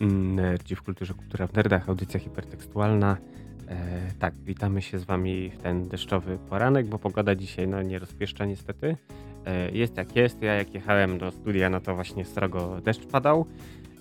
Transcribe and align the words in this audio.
Nerdzi 0.00 0.76
w 0.76 0.82
kulturze, 0.82 1.14
kultura 1.14 1.46
w 1.46 1.54
nerdach, 1.54 1.88
audycja 1.88 2.20
hipertekstualna. 2.20 3.16
E, 3.68 4.10
tak, 4.18 4.34
witamy 4.34 4.82
się 4.82 4.98
z 4.98 5.04
wami 5.04 5.50
w 5.50 5.58
ten 5.58 5.88
deszczowy 5.88 6.38
poranek, 6.48 6.86
bo 6.86 6.98
pogoda 6.98 7.34
dzisiaj 7.34 7.68
no, 7.68 7.82
nie 7.82 7.98
rozpieszcza 7.98 8.44
niestety. 8.44 8.96
E, 9.46 9.70
jest 9.70 9.96
jak 9.96 10.16
jest, 10.16 10.42
ja 10.42 10.54
jak 10.54 10.74
jechałem 10.74 11.18
do 11.18 11.30
studia, 11.30 11.70
no 11.70 11.80
to 11.80 11.94
właśnie 11.94 12.24
srogo 12.24 12.80
deszcz 12.80 13.06
padał. 13.06 13.46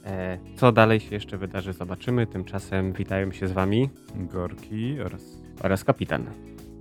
E, 0.06 0.38
co 0.56 0.72
dalej 0.72 1.00
się 1.00 1.16
jeszcze 1.16 1.38
wydarzy, 1.38 1.74
zobaczymy. 1.74 2.28
Tymczasem 2.28 2.94
witają 2.94 3.32
się 3.32 3.48
z 3.48 3.52
wami 3.52 3.90
Gorki 4.16 5.02
oraz, 5.02 5.42
oraz 5.62 5.84
kapitan. 5.84 6.26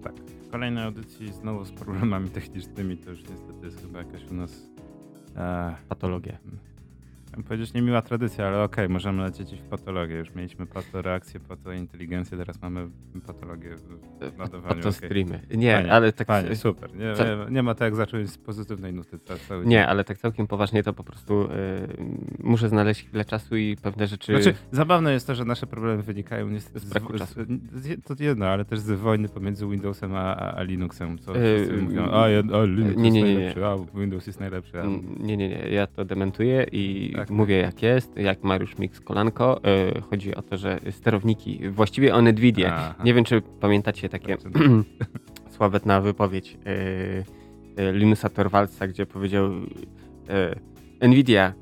tak, 0.03 0.15
w 0.15 0.51
kolejnej 0.51 0.85
audycji 0.85 1.33
znowu 1.33 1.65
z 1.65 1.73
problemami 1.73 2.31
technicznymi, 2.31 2.97
to 2.97 3.11
już 3.11 3.21
niestety 3.29 3.67
jest 3.67 3.83
chyba 3.83 3.99
jakaś 3.99 4.31
u 4.31 4.35
nas 4.35 4.67
e, 5.37 5.75
Patologia. 5.89 6.39
Chciałem 7.29 7.45
powiedzieć 7.45 7.75
niemiła 7.75 8.03
tradycja, 8.03 8.47
ale 8.47 8.63
okej, 8.63 8.89
możemy 8.89 9.23
lecieć 9.23 9.55
w 9.55 9.63
patologię. 9.63 10.15
Już 10.17 10.35
mieliśmy 10.35 10.67
patoreakcję, 10.67 11.41
patointeligencję, 11.41 12.39
teraz 12.39 12.63
mamy 12.63 12.89
patologię 13.27 13.77
w 14.37 14.39
ładowaniu. 14.39 14.75
To 14.83 14.89
okej. 14.89 14.93
streamy. 14.93 15.41
Nie, 15.55 15.73
Fajnie, 15.75 15.93
ale 15.93 16.13
tak. 16.13 16.27
Fajnie, 16.27 16.57
super. 16.57 16.91
Nie, 16.95 17.15
nie, 17.51 17.63
ma 17.63 17.75
tak 17.75 17.87
jak 17.87 17.95
zacząć 17.97 18.31
z 18.31 18.39
pozytywnej 18.39 18.93
nuty. 18.95 19.19
ca- 19.19 19.37
Cały 19.49 19.65
Nie, 19.67 19.71
dzień. 19.77 19.85
ale 19.89 20.05
tak 20.05 20.19
całkiem 20.19 20.47
poważnie 20.47 20.83
to 20.83 20.93
po 20.93 21.05
prostu 21.05 21.43
y, 21.43 21.49
muszę 22.43 22.69
znaleźć 22.69 23.05
chwilę 23.07 23.25
czasu 23.25 23.57
i 23.57 23.77
pewne 23.83 24.07
rzeczy. 24.07 24.33
Znaczy, 24.43 24.59
zabawne 24.73 25.13
jest 25.13 25.27
to, 25.27 25.35
że 25.35 25.45
nasze 25.45 25.67
problemy 25.67 26.03
wynikają 26.03 26.49
niestety 26.49 26.81
Z 26.81 26.91
braku 26.91 27.17
z, 27.17 27.19
czasu. 27.19 27.41
z, 27.73 28.05
to 28.05 28.15
jedno, 28.25 28.47
ale 28.47 28.65
też 28.65 28.79
z 28.79 28.91
wojny 28.91 29.29
pomiędzy 29.29 29.67
Windowsem 29.67 30.15
a, 30.15 30.35
a, 30.37 30.63
Linuxem. 30.63 31.19
Co 31.19 31.37
Yy, 31.37 31.83
mówią, 31.83 32.03
a, 32.05 32.25
a 32.25 32.65
Linux 32.65 32.97
nie, 32.97 33.11
nie, 33.11 33.21
jest 33.21 33.35
najlepszy, 33.57 33.67
a 33.67 33.99
Windows 33.99 34.27
jest 34.27 34.41
najlepszy. 34.41 34.81
A... 34.81 34.85
Mm, 34.85 35.17
Nie, 35.21 35.37
nie, 35.37 35.49
nie. 35.49 35.69
Ja 35.71 35.87
to 35.87 36.05
dementuję 36.05 36.67
i 36.73 37.15
Tak. 37.19 37.31
mówię 37.31 37.57
jak 37.57 37.83
jest, 37.83 38.17
jak 38.17 38.45
Mariusz 38.45 38.79
Mix 38.79 39.01
Kolanko. 39.01 39.61
Y, 39.99 40.01
chodzi 40.01 40.35
o 40.35 40.43
to, 40.43 40.57
że 40.57 40.81
sterowniki, 40.91 41.71
właściwie 41.71 42.15
o 42.15 42.23
Nvidia. 42.23 42.75
Aha. 42.75 42.95
Nie 43.05 43.15
wiem, 43.15 43.25
czy 43.25 43.43
pamiętacie 43.61 44.09
takie 44.09 44.37
sławetna 45.57 46.01
wypowiedź 46.01 46.59
y, 47.79 47.81
y, 47.83 47.93
Linusa 47.93 48.29
Torwaldsa, 48.29 48.87
gdzie 48.89 49.07
powiedział 49.07 49.51
Nvidia, 51.03 51.53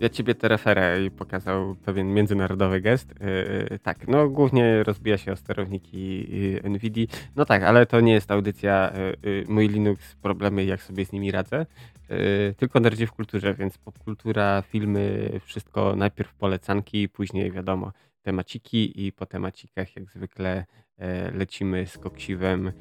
ja 0.00 0.08
ciebie 0.08 0.34
te 0.34 0.48
referę 0.48 1.04
i 1.04 1.10
pokazał 1.10 1.74
pewien 1.74 2.14
międzynarodowy 2.14 2.80
gest. 2.80 3.12
Y, 3.12 3.78
tak, 3.82 4.08
no 4.08 4.28
głównie 4.28 4.82
rozbija 4.82 5.18
się 5.18 5.32
o 5.32 5.36
sterowniki 5.36 6.26
y, 6.64 6.70
Nvidii. 6.70 7.08
No 7.36 7.44
tak, 7.44 7.62
ale 7.62 7.86
to 7.86 8.00
nie 8.00 8.12
jest 8.12 8.30
audycja 8.30 8.92
y, 9.24 9.28
y, 9.28 9.44
mój 9.48 9.68
Linux, 9.68 10.14
problemy 10.14 10.64
jak 10.64 10.82
sobie 10.82 11.04
z 11.04 11.12
nimi 11.12 11.30
radzę. 11.30 11.66
Y, 12.10 12.54
tylko 12.56 12.80
nerdzi 12.80 13.06
w 13.06 13.12
kulturze, 13.12 13.54
więc 13.54 13.78
popkultura, 13.78 14.62
filmy, 14.62 15.30
wszystko 15.44 15.96
najpierw 15.96 16.34
polecanki, 16.34 17.08
później 17.08 17.52
wiadomo 17.52 17.92
temaciki 18.22 19.06
i 19.06 19.12
po 19.12 19.26
temacikach 19.26 19.96
jak 19.96 20.10
zwykle 20.10 20.64
e, 20.98 21.30
lecimy 21.30 21.86
z 21.86 21.98
koksiwem. 21.98 22.72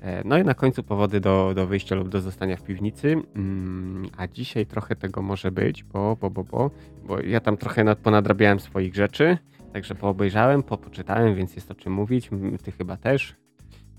E, 0.00 0.22
No 0.24 0.38
i 0.38 0.44
na 0.44 0.54
końcu 0.54 0.82
powody 0.82 1.20
do, 1.20 1.52
do 1.54 1.66
wyjścia 1.66 1.94
lub 1.94 2.08
do 2.08 2.20
zostania 2.20 2.56
w 2.56 2.62
piwnicy. 2.62 3.16
Mm, 3.36 4.08
A 4.16 4.26
dzisiaj 4.26 4.66
trochę 4.66 4.96
tego 4.96 5.22
może 5.22 5.50
być, 5.52 5.84
bo, 5.84 6.16
bo, 6.20 6.30
bo, 6.30 6.44
bo, 6.44 6.70
bo 7.04 7.20
ja 7.20 7.40
tam 7.40 7.56
trochę 7.56 7.84
nad, 7.84 7.98
ponadrabiałem 7.98 8.60
swoich 8.60 8.94
rzeczy. 8.94 9.38
Także 9.72 9.94
poobejrzałem, 9.94 10.62
popoczytałem, 10.62 11.34
więc 11.34 11.56
jest 11.56 11.70
o 11.70 11.74
czym 11.74 11.92
mówić. 11.92 12.30
Ty 12.64 12.72
chyba 12.72 12.96
też. 12.96 13.36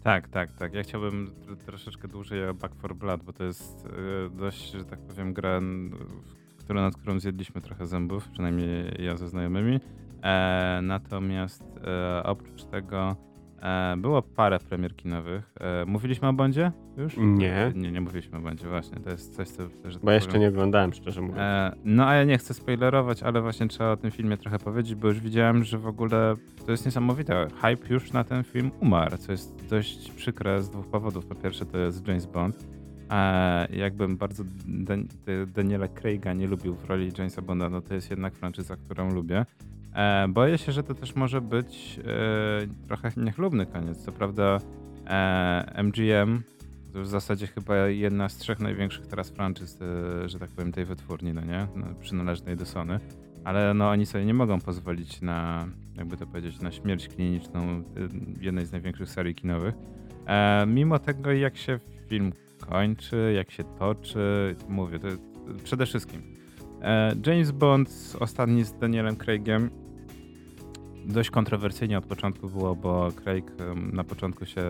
Tak, 0.04 0.28
tak, 0.28 0.54
tak. 0.54 0.74
Ja 0.74 0.84
chciałbym 0.84 1.28
tr- 1.28 1.58
troszeczkę 1.58 2.08
dłużej 2.08 2.50
o 2.50 2.54
Back 2.54 2.76
for 2.76 2.96
Blood, 2.96 3.24
bo 3.24 3.34
to 3.34 3.44
jest 3.44 3.86
e, 4.26 4.30
dość, 4.30 4.72
że 4.72 4.86
tak 4.86 5.00
powiem, 5.00 5.34
gra, 5.34 5.60
która, 6.60 6.82
nad 6.82 6.98
którą 6.98 7.20
zjedliśmy 7.20 7.62
trochę 7.62 7.88
zębów, 7.88 8.30
przynajmniej 8.30 8.86
ja 9.00 9.18
ze 9.18 9.28
znajomymi. 9.28 9.80
E, 10.24 10.80
natomiast 10.84 11.64
e, 11.84 12.24
oprócz 12.24 12.64
tego 12.64 13.16
było 13.98 14.22
parę 14.22 14.60
premier 14.60 14.96
kinowych. 14.96 15.52
E, 15.60 15.86
mówiliśmy 15.86 16.28
o 16.28 16.34
Bondzie 16.34 16.72
już? 16.98 17.14
Nie. 17.18 17.72
Nie, 17.76 17.92
nie 17.92 18.02
mówiliśmy 18.02 18.38
o 18.38 18.42
Bondzie, 18.42 18.68
właśnie. 18.68 18.98
To 19.00 19.10
jest 19.10 19.36
coś, 19.36 19.48
co... 19.50 19.64
Że 19.86 19.94
tak 19.94 20.04
Bo 20.06 20.12
ja 20.12 20.16
jeszcze 20.16 20.28
powiem- 20.30 20.42
nie 20.42 20.48
oglądałem, 20.50 20.94
szczerze 20.94 21.22
mówiąc. 21.22 21.40
E, 21.42 21.72
no 21.86 22.08
a 22.08 22.14
ja 22.16 22.24
nie 22.24 22.38
chcę 22.38 22.54
spoilerować, 22.54 23.24
ale 23.24 23.42
właśnie 23.42 23.68
trzeba 23.68 23.92
o 23.92 23.98
tym 23.98 24.12
filmie 24.12 24.38
trochę 24.38 24.60
powiedzieć, 24.60 24.96
bo 24.96 25.08
już 25.08 25.20
widziałem, 25.20 25.64
że 25.64 25.78
w 25.78 25.88
ogóle 25.88 26.36
to 26.66 26.72
jest 26.72 26.86
niesamowite. 26.86 27.48
Hype 27.62 27.94
już 27.94 28.14
na 28.14 28.24
ten 28.24 28.44
film 28.44 28.72
umarł, 28.80 29.18
co 29.18 29.32
jest 29.32 29.68
dość 29.70 30.12
przykre 30.12 30.62
z 30.64 30.70
dwóch 30.70 30.88
powodów. 30.88 31.26
Po 31.26 31.36
pierwsze 31.36 31.66
to 31.66 31.78
jest 31.78 32.08
James 32.08 32.26
Bond. 32.26 32.68
E, 33.12 33.68
jakbym 33.76 34.18
bardzo 34.18 34.44
Dan- 34.68 35.08
Daniela 35.48 35.88
Craiga 35.88 36.34
nie 36.34 36.48
lubił 36.48 36.76
w 36.76 36.86
roli 36.90 37.12
Jamesa 37.18 37.42
Bonda, 37.42 37.70
no 37.70 37.82
to 37.82 37.94
jest 37.94 38.10
jednak 38.10 38.34
franczyza, 38.36 38.76
którą 38.76 39.14
lubię. 39.14 39.46
E, 39.96 40.28
boję 40.28 40.58
się, 40.58 40.72
że 40.72 40.84
to 40.84 40.96
też 40.96 41.16
może 41.16 41.42
być 41.42 42.00
e, 42.00 42.88
trochę 42.88 43.12
niechlubny 43.18 43.66
koniec. 43.66 43.98
Co 43.98 44.12
prawda 44.12 44.58
e, 45.08 45.84
MGM 45.84 46.44
to 46.94 47.02
w 47.02 47.08
zasadzie 47.08 47.48
chyba 47.48 47.76
jedna 47.78 48.30
z 48.30 48.38
trzech 48.38 48.60
największych 48.60 49.08
teraz 49.08 49.30
franczyz, 49.30 49.80
e, 49.82 50.30
że 50.30 50.40
tak 50.40 50.50
powiem, 50.50 50.72
tej 50.72 50.86
wytwórni, 50.86 51.34
no 51.34 51.42
nie? 51.42 51.68
No, 51.76 51.86
przynależnej 52.00 52.56
do 52.56 52.66
Sony. 52.66 53.00
Ale 53.44 53.74
no 53.74 53.90
oni 53.90 54.06
sobie 54.06 54.26
nie 54.26 54.34
mogą 54.34 54.60
pozwolić 54.60 55.22
na, 55.22 55.68
jakby 55.98 56.18
to 56.18 56.28
powiedzieć, 56.28 56.62
na 56.62 56.72
śmierć 56.72 57.08
kliniczną 57.08 57.62
e, 57.62 57.84
jednej 58.42 58.66
z 58.66 58.72
największych 58.72 59.10
serii 59.10 59.36
kinowych. 59.36 59.76
E, 60.28 60.66
mimo 60.68 61.00
tego, 61.00 61.32
jak 61.32 61.58
się 61.58 61.80
film 62.08 62.34
kończy, 62.70 63.34
jak 63.36 63.52
się 63.52 63.64
toczy, 63.64 64.56
mówię, 64.70 65.00
to 65.00 65.08
przede 65.64 65.86
wszystkim. 65.86 66.22
James 67.26 67.52
Bond 67.52 68.16
ostatni 68.20 68.64
z 68.64 68.74
Danielem 68.74 69.16
Craigiem 69.16 69.70
dość 71.06 71.30
kontrowersyjnie 71.30 71.98
od 71.98 72.06
początku 72.06 72.50
było, 72.50 72.76
bo 72.76 73.10
Craig 73.24 73.52
na 73.94 74.04
początku 74.04 74.46
się 74.46 74.64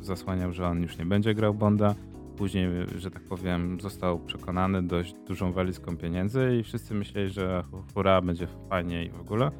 zasłaniał, 0.00 0.52
że 0.52 0.66
on 0.66 0.82
już 0.82 0.98
nie 0.98 1.06
będzie 1.06 1.34
grał 1.34 1.54
Bonda. 1.54 1.94
Później, 2.36 2.68
że 2.96 3.10
tak 3.10 3.22
powiem, 3.22 3.80
został 3.80 4.18
przekonany 4.18 4.82
dość 4.82 5.14
dużą 5.28 5.52
walizką 5.52 5.96
pieniędzy 5.96 6.56
i 6.60 6.62
wszyscy 6.62 6.94
myśleli, 6.94 7.30
że 7.30 7.64
hu- 7.70 7.84
hura, 7.94 8.22
będzie 8.22 8.46
fajnie 8.68 9.04
i 9.04 9.10
w 9.10 9.20
ogóle. 9.20 9.50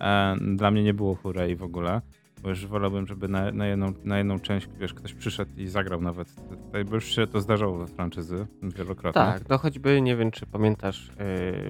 E, 0.00 0.36
dla 0.56 0.70
mnie 0.70 0.82
nie 0.82 0.94
było 0.94 1.14
hura 1.14 1.46
i 1.46 1.56
w 1.56 1.62
ogóle, 1.62 2.00
bo 2.42 2.48
już 2.48 2.66
wolałbym, 2.66 3.06
żeby 3.06 3.28
na, 3.28 3.52
na, 3.52 3.66
jedną, 3.66 3.92
na 4.04 4.18
jedną 4.18 4.40
część, 4.40 4.68
wiesz, 4.80 4.94
ktoś 4.94 5.14
przyszedł 5.14 5.50
i 5.56 5.66
zagrał 5.66 6.00
nawet. 6.00 6.34
Tutaj, 6.34 6.84
bo 6.84 6.94
już 6.94 7.14
się 7.14 7.26
to 7.26 7.40
zdarzało 7.40 7.78
we 7.78 7.86
franczyzy 7.86 8.46
wielokrotnie. 8.62 9.22
Tak, 9.22 9.48
no 9.48 9.58
choćby 9.58 10.00
nie 10.00 10.16
wiem, 10.16 10.30
czy 10.30 10.46
pamiętasz 10.46 11.10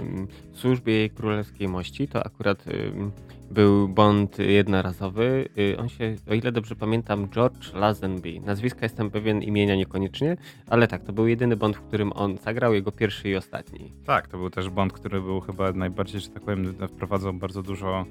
ym, 0.00 0.28
w 0.52 0.58
służbie 0.58 0.92
jej 0.92 1.10
królewskiej 1.10 1.68
mości, 1.68 2.08
to 2.08 2.26
akurat 2.26 2.64
ym, 2.66 3.12
był 3.50 3.88
Bond 3.88 4.38
jednorazowy. 4.38 5.48
Y, 5.58 5.78
on 5.78 5.88
się, 5.88 6.16
o 6.30 6.34
ile 6.34 6.52
dobrze 6.52 6.76
pamiętam, 6.76 7.28
George 7.28 7.72
Lazenby. 7.74 8.40
Nazwiska 8.40 8.80
jestem 8.82 9.10
pewien, 9.10 9.42
imienia 9.42 9.76
niekoniecznie, 9.76 10.36
ale 10.70 10.88
tak, 10.88 11.04
to 11.04 11.12
był 11.12 11.26
jedyny 11.26 11.56
Bond, 11.56 11.76
w 11.76 11.80
którym 11.80 12.12
on 12.12 12.38
zagrał, 12.38 12.74
jego 12.74 12.92
pierwszy 12.92 13.28
i 13.28 13.36
ostatni. 13.36 13.92
Tak, 14.04 14.28
to 14.28 14.38
był 14.38 14.50
też 14.50 14.70
Bond, 14.70 14.92
który 14.92 15.20
był 15.20 15.40
chyba 15.40 15.72
najbardziej, 15.72 16.20
że 16.20 16.28
tak 16.28 16.42
powiem, 16.42 16.74
wprowadzał 16.88 17.34
bardzo 17.34 17.62
dużo 17.62 18.06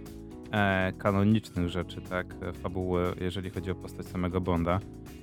kanonicznych 0.97 1.69
rzeczy, 1.69 2.01
tak, 2.01 2.35
e, 2.41 2.53
fabuły, 2.53 3.15
jeżeli 3.21 3.49
chodzi 3.49 3.71
o 3.71 3.75
postać 3.75 4.05
samego 4.05 4.41
Bonda. 4.41 4.79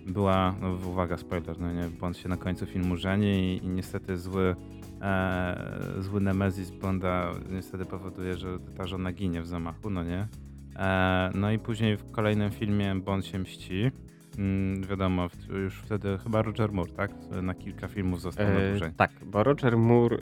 Była, 0.06 0.54
no, 0.60 0.88
uwaga, 0.88 1.16
spoiler, 1.16 1.60
no 1.60 1.72
nie, 1.72 1.84
Bond 2.00 2.16
się 2.16 2.28
na 2.28 2.36
końcu 2.36 2.66
filmu 2.66 2.96
żeni 2.96 3.26
i, 3.26 3.64
i 3.64 3.68
niestety 3.68 4.18
zły, 4.18 4.56
e, 5.02 5.74
zły 5.98 6.20
Nemezis 6.20 6.70
Bonda 6.70 7.30
niestety 7.50 7.84
powoduje, 7.84 8.36
że 8.36 8.58
ta 8.76 8.86
żona 8.86 9.12
ginie 9.12 9.42
w 9.42 9.46
zamachu, 9.46 9.90
no 9.90 10.04
nie. 10.04 10.28
E, 10.76 11.30
no 11.34 11.52
i 11.52 11.58
później 11.58 11.96
w 11.96 12.10
kolejnym 12.10 12.50
filmie 12.50 12.94
Bond 12.94 13.26
się 13.26 13.38
mści. 13.38 13.90
Mm, 14.38 14.82
wiadomo, 14.82 15.28
już 15.62 15.74
wtedy 15.74 16.18
chyba 16.18 16.42
Roger 16.42 16.72
Moore, 16.72 16.92
tak? 16.92 17.10
Na 17.42 17.54
kilka 17.54 17.88
filmów 17.88 18.20
został 18.20 18.46
E, 18.46 18.70
dłużej. 18.70 18.90
tak, 18.96 19.10
bo 19.26 19.44
Roger 19.44 19.76
Moore 19.78 20.16
e, 20.16 20.20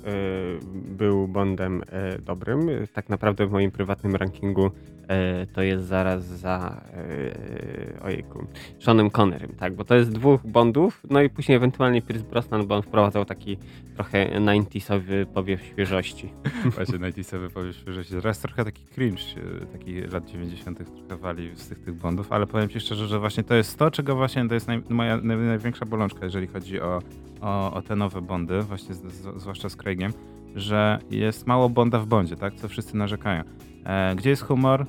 był 0.73 1.29
Bondem 1.29 1.83
e, 1.89 2.19
dobrym. 2.19 2.61
Tak 2.93 3.09
naprawdę 3.09 3.47
w 3.47 3.51
moim 3.53 3.71
prywatnym 3.71 4.17
rankingu 4.17 4.71
e, 5.09 5.47
to 5.47 5.63
jest 5.63 5.85
zaraz 5.85 6.25
za 6.25 6.83
e, 6.95 8.03
ojejku, 8.03 8.47
Seanem 8.81 9.11
Connerym, 9.11 9.53
tak, 9.59 9.75
bo 9.75 9.85
to 9.85 9.95
jest 9.95 10.13
dwóch 10.13 10.47
Bondów, 10.47 11.03
no 11.11 11.23
i 11.23 11.31
później 11.31 11.57
ewentualnie 11.57 12.03
Pierce 12.03 12.25
Brosnan, 12.31 12.67
bo 12.67 12.77
on 12.77 12.83
wprowadzał 12.83 13.25
taki 13.25 13.59
trochę 13.95 14.27
90sowy 14.41 15.27
powiew 15.27 15.63
świeżości. 15.63 16.33
Właśnie 16.75 16.99
najtisowy 16.99 17.51
powiew 17.51 17.77
świeżości. 17.77 18.15
Teraz 18.15 18.39
trochę 18.39 18.65
taki 18.65 18.85
cringe, 18.85 19.23
e, 19.63 19.67
taki 19.67 20.01
lat 20.01 20.25
90. 20.31 20.79
trochę 21.09 21.23
wali 21.23 21.57
z 21.57 21.69
tych, 21.69 21.79
tych 21.79 21.95
bondów, 21.95 22.33
ale 22.33 22.47
powiem 22.47 22.69
ci 22.69 22.81
szczerze, 22.81 23.07
że 23.07 23.19
właśnie 23.19 23.43
to 23.45 23.55
jest 23.55 23.79
to, 23.79 23.91
właśnie 24.03 24.49
to 24.49 24.55
jest 24.55 24.69
naj, 24.69 24.83
moja 24.89 25.17
naj, 25.17 25.37
największa 25.37 25.87
bolączka, 25.87 26.25
jeżeli 26.25 26.47
chodzi 26.47 26.81
o, 26.81 26.99
o, 27.41 27.73
o 27.73 27.83
te 27.83 27.97
nowe 27.97 28.23
bondy, 28.23 28.63
właśnie 28.63 28.95
z, 28.95 29.13
z, 29.13 29.41
zwłaszcza 29.41 29.69
z 29.69 29.77
Craigiem, 29.77 30.13
że 30.55 30.99
jest 31.11 31.47
mało 31.47 31.69
bonda 31.69 31.99
w 31.99 32.07
bondzie, 32.07 32.37
tak? 32.37 32.55
Co 32.55 32.69
wszyscy 32.69 32.97
narzekają. 32.97 33.43
E, 33.85 34.15
gdzie 34.17 34.31
jest 34.31 34.43
humor? 34.43 34.87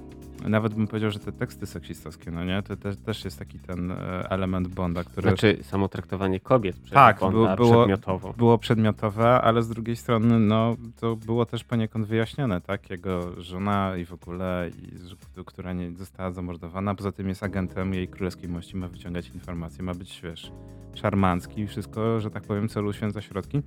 Nawet 0.50 0.74
bym 0.74 0.88
powiedział, 0.88 1.12
że 1.12 1.19
te 1.19 1.31
teksty 1.31 1.66
seksistowskie, 1.66 2.31
no 2.31 2.44
nie? 2.44 2.63
To 2.63 2.75
te, 2.75 2.95
też 2.95 3.25
jest 3.25 3.40
taki 3.40 3.60
ten 3.60 3.92
e, 3.92 3.95
element 4.30 4.68
Bonda, 4.68 5.04
który... 5.04 5.30
Znaczy 5.30 5.57
samo 5.62 5.88
traktowanie 5.88 6.40
kobiet 6.40 6.80
przez 6.80 6.94
tak, 6.94 7.19
Bonda 7.19 7.56
było, 7.56 7.72
przedmiotowo. 7.72 8.34
Było 8.34 8.57
przedmiotowe, 8.57 9.42
ale 9.42 9.63
z 9.63 9.69
drugiej 9.69 9.95
strony, 9.95 10.40
no, 10.40 10.75
to 11.00 11.16
było 11.16 11.45
też 11.45 11.63
poniekąd 11.63 12.07
wyjaśnione, 12.07 12.62
tak? 12.62 12.90
Jego 12.90 13.42
żona 13.42 13.98
i 13.98 14.06
w 14.06 14.13
ogóle, 14.13 14.69
i, 14.81 15.44
która 15.45 15.74
nie 15.74 15.92
została 15.92 16.31
zamordowana, 16.31 16.96
poza 16.96 17.12
tym 17.12 17.30
jest 17.30 17.44
agentem 17.44 17.94
jej 17.94 18.07
królewskiej 18.07 18.50
mości, 18.50 18.78
ma 18.78 18.88
wyciągać 18.88 19.30
informacje, 19.30 19.84
ma 19.84 19.94
być, 19.94 20.22
wiesz, 20.24 20.51
szarmancki 20.94 21.62
i 21.62 21.68
wszystko, 21.68 22.19
że 22.19 22.31
tak 22.31 22.44
powiem, 22.44 22.69
celu 22.69 22.94
święca 22.94 23.22
środki. 23.22 23.62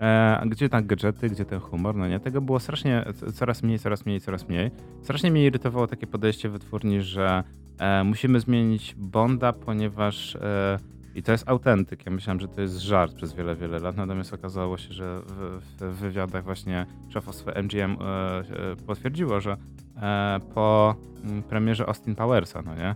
E, 0.00 0.42
gdzie 0.46 0.68
tam 0.68 0.86
gadżety, 0.86 1.28
gdzie 1.28 1.44
ten 1.44 1.60
humor, 1.60 1.96
no 1.96 2.08
nie? 2.08 2.20
Tego 2.20 2.40
było 2.40 2.60
strasznie, 2.60 3.04
coraz 3.34 3.62
mniej, 3.62 3.78
coraz 3.78 4.06
mniej, 4.06 4.20
coraz 4.20 4.48
mniej. 4.48 4.70
Strasznie 5.02 5.30
mnie 5.30 5.44
irytowało 5.46 5.86
takie 5.86 6.06
podejście 6.06 6.48
wytwórni, 6.48 7.02
że 7.02 7.42
e, 7.78 8.04
musimy 8.04 8.40
zmienić 8.40 8.94
Bonda, 8.98 9.52
ponieważ 9.52 10.36
e, 10.36 10.78
i 11.14 11.22
to 11.22 11.32
jest 11.32 11.48
autentyk. 11.48 12.06
Ja 12.06 12.12
myślałem, 12.12 12.40
że 12.40 12.48
to 12.48 12.60
jest 12.60 12.78
żart 12.78 13.14
przez 13.14 13.34
wiele, 13.34 13.56
wiele 13.56 13.78
lat, 13.78 13.96
natomiast 13.96 14.34
okazało 14.34 14.78
się, 14.78 14.92
że 14.92 15.20
w, 15.26 15.60
w 15.80 15.96
wywiadach 15.96 16.44
właśnie 16.44 16.86
szefostwo 17.08 17.50
MGM 17.62 17.96
e, 18.00 18.38
e, 18.38 18.76
potwierdziło, 18.86 19.40
że 19.40 19.56
e, 19.96 20.40
po 20.54 20.94
mm, 21.24 21.42
premierze 21.42 21.86
Austin 21.86 22.14
Powersa, 22.14 22.62
no 22.62 22.74
nie? 22.74 22.94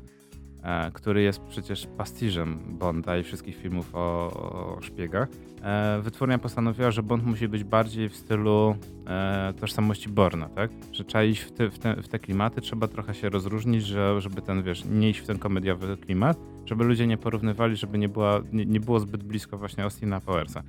E, 0.62 0.90
który 0.90 1.22
jest 1.22 1.40
przecież 1.40 1.86
pastiżem 1.96 2.58
Bonda 2.68 3.18
i 3.18 3.22
wszystkich 3.22 3.56
filmów 3.56 3.94
o, 3.94 3.98
o 3.98 4.78
szpiegach, 4.80 5.28
e, 5.62 6.00
wytwórnia 6.02 6.38
postanowiła, 6.38 6.90
że 6.90 7.02
Bond 7.02 7.24
musi 7.24 7.48
być 7.48 7.64
bardziej 7.64 8.08
w 8.08 8.16
stylu 8.16 8.76
e, 9.06 9.52
tożsamości 9.60 10.08
Borna, 10.08 10.48
tak? 10.48 10.70
Że 10.92 11.04
trzeba 11.04 11.24
iść 11.24 11.42
w 11.42 11.52
te, 11.52 11.70
w, 11.70 11.78
te, 11.78 12.02
w 12.02 12.08
te, 12.08 12.18
klimaty, 12.18 12.60
trzeba 12.60 12.88
trochę 12.88 13.14
się 13.14 13.28
rozróżnić, 13.28 13.84
że, 13.84 14.20
żeby 14.20 14.42
ten, 14.42 14.62
wiesz, 14.62 14.84
nie 14.84 15.10
iść 15.10 15.20
w 15.20 15.26
ten 15.26 15.38
komediowy 15.38 15.96
klimat, 15.96 16.38
żeby 16.66 16.84
ludzie 16.84 17.06
nie 17.06 17.18
porównywali, 17.18 17.76
żeby 17.76 17.98
nie, 17.98 18.08
była, 18.08 18.40
nie, 18.52 18.66
nie 18.66 18.80
było 18.80 19.00
zbyt 19.00 19.22
blisko 19.22 19.58
właśnie 19.58 19.84
Austina 19.84 20.20
Powersa. 20.20 20.62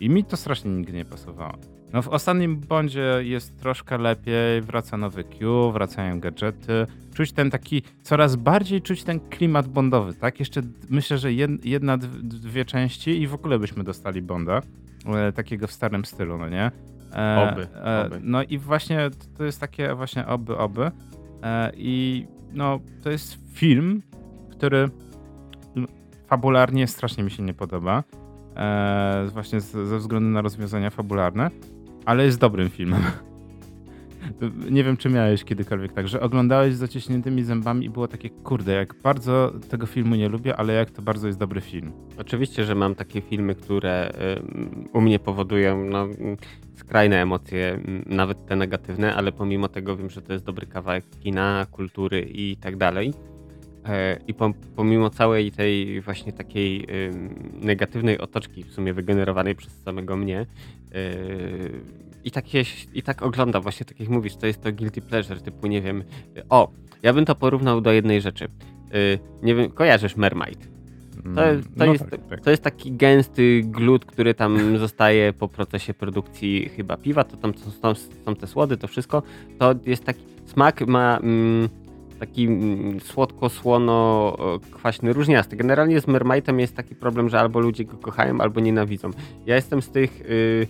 I 0.00 0.10
mi 0.10 0.24
to 0.24 0.36
strasznie 0.36 0.70
nigdy 0.70 0.92
nie 0.92 1.04
pasowało. 1.04 1.81
No 1.92 2.02
w 2.02 2.08
ostatnim 2.08 2.56
Bondzie 2.56 3.14
jest 3.20 3.60
troszkę 3.60 3.98
lepiej, 3.98 4.62
wraca 4.62 4.96
nowy 4.96 5.24
Q, 5.24 5.72
wracają 5.72 6.20
gadżety. 6.20 6.86
Czuć 7.14 7.32
ten 7.32 7.50
taki, 7.50 7.82
coraz 8.02 8.36
bardziej 8.36 8.82
czuć 8.82 9.04
ten 9.04 9.20
klimat 9.20 9.68
bondowy, 9.68 10.14
tak? 10.14 10.40
Jeszcze 10.40 10.62
myślę, 10.90 11.18
że 11.18 11.32
jedna, 11.64 11.98
dwie 12.22 12.64
części 12.64 13.22
i 13.22 13.26
w 13.26 13.34
ogóle 13.34 13.58
byśmy 13.58 13.84
dostali 13.84 14.22
Bonda, 14.22 14.60
e, 15.06 15.32
takiego 15.32 15.66
w 15.66 15.72
starym 15.72 16.04
stylu, 16.04 16.38
no 16.38 16.48
nie? 16.48 16.70
E, 17.12 17.52
oby, 17.52 17.66
e, 17.74 18.06
oby. 18.06 18.20
No 18.22 18.42
i 18.42 18.58
właśnie 18.58 19.10
to 19.38 19.44
jest 19.44 19.60
takie 19.60 19.94
właśnie 19.94 20.26
oby, 20.26 20.58
oby. 20.58 20.90
E, 21.42 21.72
I 21.76 22.26
no 22.52 22.80
to 23.02 23.10
jest 23.10 23.38
film, 23.52 24.02
który 24.50 24.88
fabularnie 26.26 26.86
strasznie 26.86 27.24
mi 27.24 27.30
się 27.30 27.42
nie 27.42 27.54
podoba. 27.54 28.04
E, 28.56 29.26
właśnie 29.32 29.60
z, 29.60 29.88
ze 29.88 29.98
względu 29.98 30.28
na 30.28 30.42
rozwiązania 30.42 30.90
fabularne 30.90 31.50
ale 32.04 32.24
jest 32.24 32.38
dobrym 32.38 32.70
filmem. 32.70 33.02
Nie 34.70 34.84
wiem, 34.84 34.96
czy 34.96 35.08
miałeś 35.08 35.44
kiedykolwiek 35.44 35.92
tak, 35.92 36.08
że 36.08 36.20
oglądałeś 36.20 36.74
z 36.74 36.78
zaciśniętymi 36.78 37.42
zębami 37.42 37.86
i 37.86 37.90
było 37.90 38.08
takie, 38.08 38.30
kurde, 38.30 38.72
jak 38.72 38.94
bardzo 39.02 39.52
tego 39.68 39.86
filmu 39.86 40.14
nie 40.14 40.28
lubię, 40.28 40.56
ale 40.56 40.72
jak 40.72 40.90
to 40.90 41.02
bardzo 41.02 41.26
jest 41.26 41.38
dobry 41.38 41.60
film. 41.60 41.92
Oczywiście, 42.18 42.64
że 42.64 42.74
mam 42.74 42.94
takie 42.94 43.20
filmy, 43.20 43.54
które 43.54 44.12
u 44.92 45.00
mnie 45.00 45.18
powodują 45.18 45.84
no, 45.84 46.08
skrajne 46.74 47.22
emocje, 47.22 47.80
nawet 48.06 48.46
te 48.46 48.56
negatywne, 48.56 49.14
ale 49.14 49.32
pomimo 49.32 49.68
tego 49.68 49.96
wiem, 49.96 50.10
że 50.10 50.22
to 50.22 50.32
jest 50.32 50.44
dobry 50.44 50.66
kawałek 50.66 51.04
kina, 51.20 51.66
kultury 51.70 52.26
i 52.32 52.56
tak 52.56 52.76
dalej. 52.76 53.14
E, 53.86 54.18
I 54.26 54.34
pomimo 54.76 55.10
całej 55.10 55.52
tej 55.52 56.00
właśnie 56.00 56.32
takiej 56.32 56.86
negatywnej 57.54 58.18
otoczki, 58.18 58.64
w 58.64 58.72
sumie 58.72 58.94
wygenerowanej 58.94 59.54
przez 59.54 59.82
samego 59.82 60.16
mnie, 60.16 60.46
i 62.24 62.30
tak, 62.30 62.54
je, 62.54 62.64
i 62.94 63.02
tak 63.02 63.22
ogląda 63.22 63.60
właśnie, 63.60 63.86
tak 63.86 64.00
jak 64.00 64.08
mówisz, 64.08 64.36
to 64.36 64.46
jest 64.46 64.62
to 64.62 64.72
guilty 64.72 65.00
pleasure, 65.00 65.40
typu 65.40 65.66
nie 65.66 65.82
wiem, 65.82 66.04
o, 66.48 66.72
ja 67.02 67.12
bym 67.12 67.24
to 67.24 67.34
porównał 67.34 67.80
do 67.80 67.92
jednej 67.92 68.20
rzeczy. 68.20 68.44
E, 68.44 68.48
nie 69.42 69.54
wiem, 69.54 69.70
kojarzysz 69.70 70.16
Mermaid? 70.16 70.72
To, 71.34 71.44
mm, 71.44 71.62
to, 71.62 71.68
no 71.76 71.92
jest, 71.92 72.10
tak, 72.10 72.26
tak. 72.26 72.40
to 72.40 72.50
jest 72.50 72.62
taki 72.62 72.92
gęsty 72.92 73.62
glut, 73.64 74.04
który 74.04 74.34
tam 74.34 74.58
zostaje 74.78 75.32
po 75.32 75.48
procesie 75.48 75.94
produkcji 75.94 76.68
chyba 76.68 76.96
piwa, 76.96 77.24
to 77.24 77.36
tam 77.36 77.52
są, 77.82 77.94
są 78.24 78.36
te 78.36 78.46
słody, 78.46 78.76
to 78.76 78.88
wszystko. 78.88 79.22
To 79.58 79.74
jest 79.86 80.04
taki 80.04 80.24
smak 80.46 80.86
ma... 80.86 81.18
Mm, 81.18 81.68
taki 82.18 82.46
mm, 82.46 83.00
słodko-słono-kwaśny, 83.00 85.12
różniasty. 85.12 85.56
Generalnie 85.56 86.00
z 86.00 86.06
Mermaitem 86.06 86.60
jest 86.60 86.76
taki 86.76 86.94
problem, 86.94 87.28
że 87.28 87.40
albo 87.40 87.60
ludzie 87.60 87.84
go 87.84 87.96
kochają, 87.96 88.40
albo 88.40 88.60
nienawidzą. 88.60 89.10
Ja 89.46 89.56
jestem 89.56 89.82
z 89.82 89.90
tych, 89.90 90.20
yy, 90.20 90.66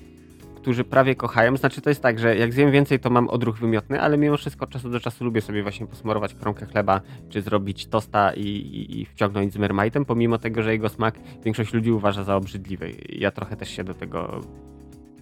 którzy 0.63 0.85
prawie 0.85 1.15
kochają. 1.15 1.57
Znaczy 1.57 1.81
to 1.81 1.91
jest 1.91 2.03
tak, 2.03 2.19
że 2.19 2.37
jak 2.37 2.53
zjem 2.53 2.71
więcej, 2.71 3.01
to 3.01 3.11
mam 3.11 3.29
odruch 3.29 3.59
wymiotny, 3.59 4.01
ale 4.01 4.19
mimo 4.19 4.37
wszystko 4.37 4.65
od 4.65 4.71
czasu 4.71 4.91
do 4.91 5.01
czasu 5.01 5.25
lubię 5.25 5.41
sobie 5.41 5.63
właśnie 5.63 5.87
posmarować 5.87 6.35
kromkę 6.35 6.67
chleba, 6.67 7.01
czy 7.29 7.43
zrobić 7.43 7.87
tosta 7.87 8.33
i, 8.35 8.47
i, 8.47 9.01
i 9.01 9.07
wciągnąć 9.07 9.53
z 9.53 9.57
Mermaitem, 9.57 10.05
pomimo 10.05 10.39
tego, 10.39 10.63
że 10.63 10.73
jego 10.73 10.89
smak 10.89 11.15
większość 11.45 11.75
ludzi 11.75 11.93
uważa 11.93 12.25
za 12.25 12.37
obrzydliwy. 12.37 12.93
Ja 13.09 13.31
trochę 13.31 13.57
też 13.57 13.69
się 13.71 13.85
do 13.85 13.95
tego 13.95 14.41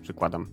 przykładam. 0.02 0.46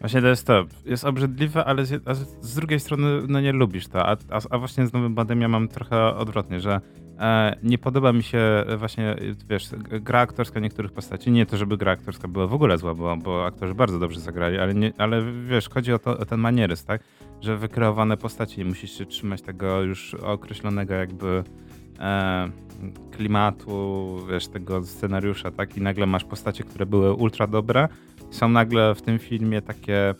Właśnie 0.00 0.20
to 0.20 0.26
jest 0.26 0.46
to. 0.46 0.64
Jest 0.84 1.04
obrzydliwe, 1.04 1.64
ale 1.64 1.84
z, 1.84 2.02
z 2.40 2.54
drugiej 2.54 2.80
strony 2.80 3.06
no 3.28 3.40
nie 3.40 3.52
lubisz 3.52 3.88
to. 3.88 4.06
A, 4.06 4.16
a, 4.30 4.40
a 4.50 4.58
właśnie 4.58 4.86
z 4.86 4.92
Nowym 4.92 5.14
Bandem 5.14 5.40
ja 5.40 5.48
mam 5.48 5.68
trochę 5.68 6.14
odwrotnie, 6.14 6.60
że 6.60 6.80
nie 7.62 7.78
podoba 7.78 8.12
mi 8.12 8.22
się 8.22 8.64
właśnie, 8.78 9.16
wiesz, 9.48 9.68
gra 9.78 10.20
aktorska 10.20 10.60
niektórych 10.60 10.92
postaci. 10.92 11.30
Nie 11.30 11.46
to, 11.46 11.56
żeby 11.56 11.76
gra 11.76 11.92
aktorska 11.92 12.28
była 12.28 12.46
w 12.46 12.54
ogóle 12.54 12.78
zła, 12.78 12.94
bo, 12.94 13.16
bo 13.16 13.46
aktorzy 13.46 13.74
bardzo 13.74 13.98
dobrze 13.98 14.20
zagrali, 14.20 14.58
ale, 14.58 14.74
nie, 14.74 14.92
ale 14.98 15.22
wiesz, 15.46 15.68
chodzi 15.68 15.92
o, 15.92 15.98
to, 15.98 16.18
o 16.18 16.24
ten 16.24 16.40
manieryzm, 16.40 16.86
tak? 16.86 17.02
Że 17.40 17.56
wykreowane 17.56 18.16
postaci 18.16 18.64
musisz 18.64 18.98
się 18.98 19.06
trzymać 19.06 19.42
tego 19.42 19.82
już 19.82 20.14
określonego 20.14 20.94
jakby 20.94 21.44
e, 21.98 22.48
klimatu, 23.10 24.16
wiesz, 24.30 24.48
tego 24.48 24.84
scenariusza, 24.84 25.50
tak? 25.50 25.76
I 25.76 25.80
nagle 25.80 26.06
masz 26.06 26.24
postacie, 26.24 26.64
które 26.64 26.86
były 26.86 27.12
ultra 27.12 27.46
dobre, 27.46 27.88
są 28.30 28.48
nagle 28.48 28.94
w 28.94 29.02
tym 29.02 29.18
filmie 29.18 29.62
takie 29.62 30.14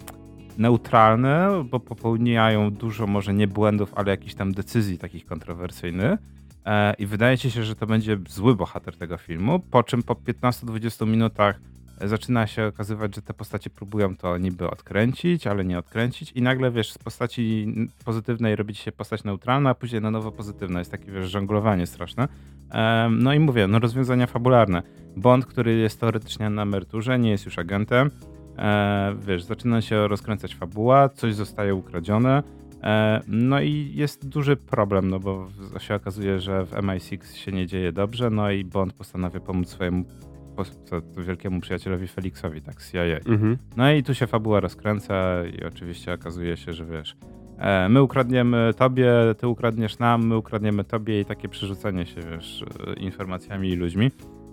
neutralne, 0.59 1.65
bo 1.71 1.81
popełniają 1.81 2.71
dużo 2.71 3.07
może 3.07 3.35
nie 3.35 3.49
błędów, 3.49 3.95
ale 3.95 4.11
jakichś 4.11 4.35
tam 4.35 4.53
decyzji 4.53 4.99
takich 4.99 5.27
kontrowersyjnych. 5.27 6.21
E, 6.67 6.95
I 6.95 7.07
wydaje 7.07 7.39
ci 7.39 7.51
się, 7.51 7.65
że 7.65 7.77
to 7.77 7.87
będzie 7.87 8.19
zły 8.29 8.57
bohater 8.57 8.97
tego 8.97 9.17
filmu, 9.17 9.61
po 9.61 9.83
czym 9.83 10.03
po 10.03 10.15
15-20 10.15 11.07
minutach 11.07 11.61
zaczyna 12.09 12.47
się 12.47 12.67
okazywać, 12.67 13.15
że 13.15 13.23
te 13.23 13.35
postacie 13.35 13.71
próbują 13.71 14.17
to 14.17 14.39
niby 14.39 14.71
odkręcić, 14.71 15.47
ale 15.47 15.65
nie 15.65 15.79
odkręcić 15.79 16.33
i 16.33 16.43
nagle, 16.43 16.71
wiesz, 16.71 16.93
z 16.93 16.99
postaci 16.99 17.75
pozytywnej 18.05 18.57
robi 18.57 18.75
się 18.75 18.93
postać 18.93 19.25
neutralna, 19.25 19.71
a 19.71 19.75
później 19.75 20.03
na 20.03 20.11
nowo 20.11 20.33
pozytywna. 20.33 20.79
Jest 20.79 20.91
takie, 20.91 21.13
wiesz, 21.13 21.31
żonglowanie 21.31 21.87
straszne. 21.87 22.29
No 23.11 23.35
i 23.35 23.41
mówię, 23.41 23.67
no 23.67 23.79
rozwiązania 23.79 24.27
fabularne. 24.27 24.83
Bond, 25.17 25.47
który 25.47 25.75
jest 25.75 26.01
teoretycznie 26.01 26.51
na 26.51 26.63
emeryturze, 26.63 27.19
nie 27.19 27.31
jest 27.31 27.45
już 27.45 27.59
agentem. 27.59 28.11
E, 28.59 29.15
wiesz, 29.27 29.43
zaczyna 29.43 29.81
się 29.81 30.09
rozkręcać 30.09 30.55
fabuła, 30.55 31.09
coś 31.09 31.35
zostaje 31.35 31.75
ukradzione. 31.75 32.43
E, 32.83 33.21
no 33.29 33.61
i 33.61 33.91
jest 33.95 34.29
duży 34.29 34.57
problem, 34.57 35.11
no 35.11 35.21
bo 35.21 35.49
się 35.79 35.95
okazuje, 35.95 36.41
że 36.41 36.67
w 36.67 36.71
MI6 36.71 37.35
się 37.35 37.53
nie 37.53 37.67
dzieje 37.67 37.93
dobrze, 37.93 38.31
no 38.31 38.51
i 38.51 38.65
Bond 38.65 38.93
postanawia 38.93 39.41
pomóc 39.41 39.69
swojemu 39.69 40.05
wielkiemu 41.17 41.61
przyjacielowi 41.61 42.09
Felixowi, 42.09 42.63
tak, 42.63 42.83
CIA. 42.83 43.03
Mhm. 43.27 43.59
No 43.77 43.93
i 43.93 44.03
tu 44.03 44.15
się 44.15 44.27
fabuła 44.27 44.61
rozkręca 44.61 45.45
i 45.47 45.65
oczywiście 45.65 46.13
okazuje 46.13 46.57
się, 46.57 46.73
że 46.73 46.85
wiesz, 46.85 47.17
e, 47.59 47.89
my 47.89 48.03
ukradniemy 48.03 48.75
tobie, 48.77 49.13
ty 49.39 49.49
ukradniesz 49.49 49.99
nam, 49.99 50.27
my 50.27 50.37
ukradniemy 50.37 50.85
tobie 50.85 51.21
i 51.21 51.25
takie 51.25 51.49
przerzucanie 51.49 52.07
się, 52.07 52.21
wiesz, 52.21 52.65
informacjami 52.97 53.69
i 53.69 53.77
ludźmi. 53.77 54.11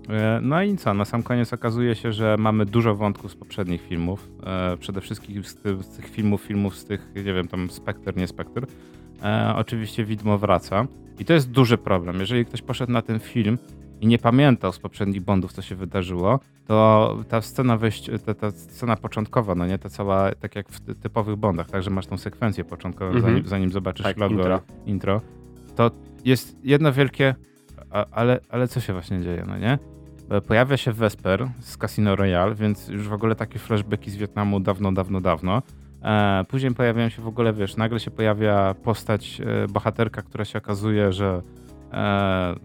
E, 0.10 0.40
no 0.42 0.64
i 0.64 0.78
co, 0.78 0.94
na 0.94 1.06
sam 1.06 1.24
koniec 1.24 1.54
okazuje 1.54 1.96
się, 1.96 2.12
że 2.12 2.36
mamy 2.40 2.66
dużo 2.66 2.96
wątków 2.96 3.32
z 3.32 3.36
poprzednich 3.36 3.82
filmów. 3.82 4.30
E, 4.46 4.78
przede 4.78 5.02
wszystkim 5.02 5.44
z, 5.44 5.56
ty, 5.56 5.84
z, 5.84 5.90
tych 5.90 6.10
filmów, 6.10 6.42
filmów 6.42 6.76
z 6.76 6.86
tych, 6.86 7.12
nie 7.16 7.34
wiem, 7.34 7.48
tam 7.48 7.70
Spectre, 7.70 8.14
nie 8.16 8.28
Spectre. 8.28 8.68
E, 9.24 9.54
oczywiście 9.56 10.06
widmo 10.06 10.38
wraca. 10.38 10.88
I 11.20 11.26
to 11.26 11.34
jest 11.34 11.52
duży 11.52 11.78
problem. 11.78 12.20
Jeżeli 12.20 12.46
ktoś 12.46 12.62
poszedł 12.62 12.92
na 12.92 13.02
ten 13.02 13.20
film 13.20 13.58
i 14.02 14.08
nie 14.08 14.18
pamiętał 14.18 14.72
z 14.72 14.80
poprzednich 14.80 15.22
Bondów, 15.22 15.54
co 15.54 15.62
się 15.62 15.76
wydarzyło, 15.76 16.40
to 16.68 17.18
ta 17.30 17.42
scena 17.42 17.78
wejść, 17.78 18.10
ta, 18.26 18.34
ta 18.34 18.52
scena 18.52 18.96
początkowa, 18.96 19.56
no 19.56 19.68
nie, 19.68 19.78
ta 19.78 19.90
cała, 19.90 20.32
tak 20.36 20.56
jak 20.56 20.70
w 20.70 21.02
typowych 21.02 21.36
Bondach, 21.36 21.70
także 21.70 21.90
masz 21.90 22.08
tą 22.08 22.18
sekwencję 22.18 22.64
początkową, 22.64 23.12
-hmm. 23.12 23.22
zanim, 23.22 23.48
zanim, 23.48 23.72
zobaczysz 23.72 24.04
tak, 24.04 24.18
logo, 24.18 24.36
intro. 24.36 24.62
intro, 24.86 25.22
to 25.76 25.92
jest 26.26 26.58
jedno 26.64 26.94
wielkie, 26.94 27.36
a, 27.92 28.06
ale, 28.12 28.40
ale 28.50 28.68
co 28.68 28.80
się 28.80 28.94
właśnie 28.94 29.22
dzieje, 29.22 29.44
no 29.48 29.58
nie? 29.58 29.80
E, 30.30 30.42
pojawia 30.42 30.78
się 30.78 30.92
Vesper 30.92 31.50
z 31.60 31.78
Casino 31.78 32.16
Royale, 32.16 32.56
więc 32.56 32.88
już 32.88 33.08
w 33.08 33.14
ogóle 33.14 33.36
takie 33.36 33.60
flashbacki 33.60 34.12
z 34.12 34.16
Wietnamu 34.16 34.60
dawno, 34.60 34.92
dawno, 34.92 35.22
dawno. 35.22 35.62
E, 36.04 36.46
później 36.50 36.74
pojawiają 36.74 37.10
się 37.10 37.22
w 37.22 37.28
ogóle, 37.28 37.54
wiesz, 37.54 37.78
nagle 37.78 38.00
się 38.00 38.12
pojawia 38.12 38.76
postać 38.84 39.42
e, 39.42 39.68
bohaterka, 39.68 40.22
która 40.22 40.46
się 40.46 40.58
okazuje, 40.58 41.14
że 41.14 41.42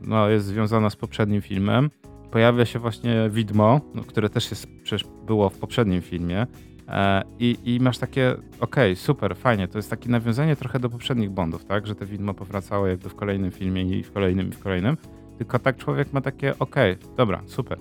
no, 0.02 0.28
jest 0.28 0.46
związana 0.46 0.90
z 0.90 0.96
poprzednim 0.96 1.42
filmem. 1.42 1.90
Pojawia 2.30 2.64
się 2.64 2.78
właśnie 2.78 3.30
widmo, 3.30 3.80
no, 3.94 4.02
które 4.02 4.28
też 4.28 4.50
jest, 4.50 4.66
przecież 4.82 5.08
było 5.26 5.50
w 5.50 5.58
poprzednim 5.58 6.02
filmie. 6.02 6.46
I, 7.38 7.58
I 7.64 7.80
masz 7.80 7.98
takie, 7.98 8.32
okej, 8.32 8.92
okay, 8.92 8.96
super, 8.96 9.36
fajnie, 9.36 9.68
to 9.68 9.78
jest 9.78 9.90
takie 9.90 10.10
nawiązanie 10.10 10.56
trochę 10.56 10.78
do 10.78 10.88
poprzednich 10.88 11.30
Bondów, 11.30 11.64
tak? 11.64 11.86
Że 11.86 11.94
te 11.94 12.06
widmo 12.06 12.34
powracało 12.34 12.86
jakby 12.86 13.08
w 13.08 13.14
kolejnym 13.14 13.50
filmie 13.50 13.82
i 13.82 14.02
w 14.02 14.12
kolejnym 14.12 14.48
i 14.48 14.52
w 14.52 14.58
kolejnym. 14.58 14.96
Tylko 15.42 15.58
tak 15.58 15.76
człowiek 15.76 16.12
ma 16.12 16.20
takie, 16.20 16.58
okej, 16.58 16.92
okay, 16.92 17.16
dobra, 17.16 17.42
super. 17.46 17.78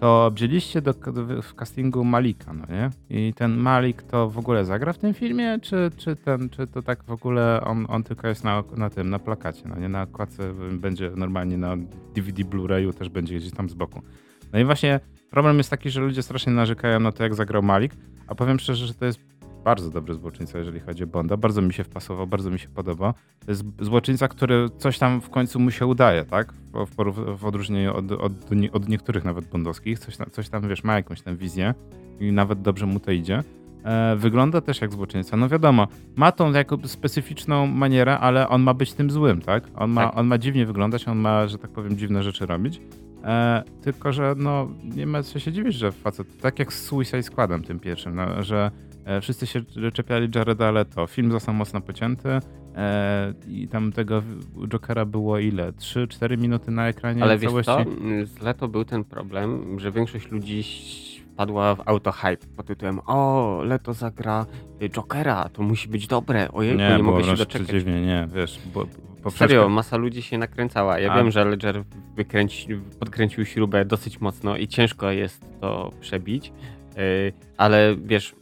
To 0.00 0.30
wzięliście 0.34 0.82
do, 0.82 0.94
w 1.42 1.54
castingu 1.54 2.04
Malika, 2.04 2.52
no 2.52 2.64
nie? 2.70 2.90
I 3.10 3.34
ten 3.34 3.56
Malik 3.56 4.02
to 4.02 4.30
w 4.30 4.38
ogóle 4.38 4.64
zagra 4.64 4.92
w 4.92 4.98
tym 4.98 5.14
filmie, 5.14 5.58
czy, 5.62 5.90
czy, 5.96 6.16
ten, 6.16 6.48
czy 6.48 6.66
to 6.66 6.82
tak 6.82 7.04
w 7.04 7.10
ogóle 7.10 7.60
on, 7.64 7.86
on 7.88 8.02
tylko 8.02 8.28
jest 8.28 8.44
na, 8.44 8.64
na 8.76 8.90
tym, 8.90 9.10
na 9.10 9.18
plakacie, 9.18 9.62
no 9.68 9.78
nie? 9.78 9.88
Na 9.88 10.02
okładce 10.02 10.54
będzie 10.72 11.10
normalnie 11.16 11.58
na 11.58 11.76
DVD 12.14 12.42
Blu-rayu 12.42 12.92
też 12.92 13.08
będzie 13.08 13.36
gdzieś 13.36 13.52
tam 13.52 13.70
z 13.70 13.74
boku. 13.74 14.02
No 14.52 14.58
i 14.58 14.64
właśnie 14.64 15.00
problem 15.30 15.58
jest 15.58 15.70
taki, 15.70 15.90
że 15.90 16.00
ludzie 16.00 16.22
strasznie 16.22 16.52
narzekają 16.52 17.00
na 17.00 17.12
to, 17.12 17.22
jak 17.22 17.34
zagrał 17.34 17.62
Malik, 17.62 17.92
a 18.26 18.34
powiem 18.34 18.58
szczerze, 18.58 18.86
że 18.86 18.94
to 18.94 19.04
jest 19.04 19.20
bardzo 19.64 19.90
dobry 19.90 20.14
złoczyńca, 20.14 20.58
jeżeli 20.58 20.80
chodzi 20.80 21.04
o 21.04 21.06
Bonda. 21.06 21.36
Bardzo 21.36 21.62
mi 21.62 21.72
się 21.72 21.84
wpasował, 21.84 22.26
bardzo 22.26 22.50
mi 22.50 22.58
się 22.58 22.68
podoba. 22.68 23.14
To 23.46 23.50
jest 23.50 23.64
złoczyńca, 23.80 24.28
który 24.28 24.68
coś 24.78 24.98
tam 24.98 25.20
w 25.20 25.30
końcu 25.30 25.60
mu 25.60 25.70
się 25.70 25.86
udaje, 25.86 26.24
tak? 26.24 26.52
W, 26.72 27.36
w 27.38 27.44
odróżnieniu 27.44 27.96
od, 27.96 28.12
od, 28.12 28.32
od, 28.72 28.88
niektórych 28.88 29.24
nawet 29.24 29.44
bondowskich. 29.44 29.98
Coś, 29.98 30.16
coś 30.30 30.48
tam, 30.48 30.68
wiesz, 30.68 30.84
ma 30.84 30.94
jakąś 30.94 31.22
tam 31.22 31.36
wizję 31.36 31.74
i 32.20 32.32
nawet 32.32 32.62
dobrze 32.62 32.86
mu 32.86 33.00
to 33.00 33.10
idzie. 33.10 33.42
E, 33.84 34.16
wygląda 34.16 34.60
też 34.60 34.80
jak 34.80 34.92
złoczyńca. 34.92 35.36
No 35.36 35.48
wiadomo, 35.48 35.88
ma 36.16 36.32
tą 36.32 36.52
jakąś 36.52 36.80
specyficzną 36.86 37.66
manierę, 37.66 38.18
ale 38.18 38.48
on 38.48 38.62
ma 38.62 38.74
być 38.74 38.92
tym 38.92 39.10
złym, 39.10 39.42
tak? 39.42 39.64
On 39.76 39.90
ma, 39.90 40.04
tak. 40.06 40.18
on 40.18 40.26
ma 40.26 40.38
dziwnie 40.38 40.66
wyglądać, 40.66 41.08
on 41.08 41.18
ma, 41.18 41.46
że 41.46 41.58
tak 41.58 41.70
powiem, 41.70 41.96
dziwne 41.96 42.22
rzeczy 42.22 42.46
robić. 42.46 42.80
E, 43.24 43.62
tylko, 43.82 44.12
że 44.12 44.34
no, 44.36 44.68
nie 44.96 45.06
ma 45.06 45.22
co 45.22 45.38
się 45.38 45.52
dziwić, 45.52 45.74
że 45.74 45.92
facet, 45.92 46.40
tak 46.40 46.58
jak 46.58 46.72
z 46.72 46.84
Suicide 46.84 47.22
Squadem 47.22 47.62
tym 47.62 47.80
pierwszym, 47.80 48.14
no, 48.14 48.42
że 48.42 48.70
wszyscy 49.22 49.46
się 49.46 49.60
czepiali 49.92 50.28
Jareda 50.34 50.70
Leto. 50.70 51.06
Film 51.06 51.32
został 51.32 51.54
mocno 51.54 51.80
pocięty 51.80 52.28
e, 52.76 53.34
i 53.48 53.68
tam 53.68 53.92
tego 53.92 54.22
Jokera 54.68 55.04
było 55.04 55.38
ile? 55.38 55.72
3-4 55.72 56.38
minuty 56.38 56.70
na 56.70 56.88
ekranie 56.88 57.22
Ale 57.22 57.38
wiesz 57.38 57.52
co, 57.64 57.84
z 58.24 58.42
Leto 58.42 58.68
był 58.68 58.84
ten 58.84 59.04
problem, 59.04 59.78
że 59.80 59.92
większość 59.92 60.30
ludzi 60.30 60.64
wpadła 61.32 61.74
w 61.74 61.88
autohype 61.88 62.46
pod 62.56 62.66
tytułem 62.66 63.00
o, 63.06 63.60
Leto 63.64 63.94
zagra 63.94 64.46
Jokera, 64.90 65.48
to 65.48 65.62
musi 65.62 65.88
być 65.88 66.06
dobre, 66.06 66.52
ojej, 66.52 66.76
nie, 66.76 66.96
nie 66.96 67.02
mogę 67.02 67.24
się 67.24 67.34
doczekać. 67.36 67.68
Przeciwnie, 67.68 68.00
nie, 68.00 68.28
wiesz, 68.34 68.60
bo 68.74 68.86
Poprzeczka. 69.22 69.48
Serio, 69.48 69.68
masa 69.68 69.96
ludzi 69.96 70.22
się 70.22 70.38
nakręcała. 70.38 70.98
Ja 70.98 71.12
A. 71.12 71.16
wiem, 71.16 71.30
że 71.30 71.44
Ledger 71.44 71.84
wykręci, 72.16 72.68
podkręcił 72.98 73.44
śrubę 73.44 73.84
dosyć 73.84 74.20
mocno 74.20 74.56
i 74.56 74.68
ciężko 74.68 75.10
jest 75.10 75.44
to 75.60 75.90
przebić, 76.00 76.52
yy, 76.96 77.02
ale 77.56 77.96
wiesz, 78.04 78.34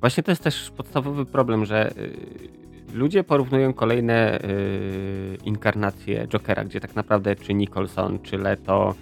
właśnie 0.00 0.22
to 0.22 0.30
jest 0.30 0.42
też 0.42 0.70
podstawowy 0.76 1.26
problem, 1.26 1.64
że 1.64 1.94
yy, 1.96 2.98
ludzie 2.98 3.24
porównują 3.24 3.72
kolejne 3.72 4.38
yy, 4.42 5.38
inkarnacje 5.44 6.26
Jokera, 6.26 6.64
gdzie 6.64 6.80
tak 6.80 6.96
naprawdę 6.96 7.36
czy 7.36 7.54
Nicholson, 7.54 8.18
czy 8.22 8.38
Leto, 8.38 8.94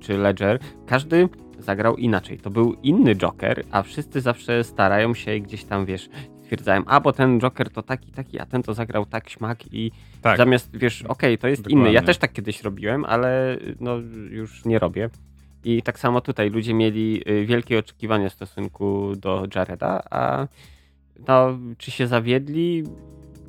czy 0.00 0.18
Ledger, 0.18 0.58
każdy 0.86 1.28
zagrał 1.58 1.96
inaczej. 1.96 2.38
To 2.38 2.50
był 2.50 2.76
inny 2.82 3.16
Joker, 3.16 3.64
a 3.70 3.82
wszyscy 3.82 4.20
zawsze 4.20 4.64
starają 4.64 5.14
się 5.14 5.38
gdzieś 5.38 5.64
tam, 5.64 5.86
wiesz, 5.86 6.08
stwierdzałem, 6.42 6.84
a 6.86 7.00
bo 7.00 7.12
ten 7.12 7.40
Joker 7.40 7.70
to 7.70 7.82
taki, 7.82 8.12
taki, 8.12 8.40
a 8.40 8.46
ten 8.46 8.62
to 8.62 8.74
zagrał 8.74 9.06
tak 9.06 9.28
śmak 9.28 9.72
i 9.72 9.90
tak. 10.22 10.36
zamiast, 10.36 10.76
wiesz, 10.76 11.02
okej, 11.02 11.10
okay, 11.10 11.38
to 11.38 11.48
jest 11.48 11.62
Dokładnie. 11.62 11.82
inny. 11.82 11.92
Ja 11.92 12.02
też 12.02 12.18
tak 12.18 12.32
kiedyś 12.32 12.62
robiłem, 12.62 13.04
ale 13.04 13.56
no 13.80 13.96
już 14.30 14.64
nie 14.64 14.78
robię. 14.78 15.10
I 15.64 15.82
tak 15.82 15.98
samo 15.98 16.20
tutaj 16.20 16.50
ludzie 16.50 16.74
mieli 16.74 17.22
y, 17.30 17.46
wielkie 17.46 17.78
oczekiwania 17.78 18.28
w 18.28 18.32
stosunku 18.32 19.12
do 19.16 19.46
Jareda, 19.54 20.02
a 20.10 20.46
no, 21.28 21.58
czy 21.78 21.90
się 21.90 22.06
zawiedli? 22.06 22.84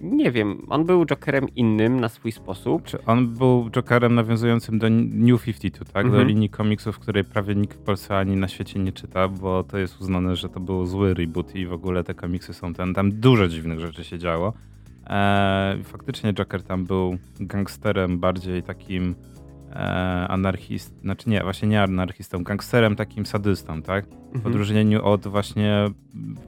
nie 0.04 0.32
wiem, 0.32 0.66
on 0.70 0.86
był 0.86 1.06
Jokerem 1.06 1.56
innym 1.56 2.00
na 2.00 2.10
swój 2.10 2.32
sposób. 2.32 2.84
Czy 2.84 3.06
on 3.06 3.28
był 3.28 3.70
Jokerem 3.70 4.16
nawiązującym 4.16 4.80
do 4.80 4.90
New 4.90 5.44
52, 5.44 5.94
tak? 5.94 6.06
Mhm. 6.06 6.24
Do 6.24 6.30
linii 6.30 6.50
komiksów, 6.50 7.00
której 7.00 7.24
prawie 7.24 7.56
nikt 7.56 7.78
w 7.78 7.82
Polsce 7.82 8.18
ani 8.18 8.36
na 8.36 8.48
świecie 8.48 8.80
nie 8.80 8.92
czyta, 8.92 9.28
bo 9.28 9.64
to 9.64 9.78
jest 9.78 10.02
uznane, 10.02 10.36
że 10.36 10.50
to 10.50 10.60
był 10.60 10.86
zły 10.86 11.14
reboot 11.14 11.56
i 11.56 11.66
w 11.66 11.74
ogóle 11.74 12.04
te 12.04 12.14
komiksy 12.14 12.54
są 12.54 12.74
ten, 12.74 12.94
tam 12.94 13.12
dużo 13.12 13.48
dziwnych 13.48 13.80
rzeczy 13.80 14.04
się 14.04 14.20
działo. 14.20 14.54
Eee, 15.08 15.84
faktycznie 15.84 16.34
Joker 16.34 16.64
tam 16.64 16.86
był 16.86 17.18
gangsterem 17.40 18.20
bardziej 18.20 18.64
takim 18.64 19.16
anarchist, 20.28 21.02
znaczy 21.02 21.30
nie, 21.30 21.44
właśnie 21.44 21.68
nie 21.68 21.82
anarchistą, 21.82 22.44
gangsterem 22.44 22.96
takim 22.96 23.26
sadystą, 23.26 23.82
tak? 23.82 24.06
W 24.06 24.36
mhm. 24.36 24.54
odróżnieniu 24.54 25.06
od 25.06 25.28
właśnie 25.28 25.86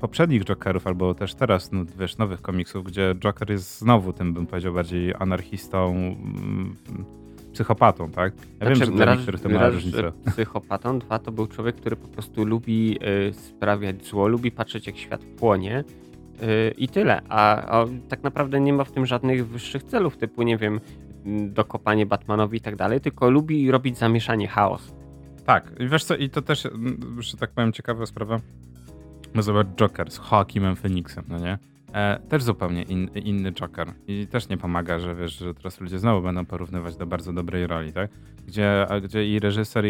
poprzednich 0.01 0.43
Jokerów, 0.43 0.87
albo 0.87 1.13
też 1.13 1.35
teraz, 1.35 1.71
no, 1.71 1.85
wiesz, 1.99 2.17
nowych 2.17 2.41
komiksów, 2.41 2.83
gdzie 2.83 3.15
Joker 3.15 3.51
jest 3.51 3.79
znowu 3.79 4.13
tym, 4.13 4.33
bym 4.33 4.47
powiedział, 4.47 4.73
bardziej 4.73 5.13
anarchistą, 5.19 5.91
mm, 5.91 6.75
psychopatą, 7.53 8.11
tak? 8.11 8.33
Ja 8.35 8.65
znaczy, 8.65 8.79
wiem, 8.79 8.89
że 8.89 9.05
dla 9.05 9.15
niektórych 9.15 9.41
to 9.41 9.49
ma 9.49 9.69
różnicę. 9.69 10.11
Psychopatą, 10.31 10.99
dwa 10.99 11.19
to 11.19 11.31
był 11.31 11.47
człowiek, 11.47 11.75
który 11.75 11.95
po 11.95 12.07
prostu 12.07 12.45
lubi 12.45 12.97
y, 13.29 13.33
sprawiać 13.33 14.05
zło, 14.05 14.27
lubi 14.27 14.51
patrzeć 14.51 14.87
jak 14.87 14.97
świat 14.97 15.25
płonie 15.25 15.83
y, 16.43 16.73
i 16.77 16.87
tyle. 16.87 17.21
A, 17.29 17.55
a, 17.79 17.85
tak 18.09 18.23
naprawdę 18.23 18.61
nie 18.61 18.73
ma 18.73 18.83
w 18.83 18.91
tym 18.91 19.05
żadnych 19.05 19.47
wyższych 19.47 19.83
celów, 19.83 20.17
typu, 20.17 20.43
nie 20.43 20.57
wiem, 20.57 20.79
dokopanie 21.47 22.05
Batmanowi 22.05 22.57
i 22.57 22.61
tak 22.61 22.75
dalej, 22.75 23.01
tylko 23.01 23.29
lubi 23.29 23.71
robić 23.71 23.97
zamieszanie, 23.97 24.47
chaos. 24.47 24.95
Tak, 25.45 25.71
i 25.79 25.87
wiesz 25.87 26.03
co, 26.03 26.15
i 26.15 26.29
to 26.29 26.41
też, 26.41 26.67
że 27.19 27.37
tak 27.37 27.51
powiem, 27.51 27.73
ciekawa 27.73 28.05
sprawa. 28.05 28.39
No 29.33 29.41
zobacz, 29.41 29.67
Joker 29.67 30.11
z 30.11 30.31
Joaquinem 30.31 30.75
Phoenixem, 30.75 31.23
no 31.27 31.39
nie? 31.39 31.57
E, 31.93 32.19
też 32.29 32.43
zupełnie 32.43 32.83
in, 32.83 33.09
inny 33.25 33.51
Joker. 33.51 33.87
I 34.07 34.27
też 34.27 34.49
nie 34.49 34.57
pomaga, 34.57 34.99
że 34.99 35.15
wiesz, 35.15 35.37
że 35.37 35.53
teraz 35.53 35.81
ludzie 35.81 35.99
znowu 35.99 36.21
będą 36.21 36.45
porównywać 36.45 36.95
do 36.95 37.05
bardzo 37.05 37.33
dobrej 37.33 37.67
roli, 37.67 37.93
tak? 37.93 38.11
Gdzie, 38.47 38.87
gdzie 39.03 39.27
i 39.27 39.39
reżyser, 39.39 39.85
i 39.85 39.89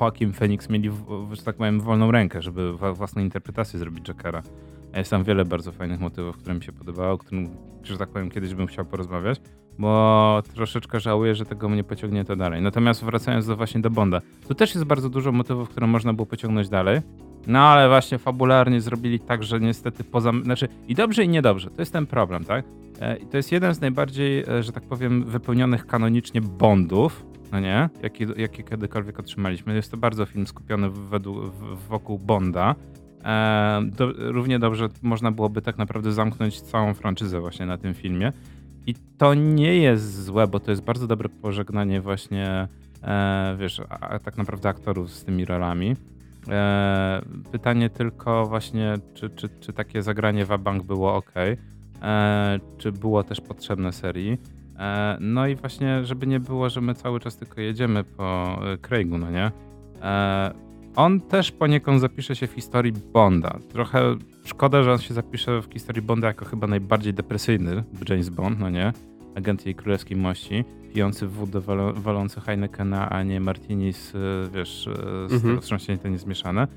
Joaquin 0.00 0.32
Phoenix 0.32 0.68
mieli, 0.70 0.90
że 1.32 1.42
tak 1.42 1.56
powiem, 1.56 1.80
wolną 1.80 2.10
rękę, 2.10 2.42
żeby 2.42 2.72
własną 2.72 3.22
interpretację 3.22 3.78
zrobić 3.78 4.04
Jokera. 4.04 4.42
Jest 4.96 5.10
tam 5.10 5.24
wiele 5.24 5.44
bardzo 5.44 5.72
fajnych 5.72 6.00
motywów, 6.00 6.36
które 6.36 6.54
mi 6.54 6.62
się 6.62 6.72
podobało, 6.72 7.12
o 7.12 7.18
którym, 7.18 7.50
że 7.82 7.98
tak 7.98 8.08
powiem, 8.08 8.30
kiedyś 8.30 8.54
bym 8.54 8.66
chciał 8.66 8.84
porozmawiać, 8.84 9.40
bo 9.78 10.42
troszeczkę 10.54 11.00
żałuję, 11.00 11.34
że 11.34 11.44
tego 11.44 11.68
nie 11.68 11.84
pociągnięto 11.84 12.36
dalej. 12.36 12.62
Natomiast 12.62 13.04
wracając 13.04 13.46
do 13.46 13.56
właśnie 13.56 13.80
do 13.80 13.90
Bonda, 13.90 14.20
tu 14.48 14.54
też 14.54 14.74
jest 14.74 14.86
bardzo 14.86 15.08
dużo 15.08 15.32
motywów, 15.32 15.68
które 15.68 15.86
można 15.86 16.12
było 16.12 16.26
pociągnąć 16.26 16.68
dalej, 16.68 17.00
no 17.46 17.58
ale 17.58 17.88
właśnie 17.88 18.18
fabularnie 18.18 18.80
zrobili 18.80 19.20
tak, 19.20 19.42
że 19.42 19.60
niestety 19.60 20.04
poza... 20.04 20.32
Znaczy 20.42 20.68
i 20.88 20.94
dobrze 20.94 21.24
i 21.24 21.28
niedobrze, 21.28 21.70
to 21.70 21.82
jest 21.82 21.92
ten 21.92 22.06
problem, 22.06 22.44
tak? 22.44 22.64
E, 23.00 23.16
to 23.16 23.36
jest 23.36 23.52
jeden 23.52 23.74
z 23.74 23.80
najbardziej, 23.80 24.44
e, 24.48 24.62
że 24.62 24.72
tak 24.72 24.82
powiem, 24.82 25.24
wypełnionych 25.24 25.86
kanonicznie 25.86 26.40
Bondów, 26.40 27.26
no 27.52 27.60
nie? 27.60 27.88
Jaki, 28.02 28.26
jaki 28.36 28.64
kiedykolwiek 28.64 29.18
otrzymaliśmy. 29.18 29.74
Jest 29.74 29.90
to 29.90 29.96
bardzo 29.96 30.26
film 30.26 30.46
skupiony 30.46 30.90
według, 30.90 31.52
wokół 31.88 32.18
Bonda, 32.18 32.74
E, 33.24 33.80
do, 33.84 34.12
równie 34.16 34.58
dobrze 34.58 34.88
można 35.02 35.30
byłoby 35.32 35.62
tak 35.62 35.78
naprawdę 35.78 36.12
zamknąć 36.12 36.60
całą 36.60 36.94
franczyzę 36.94 37.40
właśnie 37.40 37.66
na 37.66 37.78
tym 37.78 37.94
filmie. 37.94 38.32
I 38.86 38.94
to 39.18 39.34
nie 39.34 39.76
jest 39.76 40.24
złe, 40.24 40.46
bo 40.46 40.60
to 40.60 40.70
jest 40.70 40.82
bardzo 40.82 41.06
dobre 41.06 41.28
pożegnanie 41.28 42.00
właśnie, 42.00 42.68
e, 43.02 43.56
wiesz, 43.58 43.80
a, 43.88 44.18
tak 44.18 44.36
naprawdę 44.36 44.68
aktorów 44.68 45.10
z 45.10 45.24
tymi 45.24 45.44
rolami. 45.44 45.96
E, 46.48 47.22
pytanie 47.52 47.90
tylko 47.90 48.46
właśnie, 48.46 48.94
czy, 49.14 49.30
czy, 49.30 49.48
czy 49.60 49.72
takie 49.72 50.02
zagranie 50.02 50.46
Wabank 50.46 50.82
było 50.82 51.14
ok, 51.14 51.32
e, 52.02 52.60
czy 52.78 52.92
było 52.92 53.22
też 53.24 53.40
potrzebne 53.40 53.92
serii. 53.92 54.38
E, 54.78 55.16
no 55.20 55.46
i 55.46 55.56
właśnie, 55.56 56.04
żeby 56.04 56.26
nie 56.26 56.40
było, 56.40 56.68
że 56.68 56.80
my 56.80 56.94
cały 56.94 57.20
czas 57.20 57.36
tylko 57.36 57.60
jedziemy 57.60 58.04
po 58.04 58.58
e, 58.72 58.78
Craigu, 58.78 59.18
no 59.18 59.30
nie? 59.30 59.50
On 60.96 61.20
też 61.20 61.52
poniekąd 61.52 62.00
zapisze 62.00 62.36
się 62.36 62.46
w 62.46 62.52
historii 62.52 62.92
Bonda. 63.12 63.58
Trochę 63.68 64.16
szkoda, 64.44 64.82
że 64.82 64.92
on 64.92 64.98
się 64.98 65.14
zapisze 65.14 65.62
w 65.62 65.72
historii 65.72 66.02
Bonda 66.02 66.26
jako 66.28 66.44
chyba 66.44 66.66
najbardziej 66.66 67.14
depresyjny 67.14 67.84
James 68.08 68.28
Bond, 68.28 68.58
no 68.58 68.70
nie? 68.70 68.92
Agent 69.34 69.66
jej 69.66 69.74
królewskiej 69.74 70.16
mości, 70.16 70.64
pijący 70.94 71.26
wódę, 71.26 71.60
walący 71.94 72.40
Heinekena, 72.40 73.10
a 73.10 73.22
nie 73.22 73.40
Martini 73.40 73.92
z, 73.92 74.12
wiesz, 74.54 74.88
z 75.28 75.32
mhm. 75.32 75.60
wstrząśnięte 75.60 76.10
niezmieszane. 76.10 76.68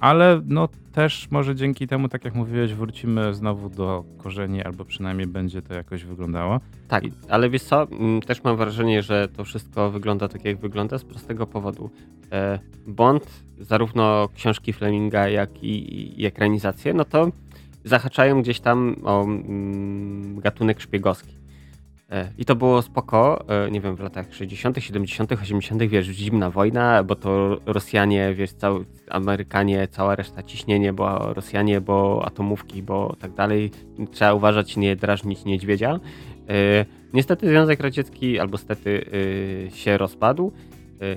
ale 0.00 0.42
no 0.46 0.68
też 0.92 1.30
może 1.30 1.54
dzięki 1.54 1.86
temu, 1.86 2.08
tak 2.08 2.24
jak 2.24 2.34
mówiłeś, 2.34 2.74
wrócimy 2.74 3.34
znowu 3.34 3.68
do 3.68 4.04
korzeni, 4.18 4.62
albo 4.62 4.84
przynajmniej 4.84 5.26
będzie 5.26 5.62
to 5.62 5.74
jakoś 5.74 6.04
wyglądało. 6.04 6.60
Tak, 6.88 7.04
ale 7.28 7.50
wiesz 7.50 7.62
co, 7.62 7.82
mm, 7.82 8.20
też 8.20 8.44
mam 8.44 8.56
wrażenie, 8.56 9.02
że 9.02 9.28
to 9.28 9.44
wszystko 9.44 9.90
wygląda 9.90 10.28
tak, 10.28 10.44
jak 10.44 10.58
wygląda 10.58 10.98
z 10.98 11.04
prostego 11.04 11.46
powodu. 11.46 11.90
E, 12.32 12.58
Bond, 12.86 13.49
zarówno 13.60 14.28
książki 14.34 14.72
Fleminga, 14.72 15.28
jak 15.28 15.64
i, 15.64 16.20
i 16.22 16.26
ekranizacje, 16.26 16.94
no 16.94 17.04
to 17.04 17.28
zahaczają 17.84 18.42
gdzieś 18.42 18.60
tam 18.60 18.96
o 19.04 19.22
mm, 19.22 20.40
gatunek 20.40 20.80
szpiegowski. 20.80 21.40
E, 22.10 22.32
I 22.38 22.44
to 22.44 22.56
było 22.56 22.82
spoko, 22.82 23.44
e, 23.48 23.70
nie 23.70 23.80
wiem, 23.80 23.96
w 23.96 24.00
latach 24.00 24.34
60., 24.34 24.76
70., 24.78 25.32
80., 25.32 25.82
wiesz, 25.82 26.06
zimna 26.06 26.50
wojna, 26.50 27.04
bo 27.04 27.16
to 27.16 27.60
Rosjanie, 27.66 28.34
wiesz, 28.34 28.52
cały, 28.52 28.84
Amerykanie, 29.10 29.88
cała 29.88 30.16
reszta 30.16 30.42
ciśnienie, 30.42 30.92
bo 30.92 31.34
Rosjanie, 31.34 31.80
bo 31.80 32.22
atomówki, 32.26 32.82
bo 32.82 33.16
tak 33.18 33.34
dalej. 33.34 33.70
Trzeba 34.10 34.34
uważać, 34.34 34.76
nie 34.76 34.96
drażnić 34.96 35.44
niedźwiedzia. 35.44 36.00
E, 36.48 36.84
niestety 37.12 37.48
Związek 37.48 37.80
Radziecki, 37.80 38.38
albo 38.38 38.58
stety, 38.58 39.10
się 39.74 39.98
rozpadł. 39.98 40.52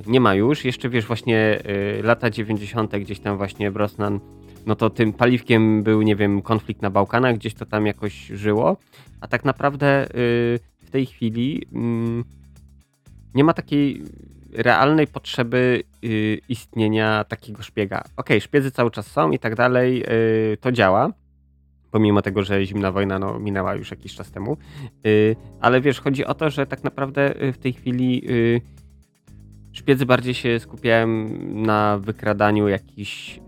Nie 0.07 0.19
ma 0.19 0.35
już. 0.35 0.65
Jeszcze 0.65 0.89
wiesz, 0.89 1.05
właśnie 1.05 1.59
lata 2.03 2.29
90., 2.29 2.95
gdzieś 2.95 3.19
tam 3.19 3.37
właśnie 3.37 3.71
Brosnan, 3.71 4.19
no 4.65 4.75
to 4.75 4.89
tym 4.89 5.13
paliwkiem 5.13 5.83
był, 5.83 6.01
nie 6.01 6.15
wiem, 6.15 6.41
konflikt 6.41 6.81
na 6.81 6.89
Bałkanach, 6.89 7.35
gdzieś 7.35 7.53
to 7.53 7.65
tam 7.65 7.85
jakoś 7.85 8.13
żyło. 8.27 8.77
A 9.21 9.27
tak 9.27 9.45
naprawdę 9.45 10.07
tej 10.93 11.05
chwili 11.05 11.67
mm, 11.73 12.23
nie 13.35 13.43
ma 13.43 13.53
takiej 13.53 14.03
realnej 14.51 15.07
potrzeby 15.07 15.83
y, 16.03 16.39
istnienia 16.49 17.23
takiego 17.23 17.63
szpiega. 17.63 17.99
Okej, 17.99 18.11
okay, 18.17 18.41
szpiedzy 18.41 18.71
cały 18.71 18.91
czas 18.91 19.07
są 19.07 19.31
i 19.31 19.39
tak 19.39 19.55
dalej, 19.55 20.03
y, 20.53 20.57
to 20.57 20.71
działa. 20.71 21.09
Pomimo 21.91 22.21
tego, 22.21 22.43
że 22.43 22.65
zimna 22.65 22.91
wojna 22.91 23.19
no, 23.19 23.39
minęła 23.39 23.75
już 23.75 23.91
jakiś 23.91 24.15
czas 24.15 24.31
temu. 24.31 24.57
Y, 25.07 25.35
ale 25.61 25.81
wiesz, 25.81 25.99
chodzi 25.99 26.25
o 26.25 26.33
to, 26.33 26.49
że 26.49 26.65
tak 26.65 26.83
naprawdę 26.83 27.33
w 27.53 27.57
tej 27.57 27.73
chwili 27.73 28.23
szpiedzy 29.73 30.05
bardziej 30.05 30.33
się 30.33 30.59
skupiają 30.59 31.07
na 31.53 31.97
wykradaniu 31.97 32.67
jakichś 32.67 33.39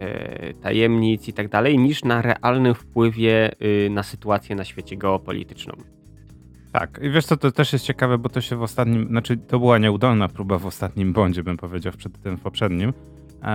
tajemnic 0.62 1.28
i 1.28 1.34
tak 1.34 1.50
dalej, 1.50 1.80
niż 1.80 2.04
na 2.04 2.22
realnym 2.22 2.74
wpływie 2.74 3.52
na 3.90 4.04
sytuację 4.04 4.56
na 4.56 4.64
świecie 4.64 4.98
geopolityczną. 4.98 5.74
Tak, 6.72 7.00
i 7.04 7.10
wiesz 7.10 7.26
co, 7.26 7.38
to 7.38 7.52
też 7.52 7.74
jest 7.74 7.86
ciekawe, 7.86 8.18
bo 8.18 8.30
to 8.30 8.42
się 8.42 8.56
w 8.56 8.62
ostatnim, 8.62 9.08
znaczy 9.08 9.38
to 9.38 9.60
była 9.60 9.78
nieudolna 9.78 10.28
próba 10.28 10.58
w 10.58 10.66
ostatnim 10.66 11.14
bądzie, 11.14 11.44
bym 11.44 11.58
powiedział, 11.58 11.94
przed 11.98 12.22
tym 12.22 12.38
w 12.38 12.42
poprzednim. 12.42 12.94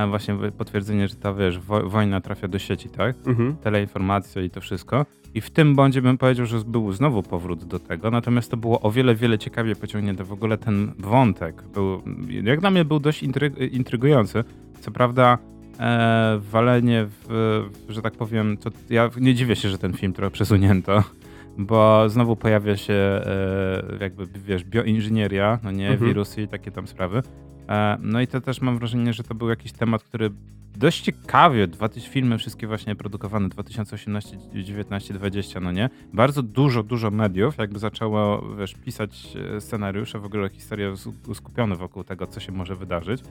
Właśnie 0.09 0.37
potwierdzenie, 0.59 1.09
że 1.09 1.15
ta, 1.15 1.35
wiesz, 1.35 1.59
wo 1.59 1.89
wojna 1.89 2.21
trafia 2.21 2.49
do 2.49 2.59
sieci, 2.59 2.89
tak? 2.89 3.17
Mhm. 3.27 3.57
Teleinformacja 3.57 4.43
i 4.43 4.51
to 4.51 4.61
wszystko. 4.61 5.07
I 5.35 5.41
w 5.41 5.51
tym 5.51 5.75
bądzie 5.75 6.03
bym 6.03 6.19
powiedział, 6.19 6.47
że 6.47 6.59
był 6.59 6.93
znowu 6.93 7.23
powrót 7.23 7.65
do 7.65 7.79
tego, 7.79 8.11
natomiast 8.11 8.51
to 8.51 8.57
było 8.57 8.81
o 8.81 8.91
wiele, 8.91 9.15
wiele 9.15 9.39
ciekawiej 9.39 9.77
pociągnięte. 9.77 10.25
W 10.25 10.33
ogóle 10.33 10.59
ten 10.59 10.93
wątek 10.99 11.63
był, 11.75 12.03
jak 12.43 12.61
dla 12.61 12.71
mnie 12.71 12.85
był 12.85 13.01
dość 13.01 13.23
intryg 13.23 13.59
intrygujący. 13.59 14.45
Co 14.81 14.91
prawda 14.91 15.39
e, 15.81 16.41
walenie 16.51 17.07
w, 17.09 17.63
że 17.89 18.03
tak 18.03 18.13
powiem, 18.13 18.57
to 18.57 18.71
ja 18.91 19.11
nie 19.21 19.35
dziwię 19.35 19.57
się, 19.57 19.69
że 19.69 19.79
ten 19.79 19.93
film 19.93 20.13
trochę 20.13 20.31
przesunięto 20.31 21.03
bo 21.59 22.09
znowu 22.09 22.37
pojawia 22.37 22.77
się 22.77 22.95
e, 22.95 23.83
jakby, 24.01 24.27
wiesz, 24.27 24.65
bioinżynieria, 24.65 25.59
no 25.63 25.71
nie, 25.71 25.89
mhm. 25.89 26.09
wirusy 26.09 26.43
i 26.43 26.49
takie 26.49 26.71
tam 26.71 26.87
sprawy. 26.87 27.23
E, 27.71 27.99
no 28.01 28.21
i 28.21 28.27
to 28.27 28.41
też 28.41 28.61
mam 28.61 28.79
wrażenie, 28.79 29.13
że 29.13 29.23
to 29.23 29.35
był 29.35 29.49
jakiś 29.49 29.73
temat, 29.73 30.03
który 30.03 30.31
dość 30.77 31.01
ciekawie, 31.01 31.67
dwa 31.67 31.89
filmy 31.89 32.39
wszystkie 32.39 32.67
właśnie 32.67 32.97
produkowane, 32.97 33.49
2018, 33.49 34.39
19, 34.55 35.15
20, 35.15 35.61
no 35.61 35.73
nie? 35.73 35.91
Bardzo 36.13 36.43
dużo, 36.43 36.83
dużo 36.83 37.11
mediów 37.11 37.59
jakby 37.59 37.79
zaczęło, 37.79 38.43
wiesz, 38.59 38.75
pisać 38.75 39.37
e, 39.57 39.61
scenariusze, 39.61 40.19
w 40.19 40.25
ogóle 40.25 40.49
historie 40.49 40.95
skupione 41.35 41.77
wokół 41.77 42.05
tego, 42.05 42.27
co 42.27 42.41
się 42.41 42.53
może 42.53 42.77
wydarzyć. 42.77 43.23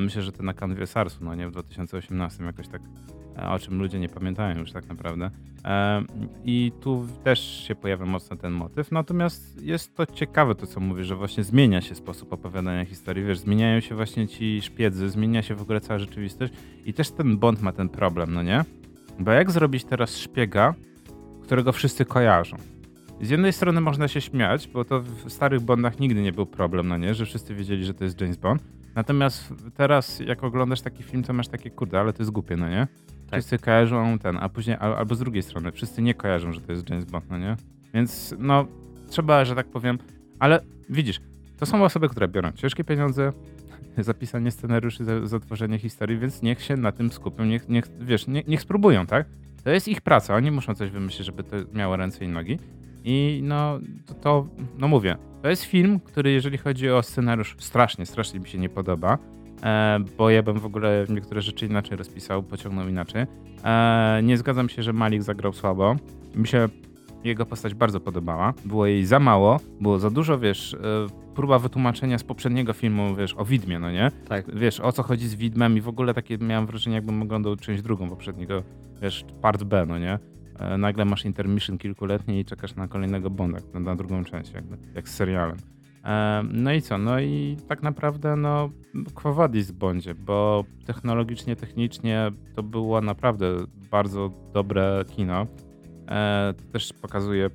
Myślę, 0.00 0.22
że 0.22 0.32
to 0.32 0.42
na 0.42 0.54
kanwie 0.54 0.86
SARS-u, 0.86 1.24
no 1.24 1.34
nie, 1.34 1.48
w 1.48 1.52
2018 1.52 2.44
jakoś 2.44 2.68
tak 2.68 2.82
E, 3.38 3.50
o 3.50 3.58
czym 3.58 3.78
ludzie 3.78 3.98
nie 3.98 4.08
pamiętają 4.08 4.58
już 4.58 4.72
tak 4.72 4.88
naprawdę. 4.88 5.30
E, 5.64 6.02
I 6.44 6.72
tu 6.80 7.06
też 7.24 7.64
się 7.68 7.74
pojawia 7.74 8.06
mocno 8.06 8.36
ten 8.36 8.52
motyw. 8.52 8.92
Natomiast 8.92 9.62
jest 9.62 9.96
to 9.96 10.06
ciekawe 10.06 10.54
to, 10.54 10.66
co 10.66 10.80
mówisz, 10.80 11.06
że 11.06 11.16
właśnie 11.16 11.44
zmienia 11.44 11.80
się 11.80 11.94
sposób 11.94 12.32
opowiadania 12.32 12.84
historii. 12.84 13.24
Wiesz, 13.24 13.38
zmieniają 13.38 13.80
się 13.80 13.94
właśnie 13.94 14.28
ci 14.28 14.62
szpiedzy, 14.62 15.10
zmienia 15.10 15.42
się 15.42 15.54
w 15.54 15.62
ogóle 15.62 15.80
cała 15.80 15.98
rzeczywistość 15.98 16.52
i 16.84 16.94
też 16.94 17.10
ten 17.10 17.38
Bond 17.38 17.62
ma 17.62 17.72
ten 17.72 17.88
problem, 17.88 18.34
no 18.34 18.42
nie? 18.42 18.64
Bo 19.18 19.32
jak 19.32 19.50
zrobić 19.50 19.84
teraz 19.84 20.16
szpiega, 20.16 20.74
którego 21.42 21.72
wszyscy 21.72 22.04
kojarzą? 22.04 22.56
Z 23.20 23.30
jednej 23.30 23.52
strony 23.52 23.80
można 23.80 24.08
się 24.08 24.20
śmiać, 24.20 24.68
bo 24.68 24.84
to 24.84 25.00
w 25.00 25.32
starych 25.32 25.60
Bondach 25.60 26.00
nigdy 26.00 26.22
nie 26.22 26.32
był 26.32 26.46
problem, 26.46 26.88
no 26.88 26.96
nie? 26.96 27.14
Że 27.14 27.26
wszyscy 27.26 27.54
wiedzieli, 27.54 27.84
że 27.84 27.94
to 27.94 28.04
jest 28.04 28.20
James 28.20 28.36
Bond. 28.36 28.62
Natomiast 28.94 29.54
teraz, 29.74 30.20
jak 30.20 30.44
oglądasz 30.44 30.80
taki 30.80 31.02
film, 31.02 31.22
to 31.22 31.32
masz 31.32 31.48
takie, 31.48 31.70
kurde, 31.70 32.00
ale 32.00 32.12
to 32.12 32.22
jest 32.22 32.30
głupie, 32.30 32.56
no 32.56 32.68
nie? 32.68 32.86
Tak. 33.30 33.40
Wszyscy 33.40 33.58
kojarzą 33.58 34.18
ten, 34.18 34.36
a 34.40 34.48
później, 34.48 34.76
albo 34.76 35.14
z 35.14 35.18
drugiej 35.18 35.42
strony, 35.42 35.72
wszyscy 35.72 36.02
nie 36.02 36.14
kojarzą, 36.14 36.52
że 36.52 36.60
to 36.60 36.72
jest 36.72 36.90
James 36.90 37.04
Bond, 37.04 37.30
no 37.30 37.38
nie? 37.38 37.56
Więc 37.94 38.34
no, 38.38 38.66
trzeba, 39.08 39.44
że 39.44 39.54
tak 39.54 39.66
powiem, 39.66 39.98
ale 40.38 40.60
widzisz, 40.90 41.20
to 41.58 41.66
są 41.66 41.84
osoby, 41.84 42.08
które 42.08 42.28
biorą 42.28 42.52
ciężkie 42.52 42.84
pieniądze, 42.84 43.32
zapisanie 43.98 44.50
scenariuszy, 44.50 45.04
zatworzenie 45.24 45.78
historii, 45.78 46.18
więc 46.18 46.42
niech 46.42 46.62
się 46.62 46.76
na 46.76 46.92
tym 46.92 47.12
skupią, 47.12 47.44
niech, 47.44 47.68
niech 47.68 47.84
wiesz, 48.00 48.26
niech, 48.26 48.46
niech 48.46 48.60
spróbują, 48.60 49.06
tak? 49.06 49.26
To 49.64 49.70
jest 49.70 49.88
ich 49.88 50.00
praca, 50.00 50.34
oni 50.34 50.50
muszą 50.50 50.74
coś 50.74 50.90
wymyślić, 50.90 51.26
żeby 51.26 51.42
to 51.44 51.56
miało 51.72 51.96
ręce 51.96 52.24
i 52.24 52.28
nogi. 52.28 52.58
I 53.04 53.40
no, 53.44 53.78
to, 54.06 54.14
to, 54.14 54.48
no 54.78 54.88
mówię, 54.88 55.16
to 55.44 55.50
jest 55.50 55.64
film, 55.64 56.00
który 56.00 56.30
jeżeli 56.30 56.58
chodzi 56.58 56.90
o 56.90 57.02
scenariusz, 57.02 57.56
strasznie, 57.58 58.06
strasznie 58.06 58.40
mi 58.40 58.48
się 58.48 58.58
nie 58.58 58.68
podoba. 58.68 59.18
E, 59.62 59.98
bo 60.18 60.30
ja 60.30 60.42
bym 60.42 60.58
w 60.58 60.64
ogóle 60.64 61.06
niektóre 61.08 61.42
rzeczy 61.42 61.66
inaczej 61.66 61.96
rozpisał, 61.96 62.42
pociągnął 62.42 62.88
inaczej. 62.88 63.26
E, 63.64 64.20
nie 64.22 64.38
zgadzam 64.38 64.68
się, 64.68 64.82
że 64.82 64.92
Malik 64.92 65.22
zagrał 65.22 65.52
słabo. 65.52 65.96
Mi 66.34 66.48
się 66.48 66.68
jego 67.24 67.46
postać 67.46 67.74
bardzo 67.74 68.00
podobała. 68.00 68.54
Było 68.64 68.86
jej 68.86 69.06
za 69.06 69.20
mało, 69.20 69.60
było 69.80 69.98
za 69.98 70.10
dużo, 70.10 70.38
wiesz, 70.38 70.74
e, 70.74 70.78
próba 71.34 71.58
wytłumaczenia 71.58 72.18
z 72.18 72.24
poprzedniego 72.24 72.72
filmu, 72.72 73.14
wiesz, 73.14 73.34
o 73.36 73.44
widmie, 73.44 73.78
no 73.78 73.90
nie? 73.90 74.10
Tak. 74.28 74.56
Wiesz, 74.56 74.80
o 74.80 74.92
co 74.92 75.02
chodzi 75.02 75.28
z 75.28 75.34
widmem 75.34 75.76
i 75.76 75.80
w 75.80 75.88
ogóle 75.88 76.14
takie 76.14 76.38
miałem 76.38 76.66
wrażenie, 76.66 76.96
jakbym 76.96 77.22
oglądał 77.22 77.56
część 77.56 77.82
drugą 77.82 78.08
poprzedniego, 78.08 78.62
wiesz, 79.02 79.24
part 79.42 79.64
B, 79.64 79.86
no 79.86 79.98
nie? 79.98 80.18
Nagle 80.78 81.04
masz 81.04 81.24
intermission 81.24 81.78
kilkuletni 81.78 82.40
i 82.40 82.44
czekasz 82.44 82.74
na 82.74 82.88
kolejnego 82.88 83.30
Bonda, 83.30 83.58
na 83.74 83.96
drugą 83.96 84.24
część, 84.24 84.52
jakby, 84.52 84.76
jak 84.94 85.08
z 85.08 85.14
serialem. 85.14 85.56
No 86.52 86.72
i 86.72 86.82
co? 86.82 86.98
No 86.98 87.20
i 87.20 87.56
tak 87.68 87.82
naprawdę 87.82 88.36
no 88.36 88.70
Quo 89.14 89.48
Bondzie, 89.72 90.14
bo 90.14 90.64
technologicznie, 90.86 91.56
technicznie 91.56 92.30
to 92.54 92.62
było 92.62 93.00
naprawdę 93.00 93.46
bardzo 93.90 94.30
dobre 94.52 95.04
kino. 95.16 95.46
E, 96.08 96.54
to 96.56 96.72
też 96.72 96.92
pokazuje, 96.92 97.50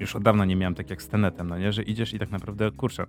już 0.00 0.16
od 0.16 0.22
dawna 0.22 0.44
nie 0.44 0.56
miałem 0.56 0.74
tak 0.74 0.90
jak 0.90 1.02
z 1.02 1.08
Tenetem, 1.08 1.48
no 1.48 1.58
nie? 1.58 1.72
że 1.72 1.82
idziesz 1.82 2.14
i 2.14 2.18
tak 2.18 2.30
naprawdę, 2.30 2.70
kurczę, 2.70 3.06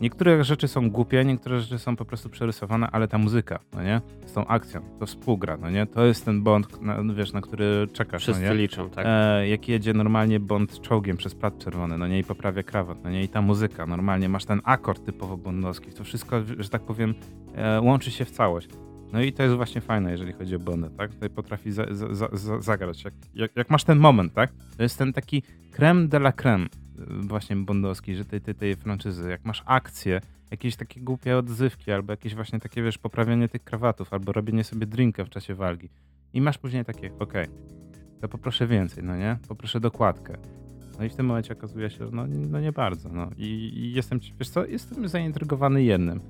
Niektóre 0.00 0.44
rzeczy 0.44 0.68
są 0.68 0.90
głupie, 0.90 1.24
niektóre 1.24 1.60
rzeczy 1.60 1.78
są 1.78 1.96
po 1.96 2.04
prostu 2.04 2.28
przerysowane, 2.30 2.88
ale 2.92 3.08
ta 3.08 3.18
muzyka, 3.18 3.58
no 3.72 3.82
nie? 3.82 4.00
Z 4.26 4.32
tą 4.32 4.46
akcją, 4.46 4.80
to 4.98 5.06
współgra, 5.06 5.56
no 5.56 5.70
nie? 5.70 5.86
To 5.86 6.04
jest 6.04 6.24
ten 6.24 6.42
Bond, 6.42 6.82
na, 6.82 7.14
wiesz, 7.14 7.32
na 7.32 7.40
który 7.40 7.86
czekasz, 7.92 8.22
Wszyscy 8.22 8.42
no 8.42 8.48
nie? 8.48 8.54
liczą, 8.54 8.90
tak. 8.90 9.06
E, 9.08 9.48
jak 9.48 9.68
jedzie 9.68 9.94
normalnie 9.94 10.40
Bond 10.40 10.80
czołgiem 10.80 11.16
przez 11.16 11.34
plat 11.34 11.58
czerwony, 11.58 11.98
no 11.98 12.06
nie? 12.06 12.18
I 12.18 12.24
poprawia 12.24 12.62
krawat, 12.62 13.04
no 13.04 13.10
nie? 13.10 13.22
I 13.22 13.28
ta 13.28 13.42
muzyka, 13.42 13.86
normalnie 13.86 14.28
masz 14.28 14.44
ten 14.44 14.60
akord 14.64 15.04
typowo 15.04 15.36
bondowski, 15.36 15.92
to 15.92 16.04
wszystko, 16.04 16.42
że 16.58 16.68
tak 16.68 16.82
powiem, 16.82 17.14
e, 17.54 17.80
łączy 17.80 18.10
się 18.10 18.24
w 18.24 18.30
całość. 18.30 18.68
No 19.12 19.22
i 19.22 19.32
to 19.32 19.42
jest 19.42 19.54
właśnie 19.54 19.80
fajne, 19.80 20.10
jeżeli 20.10 20.32
chodzi 20.32 20.56
o 20.56 20.58
Bonda, 20.58 20.90
tak? 20.90 21.14
Tutaj 21.14 21.30
potrafi 21.30 21.72
za, 21.72 21.84
za, 21.90 22.28
za, 22.32 22.60
zagrać. 22.60 23.04
Jak, 23.04 23.14
jak, 23.34 23.56
jak, 23.56 23.70
masz 23.70 23.84
ten 23.84 23.98
moment, 23.98 24.34
tak? 24.34 24.52
To 24.76 24.82
jest 24.82 24.98
ten 24.98 25.12
taki 25.12 25.42
creme 25.76 26.08
de 26.08 26.16
la 26.16 26.32
creme 26.32 26.66
właśnie 27.06 27.56
bondowski, 27.56 28.14
że 28.14 28.24
tej, 28.24 28.40
tej, 28.40 28.54
tej 28.54 28.76
franczyzy, 28.76 29.30
jak 29.30 29.44
masz 29.44 29.62
akcję, 29.66 30.20
jakieś 30.50 30.76
takie 30.76 31.00
głupie 31.00 31.38
odzywki, 31.38 31.92
albo 31.92 32.12
jakieś 32.12 32.34
właśnie 32.34 32.60
takie, 32.60 32.82
wiesz, 32.82 32.98
poprawianie 32.98 33.48
tych 33.48 33.64
krawatów, 33.64 34.12
albo 34.12 34.32
robienie 34.32 34.64
sobie 34.64 34.86
drinka 34.86 35.24
w 35.24 35.28
czasie 35.28 35.54
walki 35.54 35.88
i 36.32 36.40
masz 36.40 36.58
później 36.58 36.84
takie, 36.84 37.10
okej, 37.18 37.44
okay, 37.44 37.48
to 38.20 38.28
poproszę 38.28 38.66
więcej, 38.66 39.04
no 39.04 39.16
nie? 39.16 39.38
Poproszę 39.48 39.80
dokładkę. 39.80 40.36
No 40.98 41.04
i 41.04 41.08
w 41.08 41.14
tym 41.14 41.26
momencie 41.26 41.52
okazuje 41.52 41.90
się, 41.90 41.96
że 41.96 42.10
no, 42.12 42.26
no 42.26 42.60
nie 42.60 42.72
bardzo, 42.72 43.08
no. 43.08 43.30
I, 43.36 43.44
I, 43.74 43.92
jestem, 43.92 44.20
wiesz 44.38 44.48
co, 44.48 44.66
jestem 44.66 45.08
zaintrygowany 45.08 45.82
jednym, 45.82 46.20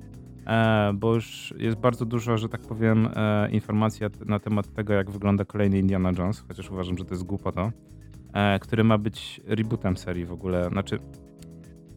e, 0.46 0.92
bo 0.94 1.14
już 1.14 1.54
jest 1.58 1.76
bardzo 1.76 2.04
dużo, 2.04 2.38
że 2.38 2.48
tak 2.48 2.60
powiem, 2.60 3.08
e, 3.16 3.50
informacji 3.50 4.06
na 4.26 4.38
temat 4.38 4.74
tego, 4.74 4.92
jak 4.92 5.10
wygląda 5.10 5.44
kolejny 5.44 5.78
Indiana 5.78 6.12
Jones, 6.18 6.44
chociaż 6.48 6.70
uważam, 6.70 6.98
że 6.98 7.04
to 7.04 7.14
jest 7.14 7.24
głupota. 7.24 7.62
E, 7.62 7.97
który 8.60 8.84
ma 8.84 8.98
być 8.98 9.40
rebootem 9.46 9.96
serii 9.96 10.24
w 10.26 10.32
ogóle. 10.32 10.68
Znaczy, 10.68 10.98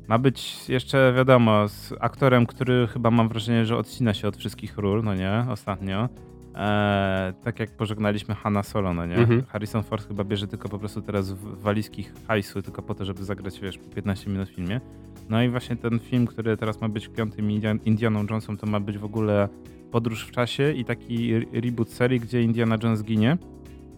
ma 0.07 0.17
być 0.17 0.69
jeszcze, 0.69 1.13
wiadomo, 1.17 1.67
z 1.67 1.93
aktorem, 1.99 2.45
który 2.45 2.87
chyba 2.87 3.11
mam 3.11 3.29
wrażenie, 3.29 3.65
że 3.65 3.77
odcina 3.77 4.13
się 4.13 4.27
od 4.27 4.37
wszystkich 4.37 4.77
ról, 4.77 5.03
no 5.03 5.15
nie, 5.15 5.45
ostatnio. 5.49 6.09
E, 6.55 7.33
tak 7.43 7.59
jak 7.59 7.71
pożegnaliśmy 7.71 8.35
Hanna 8.35 8.63
Solo, 8.63 8.93
no 8.93 9.05
nie? 9.05 9.15
Mhm. 9.15 9.43
Harrison 9.45 9.83
Ford 9.83 10.07
chyba 10.07 10.23
bierze 10.23 10.47
tylko 10.47 10.69
po 10.69 10.79
prostu 10.79 11.01
teraz 11.01 11.31
w- 11.31 11.61
walizki 11.61 12.05
hajsu, 12.27 12.61
tylko 12.61 12.81
po 12.81 12.95
to, 12.95 13.05
żeby 13.05 13.23
zagrać, 13.23 13.59
wiesz, 13.59 13.77
po 13.77 13.89
15 13.95 14.29
minut 14.29 14.49
w 14.49 14.55
filmie. 14.55 14.81
No 15.29 15.43
i 15.43 15.49
właśnie 15.49 15.75
ten 15.75 15.99
film, 15.99 16.27
który 16.27 16.57
teraz 16.57 16.81
ma 16.81 16.89
być 16.89 17.07
piątym 17.07 17.47
Indian- 17.49 17.79
Indianą 17.85 18.19
Jonesem, 18.29 18.57
to 18.57 18.67
ma 18.67 18.79
być 18.79 18.97
w 18.97 19.05
ogóle 19.05 19.49
podróż 19.91 20.25
w 20.27 20.31
czasie 20.31 20.71
i 20.71 20.85
taki 20.85 21.33
re- 21.33 21.45
reboot 21.61 21.89
serii, 21.89 22.19
gdzie 22.19 22.41
Indiana 22.41 22.77
Jones 22.83 23.03
ginie. 23.03 23.37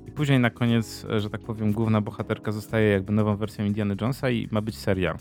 I 0.07 0.11
później 0.11 0.39
na 0.39 0.49
koniec, 0.49 1.05
e, 1.09 1.19
że 1.19 1.29
tak 1.29 1.41
powiem, 1.41 1.71
główna 1.71 2.01
bohaterka 2.01 2.51
zostaje 2.51 2.89
jakby 2.89 3.13
nową 3.13 3.35
wersją 3.35 3.65
Indiana 3.65 3.95
Jonesa 4.01 4.29
i 4.29 4.47
ma 4.51 4.61
być 4.61 4.77
serial. 4.77 5.17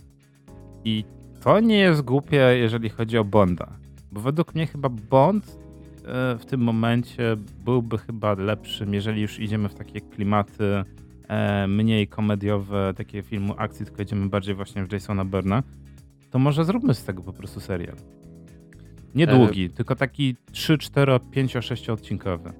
I 0.84 1.04
to 1.40 1.60
nie 1.60 1.78
jest 1.78 2.02
głupie, 2.02 2.36
jeżeli 2.36 2.88
chodzi 2.88 3.18
o 3.18 3.24
Bonda. 3.24 3.66
Bo 4.12 4.20
według 4.20 4.54
mnie 4.54 4.66
chyba 4.66 4.88
Bond 4.88 5.58
e, 6.04 6.38
w 6.38 6.46
tym 6.46 6.60
momencie 6.60 7.36
byłby 7.64 7.98
chyba 7.98 8.34
lepszym, 8.34 8.94
jeżeli 8.94 9.22
już 9.22 9.40
idziemy 9.40 9.68
w 9.68 9.74
takie 9.74 10.00
klimaty 10.00 10.84
e, 11.28 11.66
mniej 11.66 12.08
komediowe, 12.08 12.94
takie 12.96 13.22
filmu 13.22 13.54
akcji, 13.56 13.86
tylko 13.86 14.02
idziemy 14.02 14.28
bardziej 14.28 14.54
właśnie 14.54 14.84
w 14.84 14.92
Jasona 14.92 15.24
Burna, 15.24 15.62
to 16.30 16.38
może 16.38 16.64
zróbmy 16.64 16.94
z 16.94 17.04
tego 17.04 17.22
po 17.22 17.32
prostu 17.32 17.60
serial. 17.60 17.96
Nie 19.14 19.26
E, 19.28 19.68
tylko 19.68 19.96
taki 19.96 20.36
3, 20.52 20.78
4, 20.78 21.20
5, 21.30 21.52
6 21.60 21.90
odcinkowy. 21.90 22.52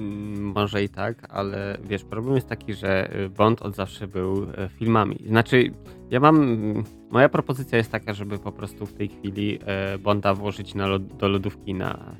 Mm, 0.00 0.52
Może 0.54 0.82
i 0.82 0.88
tak, 0.88 1.26
ale 1.30 1.78
wiesz, 1.84 2.04
problem 2.04 2.34
jest 2.34 2.48
taki, 2.48 2.74
że 2.74 3.14
y, 3.24 3.28
Bond 3.28 3.62
od 3.62 3.76
zawsze 3.76 4.06
był 4.08 4.46
e, 4.56 4.68
filmami. 4.68 5.18
Znaczy, 5.26 5.72
ja 6.10 6.20
mam. 6.20 6.42
mm, 6.42 6.84
Moja 7.10 7.28
propozycja 7.28 7.78
jest 7.78 7.92
taka, 7.92 8.12
żeby 8.14 8.38
po 8.38 8.52
prostu 8.52 8.86
w 8.86 8.92
tej 8.92 9.08
chwili 9.08 9.58
e, 9.66 9.98
Bonda 9.98 10.34
włożyć 10.34 10.74
na 10.74 10.98
do 10.98 11.28
lodówki 11.28 11.74
na. 11.74 12.14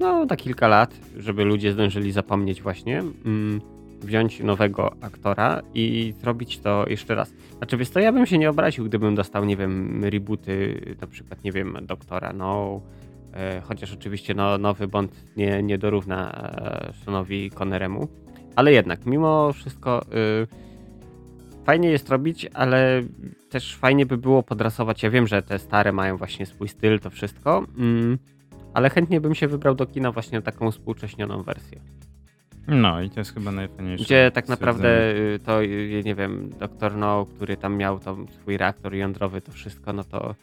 No, 0.00 0.24
na 0.24 0.36
kilka 0.36 0.68
lat, 0.68 1.00
żeby 1.16 1.44
ludzie 1.44 1.72
zdążyli 1.72 2.12
zapomnieć, 2.12 2.62
właśnie. 2.62 2.98
Mm, 2.98 3.60
wziąć 4.00 4.40
nowego 4.40 4.92
aktora 5.00 5.62
i 5.74 6.14
zrobić 6.20 6.58
to 6.58 6.84
jeszcze 6.88 7.14
raz. 7.14 7.32
Znaczy, 7.58 7.76
wiesz, 7.76 7.90
to 7.90 8.00
ja 8.00 8.12
bym 8.12 8.26
się 8.26 8.38
nie 8.38 8.50
obraził, 8.50 8.84
gdybym 8.84 9.14
dostał, 9.14 9.44
nie 9.44 9.56
wiem, 9.56 10.04
rebooty, 10.04 10.80
na 11.00 11.06
przykład, 11.06 11.44
nie 11.44 11.52
wiem, 11.52 11.78
Doktora 11.82 12.32
No, 12.32 12.80
chociaż 13.64 13.92
oczywiście 13.92 14.34
no, 14.34 14.58
nowy 14.58 14.88
Bond 14.88 15.24
nie, 15.36 15.62
nie 15.62 15.78
dorówna 15.78 16.32
e, 16.32 16.92
Seanowi 17.04 17.50
Conneremu, 17.50 18.08
ale 18.56 18.72
jednak 18.72 19.06
mimo 19.06 19.52
wszystko 19.52 20.02
y, 20.02 20.46
fajnie 21.64 21.90
jest 21.90 22.08
robić, 22.08 22.46
ale 22.54 23.02
też 23.50 23.76
fajnie 23.76 24.06
by 24.06 24.18
było 24.18 24.42
podrasować. 24.42 25.02
Ja 25.02 25.10
wiem, 25.10 25.26
że 25.26 25.42
te 25.42 25.58
stare 25.58 25.92
mają 25.92 26.16
właśnie 26.16 26.46
swój 26.46 26.68
styl, 26.68 27.00
to 27.00 27.10
wszystko, 27.10 27.66
mm, 27.78 28.18
ale 28.74 28.90
chętnie 28.90 29.20
bym 29.20 29.34
się 29.34 29.48
wybrał 29.48 29.74
do 29.74 29.86
kina 29.86 30.12
właśnie 30.12 30.38
na 30.38 30.42
taką 30.42 30.70
współcześnioną 30.70 31.42
wersję. 31.42 31.80
No 32.68 33.02
i 33.02 33.10
to 33.10 33.20
jest 33.20 33.34
chyba 33.34 33.52
najfajniejsze. 33.52 34.04
Gdzie 34.04 34.30
tak 34.34 34.48
naprawdę 34.48 35.10
y, 35.16 35.38
to, 35.44 35.62
y, 35.62 36.02
nie 36.04 36.14
wiem, 36.14 36.50
doktor 36.58 36.96
No, 36.96 37.26
który 37.26 37.56
tam 37.56 37.76
miał 37.76 37.98
tam 37.98 38.26
swój 38.28 38.56
reaktor 38.56 38.94
jądrowy, 38.94 39.40
to 39.40 39.52
wszystko, 39.52 39.92
no 39.92 40.04
to 40.04 40.34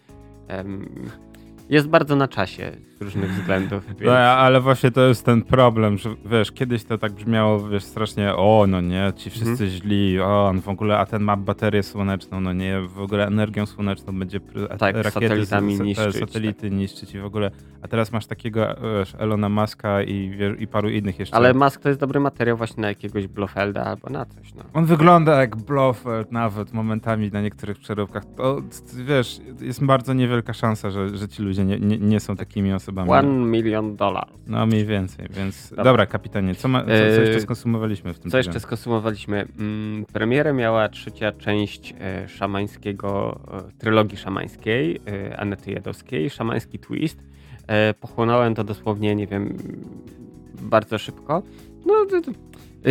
jest 1.70 1.88
bardzo 1.88 2.16
na 2.16 2.28
czasie 2.28 2.72
różnych 3.04 3.32
względów. 3.32 3.88
No, 3.88 3.96
Więc... 4.00 4.12
ale 4.14 4.62
właśnie 4.62 4.92
to 4.92 5.02
jest 5.02 5.26
ten 5.26 5.42
problem, 5.42 5.98
że 5.98 6.10
wiesz, 6.26 6.52
kiedyś 6.52 6.84
to 6.84 6.98
tak 6.98 7.12
brzmiało, 7.12 7.70
wiesz, 7.70 7.84
strasznie, 7.84 8.36
o, 8.36 8.66
no 8.68 8.82
nie, 8.82 9.14
ci 9.16 9.30
wszyscy 9.30 9.68
źli, 9.68 10.20
o, 10.22 10.48
on 10.48 10.62
w 10.62 10.70
ogóle, 10.70 11.00
a 11.00 11.06
ten 11.06 11.24
ma 11.24 11.38
baterię 11.38 11.84
słoneczną, 11.84 12.42
no 12.42 12.54
nie, 12.54 12.82
w 12.82 13.00
ogóle 13.00 13.28
energią 13.28 13.66
słoneczną 13.66 14.20
będzie 14.20 14.40
Tak, 14.40 14.96
rakiety, 14.96 15.12
satelitami 15.12 15.80
niszczyć, 15.80 16.16
satelity 16.16 16.72
niszczyć 16.72 17.14
i 17.16 17.20
w 17.20 17.26
ogóle, 17.26 17.52
a 17.82 17.88
teraz 17.88 18.12
masz 18.12 18.26
takiego, 18.26 18.76
wiesz, 19.00 19.16
Elona 19.20 19.50
Muska 19.50 20.02
i, 20.02 20.30
wiesz, 20.30 20.62
i 20.62 20.68
paru 20.68 20.90
innych 20.90 21.20
jeszcze. 21.20 21.36
Ale 21.36 21.54
Mask 21.54 21.82
to 21.82 21.90
jest 21.90 22.00
dobry 22.00 22.20
materiał 22.20 22.58
właśnie 22.58 22.82
na 22.82 22.88
jakiegoś 22.88 23.28
Blofelda 23.28 23.84
albo 23.84 24.10
na 24.10 24.26
coś, 24.26 24.54
no. 24.54 24.64
On 24.74 24.86
wygląda 24.86 25.42
jak 25.42 25.56
Blofeld 25.56 26.32
nawet 26.32 26.74
momentami 26.74 27.32
na 27.32 27.42
niektórych 27.42 27.80
przeróbkach. 27.80 28.24
To, 28.38 28.62
wiesz, 29.06 29.42
jest 29.62 29.86
bardzo 29.86 30.14
niewielka 30.14 30.54
szansa, 30.54 30.92
że, 30.92 31.18
że 31.18 31.28
ci 31.28 31.44
ludzie 31.44 31.66
nie, 31.66 31.80
nie, 31.80 31.98
nie 31.98 32.20
są 32.20 32.36
takimi 32.36 32.74
osobami. 32.74 32.93
One 33.02 33.30
million 33.46 33.96
dollars. 33.96 34.32
No 34.48 34.66
mniej 34.66 34.86
więcej, 34.86 35.28
więc 35.30 35.70
dobra, 35.70 35.84
Dobra. 35.84 36.06
kapitanie, 36.06 36.56
co, 36.56 36.68
ma, 36.68 36.82
co, 36.82 36.88
co 36.88 36.94
jeszcze 36.94 37.34
Yy, 37.34 37.42
skonsumowaliśmy 37.42 38.14
w 38.14 38.20
tym 38.20 38.32
Co 38.32 38.38
jeszcze 38.38 38.60
skonsumowaliśmy? 38.60 39.48
Mm, 39.60 40.06
premierę 40.14 40.54
miała 40.54 40.90
trzecia 40.90 41.32
część 41.32 41.94
e, 42.00 42.30
szamańskiego, 42.30 43.40
e, 43.52 43.78
trylogii 43.78 44.18
szamańskiej, 44.18 45.02
e, 45.08 45.40
Anety 45.40 45.72
Jadowskiej, 45.72 46.30
Szamański 46.30 46.80
Twist. 46.80 47.20
E, 47.68 47.94
pochłonąłem 47.94 48.56
to 48.56 48.64
dosłownie, 48.64 49.16
nie 49.16 49.28
wiem, 49.28 49.58
bardzo 50.62 50.98
szybko. 50.98 51.44
No, 51.86 51.94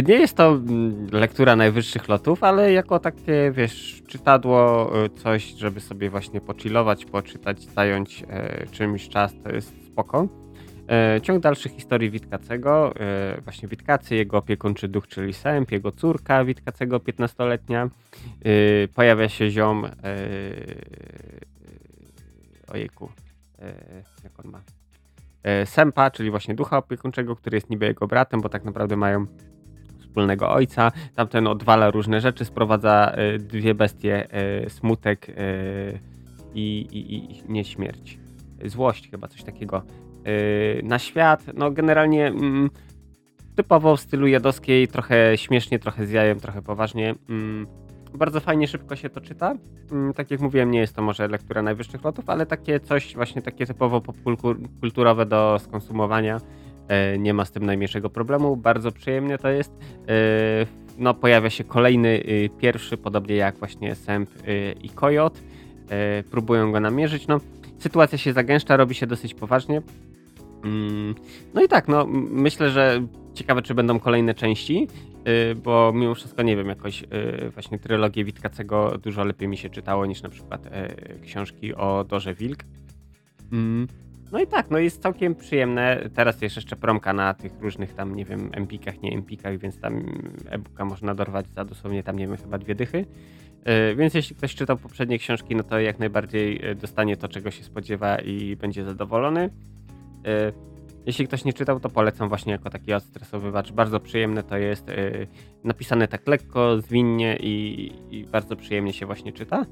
nie 0.08 0.14
jest 0.14 0.36
to 0.36 0.48
mm, 0.48 1.06
lektura 1.12 1.56
najwyższych 1.56 2.08
lotów, 2.08 2.44
ale 2.44 2.72
jako 2.72 2.98
takie, 2.98 3.52
wiesz, 3.54 4.02
czytadło, 4.06 4.92
coś, 5.16 5.44
żeby 5.44 5.80
sobie 5.80 6.10
właśnie 6.10 6.40
pochillować, 6.40 7.04
poczytać, 7.04 7.60
zająć 7.62 8.24
e, 8.28 8.66
czymś 8.66 9.08
czas, 9.08 9.34
to 9.44 9.52
jest 9.52 9.81
spoko. 9.92 10.28
E, 10.88 11.20
ciąg 11.20 11.42
dalszy 11.42 11.68
historii 11.68 12.10
Witkacego, 12.10 12.96
e, 12.96 13.40
właśnie 13.40 13.68
Witkacy, 13.68 14.14
jego 14.14 14.38
opiekuńczy 14.38 14.88
duch, 14.88 15.08
czyli 15.08 15.32
Sęp, 15.32 15.72
jego 15.72 15.92
córka 15.92 16.44
Witkacego, 16.44 16.98
15-letnia. 16.98 17.88
E, 18.44 18.88
pojawia 18.88 19.28
się 19.28 19.50
ziom, 19.50 19.86
ojejku, 22.68 23.10
jak 24.24 24.44
on 24.44 24.50
ma? 24.50 24.60
Sępa, 25.64 26.10
czyli 26.10 26.30
właśnie 26.30 26.54
ducha 26.54 26.78
opiekuńczego, 26.78 27.36
który 27.36 27.56
jest 27.56 27.70
niby 27.70 27.86
jego 27.86 28.06
bratem, 28.06 28.40
bo 28.40 28.48
tak 28.48 28.64
naprawdę 28.64 28.96
mają 28.96 29.26
wspólnego 30.00 30.50
ojca. 30.50 30.92
Tamten 31.14 31.46
odwala 31.46 31.90
różne 31.90 32.20
rzeczy, 32.20 32.44
sprowadza 32.44 33.12
dwie 33.38 33.74
bestie, 33.74 34.28
smutek 34.68 35.26
i, 36.54 36.86
i, 36.92 37.14
i 37.14 37.42
nie 37.52 37.64
śmierć. 37.64 38.21
Złość 38.64 39.10
chyba, 39.10 39.28
coś 39.28 39.42
takiego 39.42 39.82
yy, 40.24 40.82
na 40.82 40.98
świat. 40.98 41.44
No 41.54 41.70
generalnie 41.70 42.26
mm, 42.26 42.70
typowo 43.56 43.96
w 43.96 44.00
stylu 44.00 44.26
jadowskiej, 44.26 44.88
trochę 44.88 45.38
śmiesznie, 45.38 45.78
trochę 45.78 46.06
z 46.06 46.10
jajem, 46.10 46.40
trochę 46.40 46.62
poważnie. 46.62 47.14
Mm, 47.28 47.66
bardzo 48.14 48.40
fajnie, 48.40 48.68
szybko 48.68 48.96
się 48.96 49.10
to 49.10 49.20
czyta. 49.20 49.54
Mm, 49.92 50.12
tak 50.12 50.30
jak 50.30 50.40
mówiłem, 50.40 50.70
nie 50.70 50.80
jest 50.80 50.96
to 50.96 51.02
może 51.02 51.28
lektura 51.28 51.62
najwyższych 51.62 52.04
lotów, 52.04 52.30
ale 52.30 52.46
takie 52.46 52.80
coś 52.80 53.14
właśnie 53.14 53.42
takie 53.42 53.66
typowo 53.66 54.00
popkulturowe 54.00 55.26
do 55.26 55.58
skonsumowania. 55.58 56.40
E, 56.88 57.18
nie 57.18 57.34
ma 57.34 57.44
z 57.44 57.50
tym 57.50 57.66
najmniejszego 57.66 58.10
problemu. 58.10 58.56
Bardzo 58.56 58.92
przyjemnie 58.92 59.38
to 59.38 59.48
jest. 59.48 59.72
E, 60.08 60.66
no, 60.98 61.14
pojawia 61.14 61.50
się 61.50 61.64
kolejny, 61.64 62.08
y, 62.08 62.50
pierwszy, 62.58 62.96
podobnie 62.96 63.36
jak 63.36 63.58
właśnie 63.58 63.94
Sęp 63.94 64.30
y, 64.48 64.74
i 64.82 64.88
Kojot. 64.88 65.42
E, 65.90 66.22
próbują 66.22 66.72
go 66.72 66.80
namierzyć. 66.80 67.26
No, 67.26 67.40
sytuacja 67.82 68.18
się 68.18 68.32
zagęszcza, 68.32 68.76
robi 68.76 68.94
się 68.94 69.06
dosyć 69.06 69.34
poważnie. 69.34 69.82
Mm, 70.64 71.14
No 71.54 71.62
i 71.62 71.68
tak, 71.68 71.88
no 71.88 72.06
myślę, 72.30 72.70
że 72.70 73.06
ciekawe, 73.34 73.62
czy 73.62 73.74
będą 73.74 74.00
kolejne 74.00 74.34
części, 74.34 74.88
y, 75.50 75.54
bo 75.54 75.92
mimo 75.94 76.14
wszystko 76.14 76.42
nie 76.42 76.56
wiem, 76.56 76.68
jakoś 76.68 77.02
y, 77.02 77.06
właśnie 77.50 77.78
trylogię 77.78 78.24
Witkacego 78.24 78.98
dużo 78.98 79.24
lepiej 79.24 79.48
mi 79.48 79.56
się 79.56 79.70
czytało 79.70 80.06
niż 80.06 80.22
na 80.22 80.28
przykład 80.28 80.66
e, 80.66 80.88
książki 81.24 81.74
o 81.74 82.04
Dorze 82.04 82.34
Wilk. 82.34 82.64
No 84.32 84.40
i 84.40 84.46
tak, 84.46 84.70
no 84.70 84.78
jest 84.78 85.02
całkiem 85.02 85.34
przyjemne. 85.34 86.08
Teraz 86.14 86.42
jest 86.42 86.56
jeszcze 86.56 86.76
promka 86.76 87.12
na 87.12 87.34
tych 87.34 87.60
różnych 87.60 87.94
tam, 87.94 88.16
nie 88.16 88.24
wiem, 88.24 88.50
empikach, 88.52 89.02
nie 89.02 89.12
empikach, 89.14 89.58
więc 89.58 89.78
tam 89.78 90.22
e-booka 90.50 90.84
można 90.84 91.14
dorwać 91.14 91.46
za 91.48 91.64
dosłownie 91.64 92.02
tam, 92.02 92.18
nie 92.18 92.26
wiem, 92.26 92.36
chyba 92.36 92.58
dwie 92.58 92.74
dychy. 92.74 93.06
E, 93.64 93.94
Więc 93.94 94.14
jeśli 94.14 94.36
ktoś 94.36 94.54
czytał 94.54 94.76
poprzednie 94.76 95.18
książki, 95.18 95.56
no 95.56 95.62
to 95.62 95.80
jak 95.80 95.98
najbardziej 95.98 96.66
e, 96.66 96.74
dostanie 96.74 97.16
to, 97.16 97.28
czego 97.28 97.50
się 97.50 97.64
spodziewa 97.64 98.16
i 98.16 98.56
będzie 98.56 98.84
zadowolony. 98.84 99.50
E, 100.26 100.52
Jeśli 101.06 101.26
ktoś 101.26 101.44
nie 101.44 101.52
czytał, 101.52 101.80
to 101.80 101.88
polecam 101.88 102.28
właśnie 102.28 102.52
jako 102.52 102.70
taki 102.70 102.94
odstresowywacz. 102.94 103.72
Bardzo 103.72 104.00
przyjemne 104.00 104.42
to 104.42 104.56
jest. 104.56 104.86
Napisane 105.64 106.08
tak 106.08 106.28
lekko, 106.28 106.80
zwinnie 106.80 107.36
i, 107.36 107.92
i 108.10 108.24
bardzo 108.24 108.56
przyjemnie 108.56 108.92
się 108.92 109.06
właśnie 109.06 109.32
czyta. 109.32 109.66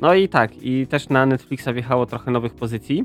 No 0.00 0.14
i 0.14 0.28
tak, 0.28 0.62
i 0.62 0.86
też 0.86 1.08
na 1.08 1.26
Netflixa 1.26 1.68
wjechało 1.74 2.06
trochę 2.06 2.30
nowych 2.30 2.54
pozycji. 2.54 3.04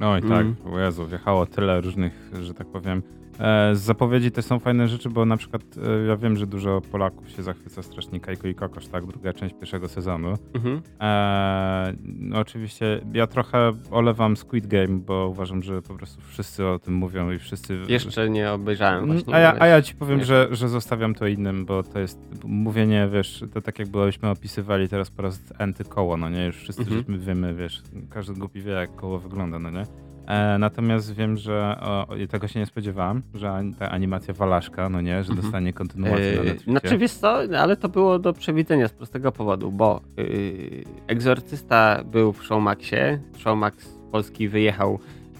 Oj, 0.00 0.22
tak, 0.22 0.46
Mm. 0.46 0.56
Jezu, 0.78 1.06
wjechało 1.06 1.46
tyle 1.46 1.80
różnych, 1.80 2.30
że 2.42 2.54
tak 2.54 2.66
powiem. 2.66 3.02
E, 3.38 3.74
z 3.74 3.80
zapowiedzi 3.80 4.30
też 4.30 4.44
są 4.44 4.58
fajne 4.58 4.88
rzeczy, 4.88 5.10
bo 5.10 5.24
na 5.24 5.36
przykład 5.36 5.62
e, 6.02 6.06
ja 6.06 6.16
wiem, 6.16 6.36
że 6.36 6.46
dużo 6.46 6.80
Polaków 6.80 7.30
się 7.30 7.42
zachwyca 7.42 7.82
strasznie 7.82 8.20
Kajko 8.20 8.48
i 8.48 8.54
Kokosz, 8.54 8.86
tak? 8.88 9.06
Druga 9.06 9.32
część 9.32 9.54
pierwszego 9.54 9.88
sezonu. 9.88 10.34
Mhm. 10.54 10.82
E, 11.00 11.92
no 12.04 12.38
oczywiście 12.38 13.00
ja 13.12 13.26
trochę 13.26 13.72
olewam 13.90 14.36
Squid 14.36 14.66
Game, 14.66 14.98
bo 14.98 15.28
uważam, 15.28 15.62
że 15.62 15.82
po 15.82 15.94
prostu 15.94 16.20
wszyscy 16.28 16.66
o 16.66 16.78
tym 16.78 16.94
mówią 16.94 17.30
i 17.30 17.38
wszyscy... 17.38 17.78
Jeszcze 17.88 18.30
nie 18.30 18.52
obejrzałem 18.52 19.06
właśnie. 19.06 19.34
Mm, 19.34 19.34
a, 19.34 19.38
ja, 19.38 19.56
a 19.62 19.66
ja 19.66 19.82
ci 19.82 19.94
powiem, 19.94 20.18
nie. 20.18 20.24
że, 20.24 20.48
że 20.50 20.68
zostawiam 20.68 21.14
to 21.14 21.26
innym, 21.26 21.64
bo 21.64 21.82
to 21.82 21.98
jest 21.98 22.18
mówienie, 22.44 23.08
wiesz, 23.12 23.44
to 23.54 23.60
tak 23.60 23.78
jakbyśmy 23.78 24.30
opisywali 24.30 24.88
teraz 24.88 25.10
po 25.10 25.22
raz 25.22 25.40
enty 25.58 25.84
koło, 25.84 26.16
no 26.16 26.28
nie? 26.28 26.46
Już 26.46 26.56
wszyscy 26.56 26.82
Mhm. 26.82 27.20
wiemy, 27.20 27.54
wiesz, 27.54 27.82
każdy 28.10 28.34
głupi 28.34 28.62
wie, 28.62 28.72
jak 28.72 28.96
koło 28.96 29.18
wygląda, 29.18 29.58
no 29.58 29.70
nie? 29.70 29.86
E, 30.28 30.58
natomiast 30.58 31.14
wiem, 31.14 31.36
że 31.36 31.76
o, 31.80 32.06
tego 32.30 32.48
się 32.48 32.60
nie 32.60 32.66
spodziewałem, 32.66 33.22
że 33.34 33.62
ta 33.78 33.90
animacja 33.90 34.34
Walaszka, 34.34 34.88
no 34.88 35.00
nie, 35.00 35.24
że 35.24 35.30
mhm. 35.30 35.40
dostanie 35.40 35.72
kontynuację 35.72 36.32
na 36.36 36.42
Netflixie. 36.42 36.72
Znaczy 36.72 36.98
wiesz 36.98 37.12
co, 37.12 37.38
ale 37.58 37.76
to 37.76 37.88
było 37.88 38.18
do 38.18 38.32
przewidzenia 38.32 38.88
z 38.88 38.92
prostego 38.92 39.32
powodu, 39.32 39.72
bo 39.72 40.00
yy, 40.16 40.84
Egzorcysta 41.06 42.04
był 42.04 42.32
w 42.32 42.44
Showmaxie, 42.44 43.20
Showmax 43.38 43.98
Polski 44.12 44.48
wyjechał, 44.48 44.98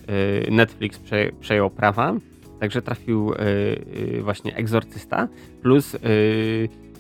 yy, 0.09 0.51
Netflix 0.51 0.99
prze, 0.99 1.31
przejął 1.41 1.71
prawa, 1.71 2.15
także 2.61 2.83
trafił 2.83 3.33
yy, 4.13 4.23
właśnie 4.23 4.57
Egzorcysta, 4.57 5.29
plus 5.63 5.97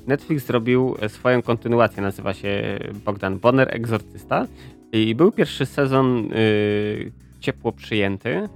Netflix 0.06 0.46
zrobił 0.46 0.96
swoją 1.08 1.42
kontynuację, 1.42 2.02
nazywa 2.02 2.34
się 2.34 2.78
Bogdan 3.04 3.38
Bonner 3.38 3.74
Egzorcysta 3.74 4.46
i 4.92 5.14
był 5.14 5.32
pierwszy 5.32 5.66
sezon 5.66 6.28
ciepło 7.40 7.72
przyjęty. 7.72 8.48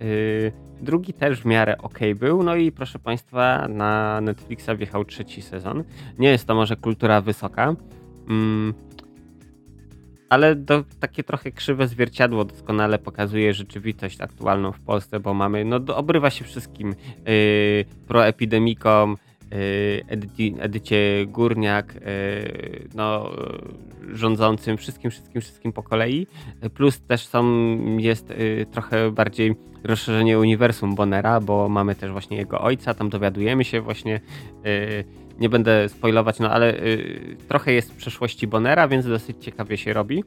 Yy, 0.00 0.52
drugi 0.80 1.12
też 1.12 1.40
w 1.40 1.44
miarę 1.44 1.78
ok 1.78 1.98
był. 2.16 2.42
No 2.42 2.56
i 2.56 2.72
proszę 2.72 2.98
Państwa, 2.98 3.68
na 3.68 4.20
Netflixa 4.20 4.70
wjechał 4.76 5.04
trzeci 5.04 5.42
sezon. 5.42 5.84
Nie 6.18 6.30
jest 6.30 6.46
to 6.46 6.54
może 6.54 6.76
kultura 6.76 7.20
wysoka. 7.20 7.74
Mm, 8.28 8.74
ale 10.28 10.56
to 10.56 10.84
takie 11.00 11.24
trochę 11.24 11.52
krzywe 11.52 11.88
zwierciadło 11.88 12.44
doskonale 12.44 12.98
pokazuje 12.98 13.54
rzeczywistość 13.54 14.20
aktualną 14.20 14.72
w 14.72 14.80
Polsce, 14.80 15.20
bo 15.20 15.34
mamy, 15.34 15.64
no 15.64 15.80
obrywa 15.96 16.30
się 16.30 16.44
wszystkim 16.44 16.94
yy, 17.26 17.84
proepidemikom, 18.08 19.16
yy, 19.54 20.58
Edycie 20.60 21.26
Górniak, 21.26 21.94
yy, 21.94 22.88
no 22.94 23.30
rządzącym, 24.12 24.76
wszystkim, 24.76 25.10
wszystkim, 25.10 25.40
wszystkim 25.40 25.72
po 25.72 25.82
kolei. 25.82 26.26
Plus 26.74 27.00
też 27.00 27.26
są, 27.26 27.44
jest 27.98 28.30
y, 28.30 28.66
trochę 28.70 29.10
bardziej 29.10 29.54
rozszerzenie 29.84 30.38
uniwersum 30.38 30.94
Bonera, 30.94 31.40
bo 31.40 31.68
mamy 31.68 31.94
też 31.94 32.12
właśnie 32.12 32.36
jego 32.36 32.60
ojca, 32.60 32.94
tam 32.94 33.08
dowiadujemy 33.08 33.64
się 33.64 33.80
właśnie, 33.80 34.20
y, 34.66 35.04
nie 35.38 35.48
będę 35.48 35.88
spoilować, 35.88 36.38
no 36.38 36.50
ale 36.50 36.74
y, 36.74 37.36
trochę 37.48 37.72
jest 37.72 37.92
w 37.92 37.96
przeszłości 37.96 38.46
Bonera, 38.46 38.88
więc 38.88 39.06
dosyć 39.06 39.44
ciekawie 39.44 39.76
się 39.76 39.92
robi. 39.92 40.24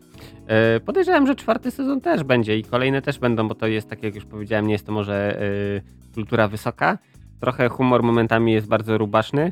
Podejrzewam, 0.86 1.28
że 1.28 1.36
czwarty 1.36 1.72
sezon 1.72 2.02
też 2.02 2.24
będzie 2.24 2.58
i 2.58 2.63
kolejne 2.63 3.02
też 3.02 3.20
będą, 3.20 3.48
bo 3.48 3.56
to 3.56 3.68
jest, 3.68 3.90
tak 3.90 4.04
jak 4.04 4.16
już 4.16 4.26
powiedziałem, 4.26 4.68
nie 4.68 4.74
jest 4.74 4.86
to 4.86 4.92
może 4.92 5.42
kultura 6.13 6.48
wysoka. 6.48 6.98
Trochę 7.39 7.69
humor 7.69 8.04
momentami 8.04 8.54
jest 8.54 8.67
bardzo 8.67 8.97
rubaszny 8.97 9.52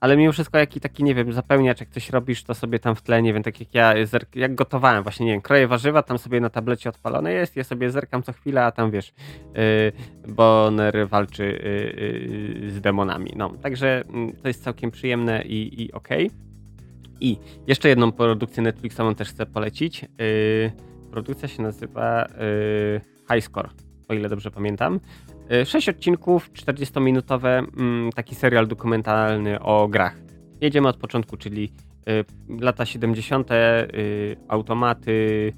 ale 0.00 0.16
mimo 0.16 0.32
wszystko 0.32 0.58
jaki 0.58 0.80
taki, 0.80 1.04
nie 1.04 1.14
wiem, 1.14 1.32
zapełniacz, 1.32 1.80
jak 1.80 1.90
coś 1.90 2.10
robisz, 2.10 2.44
to 2.44 2.54
sobie 2.54 2.78
tam 2.78 2.96
w 2.96 3.02
tle, 3.02 3.22
nie 3.22 3.34
wiem, 3.34 3.42
tak 3.42 3.60
jak 3.60 3.74
ja, 3.74 3.94
jak 4.34 4.54
gotowałem, 4.54 5.02
właśnie, 5.02 5.26
nie 5.26 5.32
wiem, 5.32 5.40
kroję 5.40 5.68
warzywa, 5.68 6.02
tam 6.02 6.18
sobie 6.18 6.40
na 6.40 6.50
tablecie 6.50 6.88
odpalone 6.88 7.32
jest, 7.32 7.56
ja 7.56 7.64
sobie 7.64 7.90
zerkam 7.90 8.22
co 8.22 8.32
chwilę, 8.32 8.64
a 8.64 8.72
tam 8.72 8.90
wiesz, 8.90 9.12
yy, 9.54 10.32
Bonner 10.32 11.08
walczy 11.08 11.44
yy, 11.44 12.62
yy, 12.62 12.70
z 12.70 12.80
demonami, 12.80 13.32
no, 13.36 13.50
także 13.62 14.04
yy, 14.14 14.32
to 14.42 14.48
jest 14.48 14.64
całkiem 14.64 14.90
przyjemne 14.90 15.42
i, 15.42 15.82
i 15.82 15.92
okej. 15.92 16.26
Okay. 16.26 16.40
I 17.20 17.38
jeszcze 17.66 17.88
jedną 17.88 18.12
produkcję 18.12 18.62
Netflixową 18.62 19.14
też 19.14 19.30
chcę 19.30 19.46
polecić. 19.46 20.04
Produkcja 21.10 21.48
się 21.48 21.62
nazywa 21.62 22.26
yy, 22.26 23.00
High 23.32 23.44
Score, 23.44 23.70
o 24.08 24.14
ile 24.14 24.28
dobrze 24.28 24.50
pamiętam. 24.50 25.00
E, 25.50 25.66
sześć 25.66 25.88
odcinków, 25.88 26.52
40-minutowe, 26.52 27.66
mm, 27.78 28.12
taki 28.12 28.34
serial 28.34 28.66
dokumentalny 28.66 29.60
o 29.60 29.88
grach. 29.88 30.16
Jedziemy 30.60 30.88
od 30.88 30.96
początku, 30.96 31.36
czyli 31.36 31.72
y, 32.08 32.60
lata 32.60 32.86
70., 32.86 33.50
y, 33.50 34.36
automaty, 34.48 35.52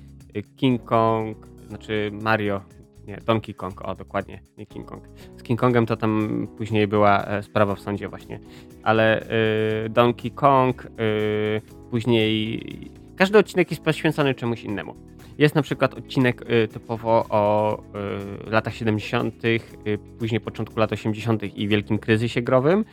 King 0.57 0.85
Kong, 0.85 1.46
znaczy 1.68 2.11
Mario, 2.22 2.61
nie, 3.07 3.18
Donkey 3.26 3.55
Kong, 3.55 3.83
o 3.83 3.94
dokładnie, 3.94 4.42
nie 4.57 4.66
King 4.66 4.87
Kong. 4.87 5.09
Z 5.37 5.42
King 5.42 5.61
Kongem 5.61 5.87
to 5.87 5.96
tam 5.96 6.46
później 6.57 6.88
była 6.88 7.24
e, 7.24 7.42
sprawa 7.42 7.74
w 7.74 7.81
sądzie 7.81 8.09
właśnie, 8.09 8.40
ale 8.83 9.26
Donkey 9.90 10.31
Kong, 10.31 10.87
później 11.90 12.62
każdy 13.16 13.38
odcinek 13.38 13.70
jest 13.70 13.83
poświęcony 13.83 14.35
czemuś 14.35 14.64
innemu. 14.64 15.12
Jest 15.38 15.55
na 15.55 15.62
przykład 15.62 15.95
odcinek 15.95 16.42
y, 16.51 16.68
typowo 16.68 17.27
o 17.29 17.79
y, 18.47 18.51
latach 18.51 18.75
70., 18.75 19.45
y, 19.45 19.61
później 20.18 20.40
początku 20.40 20.81
lat 20.81 20.92
80. 20.92 21.57
i 21.57 21.68
wielkim 21.68 21.99
kryzysie 21.99 22.42
growym. 22.42 22.85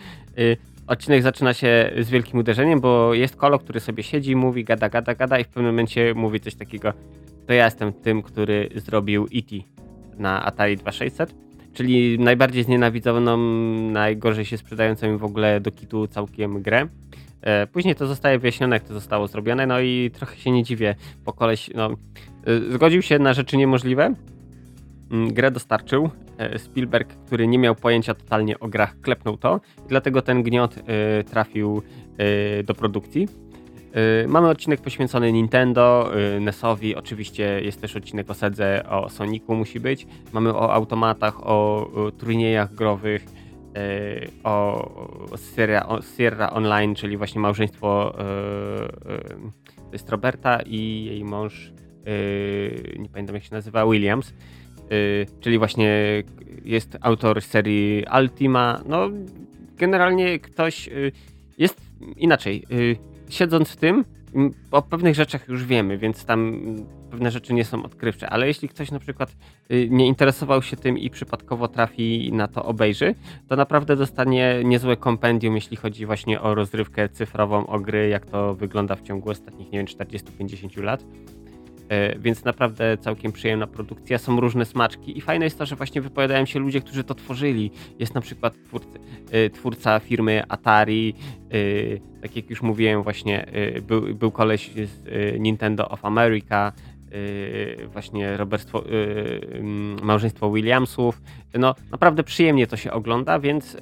Odcinek 0.87 1.23
zaczyna 1.23 1.53
się 1.53 1.91
z 1.99 2.09
wielkim 2.09 2.39
uderzeniem, 2.39 2.79
bo 2.79 3.13
jest 3.13 3.35
kolo, 3.35 3.59
który 3.59 3.79
sobie 3.79 4.03
siedzi, 4.03 4.35
mówi, 4.35 4.63
gada, 4.63 4.89
gada, 4.89 5.15
gada 5.15 5.39
i 5.39 5.43
w 5.43 5.47
pewnym 5.47 5.71
momencie 5.71 6.13
mówi 6.13 6.39
coś 6.39 6.55
takiego, 6.55 6.93
to 7.47 7.53
ja 7.53 7.65
jestem 7.65 7.93
tym, 7.93 8.21
który 8.21 8.69
zrobił 8.75 9.27
E.T. 9.35 9.55
na 10.17 10.45
Atari 10.45 10.77
2600 10.77 11.49
czyli 11.73 12.19
najbardziej 12.19 12.63
znienawidzoną, 12.63 13.37
najgorzej 13.91 14.45
się 14.45 14.57
sprzedającą 14.57 15.17
w 15.17 15.23
ogóle 15.23 15.59
do 15.61 15.71
kitu 15.71 16.07
całkiem 16.07 16.61
grę. 16.61 16.87
E, 17.41 17.67
później 17.67 17.95
to 17.95 18.07
zostaje 18.07 18.39
wyjaśnione, 18.39 18.75
jak 18.75 18.83
to 18.83 18.93
zostało 18.93 19.27
zrobione, 19.27 19.67
no 19.67 19.79
i 19.79 20.11
trochę 20.13 20.37
się 20.37 20.51
nie 20.51 20.63
dziwię, 20.63 20.95
bo 21.25 21.33
koleś 21.33 21.69
no, 21.75 21.89
e, 21.89 22.71
zgodził 22.71 23.01
się 23.01 23.19
na 23.19 23.33
rzeczy 23.33 23.57
niemożliwe, 23.57 24.13
mm, 25.11 25.33
grę 25.33 25.51
dostarczył, 25.51 26.09
e, 26.37 26.59
Spielberg, 26.59 27.13
który 27.25 27.47
nie 27.47 27.59
miał 27.59 27.75
pojęcia 27.75 28.13
totalnie 28.13 28.59
o 28.59 28.67
grach, 28.67 29.01
klepnął 29.01 29.37
to, 29.37 29.59
dlatego 29.87 30.21
ten 30.21 30.43
gniot 30.43 30.75
trafił 31.31 31.81
do 32.63 32.73
produkcji. 32.73 33.27
Mamy 34.27 34.49
odcinek 34.49 34.81
poświęcony 34.81 35.31
Nintendo, 35.31 36.11
NESowi, 36.41 36.95
oczywiście 36.95 37.61
jest 37.61 37.81
też 37.81 37.95
odcinek 37.95 38.29
o 38.29 38.33
Sedze, 38.33 38.83
o 38.89 39.09
Sonicu 39.09 39.55
musi 39.55 39.79
być. 39.79 40.07
Mamy 40.33 40.53
o 40.53 40.73
automatach, 40.73 41.47
o, 41.47 41.87
turniejach 42.17 42.73
growych, 42.73 43.25
o 44.43 45.37
Sierra, 45.55 45.85
o 45.85 46.01
Sierra 46.01 46.49
Online, 46.49 46.95
czyli 46.95 47.17
właśnie 47.17 47.41
małżeństwo 47.41 48.15
e, 48.19 48.23
e, 48.23 49.19
to 49.77 49.93
jest 49.93 50.09
Roberta 50.09 50.59
i 50.65 51.05
jej 51.05 51.23
mąż, 51.23 51.71
nie 52.99 53.09
pamiętam 53.09 53.35
jak 53.35 53.43
się 53.43 53.55
nazywa, 53.55 53.85
Williams, 53.85 54.33
czyli 55.39 55.57
właśnie 55.57 56.23
jest 56.65 56.97
autor 57.01 57.41
serii 57.41 58.05
Ultima. 58.21 58.81
No, 58.85 59.09
generalnie 59.77 60.39
ktoś 60.39 60.89
jest 61.57 61.81
inaczej. 62.17 62.65
Siedząc 63.29 63.69
w 63.69 63.75
tym, 63.75 64.05
o 64.71 64.81
pewnych 64.81 65.15
rzeczach 65.15 65.47
już 65.47 65.65
wiemy, 65.65 65.97
więc 65.97 66.25
tam 66.25 66.61
pewne 67.11 67.31
rzeczy 67.31 67.53
nie 67.53 67.65
są 67.65 67.83
odkrywcze, 67.83 68.29
ale 68.29 68.47
jeśli 68.47 68.69
ktoś 68.69 68.91
na 68.91 68.99
przykład 68.99 69.35
y, 69.71 69.87
nie 69.91 70.07
interesował 70.07 70.61
się 70.61 70.77
tym 70.77 70.97
i 70.97 71.09
przypadkowo 71.09 71.67
trafi 71.67 72.31
na 72.33 72.47
to 72.47 72.65
obejrzy, 72.65 73.15
to 73.47 73.55
naprawdę 73.55 73.95
dostanie 73.95 74.61
niezłe 74.63 74.97
kompendium, 74.97 75.55
jeśli 75.55 75.77
chodzi 75.77 76.05
właśnie 76.05 76.41
o 76.41 76.55
rozrywkę 76.55 77.09
cyfrową, 77.09 77.67
o 77.67 77.79
gry, 77.79 78.09
jak 78.09 78.25
to 78.25 78.55
wygląda 78.55 78.95
w 78.95 79.01
ciągu 79.01 79.29
ostatnich, 79.29 79.71
nie 79.71 79.79
wiem, 79.79 79.87
40-50 79.87 80.83
lat. 80.83 81.03
E, 81.89 82.19
więc 82.19 82.43
naprawdę 82.43 82.97
całkiem 82.97 83.31
przyjemna 83.31 83.67
produkcja. 83.67 84.17
Są 84.17 84.39
różne 84.39 84.65
smaczki 84.65 85.17
i 85.17 85.21
fajne 85.21 85.45
jest 85.45 85.57
to, 85.57 85.65
że 85.65 85.75
właśnie 85.75 86.01
wypowiadają 86.01 86.45
się 86.45 86.59
ludzie, 86.59 86.81
którzy 86.81 87.03
to 87.03 87.15
tworzyli. 87.15 87.71
Jest 87.99 88.15
na 88.15 88.21
przykład 88.21 88.53
twórcy, 88.65 88.99
e, 89.31 89.49
twórca 89.49 89.99
firmy 89.99 90.43
Atari, 90.49 91.13
e, 91.49 92.21
tak 92.21 92.35
jak 92.35 92.49
już 92.49 92.61
mówiłem 92.61 93.03
właśnie, 93.03 93.45
był, 93.87 94.15
był 94.15 94.31
koleś 94.31 94.71
z 94.71 95.39
Nintendo 95.39 95.89
of 95.89 96.05
America, 96.05 96.71
właśnie 97.93 98.37
roberstwo, 98.37 98.83
małżeństwo 100.01 100.51
Williamsów. 100.51 101.21
No 101.53 101.75
naprawdę 101.91 102.23
przyjemnie 102.23 102.67
to 102.67 102.77
się 102.77 102.91
ogląda, 102.91 103.39
więc 103.39 103.77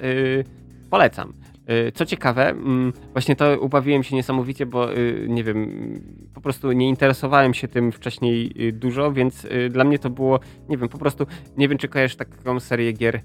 polecam. 0.90 1.34
Y, 1.70 1.92
co 1.92 2.06
ciekawe, 2.06 2.50
mm, 2.50 2.94
właśnie 3.12 3.36
to 3.36 3.60
ubawiłem 3.60 4.04
się 4.04 4.16
niesamowicie, 4.16 4.66
bo 4.66 4.94
y, 4.94 5.26
nie 5.30 5.44
wiem, 5.44 5.94
po 6.34 6.42
prostu 6.42 6.72
nie 6.72 6.90
interesowałem 6.90 7.54
się 7.54 7.68
tym 7.68 7.92
wcześniej 7.92 8.68
y, 8.68 8.72
dużo, 8.72 9.12
więc 9.12 9.48
dla 9.70 9.84
mnie 9.84 10.00
to 10.00 10.10
było, 10.10 10.40
nie 10.70 10.78
wiem, 10.78 10.90
po 10.90 10.98
prostu 10.98 11.26
nie 11.58 11.68
wiem, 11.68 11.78
czy 11.78 11.88
kojarzysz 11.88 12.16
taką 12.16 12.60
serię 12.60 12.92
gier 12.94 13.22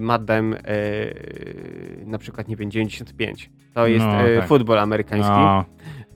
Madem, 0.00 0.56
na 2.06 2.18
przykład, 2.18 2.48
nie 2.48 2.56
wiem, 2.56 2.70
95. 2.70 3.50
To 3.74 3.86
jest 3.86 4.06
no, 4.06 4.12
tak. 4.40 4.48
futbol 4.48 4.78
amerykański. 4.78 5.30
No. 5.30 5.64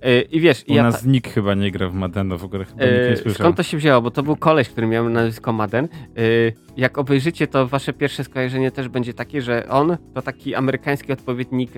E, 0.03 0.21
I 0.21 0.41
wiesz, 0.41 0.65
U 0.69 0.75
ja 0.75 0.83
nas 0.83 1.05
nikt 1.05 1.33
chyba 1.35 1.55
nie 1.55 1.71
gra 1.71 1.89
w 1.89 1.95
Madena, 1.95 2.37
w 2.37 2.45
ogóle 2.45 2.65
chyba 2.65 2.85
nikt 2.85 2.95
nie 2.95 3.09
e, 3.09 3.17
słyszał. 3.17 3.35
Skąd 3.35 3.57
to 3.57 3.63
się 3.63 3.77
wzięło? 3.77 4.03
Bo 4.03 4.11
to 4.11 4.23
był 4.23 4.37
koleś, 4.37 4.69
który 4.69 4.87
miał 4.87 5.09
nazwisko 5.09 5.53
Maden. 5.53 5.85
E, 5.85 5.89
jak 6.77 6.99
obejrzycie, 6.99 7.47
to 7.47 7.67
wasze 7.67 7.93
pierwsze 7.93 8.25
skojarzenie 8.25 8.71
też 8.71 8.89
będzie 8.89 9.15
takie, 9.15 9.43
że 9.43 9.69
on 9.69 9.97
to 10.15 10.23
taki 10.23 10.55
amerykański 10.55 11.13
odpowiednik 11.13 11.71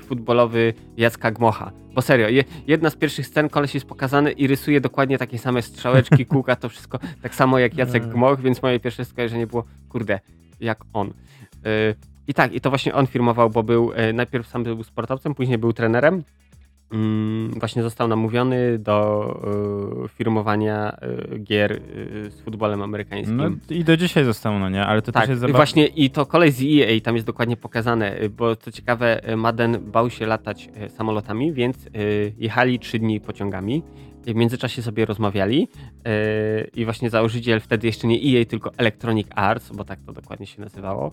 futbolowy 0.00 0.74
Jacka 0.96 1.30
Gmocha. 1.30 1.72
Bo 1.94 2.02
serio, 2.02 2.44
jedna 2.66 2.90
z 2.90 2.96
pierwszych 2.96 3.26
scen 3.26 3.48
koleś 3.48 3.74
jest 3.74 3.86
pokazany 3.86 4.32
i 4.32 4.46
rysuje 4.46 4.80
dokładnie 4.80 5.18
takie 5.18 5.38
same 5.38 5.62
strzałeczki, 5.62 6.26
kółka, 6.32 6.56
to 6.56 6.68
wszystko 6.68 6.98
tak 7.22 7.34
samo 7.34 7.58
jak 7.58 7.78
Jacek 7.78 8.06
Gmoch, 8.06 8.40
więc 8.40 8.62
moje 8.62 8.80
pierwsze 8.80 9.04
skojarzenie 9.04 9.46
było, 9.46 9.64
kurde, 9.88 10.03
jak 10.60 10.84
on. 10.92 11.12
I 12.28 12.34
tak, 12.34 12.52
i 12.52 12.60
to 12.60 12.70
właśnie 12.70 12.94
on 12.94 13.06
firmował, 13.06 13.50
bo 13.50 13.62
był 13.62 13.92
najpierw 14.14 14.46
sam 14.46 14.64
był 14.64 14.82
sportowcem, 14.82 15.34
później 15.34 15.58
był 15.58 15.72
trenerem 15.72 16.24
mm, 16.94 17.50
właśnie 17.50 17.82
został 17.82 18.08
namówiony 18.08 18.78
do 18.78 20.04
y, 20.04 20.08
firmowania 20.08 20.96
y, 21.34 21.38
gier 21.38 21.72
y, 21.72 22.30
z 22.30 22.40
futbolem 22.40 22.82
amerykańskim. 22.82 23.36
No 23.36 23.50
i 23.70 23.84
do 23.84 23.96
dzisiaj 23.96 24.24
zostało, 24.24 24.58
no 24.58 24.68
nie? 24.68 24.86
Ale 24.86 25.02
to 25.02 25.12
tak, 25.12 25.22
też 25.22 25.28
jest 25.28 25.38
i 25.38 25.40
zabawne. 25.40 25.56
właśnie 25.56 25.86
i 25.86 26.10
to 26.10 26.26
kolej 26.26 26.52
z 26.52 26.62
EA 26.62 27.00
tam 27.00 27.14
jest 27.14 27.26
dokładnie 27.26 27.56
pokazane, 27.56 28.22
y, 28.22 28.30
bo 28.30 28.56
co 28.56 28.72
ciekawe, 28.72 29.30
y, 29.32 29.36
Madden 29.36 29.90
bał 29.90 30.10
się 30.10 30.26
latać 30.26 30.68
y, 30.86 30.88
samolotami, 30.88 31.52
więc 31.52 31.86
y, 31.86 32.32
jechali 32.38 32.78
trzy 32.78 32.98
dni 32.98 33.20
pociągami. 33.20 33.82
W 34.26 34.34
międzyczasie 34.34 34.82
sobie 34.82 35.06
rozmawiali 35.06 35.68
y, 35.88 36.70
i 36.74 36.84
właśnie 36.84 37.10
założyciel 37.10 37.60
wtedy 37.60 37.86
jeszcze 37.86 38.06
nie 38.06 38.16
EA, 38.16 38.44
tylko 38.44 38.70
Electronic 38.76 39.28
Arts, 39.34 39.72
bo 39.72 39.84
tak 39.84 40.00
to 40.06 40.12
dokładnie 40.12 40.46
się 40.46 40.60
nazywało, 40.60 41.12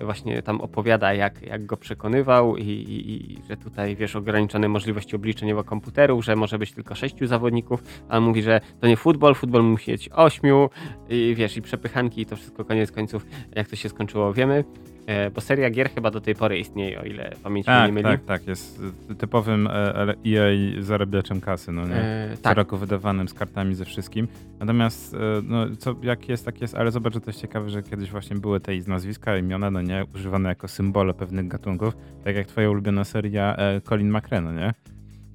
y, 0.00 0.04
właśnie 0.04 0.42
tam 0.42 0.60
opowiada, 0.60 1.14
jak, 1.14 1.42
jak 1.42 1.66
go 1.66 1.76
przekonywał 1.76 2.56
i, 2.56 2.62
i, 2.62 3.32
i 3.32 3.38
że 3.48 3.56
tutaj, 3.56 3.96
wiesz, 3.96 4.16
ograniczone 4.16 4.68
możliwości 4.68 5.16
obliczeniowe 5.16 5.64
komputerów, 5.64 6.24
że 6.24 6.36
może 6.36 6.58
być 6.58 6.72
tylko 6.72 6.94
sześciu 6.94 7.26
zawodników, 7.26 7.82
a 8.08 8.20
mówi, 8.20 8.42
że 8.42 8.60
to 8.80 8.86
nie 8.86 8.96
futbol, 8.96 9.34
futbol 9.34 9.62
musi 9.62 9.90
mieć 9.90 10.08
ośmiu 10.12 10.70
i 11.08 11.34
wiesz, 11.36 11.56
i 11.56 11.62
przepychanki 11.62 12.20
i 12.20 12.26
to 12.26 12.36
wszystko 12.36 12.64
koniec 12.64 12.92
końców, 12.92 13.26
jak 13.54 13.68
to 13.68 13.76
się 13.76 13.88
skończyło, 13.88 14.32
wiemy. 14.32 14.64
E, 15.06 15.30
Bo 15.30 15.40
seria 15.40 15.70
gier 15.70 15.90
chyba 15.90 16.10
do 16.10 16.20
tej 16.20 16.34
pory 16.34 16.58
istnieje, 16.58 17.00
o 17.00 17.04
ile 17.04 17.32
pamięć 17.42 17.66
mnie 17.66 17.76
nie 17.76 17.82
Tak, 17.82 17.92
myli. 17.92 18.04
tak, 18.04 18.24
tak. 18.24 18.46
Jest 18.46 18.82
typowym 19.18 19.66
e, 19.66 20.14
EA 20.26 20.82
zarabiaczem 20.82 21.40
kasy, 21.40 21.72
no 21.72 21.86
nie? 21.88 21.94
E, 21.94 22.30
Co 22.36 22.42
tak, 22.42 22.56
roku 22.56 22.76
wydawanym 22.76 23.28
z 23.28 23.34
kartami 23.34 23.74
ze 23.74 23.84
wszystkim. 23.84 24.28
Natomiast, 24.60 25.14
e, 25.14 25.18
no, 25.44 25.66
co, 25.78 25.94
jak 26.02 26.28
jest, 26.28 26.44
tak 26.44 26.60
jest, 26.60 26.74
ale 26.74 26.90
zobacz, 26.90 27.14
że 27.14 27.20
to 27.20 27.30
jest 27.30 27.40
ciekawe, 27.40 27.70
że 27.70 27.82
kiedyś 27.82 28.10
właśnie 28.10 28.36
były 28.36 28.60
te 28.60 28.72
nazwiska, 28.86 29.36
imiona, 29.36 29.70
no 29.70 29.82
nie, 29.82 30.04
używane 30.14 30.48
jako 30.48 30.68
symbole 30.68 31.14
pewnych 31.14 31.48
gatunków, 31.48 31.96
tak 32.24 32.36
jak 32.36 32.46
twoja 32.46 32.70
ulubiona 32.70 33.04
seria 33.04 33.56
e, 33.56 33.80
Colin 33.80 34.10
McRae, 34.16 34.40
no 34.40 34.52
nie? 34.52 34.72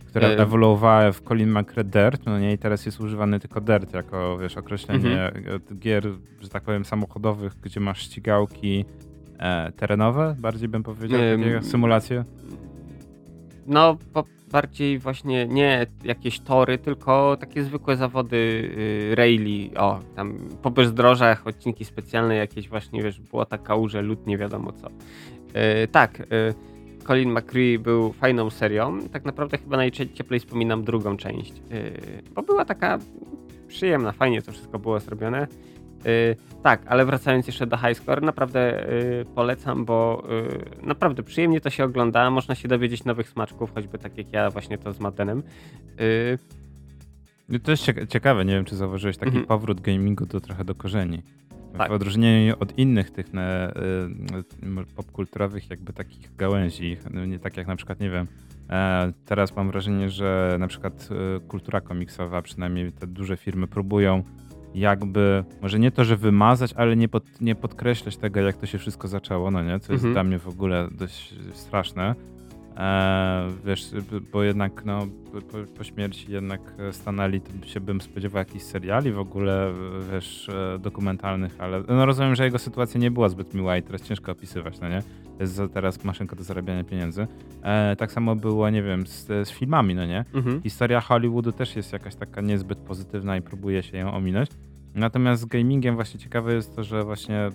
Która 0.08 0.28
E, 0.28 0.38
ewoluowała 0.40 1.12
w 1.12 1.22
Colin 1.22 1.52
McRae 1.60 1.84
Dirt, 1.84 2.26
no 2.26 2.40
nie, 2.40 2.54
i 2.54 2.58
teraz 2.58 2.86
jest 2.86 3.00
używany 3.00 3.40
tylko 3.40 3.62
Dirt 3.62 3.94
jako, 3.94 4.38
wiesz, 4.38 4.58
określenie 4.58 5.26
Mhm. 5.28 5.62
e, 5.72 5.76
gier, 5.76 6.04
że 6.42 6.50
tak 6.50 6.64
powiem, 6.64 6.86
samochodowych, 6.86 7.54
gdzie 7.62 7.80
masz 7.80 8.02
ścigałki 8.02 8.86
e, 9.42 9.72
terenowe, 9.72 10.36
bardziej 10.40 10.70
bym 10.70 10.84
powiedział, 10.84 11.20
takie 11.20 11.64
symulacje. 11.64 12.26
no 13.68 13.98
bardziej 14.52 15.00
właśnie 15.00 15.48
nie 15.48 15.86
jakieś 16.04 16.40
tory, 16.40 16.78
tylko 16.78 17.38
takie 17.40 17.64
zwykłe 17.64 17.98
zawody 17.98 18.38
y, 18.38 19.16
rally, 19.16 19.70
o, 19.78 20.00
tam 20.16 20.38
po 20.62 20.72
bezdrożach, 20.72 21.48
odcinki 21.48 21.86
specjalne 21.86 22.36
jakieś 22.36 22.70
właśnie, 22.70 23.04
wiesz, 23.04 23.20
błota, 23.20 23.58
kałuże, 23.58 24.02
lód, 24.02 24.28
nie 24.28 24.38
wiadomo 24.38 24.72
co. 24.72 24.88
E, 25.54 25.88
tak, 25.88 26.20
e, 26.20 26.24
Colin 27.08 27.32
McRae 27.32 27.80
był 27.80 28.14
fajną 28.14 28.50
serią, 28.50 29.00
tak 29.12 29.26
naprawdę 29.26 29.58
chyba 29.58 29.78
najcieplej 29.78 30.40
wspominam 30.40 30.84
drugą 30.84 31.18
część, 31.18 31.54
e, 31.54 32.32
bo 32.36 32.44
była 32.44 32.66
taka 32.66 33.00
przyjemna, 33.68 34.12
fajnie 34.12 34.42
to 34.42 34.52
wszystko 34.52 34.80
było 34.80 35.00
zrobione. 35.00 35.48
Y, 36.06 36.36
tak, 36.64 36.82
ale 36.88 37.06
wracając 37.06 37.48
jeszcze 37.48 37.68
do 37.68 37.78
High 37.78 37.98
Score, 37.98 38.22
naprawdę 38.22 38.90
y, 38.94 39.26
polecam, 39.36 39.86
bo 39.86 40.24
y, 40.82 40.86
naprawdę 40.86 41.24
przyjemnie 41.24 41.62
to 41.62 41.70
się 41.70 41.84
ogląda, 41.84 42.30
można 42.30 42.56
się 42.56 42.68
dowiedzieć 42.68 43.04
nowych 43.06 43.30
smaczków, 43.30 43.74
choćby 43.74 43.98
tak 43.98 44.18
jak 44.18 44.34
ja 44.34 44.50
właśnie 44.50 44.78
to 44.78 44.94
z 44.94 45.00
Maddenem. 45.00 45.44
Y, 46.02 46.38
No 47.50 47.60
To 47.60 47.72
jest 47.72 47.84
cieka- 47.84 48.08
ciekawe, 48.08 48.46
nie 48.46 48.54
wiem 48.54 48.66
czy 48.66 48.76
zauważyłeś 48.76 49.18
taki 49.18 49.30
Mhm. 49.30 49.46
powrót 49.46 49.82
gamingu 49.82 50.26
do 50.26 50.42
trochę 50.42 50.66
do 50.66 50.76
korzeni. 50.76 51.22
Tak. 51.78 51.90
W 51.90 51.94
odróżnieniu 51.94 52.56
od 52.60 52.78
innych 52.78 53.12
tych 53.12 53.34
ne, 53.34 53.74
y, 54.90 54.96
popkulturowych 54.96 55.70
jakby 55.70 55.94
takich 55.94 56.36
gałęzi, 56.36 56.98
no 57.14 57.26
nie 57.26 57.40
tak 57.40 57.58
jak 57.58 57.68
na 57.68 57.76
przykład, 57.76 58.00
nie 58.00 58.10
wiem, 58.10 58.28
e, 58.70 59.12
teraz 59.26 59.56
mam 59.56 59.68
wrażenie, 59.72 60.10
że 60.10 60.56
na 60.60 60.68
przykład 60.68 61.10
kultura 61.48 61.82
komiksowa, 61.82 62.42
przynajmniej 62.42 62.92
te 62.92 63.08
duże 63.08 63.38
firmy 63.38 63.68
próbują 63.68 64.24
jakby, 64.76 65.44
może 65.62 65.80
nie 65.80 65.92
to, 65.92 66.06
że 66.06 66.18
wymazać, 66.18 66.74
ale 66.74 66.96
nie, 66.96 67.10
pod, 67.10 67.42
nie 67.42 67.56
podkreślać 67.56 68.18
tego, 68.18 68.40
jak 68.40 68.58
to 68.58 68.66
się 68.66 68.78
wszystko 68.78 69.08
zaczęło, 69.08 69.52
no 69.52 69.64
nie? 69.64 69.80
Co 69.80 69.94
jest 69.94 70.06
Mhm. 70.06 70.14
dla 70.14 70.24
mnie 70.24 70.40
w 70.40 70.48
ogóle 70.48 70.88
dość 70.92 71.34
straszne. 71.54 72.16
E, 72.78 73.48
wiesz, 73.66 73.92
bo 74.32 74.44
jednak 74.44 74.86
no, 74.86 75.08
po, 75.52 75.58
po 75.78 75.84
śmierci 75.84 76.32
jednak 76.32 76.62
e, 76.80 76.94
stanęli, 76.94 77.42
to 77.42 77.68
się 77.68 77.80
bym 77.80 78.02
spodziewał 78.02 78.40
jakichś 78.40 78.64
seriali 78.66 79.12
w 79.12 79.20
ogóle, 79.20 79.74
wiesz, 80.12 80.50
e, 80.50 80.80
dokumentalnych, 80.80 81.56
ale 81.60 81.84
no 81.88 82.06
rozumiem, 82.06 82.36
że 82.36 82.44
jego 82.46 82.60
sytuacja 82.60 83.00
nie 83.00 83.12
była 83.12 83.30
zbyt 83.30 83.54
miła 83.54 83.78
i 83.78 83.84
teraz 83.84 84.02
ciężko 84.02 84.32
opisywać, 84.32 84.80
no 84.80 84.90
nie? 84.90 85.02
To 85.38 85.44
jest 85.44 85.54
za- 85.54 85.68
teraz 85.70 86.04
maszynka 86.04 86.36
do 86.36 86.44
zarabiania 86.44 86.84
pieniędzy. 86.84 87.28
E, 87.64 87.96
tak 87.96 88.12
samo 88.12 88.36
było, 88.36 88.70
nie 88.70 88.84
wiem, 88.84 89.08
z, 89.08 89.26
z 89.28 89.50
filmami, 89.52 89.96
no 89.96 90.06
nie? 90.06 90.26
mhm. 90.34 90.62
Historia 90.62 91.02
Hollywoodu 91.02 91.52
też 91.52 91.76
jest 91.76 91.94
jakaś 91.94 92.16
taka 92.16 92.42
niezbyt 92.42 92.80
pozytywna 92.80 93.38
i 93.38 93.42
próbuje 93.42 93.84
się 93.84 93.98
ją 93.98 94.14
ominąć. 94.14 94.50
Natomiast 94.96 95.42
z 95.42 95.46
gamingiem 95.46 95.96
właśnie 95.96 96.20
ciekawe 96.20 96.54
jest 96.54 96.76
to, 96.76 96.84
że 96.84 97.04
właśnie 97.04 97.50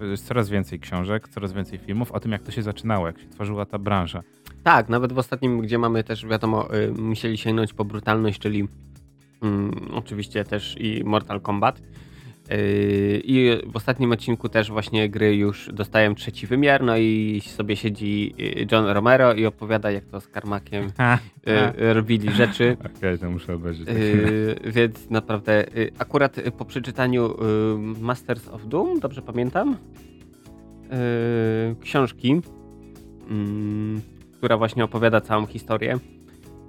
jest 0.00 0.26
coraz 0.26 0.48
więcej 0.50 0.80
książek, 0.80 1.28
coraz 1.28 1.52
więcej 1.52 1.78
filmów 1.78 2.12
o 2.12 2.20
tym, 2.20 2.32
jak 2.32 2.42
to 2.42 2.50
się 2.52 2.62
zaczynało, 2.62 3.06
jak 3.06 3.18
się 3.18 3.28
tworzyła 3.28 3.66
ta 3.66 3.78
branża. 3.78 4.22
Tak, 4.66 4.88
nawet 4.88 5.12
w 5.12 5.18
ostatnim, 5.18 5.60
gdzie 5.60 5.78
mamy 5.78 6.04
też, 6.04 6.26
wiadomo, 6.26 6.74
y, 6.74 6.92
musieli 6.92 7.38
sięgnąć 7.38 7.72
po 7.72 7.84
brutalność, 7.84 8.38
czyli 8.38 8.68
mm, 9.42 9.70
oczywiście 9.94 10.44
też 10.44 10.76
i 10.80 11.04
Mortal 11.04 11.40
Kombat. 11.40 11.80
Yy, 12.50 12.56
I 13.24 13.50
w 13.66 13.76
ostatnim 13.76 14.12
odcinku 14.12 14.48
też 14.48 14.70
właśnie 14.70 15.08
gry 15.08 15.36
już 15.36 15.70
dostają 15.72 16.14
trzeci 16.14 16.46
wymiar, 16.46 16.84
no 16.84 16.96
i 16.96 17.42
sobie 17.46 17.76
siedzi 17.76 18.34
y, 18.40 18.66
John 18.72 18.86
Romero 18.86 19.34
i 19.34 19.46
opowiada, 19.46 19.90
jak 19.90 20.04
to 20.04 20.20
z 20.20 20.28
Karmakiem 20.28 20.84
y, 21.80 21.94
robili 21.94 22.30
rzeczy. 22.32 22.76
Okej, 22.96 23.18
to 23.18 23.30
muszę 23.30 23.54
obejrzeć. 23.54 23.88
Yy, 23.88 24.72
więc 24.72 25.10
naprawdę, 25.10 25.64
akurat 25.98 26.38
y, 26.38 26.50
po 26.50 26.64
przeczytaniu 26.64 27.30
y, 27.30 28.00
Masters 28.00 28.48
of 28.48 28.66
Doom, 28.66 29.00
dobrze 29.00 29.22
pamiętam, 29.22 29.76
książki, 31.80 32.40
mm, 33.30 34.00
która 34.46 34.58
właśnie 34.58 34.84
opowiada 34.84 35.20
całą 35.20 35.46
historię. 35.46 35.98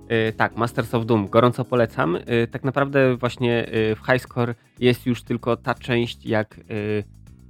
Yy, 0.10 0.34
tak, 0.34 0.56
Masters 0.56 0.94
of 0.94 1.06
Doom, 1.06 1.28
gorąco 1.28 1.66
polecam. 1.66 2.18
Yy, 2.28 2.48
tak 2.48 2.64
naprawdę 2.64 3.18
właśnie 3.18 3.68
yy, 3.72 3.96
w 3.96 4.00
High 4.00 4.22
Score 4.22 4.56
jest 4.80 5.06
już 5.06 5.24
tylko 5.24 5.58
ta 5.58 5.74
część, 5.74 6.26
jak 6.26 6.60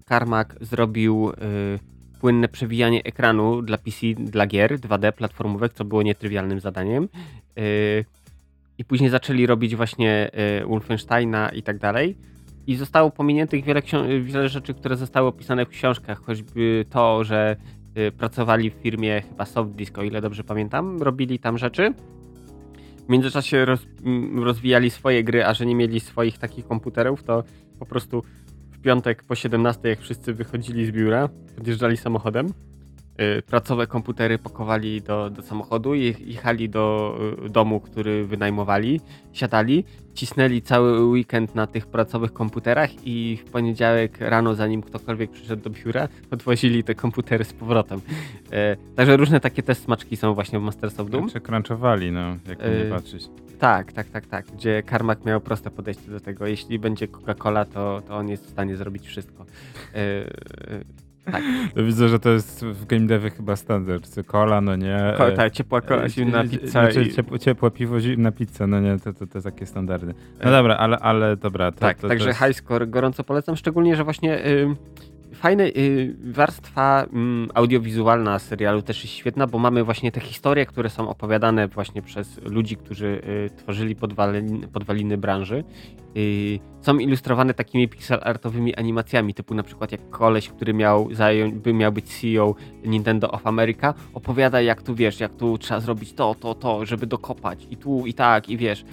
Carmack 0.09 0.55
zrobił 0.61 1.31
płynne 2.19 2.47
przewijanie 2.47 3.03
ekranu 3.03 3.61
dla 3.61 3.77
PC, 3.77 4.07
dla 4.19 4.47
gier 4.47 4.79
2D 4.79 5.11
platformówek, 5.11 5.73
co 5.73 5.85
było 5.85 6.03
nietrywialnym 6.03 6.59
zadaniem. 6.59 7.09
I 8.77 8.85
później 8.85 9.09
zaczęli 9.09 9.45
robić 9.45 9.75
właśnie 9.75 10.31
y, 10.61 10.67
Wolfensteina 10.67 11.49
i 11.49 11.63
tak 11.63 11.77
dalej. 11.77 12.17
I 12.67 12.75
zostało 12.75 13.11
pominiętych 13.11 13.63
wiele, 13.63 13.81
wiele 14.21 14.49
rzeczy, 14.49 14.73
które 14.73 14.95
zostały 14.97 15.27
opisane 15.27 15.65
w 15.65 15.69
książkach, 15.69 16.21
choćby 16.21 16.85
to, 16.89 17.23
że 17.23 17.55
y, 17.59 17.76
pracowali 18.17 18.69
w 18.69 18.73
firmie 18.73 19.21
chyba 19.21 19.45
Softdisk, 19.45 19.97
o 19.97 20.03
ile 20.03 20.21
dobrze 20.21 20.43
pamiętam, 20.43 21.01
robili 21.01 21.39
tam 21.39 21.57
rzeczy. 21.57 21.93
W 23.07 23.09
międzyczasie 23.09 23.65
roz, 23.65 23.87
rozwijali 24.35 24.89
swoje 24.89 25.23
gry, 25.23 25.45
a 25.45 25.53
że 25.53 25.65
nie 25.65 25.75
mieli 25.75 25.99
swoich 25.99 26.37
takich 26.37 26.67
komputerów, 26.67 27.23
to 27.23 27.43
po 27.79 27.85
prostu 27.85 28.23
w 28.71 28.79
piątek 28.79 29.23
po 29.23 29.35
17, 29.35 29.89
jak 29.89 29.99
wszyscy 29.99 30.33
wychodzili 30.33 30.85
z 30.85 30.91
biura, 30.91 31.29
podjeżdżali 31.55 31.97
samochodem, 31.97 32.47
y, 32.47 33.41
pracowe 33.41 33.87
komputery 33.87 34.37
pakowali 34.37 35.01
do, 35.01 35.29
do 35.29 35.41
samochodu 35.41 35.95
i 35.95 36.15
jechali 36.19 36.69
do 36.69 37.17
y, 37.45 37.49
domu, 37.49 37.79
który 37.79 38.25
wynajmowali, 38.25 39.01
siadali, 39.33 39.83
cisnęli 40.17 40.61
cały 40.61 41.05
weekend 41.05 41.55
na 41.55 41.67
tych 41.67 41.87
pracowych 41.87 42.33
komputerach 42.33 42.89
i 43.03 43.37
w 43.45 43.51
poniedziałek 43.51 44.17
rano, 44.19 44.55
zanim 44.55 44.81
ktokolwiek 44.81 45.31
przyszedł 45.31 45.63
do 45.63 45.69
biura, 45.69 46.07
odwozili 46.31 46.83
te 46.83 46.95
komputery 46.95 47.43
z 47.43 47.53
powrotem. 47.53 48.01
E, 48.51 48.75
także 48.95 49.17
różne 49.17 49.39
takie 49.39 49.63
też 49.63 49.77
smaczki 49.77 50.17
są 50.17 50.33
właśnie 50.33 50.59
w 50.59 50.61
Masters 50.61 50.99
of 50.99 51.09
Doom. 51.09 51.29
Czy 51.29 51.41
crunchowali, 51.41 52.11
no, 52.11 52.37
jak 52.47 52.59
Yy, 52.59 52.83
nie 52.83 52.89
patrzeć. 52.89 53.29
Tak, 53.59 53.91
tak, 53.91 54.07
tak, 54.07 54.25
tak. 54.25 54.45
Gdzie 54.45 54.83
Karmak 54.83 55.25
miał 55.25 55.41
proste 55.41 55.71
podejście 55.71 56.11
do 56.11 56.19
tego. 56.19 56.47
Jeśli 56.47 56.79
będzie 56.79 57.07
Coca-Cola, 57.07 57.65
to, 57.65 58.01
to 58.07 58.17
on 58.17 58.29
jest 58.29 58.45
w 58.45 58.49
stanie 58.49 58.77
zrobić 58.77 59.07
wszystko. 59.07 59.45
E, 59.93 59.97
e, 59.97 60.27
tak, 61.31 61.43
To 61.75 61.83
widzę, 61.83 62.09
że 62.09 62.19
to 62.19 62.29
jest 62.29 62.65
w 62.65 62.85
game 62.85 63.07
devie 63.07 63.29
chyba 63.29 63.55
standard. 63.55 64.25
Cola, 64.25 64.61
no 64.61 64.75
nie. 64.75 65.13
Ko- 65.17 65.27
e, 65.27 65.31
tak, 65.31 65.53
ciepła 65.53 65.81
kola, 65.81 66.03
e, 66.03 66.09
zimna 66.09 66.41
e, 66.41 66.47
pizza 66.47 66.67
Znaczy, 66.67 67.03
i... 67.03 67.13
ciepłe, 67.13 67.39
ciepłe 67.39 67.71
piwo, 67.71 67.99
zimna 68.01 68.31
pizza, 68.31 68.67
no 68.67 68.79
nie, 68.79 68.99
to, 68.99 69.13
to, 69.13 69.27
to 69.27 69.41
takie 69.41 69.65
standardy. 69.65 70.13
No 70.43 70.51
dobra, 70.51 70.77
ale, 70.77 70.97
ale 70.99 71.37
dobra. 71.37 71.71
To, 71.71 71.79
tak, 71.79 71.97
to, 71.97 72.07
także 72.07 72.25
to 72.25 72.29
jest... 72.29 72.39
high 72.39 72.53
score 72.55 72.87
gorąco 72.87 73.23
polecam, 73.23 73.55
szczególnie, 73.55 73.95
że 73.95 74.03
właśnie 74.03 74.45
y, 74.45 74.75
fajne, 75.37 75.67
y, 75.67 76.15
warstwa 76.23 77.05
mm, 77.13 77.49
audiowizualna 77.53 78.39
serialu 78.39 78.81
też 78.81 79.03
jest 79.03 79.13
świetna, 79.15 79.47
bo 79.47 79.59
mamy 79.59 79.83
właśnie 79.83 80.11
te 80.11 80.19
historie, 80.19 80.65
które 80.65 80.89
są 80.89 81.09
opowiadane 81.09 81.67
właśnie 81.67 82.01
przez 82.01 82.39
ludzi, 82.43 82.77
którzy 82.77 83.21
y, 83.47 83.49
tworzyli 83.57 83.95
podwaliny, 83.95 84.67
podwaliny 84.67 85.17
branży. 85.17 85.63
Y, 86.17 86.59
są 86.81 86.97
ilustrowane 86.97 87.53
takimi 87.53 87.87
pixel 87.87 88.19
artowymi 88.23 88.75
animacjami, 88.75 89.33
typu 89.33 89.55
na 89.55 89.63
przykład 89.63 89.91
jak 89.91 90.09
koleś, 90.09 90.49
który 90.49 90.73
miał, 90.73 91.13
zająć, 91.13 91.55
by 91.55 91.73
miał 91.73 91.91
być 91.91 92.05
CEO 92.05 92.55
Nintendo 92.85 93.31
of 93.31 93.47
America, 93.47 93.93
opowiada 94.13 94.61
jak 94.61 94.81
tu 94.81 94.95
wiesz, 94.95 95.19
jak 95.19 95.35
tu 95.35 95.57
trzeba 95.57 95.79
zrobić 95.79 96.13
to, 96.13 96.35
to, 96.35 96.55
to, 96.55 96.85
żeby 96.85 97.07
dokopać 97.07 97.67
i 97.69 97.77
tu, 97.77 98.05
i 98.05 98.13
tak, 98.13 98.49
i 98.49 98.57
wiesz. 98.57 98.85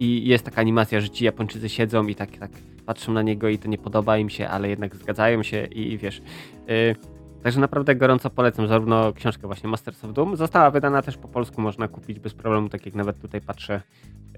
I 0.00 0.28
jest 0.28 0.44
taka 0.44 0.60
animacja, 0.60 1.00
że 1.00 1.10
ci 1.10 1.24
Japończycy 1.24 1.68
siedzą 1.68 2.06
i 2.06 2.14
tak, 2.14 2.30
tak 2.30 2.50
patrzą 2.86 3.12
na 3.12 3.22
niego 3.22 3.48
i 3.48 3.58
to 3.58 3.68
nie 3.68 3.78
podoba 3.78 4.18
im 4.18 4.30
się, 4.30 4.48
ale 4.48 4.68
jednak 4.68 4.96
zgadzają 4.96 5.42
się 5.42 5.66
i, 5.66 5.92
i 5.92 5.98
wiesz. 5.98 6.22
Yy, 6.66 6.96
także 7.42 7.60
naprawdę 7.60 7.96
gorąco 7.96 8.30
polecam 8.30 8.68
zarówno 8.68 9.12
książkę 9.12 9.46
właśnie 9.46 9.68
Masters 9.68 10.04
of 10.04 10.12
Doom. 10.12 10.36
Została 10.36 10.70
wydana 10.70 11.02
też 11.02 11.16
po 11.16 11.28
polsku, 11.28 11.60
można 11.60 11.88
kupić 11.88 12.18
bez 12.18 12.34
problemu, 12.34 12.68
tak 12.68 12.86
jak 12.86 12.94
nawet 12.94 13.18
tutaj 13.20 13.40
patrzę. 13.40 13.80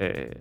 Yy, 0.01 0.35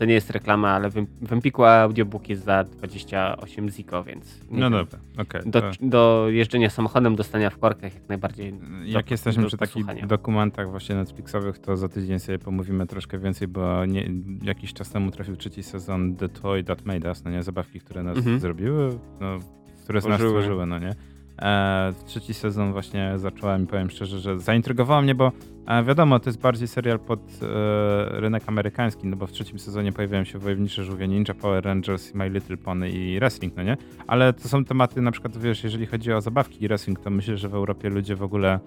to 0.00 0.04
nie 0.04 0.14
jest 0.14 0.30
reklama, 0.30 0.70
ale 0.70 0.90
w, 0.90 1.32
Empiku 1.32 1.64
audiobook 1.64 2.28
jest 2.28 2.44
za 2.44 2.64
28 2.64 3.70
ziko, 3.70 4.04
więc... 4.04 4.40
No 4.50 4.60
wiem. 4.60 4.72
dobra, 4.72 4.98
okej. 5.18 5.40
Okay, 5.40 5.50
do, 5.50 5.62
do, 5.80 6.26
jeżdżenia 6.28 6.70
samochodem, 6.70 7.16
dostania 7.16 7.50
w 7.50 7.58
korkach 7.58 7.94
jak 7.94 8.08
najbardziej. 8.08 8.54
Jak 8.84 9.06
do, 9.06 9.14
jesteśmy 9.14 9.42
do, 9.42 9.48
przy 9.48 9.56
takich 9.56 10.06
dokumentach 10.06 10.70
właśnie 10.70 10.94
Netflixowych, 10.94 11.58
to 11.58 11.76
za 11.76 11.88
tydzień 11.88 12.18
sobie 12.18 12.38
pomówimy 12.38 12.86
troszkę 12.86 13.18
więcej, 13.18 13.48
bo 13.48 13.86
nie, 13.86 14.10
jakiś 14.42 14.72
czas 14.72 14.90
temu 14.90 15.10
trafił 15.10 15.36
trzeci 15.36 15.62
sezon 15.62 16.16
The 16.16 16.28
Toy 16.28 16.64
That 16.64 16.84
Made 16.84 17.08
Us, 17.08 17.24
no 17.24 17.30
nie? 17.30 17.42
Zabawki, 17.42 17.80
które 17.80 18.02
nas 18.02 18.18
mhm. 18.18 18.40
zrobiły, 18.40 18.98
no, 19.20 19.38
które 19.82 20.00
z 20.00 20.06
nas 20.06 20.20
stworzyły, 20.20 20.66
no 20.66 20.78
nie? 20.78 20.94
E, 21.40 21.92
trzeci 22.06 22.34
sezon 22.34 22.72
właśnie 22.72 23.12
zacząłem 23.16 23.66
powiem 23.66 23.90
szczerze, 23.90 24.20
że 24.20 24.40
zaintrygowało 24.40 25.02
mnie, 25.02 25.14
bo 25.14 25.32
e, 25.66 25.84
wiadomo, 25.84 26.20
to 26.20 26.30
jest 26.30 26.40
bardziej 26.40 26.68
serial 26.68 26.98
pod 26.98 27.20
e, 27.20 28.20
rynek 28.20 28.42
amerykański, 28.46 29.06
no 29.06 29.16
bo 29.16 29.26
w 29.26 29.32
trzecim 29.32 29.58
sezonie 29.58 29.92
pojawiają 29.92 30.24
się 30.24 30.38
Wojownicze 30.38 30.84
Żółwie 30.84 31.08
Ninja, 31.08 31.34
Power 31.34 31.64
Rangers, 31.64 32.14
My 32.14 32.30
Little 32.30 32.56
Pony 32.56 32.90
i 32.90 33.18
wrestling, 33.18 33.56
no 33.56 33.62
nie? 33.62 33.76
Ale 34.06 34.32
to 34.32 34.48
są 34.48 34.64
tematy, 34.64 35.02
na 35.02 35.10
przykład 35.10 35.38
wiesz, 35.38 35.64
jeżeli 35.64 35.86
chodzi 35.86 36.12
o 36.12 36.20
zabawki 36.20 36.64
i 36.64 36.68
wrestling, 36.68 37.00
to 37.00 37.10
myślę, 37.10 37.36
że 37.36 37.48
w 37.48 37.54
Europie 37.54 37.88
ludzie 37.88 38.16
w 38.16 38.22
ogóle 38.22 38.60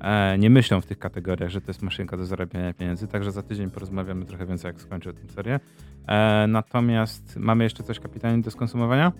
e, 0.00 0.38
nie 0.38 0.50
myślą 0.50 0.80
w 0.80 0.86
tych 0.86 0.98
kategoriach, 0.98 1.50
że 1.50 1.60
to 1.60 1.70
jest 1.70 1.82
maszynka 1.82 2.16
do 2.16 2.24
zarabiania 2.24 2.74
pieniędzy, 2.74 3.06
także 3.06 3.32
za 3.32 3.42
tydzień 3.42 3.70
porozmawiamy 3.70 4.24
trochę 4.24 4.46
więcej, 4.46 4.68
jak 4.68 4.80
skończę 4.80 5.12
tę 5.12 5.28
serię. 5.28 5.60
E, 6.06 6.46
natomiast 6.48 7.36
mamy 7.36 7.64
jeszcze 7.64 7.82
coś 7.82 8.00
kapitanie 8.00 8.42
do 8.42 8.50
skonsumowania? 8.50 9.12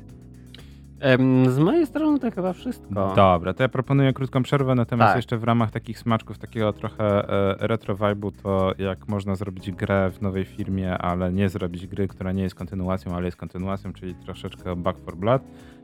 Z 1.48 1.58
mojej 1.58 1.86
strony 1.86 2.18
to 2.18 2.30
chyba 2.30 2.52
wszystko. 2.52 3.12
Dobra, 3.16 3.54
to 3.54 3.62
ja 3.62 3.68
proponuję 3.68 4.12
krótką 4.12 4.42
przerwę, 4.42 4.74
natomiast 4.74 5.08
tak. 5.08 5.16
jeszcze 5.16 5.38
w 5.38 5.44
ramach 5.44 5.70
takich 5.70 5.98
smaczków, 5.98 6.38
takiego 6.38 6.72
trochę 6.72 7.28
e, 7.28 7.66
retro 7.66 7.94
vibe'u, 7.94 8.32
to 8.42 8.72
jak 8.78 9.08
można 9.08 9.34
zrobić 9.34 9.70
grę 9.72 10.10
w 10.10 10.22
nowej 10.22 10.44
firmie, 10.44 10.98
ale 10.98 11.32
nie 11.32 11.48
zrobić 11.48 11.86
gry, 11.86 12.08
która 12.08 12.32
nie 12.32 12.42
jest 12.42 12.54
kontynuacją, 12.54 13.16
ale 13.16 13.24
jest 13.24 13.36
kontynuacją, 13.36 13.92
czyli 13.92 14.14
troszeczkę 14.14 14.72
o 14.72 14.76
Back 14.76 14.98
for 14.98 15.16
Blood, 15.16 15.42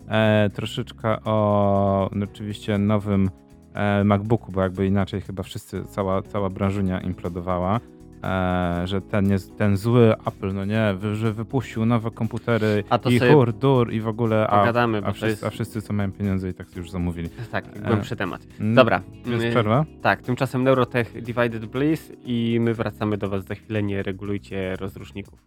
e, 0.08 0.50
troszeczkę 0.54 1.24
o 1.24 2.10
no, 2.12 2.24
oczywiście 2.24 2.78
nowym 2.78 3.30
e, 3.74 4.04
MacBooku, 4.04 4.52
bo 4.52 4.60
jakby 4.60 4.86
inaczej 4.86 5.20
chyba 5.20 5.42
wszyscy, 5.42 5.84
cała, 5.84 6.22
cała 6.22 6.50
branżunia 6.50 7.00
implodowała 7.00 7.80
że 8.84 9.00
ten, 9.00 9.30
jest, 9.30 9.56
ten 9.56 9.76
zły 9.76 10.14
Apple, 10.26 10.52
no 10.54 10.64
nie, 10.64 10.94
że 11.14 11.32
wypuścił 11.32 11.86
nowe 11.86 12.10
komputery 12.10 12.84
i 13.10 13.18
hur, 13.18 13.52
dur 13.52 13.92
i 13.92 14.00
w 14.00 14.08
ogóle, 14.08 14.46
a, 14.46 14.58
pogadamy, 14.58 15.02
a, 15.04 15.12
wszyscy, 15.12 15.26
jest... 15.26 15.44
a 15.44 15.50
wszyscy, 15.50 15.82
co 15.82 15.92
mają 15.92 16.12
pieniądze 16.12 16.48
i 16.48 16.54
tak 16.54 16.76
już 16.76 16.90
zamówili. 16.90 17.28
Tak, 17.50 17.82
głębszy 17.82 18.14
e, 18.14 18.16
temat. 18.16 18.46
Dobra. 18.60 19.02
Jest 19.26 19.46
przerwa? 19.46 19.84
Tak, 20.02 20.22
tymczasem 20.22 20.64
Neurotech 20.64 21.22
Divided 21.22 21.66
Bliss 21.66 22.12
i 22.24 22.58
my 22.60 22.74
wracamy 22.74 23.18
do 23.18 23.28
was 23.28 23.44
za 23.44 23.54
chwilę, 23.54 23.82
nie 23.82 24.02
regulujcie 24.02 24.76
rozruszników. 24.76 25.38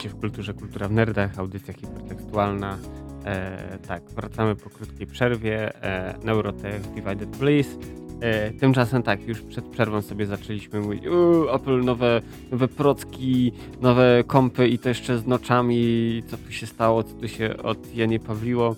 Nerdzie 0.00 0.16
w 0.16 0.20
kulturze, 0.20 0.54
kultura 0.54 0.88
w 0.88 0.92
nerdach, 0.92 1.38
audycja 1.38 1.74
hipertekstualna. 1.74 2.78
E, 3.24 3.78
tak, 3.88 4.02
wracamy 4.02 4.56
po 4.56 4.70
krótkiej 4.70 5.06
przerwie. 5.06 5.84
E, 5.84 6.14
Neurotech 6.24 6.82
Divided 6.82 7.36
Bliss. 7.36 7.78
E, 8.20 8.50
tymczasem 8.50 9.02
tak, 9.02 9.28
już 9.28 9.40
przed 9.40 9.64
przerwą 9.64 10.02
sobie 10.02 10.26
zaczęliśmy 10.26 10.80
mówić, 10.80 11.04
Apple 11.54 11.84
nowe, 11.84 12.22
nowe 12.50 12.68
procki, 12.68 13.52
nowe 13.80 14.24
kompy 14.26 14.68
i 14.68 14.78
to 14.78 14.88
jeszcze 14.88 15.18
z 15.18 15.26
noczami, 15.26 16.22
co 16.26 16.36
tu 16.36 16.52
się 16.52 16.66
stało, 16.66 17.02
co 17.02 17.14
tu 17.14 17.28
się 17.28 17.56
od 17.56 17.94
Janie 17.94 18.20
Pawliło. 18.20 18.76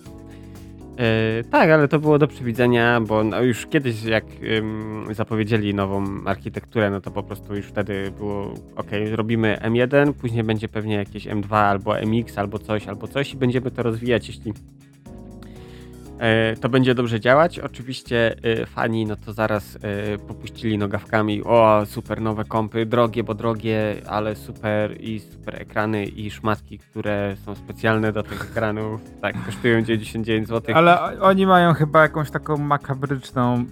E, 0.98 1.44
tak, 1.50 1.70
ale 1.70 1.88
to 1.88 1.98
było 1.98 2.18
do 2.18 2.28
przewidzenia, 2.28 3.00
bo 3.00 3.24
no, 3.24 3.42
już 3.42 3.66
kiedyś 3.66 4.02
jak 4.04 4.24
ym, 4.58 5.06
zapowiedzieli 5.10 5.74
nową 5.74 6.04
architekturę, 6.24 6.90
no 6.90 7.00
to 7.00 7.10
po 7.10 7.22
prostu 7.22 7.56
już 7.56 7.66
wtedy 7.66 8.12
było 8.18 8.54
ok, 8.76 8.90
robimy 9.14 9.58
M1, 9.62 10.12
później 10.12 10.44
będzie 10.44 10.68
pewnie 10.68 10.94
jakieś 10.94 11.26
M2 11.26 11.56
albo 11.56 11.94
MX 12.00 12.38
albo 12.38 12.58
coś, 12.58 12.88
albo 12.88 13.08
coś 13.08 13.32
i 13.32 13.36
będziemy 13.36 13.70
to 13.70 13.82
rozwijać, 13.82 14.28
jeśli 14.28 14.52
to 16.60 16.68
będzie 16.68 16.94
dobrze 16.94 17.20
działać. 17.20 17.58
Oczywiście 17.58 18.36
e, 18.42 18.66
fani 18.66 19.06
no 19.06 19.16
to 19.16 19.32
zaraz 19.32 19.78
e, 19.82 20.18
popuścili 20.18 20.78
nogawkami. 20.78 21.42
O, 21.44 21.82
super 21.86 22.20
nowe 22.20 22.44
kompy, 22.44 22.86
drogie, 22.86 23.24
bo 23.24 23.34
drogie, 23.34 24.02
ale 24.06 24.36
super 24.36 25.00
i 25.00 25.20
super 25.20 25.62
ekrany 25.62 26.04
i 26.04 26.30
szmatki, 26.30 26.78
które 26.78 27.36
są 27.44 27.54
specjalne 27.54 28.12
do 28.12 28.22
tych 28.22 28.42
ekranów. 28.50 29.00
Tak, 29.20 29.44
kosztują 29.46 29.82
99 29.82 30.48
zł. 30.48 30.74
Ale 30.76 31.20
oni 31.20 31.46
mają 31.46 31.74
chyba 31.74 32.02
jakąś 32.02 32.30
taką 32.30 32.56
makabryczną 32.56 33.64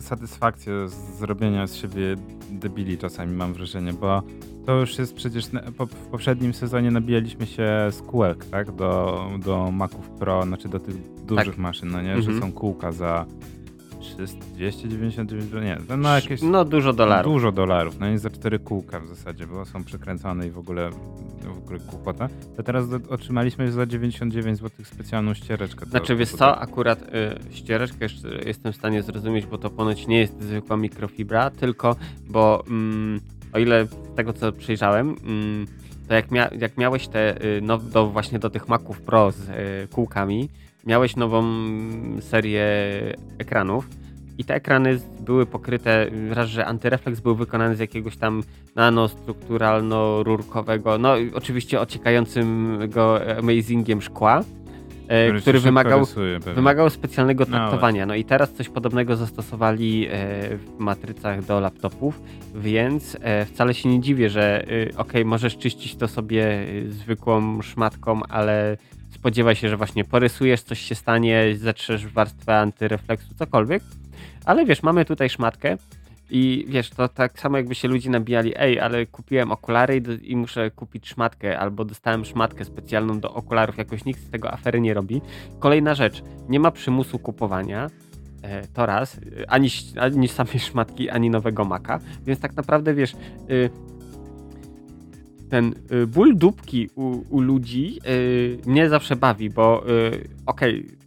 satysfakcję 0.00 0.88
z 0.88 1.18
zrobienia 1.18 1.66
z 1.66 1.74
siebie 1.74 2.16
debili 2.50 2.98
czasami, 2.98 3.36
mam 3.36 3.52
wrażenie, 3.54 3.92
bo 3.92 4.22
to 4.68 4.74
już 4.74 4.98
jest 4.98 5.14
przecież 5.14 5.46
w 5.90 6.06
poprzednim 6.10 6.54
sezonie 6.54 6.90
nabijaliśmy 6.90 7.46
się 7.46 7.68
z 7.90 8.02
kółek, 8.02 8.44
tak? 8.44 8.72
Do, 8.72 9.24
do 9.44 9.70
Maców 9.70 10.10
Pro, 10.10 10.42
znaczy 10.42 10.68
do 10.68 10.80
tych 10.80 10.94
dużych 11.26 11.46
tak. 11.46 11.58
maszyn, 11.58 11.90
no 11.90 12.02
nie? 12.02 12.14
Mhm. 12.14 12.34
Że 12.34 12.40
są 12.40 12.52
kółka 12.52 12.92
za 12.92 13.26
300, 14.00 14.38
299, 14.54 15.52
nie, 15.52 15.96
no 15.96 16.14
jakieś... 16.14 16.42
No 16.42 16.64
dużo 16.64 16.92
dolarów. 16.92 17.32
Dużo 17.32 17.52
dolarów, 17.52 18.00
no 18.00 18.10
nie 18.10 18.18
za 18.18 18.30
cztery 18.30 18.58
kółka 18.58 19.00
w 19.00 19.06
zasadzie, 19.06 19.46
bo 19.46 19.64
są 19.64 19.84
przykręcone 19.84 20.46
i 20.46 20.50
w 20.50 20.58
ogóle, 20.58 20.90
w 21.40 21.58
ogóle 21.58 21.78
kłopota. 21.78 22.28
To 22.56 22.62
teraz 22.62 22.88
do, 22.88 22.96
otrzymaliśmy 23.08 23.72
za 23.72 23.86
99 23.86 24.58
zł 24.58 24.84
specjalną 24.84 25.34
ściereczkę. 25.34 25.86
Znaczy 25.86 26.16
wiesz 26.16 26.32
co, 26.32 26.58
akurat 26.58 27.02
y, 27.02 27.06
ściereczkę 27.54 28.04
jeszcze 28.04 28.28
jestem 28.46 28.72
w 28.72 28.76
stanie 28.76 29.02
zrozumieć, 29.02 29.46
bo 29.46 29.58
to 29.58 29.70
ponoć 29.70 30.06
nie 30.06 30.18
jest 30.18 30.42
zwykła 30.42 30.76
mikrofibra, 30.76 31.50
tylko 31.50 31.96
bo... 32.28 32.64
Mm, 32.68 33.20
o 33.58 33.60
ile 33.60 33.86
z 33.86 34.14
tego 34.16 34.32
co 34.32 34.52
przejrzałem, 34.52 35.16
mm, 35.24 35.66
to 36.08 36.14
jak, 36.14 36.30
mia 36.30 36.48
jak 36.58 36.78
miałeś 36.78 37.08
te, 37.08 37.44
y, 37.44 37.60
no, 37.62 37.78
do, 37.78 38.06
właśnie 38.06 38.38
do 38.38 38.50
tych 38.50 38.68
Maców 38.68 39.00
Pro 39.00 39.32
z 39.32 39.48
y, 39.48 39.88
kółkami, 39.90 40.48
miałeś 40.86 41.16
nową 41.16 41.44
serię 42.20 42.66
ekranów 43.38 43.88
i 44.38 44.44
te 44.44 44.54
ekrany 44.54 45.00
były 45.20 45.46
pokryte, 45.46 46.06
raz, 46.30 46.48
że 46.48 46.66
antyrefleks 46.66 47.20
był 47.20 47.34
wykonany 47.34 47.76
z 47.76 47.78
jakiegoś 47.78 48.16
tam 48.16 48.42
nanostrukturalno-rurkowego, 48.76 51.00
no 51.00 51.14
oczywiście 51.34 51.80
ociekającym 51.80 52.78
go 52.88 53.20
amazingiem 53.38 54.02
szkła, 54.02 54.44
który, 55.08 55.40
który 55.40 55.60
wymagał, 55.60 56.06
wymagał 56.54 56.90
specjalnego 56.90 57.44
no 57.48 57.50
traktowania. 57.50 58.06
No 58.06 58.14
i 58.14 58.24
teraz 58.24 58.52
coś 58.52 58.68
podobnego 58.68 59.16
zastosowali 59.16 60.06
e, 60.06 60.10
w 60.56 60.78
matrycach 60.78 61.44
do 61.44 61.60
laptopów, 61.60 62.22
więc 62.54 63.16
e, 63.20 63.44
wcale 63.44 63.74
się 63.74 63.88
nie 63.88 64.00
dziwię, 64.00 64.30
że 64.30 64.64
ok, 64.96 65.12
możesz 65.24 65.58
czyścić 65.58 65.96
to 65.96 66.08
sobie 66.08 66.66
zwykłą 66.88 67.62
szmatką, 67.62 68.20
ale 68.28 68.76
spodziewaj 69.10 69.56
się, 69.56 69.68
że 69.68 69.76
właśnie 69.76 70.04
porysujesz, 70.04 70.62
coś 70.62 70.80
się 70.80 70.94
stanie, 70.94 71.56
zatrzesz 71.56 72.06
warstwę 72.06 72.58
antyrefleksu, 72.58 73.34
cokolwiek. 73.34 73.82
Ale 74.44 74.64
wiesz, 74.66 74.82
mamy 74.82 75.04
tutaj 75.04 75.30
szmatkę, 75.30 75.76
i 76.30 76.64
wiesz, 76.68 76.90
to 76.90 77.08
tak 77.08 77.40
samo 77.40 77.56
jakby 77.56 77.74
się 77.74 77.88
ludzie 77.88 78.10
nabijali, 78.10 78.52
ej, 78.56 78.80
ale 78.80 79.06
kupiłem 79.06 79.52
okulary 79.52 79.96
i, 79.96 80.02
do, 80.02 80.12
i, 80.12 80.36
muszę 80.36 80.70
kupić 80.70 81.08
szmatkę, 81.08 81.58
albo 81.58 81.84
dostałem 81.84 82.24
szmatkę 82.24 82.64
specjalną 82.64 83.20
do 83.20 83.34
okularów, 83.34 83.78
jakoś 83.78 84.04
nikt 84.04 84.20
z 84.20 84.30
tego 84.30 84.52
afery 84.52 84.80
nie 84.80 84.94
robi. 84.94 85.20
Kolejna 85.58 85.94
rzecz, 85.94 86.22
nie 86.48 86.60
ma 86.60 86.70
przymusu 86.70 87.18
kupowania, 87.18 87.90
e, 88.42 88.66
to 88.66 88.86
raz, 88.86 89.20
ani, 89.48 89.68
ani 90.00 90.28
samej 90.28 90.58
szmatki, 90.58 91.10
ani 91.10 91.30
nowego 91.30 91.64
maka, 91.64 92.00
więc 92.26 92.40
tak 92.40 92.56
naprawdę 92.56 92.94
wiesz, 92.94 93.12
y, 93.50 93.70
ten 95.50 95.74
y, 95.92 96.06
ból 96.06 96.36
dupki 96.36 96.90
u, 96.94 97.22
u 97.30 97.40
ludzi 97.40 97.98
y, 98.08 98.58
mnie 98.66 98.88
zawsze 98.88 99.16
bawi, 99.16 99.50
bo 99.50 99.82
okej, 100.46 100.86
okay, 100.86 100.98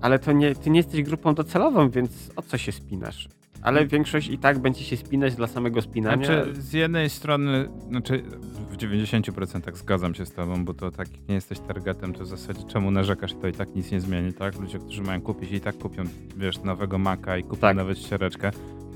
ale 0.00 0.18
to 0.18 0.32
nie, 0.32 0.54
ty 0.54 0.70
nie 0.70 0.80
jesteś 0.80 1.02
grupą 1.02 1.34
docelową, 1.34 1.90
więc 1.90 2.30
o 2.36 2.42
co 2.42 2.58
się 2.58 2.72
spinasz? 2.72 3.28
Ale 3.62 3.86
większość 3.86 4.28
i 4.28 4.38
tak 4.38 4.58
będzie 4.58 4.84
się 4.84 4.96
spinać 4.96 5.34
dla 5.34 5.46
samego 5.46 5.82
spinania. 5.82 6.26
Znaczy, 6.26 6.54
z 6.54 6.72
jednej 6.72 7.10
strony, 7.10 7.68
znaczy 7.88 8.22
w 8.70 8.76
90% 8.76 9.76
zgadzam 9.76 10.14
się 10.14 10.26
z 10.26 10.32
tobą, 10.32 10.64
bo 10.64 10.74
to 10.74 10.90
tak 10.90 11.08
nie 11.28 11.34
jesteś 11.34 11.58
targetem, 11.58 12.12
to 12.12 12.24
w 12.24 12.26
zasadzie 12.26 12.62
czemu 12.68 12.90
narzekasz, 12.90 13.34
to 13.34 13.48
i 13.48 13.52
tak 13.52 13.74
nic 13.74 13.90
nie 13.90 14.00
zmieni, 14.00 14.32
tak? 14.32 14.60
Ludzie, 14.60 14.78
którzy 14.78 15.02
mają 15.02 15.20
kupić 15.20 15.52
i 15.52 15.60
tak 15.60 15.78
kupią, 15.78 16.02
wiesz, 16.36 16.62
nowego 16.62 16.98
Maca 16.98 17.38
i 17.38 17.42
kupią 17.42 17.60
tak. 17.60 17.76
nawet 17.76 17.98
ściereczkę. 17.98 18.50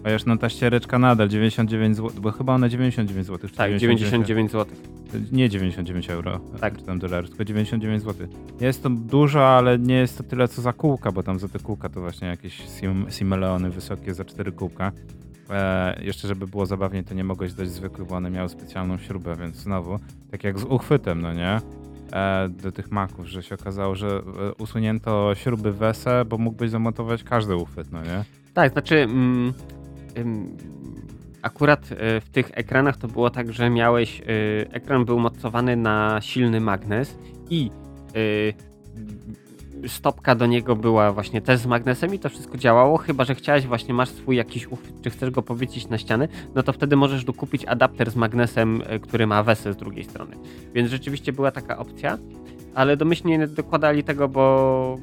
Chociaż 0.04 0.24
no 0.24 0.36
ta 0.36 0.48
ściereczka 0.48 0.98
nadal 0.98 1.28
99 1.28 1.96
zł, 1.96 2.22
bo 2.22 2.32
chyba 2.32 2.54
ona 2.54 2.68
99 2.68 3.26
zł. 3.26 3.50
Tak, 3.56 3.76
99 3.76 4.52
zł. 4.52 4.76
Nie 5.32 5.48
99 5.48 6.10
euro, 6.10 6.40
tak. 6.60 6.78
czy 6.78 6.84
tam 6.84 6.98
dolarów, 6.98 7.28
tylko 7.28 7.44
99 7.44 8.02
zł. 8.02 8.28
Jest 8.60 8.82
to 8.82 8.90
dużo, 8.90 9.48
ale 9.48 9.78
nie 9.78 9.94
jest 9.94 10.18
to 10.18 10.24
tyle 10.24 10.48
co 10.48 10.62
za 10.62 10.72
kółka, 10.72 11.12
bo 11.12 11.22
tam 11.22 11.38
za 11.38 11.48
te 11.48 11.58
kółka 11.58 11.88
to 11.88 12.00
właśnie 12.00 12.28
jakieś 12.28 12.68
sim 12.68 13.06
simeleony 13.10 13.70
wysokie 13.70 14.14
za 14.14 14.24
4 14.24 14.52
kółka. 14.52 14.92
E, 15.50 16.00
jeszcze 16.02 16.28
żeby 16.28 16.46
było 16.46 16.66
zabawniej, 16.66 17.04
to 17.04 17.14
nie 17.14 17.24
mogłeś 17.24 17.52
dać 17.52 17.68
zwykłych, 17.68 18.08
bo 18.08 18.16
one 18.16 18.30
miały 18.30 18.48
specjalną 18.48 18.98
śrubę, 18.98 19.36
więc 19.36 19.56
znowu, 19.56 19.98
tak 20.30 20.44
jak 20.44 20.58
z 20.58 20.64
uchwytem, 20.64 21.22
no 21.22 21.32
nie? 21.32 21.60
E, 22.12 22.48
do 22.48 22.72
tych 22.72 22.90
maków, 22.90 23.26
że 23.26 23.42
się 23.42 23.54
okazało, 23.54 23.94
że 23.94 24.08
e, 24.08 24.22
usunięto 24.54 25.32
śruby 25.34 25.72
wese, 25.72 26.24
bo 26.24 26.38
mógłbyś 26.38 26.70
zamontować 26.70 27.24
każdy 27.24 27.56
uchwyt, 27.56 27.92
no 27.92 28.02
nie? 28.02 28.24
Tak, 28.54 28.72
znaczy... 28.72 28.96
Mm 28.96 29.52
akurat 31.44 31.92
e, 31.92 32.20
w 32.20 32.30
tych 32.30 32.50
ekranach 32.54 32.96
to 32.96 33.08
było 33.08 33.30
tak, 33.30 33.52
że 33.52 33.70
miałeś, 33.70 34.20
e, 34.20 34.24
ekran 34.72 35.04
był 35.04 35.18
mocowany 35.18 35.76
na 35.76 36.20
silny 36.20 36.60
magnes 36.60 37.18
i 37.50 37.70
e, 39.82 39.88
stopka 39.88 40.34
do 40.34 40.46
niego 40.46 40.76
była 40.76 41.12
właśnie 41.12 41.40
też 41.40 41.60
z 41.60 41.66
magnesem 41.66 42.14
i 42.14 42.18
to 42.18 42.28
wszystko 42.28 42.58
działało, 42.58 42.98
chyba 42.98 43.24
że 43.24 43.34
chciałeś 43.34 43.66
właśnie, 43.66 43.94
masz 43.94 44.08
swój 44.08 44.36
jakiś 44.36 44.66
uchwyt, 44.66 45.02
czy 45.02 45.10
chcesz 45.10 45.30
go 45.30 45.42
powiesić 45.42 45.88
na 45.88 45.98
ścianę, 45.98 46.28
no 46.54 46.62
to 46.62 46.72
wtedy 46.72 46.96
możesz 46.96 47.24
dokupić 47.24 47.64
adapter 47.64 48.10
z 48.10 48.16
magnesem, 48.16 48.82
który 49.02 49.26
ma 49.26 49.42
wesę 49.42 49.72
z 49.72 49.76
drugiej 49.76 50.04
strony. 50.04 50.36
Więc 50.74 50.90
rzeczywiście 50.90 51.32
była 51.32 51.50
taka 51.50 51.78
opcja, 51.78 52.18
ale 52.74 52.96
domyślnie 52.96 53.38
nie 53.38 53.46
dokładali 53.46 54.04
tego, 54.04 54.28
bo, 54.28 54.98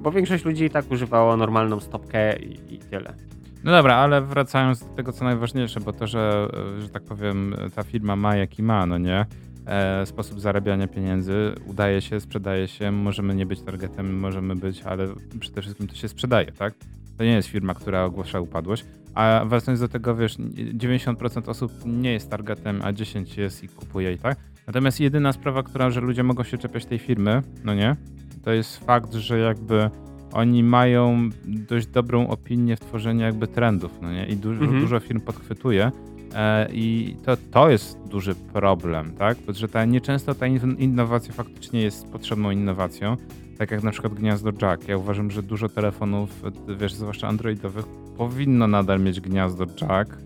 bo 0.00 0.10
większość 0.12 0.44
ludzi 0.44 0.64
i 0.64 0.70
tak 0.70 0.90
używało 0.90 1.36
normalną 1.36 1.80
stopkę 1.80 2.38
i, 2.38 2.74
i 2.74 2.78
tyle. 2.78 3.25
No 3.64 3.72
dobra, 3.72 3.94
ale 3.94 4.22
wracając 4.22 4.80
do 4.80 4.86
tego, 4.86 5.12
co 5.12 5.24
najważniejsze, 5.24 5.80
bo 5.80 5.92
to, 5.92 6.06
że, 6.06 6.48
e, 6.78 6.82
że 6.82 6.88
tak 6.88 7.02
powiem, 7.02 7.54
ta 7.74 7.82
firma 7.82 8.16
ma 8.16 8.36
jaki 8.36 8.62
ma, 8.62 8.86
no 8.86 8.98
nie? 8.98 9.26
E, 9.66 10.06
sposób 10.06 10.40
zarabiania 10.40 10.86
pieniędzy, 10.88 11.54
udaje 11.66 12.00
się, 12.00 12.20
sprzedaje 12.20 12.68
się, 12.68 12.92
możemy 12.92 13.34
nie 13.34 13.46
być 13.46 13.60
targetem, 13.60 14.18
możemy 14.18 14.56
być, 14.56 14.82
ale 14.82 15.08
przede 15.40 15.62
wszystkim 15.62 15.88
to 15.88 15.94
się 15.94 16.08
sprzedaje, 16.08 16.52
tak? 16.52 16.74
To 17.18 17.24
nie 17.24 17.30
jest 17.30 17.48
firma, 17.48 17.74
która 17.74 18.04
ogłasza 18.04 18.40
upadłość. 18.40 18.84
A 19.14 19.44
wracając 19.46 19.80
do 19.80 19.88
tego, 19.88 20.16
wiesz, 20.16 20.36
90% 20.38 21.48
osób 21.48 21.72
nie 21.86 22.12
jest 22.12 22.30
targetem, 22.30 22.80
a 22.84 22.92
10 22.92 23.36
jest 23.36 23.64
i 23.64 23.68
kupuje 23.68 24.12
i 24.12 24.18
tak. 24.18 24.38
Natomiast 24.66 25.00
jedyna 25.00 25.32
sprawa, 25.32 25.62
która, 25.62 25.90
że 25.90 26.00
ludzie 26.00 26.22
mogą 26.22 26.44
się 26.44 26.58
czepiać 26.58 26.86
tej 26.86 26.98
firmy, 26.98 27.42
no 27.64 27.74
nie? 27.74 27.96
To 28.44 28.52
jest 28.52 28.84
fakt, 28.84 29.14
że 29.14 29.38
jakby 29.38 29.90
oni 30.36 30.62
mają 30.62 31.30
dość 31.44 31.86
dobrą 31.86 32.28
opinię 32.28 32.76
w 32.76 32.80
tworzeniu 32.80 33.20
jakby 33.20 33.46
trendów, 33.46 33.98
no 34.02 34.12
nie? 34.12 34.26
I 34.26 34.36
dużo, 34.36 34.60
mhm. 34.60 34.80
dużo 34.80 35.00
firm 35.00 35.20
podchwytuje. 35.20 35.90
E, 36.34 36.68
I 36.72 37.16
to, 37.24 37.36
to 37.50 37.70
jest 37.70 37.98
duży 38.08 38.34
problem, 38.34 39.12
tak? 39.12 39.38
Bo 39.46 39.52
że 39.52 39.68
ta, 39.68 39.84
nieczęsto 39.84 40.34
ta 40.34 40.46
innowacja 40.78 41.34
faktycznie 41.34 41.82
jest 41.82 42.12
potrzebną 42.12 42.50
innowacją, 42.50 43.16
tak 43.58 43.70
jak 43.70 43.82
na 43.82 43.90
przykład 43.90 44.14
gniazdo 44.14 44.50
jack. 44.62 44.88
Ja 44.88 44.96
uważam, 44.96 45.30
że 45.30 45.42
dużo 45.42 45.68
telefonów, 45.68 46.42
wiesz, 46.78 46.94
zwłaszcza 46.94 47.28
androidowych, 47.28 47.84
powinno 48.16 48.66
nadal 48.66 49.00
mieć 49.00 49.20
gniazdo 49.20 49.66
jack, 49.80 50.18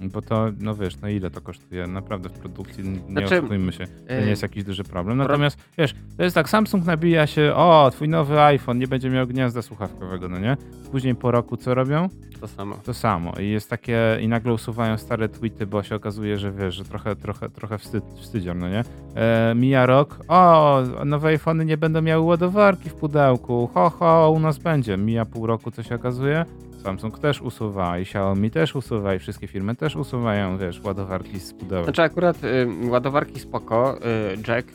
Bo 0.00 0.22
to, 0.22 0.46
no 0.60 0.74
wiesz, 0.74 1.00
no 1.00 1.08
ile 1.08 1.30
to 1.30 1.40
kosztuje? 1.40 1.86
Naprawdę 1.86 2.28
w 2.28 2.32
produkcji, 2.32 2.84
nie 2.88 2.98
Znaczy, 3.08 3.38
oszukujmy 3.38 3.72
się, 3.72 3.86
to 3.86 3.92
e, 4.14 4.22
nie 4.22 4.30
jest 4.30 4.42
jakiś 4.42 4.64
duży 4.64 4.84
problem. 4.84 5.16
pro- 5.18 5.26
Natomiast, 5.28 5.58
wiesz, 5.78 5.94
to 6.16 6.22
jest 6.22 6.34
tak, 6.34 6.48
Samsung 6.48 6.84
nabija 6.86 7.26
się, 7.26 7.52
o, 7.54 7.90
twój 7.92 8.08
nowy 8.08 8.40
iPhone 8.40 8.78
nie 8.78 8.86
będzie 8.88 9.10
miał 9.10 9.26
gniazda 9.26 9.62
słuchawkowego, 9.62 10.28
no 10.28 10.38
nie? 10.38 10.56
Później 10.92 11.14
po 11.14 11.30
roku 11.30 11.56
co 11.56 11.74
robią? 11.74 12.08
To 12.40 12.48
samo. 12.48 12.74
To 12.84 12.94
samo. 12.94 13.32
I 13.40 13.48
jest 13.48 13.70
takie, 13.70 14.18
i 14.20 14.28
nagle 14.28 14.52
usuwają 14.52 14.98
stare 14.98 15.28
tweety, 15.28 15.66
bo 15.66 15.82
się 15.82 15.94
okazuje, 15.96 16.38
że 16.38 16.52
wiesz, 16.52 16.74
że 16.74 16.84
trochę, 16.84 17.16
trochę, 17.16 17.50
trochę 17.50 17.78
wstyd, 17.78 18.04
wstydzią, 18.16 18.54
no 18.54 18.68
nie? 18.68 18.84
E, 19.14 19.54
mija 19.56 19.86
rok, 19.86 20.20
o, 20.28 20.80
nowe 21.04 21.28
iPhony 21.28 21.64
nie 21.64 21.76
będą 21.76 22.02
miały 22.02 22.22
ładowarki 22.24 22.90
w 22.90 22.94
pudełku, 22.94 23.70
ho, 23.74 23.90
ho, 23.90 24.30
u 24.36 24.38
nas 24.40 24.58
będzie. 24.58 24.96
Mija 24.96 25.24
pół 25.24 25.46
roku, 25.46 25.70
co 25.70 25.82
się 25.82 25.94
okazuje? 25.94 26.44
Samsung 26.82 27.18
też 27.18 27.42
usuwa 27.42 27.98
i 27.98 28.02
Xiaomi 28.02 28.50
też 28.50 28.76
usuwa 28.76 29.14
i 29.14 29.18
wszystkie 29.18 29.46
firmy 29.46 29.76
też 29.76 29.96
usuwają, 29.96 30.58
wiesz, 30.58 30.80
ładowarki 30.84 31.40
z 31.40 31.52
pudełek. 31.52 31.84
Znaczy 31.84 32.02
akurat 32.02 32.44
y, 32.44 32.68
ładowarki 32.90 33.40
spoko, 33.40 33.96
y, 33.98 34.00
Jack, 34.48 34.68
y, 34.68 34.72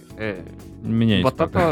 Mniej 0.84 1.24
bo 1.24 1.32
to, 1.32 1.48
spoko. 1.48 1.60
to, 1.60 1.72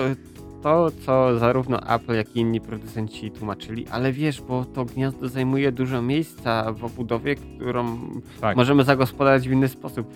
to, 0.64 0.92
co 1.06 1.40
zarówno 1.40 1.96
Apple, 1.96 2.16
jak 2.16 2.36
i 2.36 2.40
inni 2.40 2.62
producenci 2.62 3.32
tłumaczyli, 3.32 3.88
ale 3.92 4.12
wiesz, 4.12 4.42
bo 4.42 4.66
to 4.66 4.86
gniazdo 4.86 5.30
zajmuje 5.30 5.72
dużo 5.72 6.02
miejsca 6.02 6.74
w 6.74 6.84
obudowie, 6.86 7.36
którą 7.36 7.98
Tak. 8.42 8.58
możemy 8.58 8.84
zagospodarować 8.84 9.50
w 9.50 9.52
inny 9.52 9.68
sposób. 9.68 10.14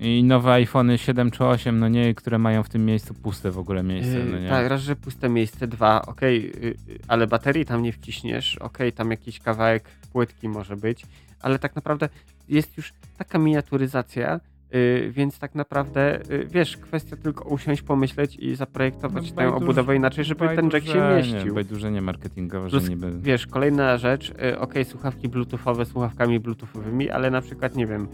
I 0.00 0.24
nowe 0.24 0.52
iPhony 0.52 0.98
7 0.98 1.30
czy 1.30 1.44
8, 1.44 1.78
no 1.78 1.88
nie, 1.88 2.14
które 2.14 2.38
mają 2.38 2.62
w 2.62 2.68
tym 2.68 2.84
miejscu 2.86 3.14
puste 3.14 3.50
w 3.50 3.58
ogóle 3.58 3.82
miejsce, 3.82 4.18
no 4.24 4.36
Yy, 4.36 4.42
nie? 4.42 4.48
tak, 4.48 4.68
raz, 4.68 4.80
że 4.80 4.96
puste 4.96 5.28
miejsce, 5.28 5.66
dwa, 5.66 6.02
okej, 6.02 6.52
yy, 6.62 6.74
ale 7.08 7.26
baterii 7.26 7.64
tam 7.64 7.82
nie 7.82 7.92
wciśniesz, 7.92 8.58
okej, 8.58 8.92
tam 8.92 9.10
jakiś 9.10 9.38
kawałek 9.40 9.84
płytki 10.12 10.48
może 10.48 10.76
być, 10.76 11.06
ale 11.40 11.58
tak 11.58 11.76
naprawdę 11.76 12.08
jest 12.48 12.76
już 12.76 12.92
taka 13.18 13.38
miniaturyzacja, 13.38 14.40
yy, 14.72 15.10
więc 15.12 15.38
tak 15.38 15.54
naprawdę, 15.54 16.20
yy, 16.30 16.46
wiesz, 16.50 16.76
kwestia 16.76 17.16
tylko 17.16 17.44
usiąść, 17.48 17.82
pomyśleć 17.82 18.36
i 18.36 18.54
zaprojektować 18.54 19.30
No, 19.30 19.36
tę 19.36 19.54
obudowę 19.54 19.96
inaczej, 19.96 20.24
żeby 20.24 20.48
ten 20.48 20.70
jack 20.72 20.86
się 20.86 21.16
mieścił. 21.16 21.54
Bajdurzenie 21.54 22.00
marketingowe, 22.02 22.68
Plus, 22.68 22.82
że 22.82 22.88
niby... 22.90 23.12
Wiesz, 23.20 23.46
kolejna 23.46 23.96
rzecz, 23.96 24.32
yy, 24.42 24.58
okej, 24.58 24.84
słuchawki 24.84 25.28
bluetoothowe 25.28 25.84
słuchawkami 25.84 26.40
bluetoothowymi, 26.40 27.10
ale 27.10 27.30
na 27.30 27.40
przykład, 27.40 27.76
nie 27.76 27.86
wiem, 27.86 28.08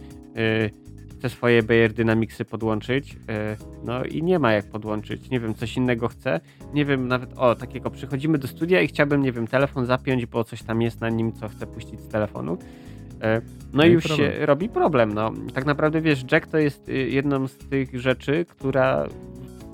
chcę 1.19 1.29
swoje 1.31 1.62
Bayer 1.62 1.93
Dynamicsy 1.93 2.45
podłączyć, 2.45 3.12
yy, 3.12 3.19
no 3.85 4.05
i 4.05 4.23
nie 4.23 4.39
ma 4.39 4.53
jak 4.53 4.71
podłączyć, 4.71 5.31
nie 5.31 5.41
wiem, 5.41 5.55
coś 5.55 5.77
innego 5.77 6.09
chcę, 6.09 6.41
nie 6.75 6.85
wiem, 6.85 7.09
nawet, 7.09 7.31
o, 7.37 7.55
takiego, 7.55 7.91
przychodzimy 7.91 8.39
do 8.39 8.49
studia 8.49 8.81
i 8.81 8.87
chciałbym, 8.87 9.23
nie 9.23 9.33
wiem, 9.33 9.47
telefon 9.47 9.87
zapiąć, 9.87 10.27
bo 10.27 10.45
coś 10.45 10.62
tam 10.62 10.83
jest 10.83 11.01
na 11.01 11.09
nim, 11.09 11.33
co 11.33 11.49
chcę 11.49 11.67
puścić 11.67 12.01
z 12.01 12.09
telefonu. 12.09 12.59
Yy, 13.12 13.19
No 13.73 13.79
No 13.79 13.85
i 13.85 13.91
już 13.91 14.05
problem. 14.05 14.33
się 14.33 14.47
robi 14.47 14.69
problem, 14.69 15.12
no. 15.12 15.33
Tak 15.55 15.67
naprawdę, 15.67 16.01
wiesz, 16.01 16.25
Jack 16.33 16.47
to 16.47 16.59
jest 16.59 16.89
yy, 16.89 17.09
jedną 17.09 17.49
z 17.49 17.59
tych 17.59 18.01
rzeczy, 18.01 18.45
która 18.49 19.07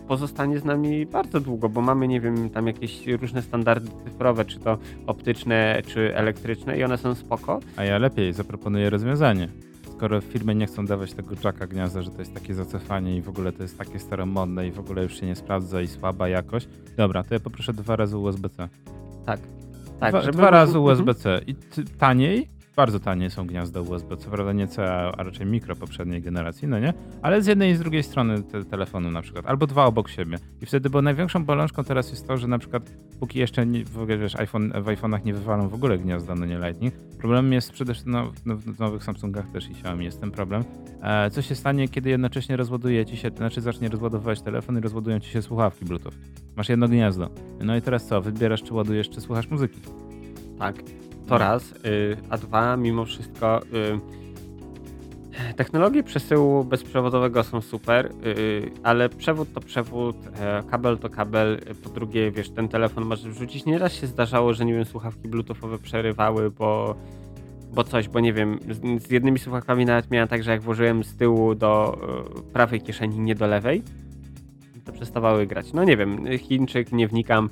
pozostanie 0.09 0.59
z 0.59 0.65
nami 0.65 1.07
bardzo 1.07 1.41
długo, 1.41 1.69
bo 1.69 1.81
mamy, 1.81 2.09
nie 2.09 2.21
wiem, 2.21 2.51
tam 2.51 2.67
jakieś 2.67 3.07
różne 3.07 3.43
standardy 3.43 3.91
cyfrowe, 4.05 4.45
czy 4.45 4.59
to 4.59 4.79
optyczne, 5.07 5.83
czy 5.87 6.17
elektryczne 6.17 6.79
i 6.79 6.85
one 6.85 6.99
są 6.99 7.15
spoko. 7.15 7.61
A 7.77 7.85
ja 7.85 7.99
lepiej 7.99 8.33
zaproponuję 8.33 8.91
rozwiązanie. 8.91 9.49
Skoro 10.01 10.21
firmy 10.21 10.55
nie 10.55 10.67
chcą 10.67 10.87
dawać 10.87 11.13
tego 11.13 11.35
jacka 11.45 11.67
gniazda, 11.67 12.03
że 12.03 12.11
to 12.11 12.19
jest 12.19 12.35
takie 12.35 12.55
zacofanie 12.55 13.17
i 13.17 13.23
w 13.23 13.29
ogóle 13.29 13.53
to 13.53 13.63
jest 13.63 13.79
takie 13.79 13.99
staromodne 13.99 14.69
i 14.69 14.71
w 14.73 14.79
ogóle 14.79 15.03
już 15.03 15.21
się 15.21 15.27
nie 15.27 15.37
sprawdza 15.37 15.83
i 15.83 15.89
słaba 15.89 16.29
jakość, 16.29 16.69
dobra, 16.97 17.25
to 17.25 17.35
ja 17.35 17.41
poproszę 17.41 17.73
dwa 17.73 17.97
razy 17.97 18.17
USB-C. 18.17 18.69
Tak. 19.27 19.41
Tak, 20.01 20.11
dwa, 20.23 20.33
dwa 20.33 20.51
razy 20.51 20.79
Mhm. 20.79 20.85
USB-C. 20.85 21.41
I 21.47 21.55
t- 21.55 21.83
taniej, 21.99 22.49
bardzo 22.81 23.01
tanie 23.01 23.31
są 23.31 23.47
gniazda 23.47 23.81
USB, 23.81 24.17
co 24.17 24.31
prawda 24.31 24.53
nie 24.53 24.67
C, 24.67 24.93
a 24.93 25.23
raczej 25.23 25.47
mikro 25.47 25.77
poprzedniej 25.77 26.23
generacji, 26.23 26.69
no 26.69 26.79
nie? 26.79 26.93
Ale 27.23 27.43
z 27.43 27.47
jednej 27.47 27.73
i 27.73 27.77
z 27.77 27.79
drugiej 27.79 28.03
strony 28.03 28.43
te 28.43 28.65
telefonu 28.65 29.11
na 29.11 29.23
przykład, 29.23 29.47
albo 29.47 29.67
dwa 29.67 29.85
obok 29.85 30.09
siebie. 30.09 30.37
I 30.63 30.67
wtedy, 30.67 30.91
bo 30.91 31.03
największą 31.03 31.45
bolączką 31.45 31.85
teraz 31.85 32.11
jest 32.11 32.27
to, 32.27 32.37
że 32.37 32.49
na 32.49 32.59
przykład 32.59 32.91
póki 33.21 33.39
jeszcze 33.39 33.67
nie, 33.67 33.85
w 33.85 33.99
ogóle 33.99 34.19
wiesz, 34.19 34.37
iPhone, 34.37 34.73
w 34.73 34.85
iPhone'ach 34.85 35.25
nie 35.25 35.35
wywalą 35.35 35.69
w 35.69 35.75
ogóle 35.75 35.99
gniazda, 35.99 36.35
no 36.35 36.47
nie 36.47 36.59
Lightning, 36.59 36.95
problemem 37.19 37.53
jest 37.53 37.73
przede 37.73 37.93
wszystkim, 37.93 38.13
no, 38.13 38.33
no, 38.47 38.57
w 38.57 38.79
nowych 38.79 39.05
Samsungach 39.05 39.51
też 39.51 39.69
i 39.69 39.73
Xiaomi 39.73 40.05
jest 40.05 40.21
ten 40.21 40.31
problem. 40.31 40.65
E, 41.03 41.31
co 41.31 41.43
się 41.43 41.55
stanie, 41.55 41.89
kiedy 41.89 42.11
jednocześnie 42.11 42.57
rozładuje 42.57 43.07
ci 43.07 43.17
się, 43.17 43.31
znaczy 43.37 43.61
zacznie 43.61 43.89
rozładowywać 43.89 44.43
telefon 44.43 44.79
i 44.79 44.81
rozładują 44.81 45.21
ci 45.21 45.31
się 45.31 45.43
słuchawki 45.43 45.85
Bluetooth. 45.85 46.13
Masz 46.57 46.69
jedno 46.69 46.89
gniazdo. 46.89 47.31
No 47.65 47.77
i 47.77 47.83
teraz 47.83 48.07
co? 48.07 48.21
Wybierasz, 48.21 48.63
czy 48.63 48.75
ładujesz, 48.75 49.11
czy 49.11 49.21
słuchasz 49.21 49.51
muzyki. 49.51 49.81
Tak. 50.59 50.77
To 51.29 51.39
raz. 51.39 51.73
Y, 51.73 52.17
a 52.31 52.39
dwa, 52.39 52.77
mimo 52.77 53.05
wszystko, 53.05 53.63
y, 53.63 54.21
technologie 55.57 56.03
przesyłu 56.03 56.65
bezprzewodowego 56.65 57.45
są 57.45 57.61
super, 57.61 58.11
y, 58.27 58.71
ale 58.83 59.09
przewód 59.09 59.53
to 59.53 59.61
przewód, 59.61 60.17
e, 60.41 60.63
kabel 60.71 60.99
to 60.99 61.11
kabel. 61.11 61.61
Po 61.85 61.91
drugie, 61.91 62.31
wiesz, 62.31 62.51
ten 62.51 62.69
telefon 62.69 63.05
możesz 63.05 63.29
wrzucić. 63.29 63.67
Nieraz 63.67 63.93
się 63.93 64.07
zdarzało, 64.07 64.55
że 64.55 64.65
nie 64.65 64.75
wiem, 64.75 64.85
słuchawki 64.85 65.29
bluetoothowe 65.29 65.79
przerywały, 65.79 66.51
bo 66.51 66.95
bo 67.75 67.85
coś, 67.85 68.09
bo 68.09 68.21
nie 68.21 68.33
wiem, 68.33 68.59
z, 68.71 69.03
z 69.07 69.11
jednymi 69.11 69.39
słuchawkami 69.39 69.85
nawet 69.85 70.11
miałem 70.11 70.29
tak, 70.29 70.43
że 70.43 70.51
jak 70.51 70.63
włożyłem 70.63 71.05
z 71.05 71.17
tyłu 71.17 71.55
do 71.55 71.99
y, 72.39 72.53
prawej 72.53 72.81
kieszeni, 72.81 73.19
nie 73.19 73.35
do 73.35 73.47
lewej, 73.47 73.83
to 74.85 74.93
przestawały 74.93 75.47
grać. 75.47 75.73
No 75.73 75.85
nie 75.85 75.97
wiem, 75.97 76.39
Chińczyk, 76.39 76.93
nie 76.93 77.09
wnikam, 77.09 77.51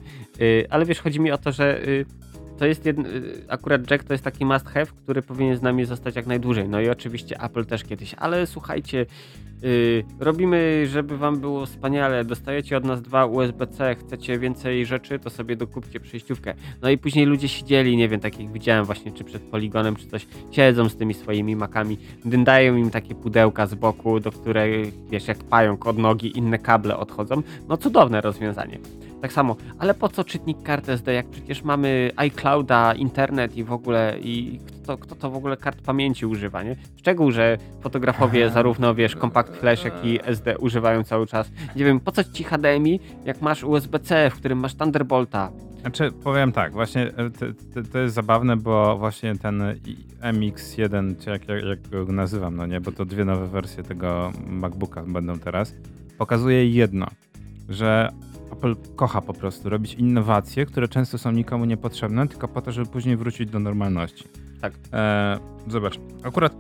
ale 0.71 0.85
wiesz, 0.85 1.01
chodzi 1.01 1.21
mi 1.21 1.31
o 1.31 1.39
to, 1.39 1.53
że 1.53 1.81
to 2.59 2.67
jest 2.67 2.87
jedn, 2.87 3.07
y, 3.07 3.45
akurat 3.49 3.91
Jack 3.91 4.05
to 4.05 4.15
jest 4.15 4.25
taki 4.25 4.45
must 4.45 4.67
have, 4.67 4.87
który 4.87 5.23
powinien 5.23 5.57
z 5.57 5.63
nami 5.63 5.85
zostać 5.85 6.17
jak 6.17 6.27
najdłużej. 6.27 6.69
No 6.69 6.81
i 6.81 6.89
oczywiście 6.89 7.41
Apple 7.41 7.65
też 7.65 7.85
kiedyś, 7.85 8.15
ale 8.15 8.47
słuchajcie, 8.47 9.07
y, 9.65 10.05
robimy, 10.21 10.87
żeby 10.87 11.19
wam 11.19 11.41
było 11.41 11.67
wspaniale, 11.67 12.25
dostajecie 12.25 12.77
od 12.77 12.85
nas 12.85 13.03
dwa 13.03 13.27
USB-C, 13.27 13.95
chcecie 13.95 14.39
więcej 14.39 14.87
rzeczy, 14.87 15.19
to 15.19 15.31
sobie 15.31 15.57
dokupcie 15.57 16.01
przejściówkę. 16.01 16.55
No 16.83 16.91
i 16.91 16.99
później 16.99 17.27
ludzie 17.27 17.49
siedzieli, 17.49 17.97
nie 17.97 18.09
wiem, 18.09 18.21
tak 18.21 18.41
jak 18.41 18.53
widziałem 18.53 18.85
właśnie, 18.85 19.13
czy 19.13 19.25
przed 19.25 19.43
poligonem, 19.43 19.97
czy 19.97 20.07
coś, 20.07 20.27
siedzą 20.51 20.89
z 20.89 20.97
tymi 20.97 21.15
swoimi 21.15 21.57
makami, 21.57 21.99
dyndają 22.25 22.77
im 22.77 22.91
takie 22.91 23.15
pudełka 23.15 23.67
z 23.67 23.75
boku, 23.75 24.21
do 24.21 24.33
których, 24.33 25.09
wiesz, 25.11 25.29
jak 25.29 25.39
pająk 25.39 25.87
od 25.87 25.99
nogi, 25.99 26.39
inne 26.39 26.59
kable 26.59 26.97
odchodzą. 26.97 27.43
No 27.69 27.77
cudowne 27.77 28.21
rozwiązanie. 28.21 28.79
Tak 29.23 29.33
samo, 29.33 29.57
ale 29.79 29.95
po 29.95 30.09
co 30.09 30.25
czytnik 30.25 30.63
kart 30.63 30.89
SD, 30.89 31.13
jak 31.13 31.27
przecież 31.29 31.63
mamy 31.63 32.11
iClouda, 32.17 32.95
internet 32.95 33.57
i 33.57 33.65
w 33.65 33.73
ogóle, 33.73 34.19
i 34.23 34.61
kto, 34.83 34.99
kto 34.99 35.15
to 35.15 35.31
w 35.31 35.37
ogóle 35.37 35.57
kart 35.57 35.83
pamięci 35.83 36.27
używa, 36.27 36.63
nie? 36.63 36.77
Szczegół, 36.97 37.31
że 37.31 37.59
fotografowie 37.81 38.51
zarówno, 38.51 38.95
wiesz, 38.95 39.15
Compact 39.17 39.57
Flash, 39.57 39.85
jak 39.85 40.05
i 40.05 40.19
SD 40.25 40.59
używają 40.59 41.05
cały 41.05 41.27
czas. 41.27 41.51
Nie 41.77 41.85
wiem, 41.85 42.01
po 42.01 42.13
co 42.13 42.25
ci 42.25 42.45
HDMI, 42.45 43.01
jak 43.25 43.43
masz 43.43 43.65
USB-C, 43.65 44.31
w 44.31 44.35
którym 44.35 44.59
masz 44.59 44.75
Thunderbolta? 44.75 45.51
Znaczy, 45.81 46.13
powiem 46.13 46.53
tak, 46.53 46.73
właśnie 46.73 47.03
e, 47.03 47.31
to, 47.31 47.83
to, 47.93 47.99
jest 47.99 48.15
zabawne, 48.15 48.57
bo 48.57 48.99
właśnie 48.99 49.37
ten 49.37 49.63
i- 49.87 49.97
MX1, 50.23 51.15
czy 51.25 51.31
jak, 51.31 51.49
jak, 51.49 51.65
jak 51.65 51.89
go 52.07 52.13
nazywam, 52.13 52.57
no 52.57 52.67
nie, 52.67 52.81
bo 52.81 52.93
to 52.93 53.05
dwie 53.05 53.25
nowe 53.25 53.47
wersje 53.47 53.83
tego 53.83 54.33
MacBooka 54.47 55.03
będą 55.03 55.39
teraz, 55.39 55.75
pokazuje 56.19 56.71
jedno, 56.71 57.07
że 57.69 58.09
Apple 58.53 58.75
kocha 58.97 59.23
po 59.23 59.35
prostu 59.35 59.69
robić 59.69 59.95
innowacje, 59.95 60.67
które 60.67 60.89
często 60.89 61.19
są 61.19 61.31
nikomu 61.31 61.65
niepotrzebne, 61.65 62.29
tylko 62.29 62.49
po 62.49 62.63
to, 62.63 62.73
żeby 62.73 62.91
później 62.91 63.17
wrócić 63.17 63.51
do 63.51 63.59
normalności. 63.59 64.25
Tak. 64.61 64.73
E, 64.93 65.39
zobacz, 65.69 66.01
akurat 66.23 66.55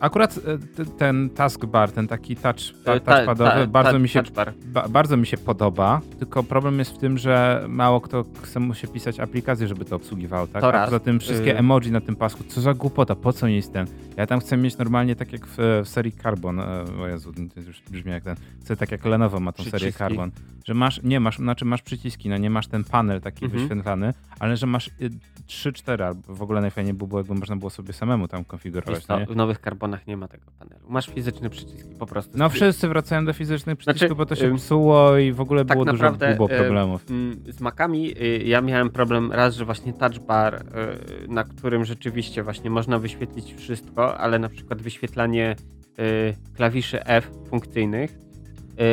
Akurat 0.00 0.38
e, 0.78 0.84
ten 0.98 1.30
taskbar, 1.30 1.90
ten 1.92 2.08
taki 2.08 2.36
touch, 2.36 2.56
ta, 2.84 2.94
E, 2.94 3.00
ta- 3.00 3.16
touchpadowy, 3.16 3.50
ta- 3.50 3.66
bardzo 3.66 3.92
ta- 3.92 3.98
mi 3.98 4.08
się. 4.08 4.22
Ba 4.66 4.88
bardzo 4.88 5.16
mi 5.16 5.26
się 5.26 5.36
podoba, 5.36 6.00
tylko 6.18 6.42
problem 6.42 6.78
jest 6.78 6.90
w 6.94 6.98
tym, 6.98 7.18
że 7.18 7.64
mało 7.68 8.00
kto 8.00 8.24
chce 8.42 8.60
mu 8.60 8.74
się 8.74 8.88
pisać 8.88 9.20
aplikację, 9.20 9.66
żeby 9.68 9.84
to 9.84 9.96
obsługiwało, 9.96 10.46
tak? 10.46 10.62
To 10.62 10.68
A 10.68 10.70
raz. 10.72 10.84
poza 10.88 11.00
tym 11.00 11.20
wszystkie 11.20 11.54
Y- 11.54 11.58
emoji 11.58 11.90
na 11.92 12.00
tym 12.00 12.16
pasku, 12.16 12.44
co 12.44 12.60
za 12.60 12.74
głupota, 12.74 13.14
po 13.14 13.32
co 13.32 13.46
mi 13.46 13.56
jest 13.56 13.72
ten? 13.72 13.86
Ja 14.16 14.26
tam 14.26 14.40
chcę 14.40 14.56
mieć 14.56 14.78
normalnie 14.78 15.16
tak 15.16 15.32
jak 15.32 15.46
w, 15.46 15.56
w 15.84 15.88
serii 15.88 16.12
Carbon, 16.12 16.60
e, 16.60 16.84
o 17.02 17.06
Jezu, 17.08 17.32
to 17.54 17.60
już 17.60 17.82
brzmi 17.90 18.12
jak 18.12 18.24
ten, 18.24 18.36
chcę 18.60 18.76
tak 18.76 18.90
jak 18.92 19.04
Lenovo 19.04 19.40
ma 19.40 19.52
tą 19.52 19.62
serię 19.62 19.70
Przyciski. 19.78 19.98
Carbon, 19.98 20.30
że 20.64 20.74
masz, 20.74 21.02
nie 21.02 21.20
masz, 21.20 21.36
znaczy 21.38 21.64
masz 21.64 21.82
przyciski, 21.82 22.28
no 22.28 22.36
nie 22.36 22.50
masz 22.50 22.66
ten 22.66 22.84
panel 22.84 23.20
taki 23.20 23.44
Mhm. 23.44 23.62
wyświetlany, 23.68 24.14
ale 24.38 24.56
że 24.56 24.66
masz 24.66 24.88
y, 24.88 25.10
3-4, 25.46 26.02
albo 26.04 26.34
w 26.34 26.42
ogóle 26.42 26.60
najfajniej 26.60 26.94
by 26.94 27.06
było, 27.06 27.20
jakby 27.20 27.34
można 27.34 27.56
było 27.56 27.70
sobie 27.70 27.92
samemu 27.92 28.28
tam 28.28 28.44
konfigurować, 28.44 29.08
nie? 29.08 29.26
w 29.26 29.36
nowych 29.36 29.60
karbonach 29.70 30.06
nie 30.06 30.16
ma 30.16 30.28
tego 30.28 30.50
panelu. 30.58 30.80
Masz 30.88 31.06
fizyczne 31.06 31.50
przyciski 31.50 31.94
po 31.94 32.06
prostu. 32.06 32.38
No 32.38 32.48
wszyscy 32.48 32.88
wracają 32.88 33.24
do 33.24 33.32
fizycznych 33.32 33.76
przycisków, 33.78 33.98
Znaczy, 33.98 34.14
bo 34.14 34.26
to 34.26 34.34
się 34.34 34.56
psuło 34.56 35.18
i 35.18 35.32
w 35.32 35.40
ogóle 35.40 35.64
tak 35.64 35.76
było 35.76 35.84
naprawdę, 35.84 36.26
dużo 36.26 36.36
było 36.36 36.48
problemów. 36.48 37.06
Z 37.48 37.60
Macami 37.60 38.22
y, 38.22 38.42
ja 38.44 38.60
miałem 38.60 38.90
problem 38.90 39.32
raz, 39.32 39.56
że 39.56 39.64
właśnie 39.64 39.92
touch 39.92 40.18
bar, 40.18 40.54
y, 40.54 41.28
na 41.28 41.44
którym 41.44 41.84
rzeczywiście 41.84 42.42
właśnie 42.42 42.70
można 42.70 42.98
wyświetlić 42.98 43.54
wszystko, 43.54 44.18
ale 44.18 44.38
na 44.38 44.48
przykład 44.48 44.82
wyświetlanie 44.82 45.56
y, 45.98 46.54
klawiszy 46.56 47.04
F 47.04 47.30
funkcyjnych 47.48 48.18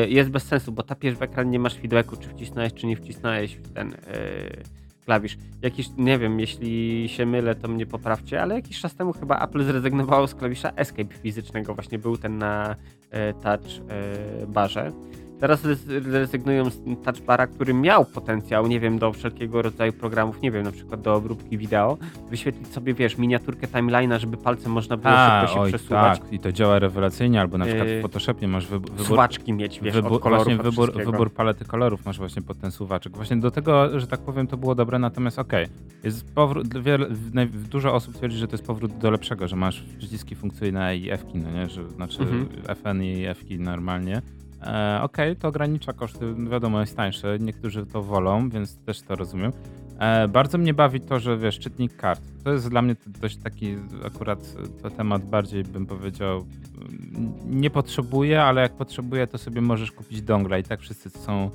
jest 0.07 0.29
bez 0.29 0.43
sensu, 0.43 0.71
bo 0.71 0.83
tapiesz 0.83 1.15
w 1.15 1.21
ekran, 1.21 1.49
nie 1.49 1.59
masz 1.59 1.75
feedbacku, 1.75 2.17
czy 2.17 2.29
wcisnąłeś, 2.29 2.73
czy 2.73 2.87
nie 2.87 2.95
wcisnąłeś 2.95 3.55
w 3.55 3.73
ten 3.73 3.95
klawisz. 5.07 5.37
Jakiś, 5.61 5.89
nie 5.97 6.19
wiem, 6.19 6.39
jeśli 6.39 7.05
się 7.09 7.25
mylę, 7.25 7.55
to 7.55 7.67
mnie 7.67 7.85
poprawcie, 7.85 8.41
ale 8.41 8.55
jakiś 8.55 8.79
czas 8.79 8.95
temu 8.95 9.13
chyba 9.13 9.39
Apple 9.45 9.63
zrezygnowało 9.63 10.27
z 10.27 10.35
klawisza 10.35 10.71
Escape 10.75 11.13
fizycznego. 11.13 11.73
Właśnie 11.73 11.99
był 11.99 12.17
ten 12.17 12.37
na 12.37 12.75
e, 13.11 13.33
touch 13.33 13.67
e, 13.89 14.47
barze. 14.47 14.91
Teraz 15.39 15.63
rezygnują 15.87 16.69
z 16.69 16.79
touchbara, 17.03 17.47
który 17.47 17.73
miał 17.73 18.05
potencjał, 18.05 18.67
nie 18.67 18.79
wiem, 18.79 18.99
do 18.99 19.13
wszelkiego 19.13 19.61
rodzaju 19.61 19.93
programów, 19.93 20.41
nie 20.41 20.51
wiem, 20.51 20.63
na 20.63 20.71
przykład 20.71 21.01
do 21.01 21.15
obróbki 21.15 21.57
wideo, 21.57 21.97
wyświetlić 22.29 22.67
sobie, 22.67 22.93
wiesz, 22.93 23.17
miniaturkę 23.17 23.67
timeline'a, 23.67 24.19
żeby 24.19 24.37
palcem 24.37 24.71
można 24.71 24.97
było 24.97 25.13
A, 25.13 25.41
szybko 25.41 25.53
się 25.53 25.61
oj, 25.61 25.69
przesuwać. 25.69 26.19
Tak, 26.19 26.33
i 26.33 26.39
to 26.39 26.51
działa 26.51 26.79
rewelacyjnie, 26.79 27.41
albo 27.41 27.57
na 27.57 27.65
przykład 27.65 27.87
w 27.87 27.91
yy, 27.91 28.01
Photoshopie 28.01 28.47
masz 28.47 28.67
wybór... 28.67 28.91
Suwaczki 29.05 29.53
mieć, 29.53 29.79
wiesz, 29.79 29.93
wybór, 29.93 30.21
Właśnie 30.21 30.57
wybór, 30.57 30.93
wybór 30.93 31.33
palety 31.33 31.65
kolorów 31.65 32.05
masz 32.05 32.17
właśnie 32.17 32.41
pod 32.41 32.59
ten 32.59 32.71
suwaczek. 32.71 33.15
Właśnie 33.15 33.37
do 33.37 33.51
tego, 33.51 33.99
że 33.99 34.07
tak 34.07 34.19
powiem, 34.19 34.47
to 34.47 34.57
było 34.57 34.75
dobre, 34.75 34.99
natomiast 34.99 35.39
okej, 35.39 35.65
okay, 35.65 35.75
jest 36.03 36.33
powrót, 36.35 36.81
wiele, 36.81 37.07
dużo 37.69 37.93
osób 37.93 38.15
twierdzi, 38.15 38.37
że 38.37 38.47
to 38.47 38.53
jest 38.53 38.67
powrót 38.67 38.97
do 38.97 39.11
lepszego, 39.11 39.47
że 39.47 39.55
masz 39.55 39.83
przyciski 39.97 40.35
funkcyjne 40.35 40.97
i 40.97 41.11
F-ki, 41.11 41.37
no 41.37 41.51
nie, 41.51 41.69
że, 41.69 41.89
znaczy 41.89 42.21
mhm. 42.21 42.47
FN 42.75 43.03
i 43.03 43.25
F-ki 43.25 43.59
normalnie, 43.59 44.21
E, 44.61 44.99
okay, 45.01 45.35
to 45.35 45.47
ogranicza 45.47 45.93
koszty, 45.93 46.35
wiadomo, 46.51 46.79
jest 46.79 46.97
tańsze, 46.97 47.39
niektórzy 47.39 47.85
to 47.85 48.03
wolą, 48.03 48.49
więc 48.49 48.77
też 48.77 49.01
to 49.01 49.15
rozumiem. 49.15 49.51
E, 49.99 50.27
bardzo 50.27 50.57
mnie 50.57 50.73
bawi 50.73 51.01
to, 51.01 51.19
że 51.19 51.37
wiesz, 51.37 51.59
czytnik 51.59 51.95
kart. 51.95 52.21
To 52.43 52.53
jest 52.53 52.69
dla 52.69 52.81
mnie 52.81 52.95
dość 53.07 53.37
taki 53.37 53.75
akurat 54.05 54.39
to 54.81 54.89
temat 54.89 55.25
bardziej 55.25 55.63
bym 55.63 55.85
powiedział 55.85 56.45
nie 57.45 57.69
potrzebuję, 57.69 58.43
ale 58.43 58.61
jak 58.61 58.73
potrzebuję, 58.73 59.27
to 59.27 59.37
sobie 59.37 59.61
możesz 59.61 59.91
kupić 59.91 60.21
dongla 60.21 60.57
i 60.57 60.63
tak 60.63 60.79
wszyscy 60.79 61.09
są 61.09 61.51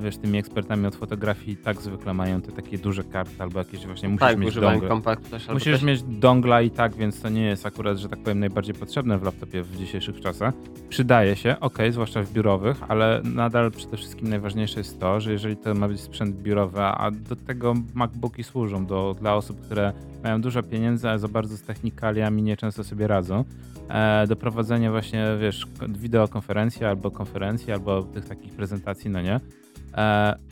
wiesz, 0.00 0.16
tymi 0.16 0.38
ekspertami 0.38 0.86
od 0.86 0.94
fotografii 0.94 1.56
tak 1.56 1.82
zwykle 1.82 2.14
mają 2.14 2.42
te 2.42 2.52
takie 2.52 2.78
duże 2.78 3.04
karty 3.04 3.34
albo 3.38 3.58
jakieś 3.58 3.86
właśnie 3.86 4.08
musisz 4.08 4.20
tak, 4.20 4.38
mieć 4.38 4.54
dongle. 4.54 4.88
Kompakt 4.88 5.30
też, 5.30 5.48
musisz 5.48 5.72
też... 5.72 5.82
mieć 5.82 6.02
dongla 6.02 6.62
i 6.62 6.70
tak, 6.70 6.94
więc 6.94 7.20
to 7.22 7.28
nie 7.28 7.42
jest 7.42 7.66
akurat, 7.66 7.98
że 7.98 8.08
tak 8.08 8.18
powiem, 8.18 8.38
najbardziej 8.38 8.74
potrzebne 8.74 9.18
w 9.18 9.22
laptopie 9.22 9.62
w 9.62 9.76
dzisiejszych 9.76 10.20
czasach. 10.20 10.54
Przydaje 10.88 11.36
się, 11.36 11.56
ok, 11.60 11.78
zwłaszcza 11.90 12.22
w 12.22 12.32
biurowych, 12.32 12.76
ale 12.88 13.20
nadal 13.24 13.70
przede 13.70 13.96
wszystkim 13.96 14.28
najważniejsze 14.28 14.80
jest 14.80 15.00
to, 15.00 15.20
że 15.20 15.32
jeżeli 15.32 15.56
to 15.56 15.74
ma 15.74 15.88
być 15.88 16.00
sprzęt 16.00 16.36
biurowy, 16.36 16.80
a 16.80 17.10
do 17.10 17.36
tego 17.36 17.74
MacBooki 17.94 18.44
służą 18.44 18.86
do, 18.86 19.16
dla 19.20 19.34
osób, 19.34 19.60
które 19.60 19.92
mają 20.22 20.40
dużo 20.40 20.62
pieniędzy, 20.62 21.08
ale 21.08 21.18
za 21.18 21.28
bardzo 21.28 21.56
z 21.56 21.62
technikaliami 21.62 22.42
nie 22.42 22.56
często 22.56 22.84
sobie 22.84 23.06
radzą, 23.06 23.44
e, 23.88 24.26
do 24.26 24.36
prowadzenia 24.36 24.90
właśnie, 24.90 25.26
wiesz, 25.40 25.66
wideokonferencji 25.88 26.84
albo 26.84 27.10
konferencji, 27.10 27.72
albo 27.72 28.02
tych 28.02 28.24
takich 28.24 28.52
prezentacji, 28.52 29.10
no 29.10 29.22
nie, 29.22 29.28
E, 29.36 29.57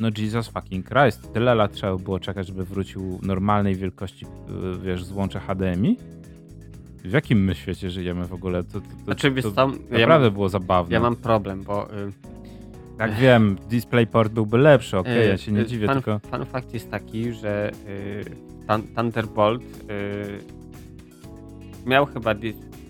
no 0.00 0.08
Jesus 0.18 0.48
fucking 0.48 0.88
Christ, 0.88 1.32
tyle 1.32 1.54
lat 1.54 1.72
trzeba 1.72 1.96
było 1.96 2.20
czekać, 2.20 2.46
żeby 2.46 2.64
wrócił 2.64 3.18
normalnej 3.22 3.74
wielkości, 3.74 4.26
e, 4.26 4.78
wiesz, 4.84 5.04
złącze 5.04 5.40
HDMI? 5.40 5.96
W 7.04 7.12
jakim 7.12 7.44
my 7.44 7.54
świecie 7.54 7.90
żyjemy 7.90 8.24
w 8.24 8.32
ogóle? 8.32 8.62
To, 8.62 8.72
to, 8.72 8.80
to, 8.80 9.04
znaczy, 9.04 9.32
to, 9.42 9.50
to 9.50 9.66
naprawdę 9.90 10.26
ja 10.26 10.30
było 10.30 10.48
zabawne. 10.48 10.94
Ja 10.94 11.00
mam 11.00 11.16
problem, 11.16 11.62
bo... 11.62 11.88
Tak 12.98 13.14
wiem, 13.14 13.56
DisplayPort 13.68 14.32
byłby 14.32 14.58
lepszy, 14.58 14.98
okej, 14.98 15.12
okay, 15.12 15.28
ja 15.28 15.36
się 15.38 15.52
nie 15.52 15.60
y 15.60 15.66
dziwię, 15.66 15.86
fan, 15.86 15.96
tylko... 15.96 16.18
Fan 16.18 16.46
fakt 16.46 16.74
jest 16.74 16.90
taki, 16.90 17.32
że 17.32 17.72
y 17.88 18.86
Thunderbolt 18.96 19.62
miał 21.86 22.06
chyba... 22.06 22.34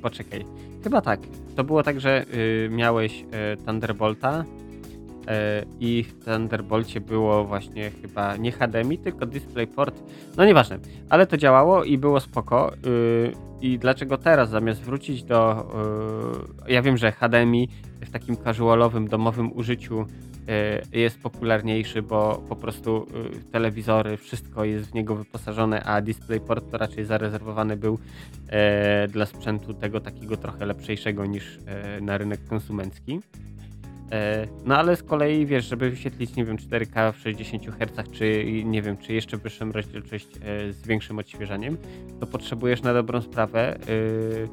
Poczekaj, 0.02 0.44
chyba 0.84 1.00
tak. 1.00 1.20
To 1.56 1.64
było 1.64 1.82
tak, 1.82 2.00
że 2.00 2.26
miałeś 2.70 3.24
Thunderbolta, 3.66 4.44
E, 4.44 4.65
i 5.80 6.02
w 6.02 6.24
Thunderbolcie 6.24 7.00
było 7.00 7.44
właśnie 7.44 7.90
chyba 7.90 8.36
nie 8.36 8.52
HDMI, 8.52 8.98
tylko 8.98 9.26
DisplayPort. 9.26 10.02
No 10.36 10.44
nieważne, 10.44 10.78
ale 11.08 11.26
to 11.26 11.36
działało 11.36 11.84
i 11.84 11.98
było 11.98 12.20
spoko. 12.20 12.72
Y, 12.86 13.32
I 13.60 13.78
dlaczego 13.78 14.18
teraz 14.18 14.50
zamiast 14.50 14.82
wrócić 14.82 15.22
do. 15.22 15.66
Y, 16.68 16.72
ja 16.72 16.82
wiem, 16.82 16.96
że 16.96 17.12
HDMI 17.12 17.68
w 18.00 18.10
takim 18.10 18.36
casualowym, 18.36 19.08
domowym 19.08 19.52
użyciu 19.52 20.00
y, 20.00 20.98
jest 20.98 21.22
popularniejszy, 21.22 22.02
bo 22.02 22.42
po 22.48 22.56
prostu 22.56 23.06
telewizory, 23.52 24.16
wszystko 24.16 24.64
jest 24.64 24.90
w 24.90 24.94
niego 24.94 25.16
wyposażone, 25.16 25.82
a 25.82 26.00
DisplayPort 26.00 26.70
to 26.70 26.78
raczej 26.78 27.04
zarezerwowany 27.04 27.76
był 27.76 27.98
dla 29.08 29.26
sprzętu 29.26 29.74
tego 29.74 30.00
takiego 30.00 30.36
trochę 30.36 30.66
lepszego 30.66 31.26
niż 31.26 31.58
na 32.00 32.18
rynek 32.18 32.40
konsumencki. 32.48 33.20
E, 34.12 34.46
no 34.64 34.76
ale 34.76 34.96
z 34.96 35.02
kolei 35.02 35.46
wiesz, 35.46 35.64
żeby 35.64 35.90
wyświetlić, 35.90 36.36
nie 36.36 36.44
wiem, 36.44 36.56
4K 36.56 37.12
w 37.12 37.18
60 37.18 37.66
Hz, 37.66 38.10
czy 38.12 38.44
nie 38.64 38.82
wiem, 38.82 38.96
czy 38.96 39.12
jeszcze 39.12 39.36
wyższą 39.36 39.72
rozdzielczość 39.72 40.28
e, 40.36 40.72
z 40.72 40.86
większym 40.86 41.18
odświeżaniem, 41.18 41.76
to 42.20 42.26
potrzebujesz 42.26 42.82
na 42.82 42.94
dobrą 42.94 43.20
sprawę 43.20 43.78
yy, 43.88 44.48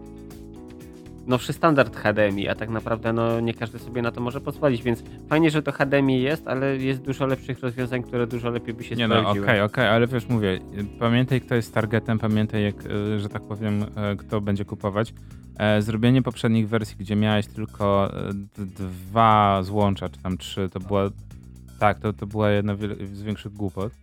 nowszy 1.27 1.53
standard 1.53 1.95
HDMI, 1.95 2.47
a 2.47 2.55
tak 2.55 2.69
naprawdę 2.69 3.13
no, 3.13 3.39
nie 3.39 3.53
każdy 3.53 3.79
sobie 3.79 4.01
na 4.01 4.11
to 4.11 4.21
może 4.21 4.41
pozwolić, 4.41 4.83
więc 4.83 5.03
fajnie, 5.29 5.51
że 5.51 5.63
to 5.63 5.71
HDMI 5.71 6.21
jest, 6.21 6.47
ale 6.47 6.77
jest 6.77 7.01
dużo 7.01 7.25
lepszych 7.25 7.59
rozwiązań, 7.59 8.03
które 8.03 8.27
dużo 8.27 8.49
lepiej 8.49 8.73
by 8.73 8.83
się 8.83 8.95
nie, 8.95 9.05
sprawdziły. 9.05 9.35
No 9.35 9.41
okej, 9.41 9.41
okay, 9.41 9.63
okej, 9.63 9.83
okay, 9.85 9.89
ale 9.89 10.07
wiesz, 10.07 10.29
mówię, 10.29 10.59
pamiętaj 10.99 11.41
kto 11.41 11.55
jest 11.55 11.73
targetem, 11.73 12.19
pamiętaj 12.19 12.63
jak, 12.63 12.75
że 13.17 13.29
tak 13.29 13.41
powiem, 13.41 13.85
kto 14.17 14.41
będzie 14.41 14.65
kupować. 14.65 15.13
E, 15.57 15.81
zrobienie 15.81 16.21
poprzednich 16.21 16.69
wersji, 16.69 16.95
gdzie 16.99 17.15
miałeś 17.15 17.47
tylko 17.47 18.11
e, 18.13 18.33
dwa 18.57 19.63
złącza, 19.63 20.09
czy 20.09 20.19
tam 20.19 20.37
trzy, 20.37 20.69
to 20.69 20.79
była. 20.79 21.09
Tak, 21.79 21.99
to, 21.99 22.13
to 22.13 22.27
była 22.27 22.49
jedna 22.49 22.75
z 23.13 23.21
większych 23.21 23.53
głupot. 23.53 23.93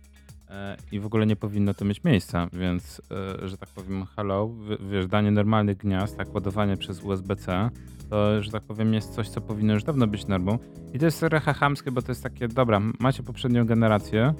E, 0.49 0.77
I 0.91 0.99
w 0.99 1.05
ogóle 1.05 1.25
nie 1.25 1.35
powinno 1.35 1.73
to 1.73 1.85
mieć 1.85 2.03
miejsca, 2.03 2.47
więc, 2.53 3.01
że 3.43 3.57
tak 3.57 3.69
powiem, 3.69 4.05
hello, 4.15 4.49
wiesz, 4.91 5.07
danie 5.07 5.31
normalnych 5.31 5.77
gniazd, 5.77 6.17
tak, 6.17 6.33
ładowanie 6.33 6.77
przez 6.77 7.03
USB-C, 7.03 7.69
to, 8.09 8.43
że 8.43 8.51
tak 8.51 8.63
powiem, 8.63 8.93
jest 8.93 9.13
coś, 9.13 9.29
co 9.29 9.41
powinno 9.41 9.73
już 9.73 9.83
dawno 9.83 10.07
być 10.07 10.27
normą. 10.27 10.59
I 10.93 10.99
to 10.99 11.05
jest 11.05 11.19
trochę 11.19 11.53
chamskie, 11.53 11.91
bo 11.91 12.01
to 12.01 12.11
jest 12.11 12.23
takie, 12.23 12.47
dobra, 12.47 12.79
macie 12.99 13.23
poprzednią 13.23 13.65
generację, 13.65 14.33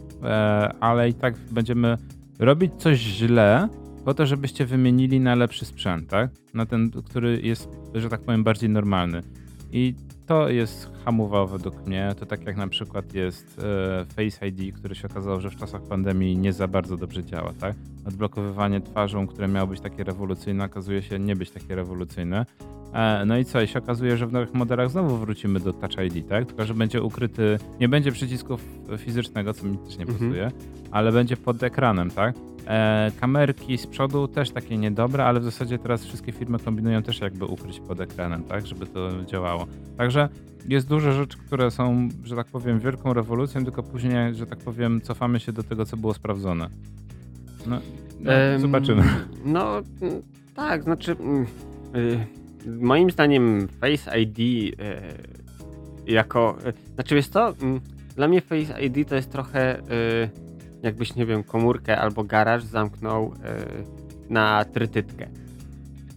ale 0.79 1.09
i 1.09 1.13
tak 1.13 1.35
będziemy 1.51 1.97
robić 2.39 2.71
coś 2.77 2.97
źle, 2.99 3.69
po 4.05 4.13
to, 4.13 4.25
żebyście 4.25 4.65
wymienili 4.65 5.19
na 5.19 5.35
lepszy 5.35 5.65
sprzęt, 5.65 6.09
tak? 6.09 6.29
Na 6.53 6.65
ten, 6.65 6.91
który 6.91 7.41
jest, 7.43 7.69
że 7.95 8.09
tak 8.09 8.21
powiem, 8.21 8.43
bardziej 8.43 8.69
normalny. 8.69 9.23
I 9.71 9.93
to 10.25 10.49
jest 10.49 10.89
hamowało 11.05 11.47
według 11.47 11.85
mnie. 11.87 12.15
To 12.19 12.25
tak 12.25 12.45
jak 12.45 12.57
na 12.57 12.67
przykład 12.67 13.13
jest 13.13 13.59
e, 13.59 14.05
Face 14.05 14.47
ID, 14.47 14.75
który 14.75 14.95
się 14.95 15.07
okazało, 15.07 15.39
że 15.39 15.49
w 15.49 15.55
czasach 15.55 15.81
pandemii 15.81 16.37
nie 16.37 16.53
za 16.53 16.67
bardzo 16.67 16.97
dobrze 16.97 17.23
działa, 17.23 17.53
tak? 17.59 17.75
Odblokowywanie 18.07 18.81
twarzą, 18.81 19.27
które 19.27 19.47
miało 19.47 19.67
być 19.67 19.81
takie 19.81 20.03
rewolucyjne, 20.03 20.65
okazuje 20.65 21.01
się 21.01 21.19
nie 21.19 21.35
być 21.35 21.51
takie 21.51 21.75
rewolucyjne. 21.75 22.45
E, 22.93 23.25
no 23.25 23.37
i 23.37 23.45
co? 23.45 23.61
I 23.61 23.67
się 23.67 23.79
okazuje, 23.79 24.17
że 24.17 24.27
w 24.27 24.33
nowych 24.33 24.53
modelach 24.53 24.89
znowu 24.89 25.17
wrócimy 25.17 25.59
do 25.59 25.73
Touch 25.73 26.05
ID, 26.05 26.29
tak? 26.29 26.45
Tylko, 26.45 26.65
że 26.65 26.73
będzie 26.73 27.03
ukryty, 27.03 27.59
nie 27.79 27.89
będzie 27.89 28.11
przycisków 28.11 28.65
fizycznego, 28.97 29.53
co 29.53 29.65
mi 29.65 29.77
też 29.77 29.97
nie 29.97 30.05
mhm. 30.05 30.19
pasuje, 30.19 30.51
ale 30.91 31.11
będzie 31.11 31.37
pod 31.37 31.63
ekranem, 31.63 32.11
tak? 32.11 32.35
E, 32.67 33.11
kamerki 33.19 33.77
z 33.77 33.87
przodu 33.87 34.27
też 34.27 34.51
takie 34.51 34.77
niedobre, 34.77 35.25
ale 35.25 35.39
w 35.39 35.43
zasadzie 35.43 35.77
teraz 35.77 36.05
wszystkie 36.05 36.31
firmy 36.31 36.59
kombinują 36.59 37.03
też 37.03 37.19
jakby 37.19 37.45
ukryć 37.45 37.79
pod 37.79 37.99
ekranem, 37.99 38.43
tak, 38.43 38.67
żeby 38.67 38.85
to 38.85 39.25
działało. 39.25 39.67
Także 39.97 40.29
jest 40.67 40.87
dużo 40.87 41.13
rzeczy, 41.13 41.37
które 41.37 41.71
są, 41.71 42.09
że 42.23 42.35
tak 42.35 42.47
powiem, 42.47 42.79
wielką 42.79 43.13
rewolucją, 43.13 43.63
tylko 43.63 43.83
później, 43.83 44.35
że 44.35 44.47
tak 44.47 44.59
powiem, 44.59 45.01
cofamy 45.01 45.39
się 45.39 45.51
do 45.51 45.63
tego, 45.63 45.85
co 45.85 45.97
było 45.97 46.13
sprawdzone. 46.13 46.69
No, 47.67 47.79
no 48.19 48.31
um, 48.31 48.61
zobaczymy. 48.61 49.03
No 49.45 49.81
tak, 50.55 50.83
znaczy 50.83 51.15
y, 51.95 52.27
moim 52.67 53.11
zdaniem 53.11 53.67
Face 53.67 54.19
ID 54.19 54.39
y, 54.39 54.73
jako, 56.07 56.57
y, 56.67 56.93
znaczy 56.93 57.15
jest 57.15 57.33
to, 57.33 57.53
mm, 57.61 57.81
dla 58.15 58.27
mnie 58.27 58.41
Face 58.41 58.81
ID 58.81 59.09
to 59.09 59.15
jest 59.15 59.31
trochę 59.31 59.81
jakbyś, 60.83 61.15
nie 61.15 61.25
wiem, 61.25 61.43
komórkę 61.43 61.97
albo 61.97 62.23
garaż 62.23 62.63
zamknął 62.63 63.23
yy, 63.23 63.83
na 64.29 64.65
trytytkę. 64.65 65.27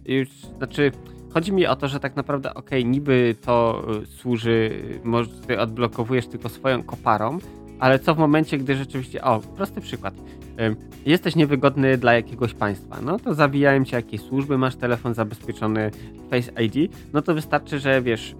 I 0.06 0.14
już, 0.14 0.28
znaczy, 0.28 0.92
chodzi 1.34 1.52
mi 1.52 1.66
o 1.66 1.76
to, 1.76 1.88
że 1.88 2.00
tak 2.00 2.16
naprawdę, 2.16 2.54
okej, 2.54 2.80
okay, 2.80 2.90
niby 2.90 3.36
to 3.46 3.84
y, 4.02 4.06
służy, 4.06 4.82
może 5.04 5.30
ty 5.46 5.60
odblokowujesz 5.60 6.26
tylko 6.26 6.48
swoją 6.48 6.82
koparą, 6.82 7.38
ale 7.78 7.98
co 7.98 8.14
w 8.14 8.18
momencie, 8.18 8.58
gdy 8.58 8.76
rzeczywiście, 8.76 9.24
o, 9.24 9.40
prosty 9.40 9.80
przykład, 9.80 10.14
yy, 10.58 10.76
jesteś 11.06 11.36
niewygodny 11.36 11.98
dla 11.98 12.14
jakiegoś 12.14 12.54
państwa, 12.54 13.00
no 13.00 13.18
to 13.18 13.34
zawijają 13.34 13.84
cię 13.84 13.96
jakieś 13.96 14.20
służby, 14.20 14.58
masz 14.58 14.76
telefon 14.76 15.14
zabezpieczony 15.14 15.90
Face 16.30 16.62
ID, 16.62 16.92
no 17.12 17.22
to 17.22 17.34
wystarczy, 17.34 17.78
że 17.78 18.02
wiesz, 18.02 18.36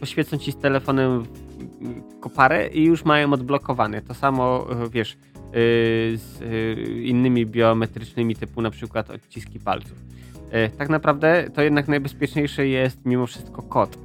poświecą 0.00 0.38
ci 0.38 0.52
z 0.52 0.56
telefonem 0.56 1.26
koparę 2.20 2.68
i 2.68 2.84
już 2.84 3.04
mają 3.04 3.32
odblokowany. 3.32 4.02
To 4.02 4.14
samo, 4.14 4.66
wiesz, 4.92 5.16
Y, 5.56 6.18
z 6.18 6.42
y, 6.42 7.02
innymi 7.02 7.46
biometrycznymi 7.46 8.36
typu 8.36 8.62
na 8.62 8.70
przykład 8.70 9.10
odciski 9.10 9.60
palców. 9.60 10.04
Y, 10.54 10.76
tak 10.78 10.88
naprawdę 10.88 11.50
to 11.54 11.62
jednak 11.62 11.88
najbezpieczniejszy 11.88 12.68
jest 12.68 13.04
mimo 13.04 13.26
wszystko 13.26 13.62
kod, 13.62 13.98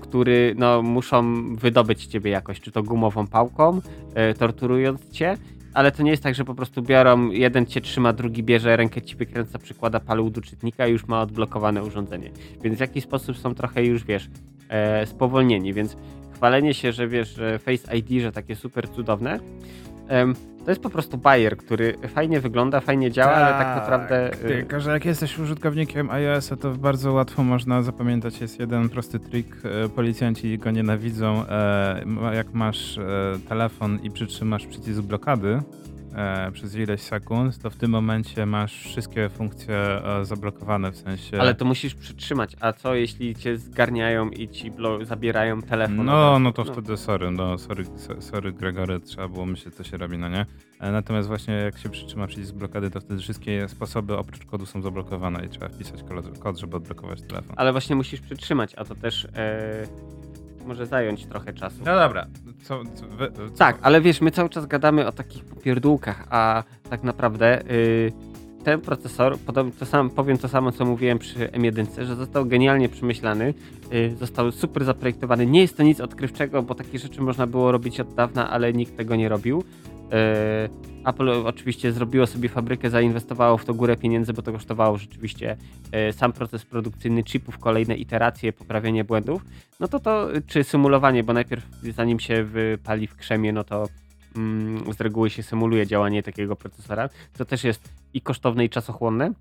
który 0.00 0.54
no, 0.58 0.82
muszą 0.82 1.44
wydobyć 1.56 2.06
ciebie 2.06 2.30
jakoś, 2.30 2.60
czy 2.60 2.72
to 2.72 2.82
gumową 2.82 3.26
pałką, 3.26 3.80
torturując 4.38 5.10
cię, 5.10 5.36
ale 5.76 5.92
to 5.92 6.02
nie 6.02 6.10
jest 6.10 6.22
tak, 6.22 6.34
że 6.34 6.44
po 6.44 6.54
prostu 6.54 6.82
biorą, 6.82 7.30
jeden 7.30 7.66
cię 7.66 7.80
trzyma, 7.80 8.12
drugi 8.12 8.42
bierze, 8.42 8.76
rękę 8.76 9.02
ci 9.02 9.16
wykręca, 9.16 9.58
przykłada 9.58 10.00
paluch 10.00 10.30
do 10.30 10.40
czytnika 10.40 10.86
i 10.86 10.92
już 10.92 11.06
ma 11.06 11.20
odblokowane 11.20 11.82
urządzenie. 11.82 12.30
Więc 12.62 12.76
w 12.76 12.80
jakiś 12.80 13.04
sposób 13.04 13.38
są 13.38 13.54
trochę 13.54 13.84
już, 13.84 14.04
wiesz, 14.04 14.28
e, 14.68 15.06
spowolnieni, 15.06 15.72
więc 15.72 15.96
chwalenie 16.34 16.74
się, 16.74 16.92
że 16.92 17.08
wiesz, 17.08 17.34
że 17.34 17.58
Face 17.58 17.96
ID, 17.96 18.22
że 18.22 18.32
takie 18.32 18.56
super 18.56 18.88
cudowne, 18.90 19.40
to 20.64 20.70
jest 20.70 20.82
po 20.82 20.90
prostu 20.90 21.18
bajer, 21.18 21.56
który 21.56 21.94
fajnie 22.08 22.40
wygląda, 22.40 22.80
fajnie 22.80 23.10
działa, 23.10 23.32
ale 23.32 23.64
tak 23.64 23.76
naprawdę... 23.76 24.32
y, 24.34 24.36
Tylko, 24.36 24.80
że 24.80 24.90
jak 24.90 25.04
jesteś 25.04 25.38
użytkownikiem 25.38 26.10
iOS-a, 26.10 26.56
to 26.56 26.70
bardzo 26.70 27.12
łatwo 27.12 27.42
można 27.44 27.82
zapamiętać. 27.82 28.40
Jest 28.40 28.60
jeden 28.60 28.88
prosty 28.88 29.18
trik. 29.18 29.56
e, 29.84 29.88
Policjanci 29.88 30.58
go 30.58 30.70
nienawidzą. 30.70 31.44
e, 31.48 32.34
Jak 32.34 32.54
masz 32.54 32.98
e, 32.98 33.02
telefon 33.48 33.98
i 34.02 34.10
przytrzymasz 34.10 34.66
przycisk 34.66 35.00
blokady 35.00 35.62
e, 36.16 36.50
przez 36.52 36.74
ileś 36.74 37.00
sekund, 37.00 37.58
to 37.58 37.70
w 37.70 37.76
tym 37.76 37.90
momencie 37.90 38.46
masz 38.46 38.72
wszystkie 38.84 39.28
funkcje 39.28 39.76
e, 39.76 40.24
zablokowane, 40.24 40.92
w 40.92 40.96
sensie... 40.96 41.40
Ale 41.40 41.54
to 41.54 41.64
musisz 41.64 41.94
przytrzymać, 41.94 42.56
a 42.60 42.72
co 42.72 42.94
jeśli 42.94 43.34
cię 43.34 43.56
zgarniają 43.58 44.30
i 44.30 44.48
ci 44.48 44.72
zabierają 45.02 45.62
telefon? 45.62 46.04
No, 46.04 46.38
no 46.38 46.52
to 46.52 46.64
wtedy 46.64 46.96
sorry, 46.96 47.30
no 47.30 47.58
sorry, 47.58 47.84
so- 47.96 48.20
sorry 48.22 48.52
Gregory, 48.52 49.00
trzeba 49.00 49.28
było 49.28 49.46
myśleć, 49.46 49.74
co 49.74 49.84
się 49.84 49.96
robi, 49.96 50.18
no 50.18 50.28
nie? 50.28 50.46
E, 50.80 50.92
Natomiast 50.92 51.28
właśnie 51.28 51.54
jak 51.54 51.78
się 51.78 51.88
przytrzyma 51.88 52.26
przycisk 52.26 52.54
blokady, 52.54 52.90
to 52.90 53.00
wtedy 53.00 53.20
wszystkie 53.20 53.68
sposoby 53.68 54.16
oprócz 54.16 54.44
kodu 54.46 54.66
są 54.66 54.82
zablokowane 54.82 55.46
i 55.46 55.48
trzeba 55.48 55.68
wpisać 55.68 56.00
kod, 56.40 56.58
żeby 56.58 56.76
odblokować 56.76 57.22
telefon. 57.22 57.54
Ale 57.58 57.72
właśnie 57.72 57.96
musisz 57.96 58.20
przytrzymać, 58.20 58.74
a 58.76 58.84
to 58.84 58.94
też 58.94 59.28
może 60.66 60.86
zająć 60.86 61.26
trochę 61.26 61.52
czasu. 61.52 61.76
No 61.86 61.94
dobra, 61.94 62.26
co, 62.62 62.82
co, 62.94 63.06
wy- 63.08 63.32
co? 63.32 63.56
Tak, 63.58 63.78
ale 63.82 64.00
wiesz, 64.00 64.20
my 64.20 64.30
cały 64.30 64.48
czas 64.48 64.66
gadamy 64.66 65.06
o 65.06 65.12
takich 65.12 65.44
popierdółkach, 65.44 66.24
a 66.30 66.62
tak 66.90 67.02
naprawdę 67.02 67.62
y, 67.70 68.12
ten 68.64 68.80
procesor, 68.80 69.38
podobnie 69.38 69.72
to 69.72 69.86
sam, 69.86 70.10
powiem 70.10 70.38
to 70.38 70.48
samo, 70.48 70.72
co 70.72 70.84
mówiłem 70.84 71.18
przy 71.18 71.38
M1, 71.38 72.04
że 72.04 72.16
został 72.16 72.46
genialnie 72.46 72.88
przemyślany, 72.88 73.54
y, 73.92 74.16
został 74.20 74.52
super 74.52 74.84
zaprojektowany. 74.84 75.46
Nie 75.46 75.60
jest 75.60 75.76
to 75.76 75.82
nic 75.82 76.00
odkrywczego, 76.00 76.62
bo 76.62 76.74
takie 76.74 76.98
rzeczy 76.98 77.22
można 77.22 77.46
było 77.46 77.72
robić 77.72 78.00
od 78.00 78.14
dawna, 78.14 78.50
ale 78.50 78.72
nikt 78.72 78.96
tego 78.96 79.16
nie 79.16 79.28
robił. 79.28 79.64
Y, 80.06 81.08
Apple 81.08 81.30
oczywiście 81.30 81.92
zrobiło 81.92 82.26
sobie 82.26 82.48
fabrykę, 82.48 82.90
zainwestowało 82.90 83.58
w 83.58 83.64
to 83.64 83.74
górę 83.74 83.96
pieniędzy, 83.96 84.32
bo 84.32 84.42
to 84.42 84.52
kosztowało 84.52 84.98
rzeczywiście 84.98 85.56
y, 86.10 86.12
sam 86.12 86.32
proces 86.32 86.64
produkcyjny 86.64 87.24
chipów, 87.24 87.58
kolejne 87.58 87.94
iteracje, 87.94 88.52
poprawienie 88.52 89.04
błędów. 89.04 89.42
No 89.80 89.88
to 89.88 90.00
to, 90.00 90.28
czy 90.46 90.64
symulowanie, 90.64 91.24
bo 91.24 91.32
najpierw 91.32 91.66
zanim 91.94 92.20
się 92.20 92.44
wypali 92.44 93.06
w 93.06 93.16
krzemie, 93.16 93.52
no 93.52 93.64
to 93.64 93.88
mm, 94.36 94.92
z 94.92 95.00
reguły 95.00 95.30
się 95.30 95.42
symuluje 95.42 95.86
działanie 95.86 96.22
takiego 96.22 96.56
procesora, 96.56 97.08
co 97.34 97.44
też 97.44 97.64
jest 97.64 97.92
i 98.14 98.20
kosztowne 98.20 98.64
i 98.64 98.70
czasochłonne. 98.70 99.32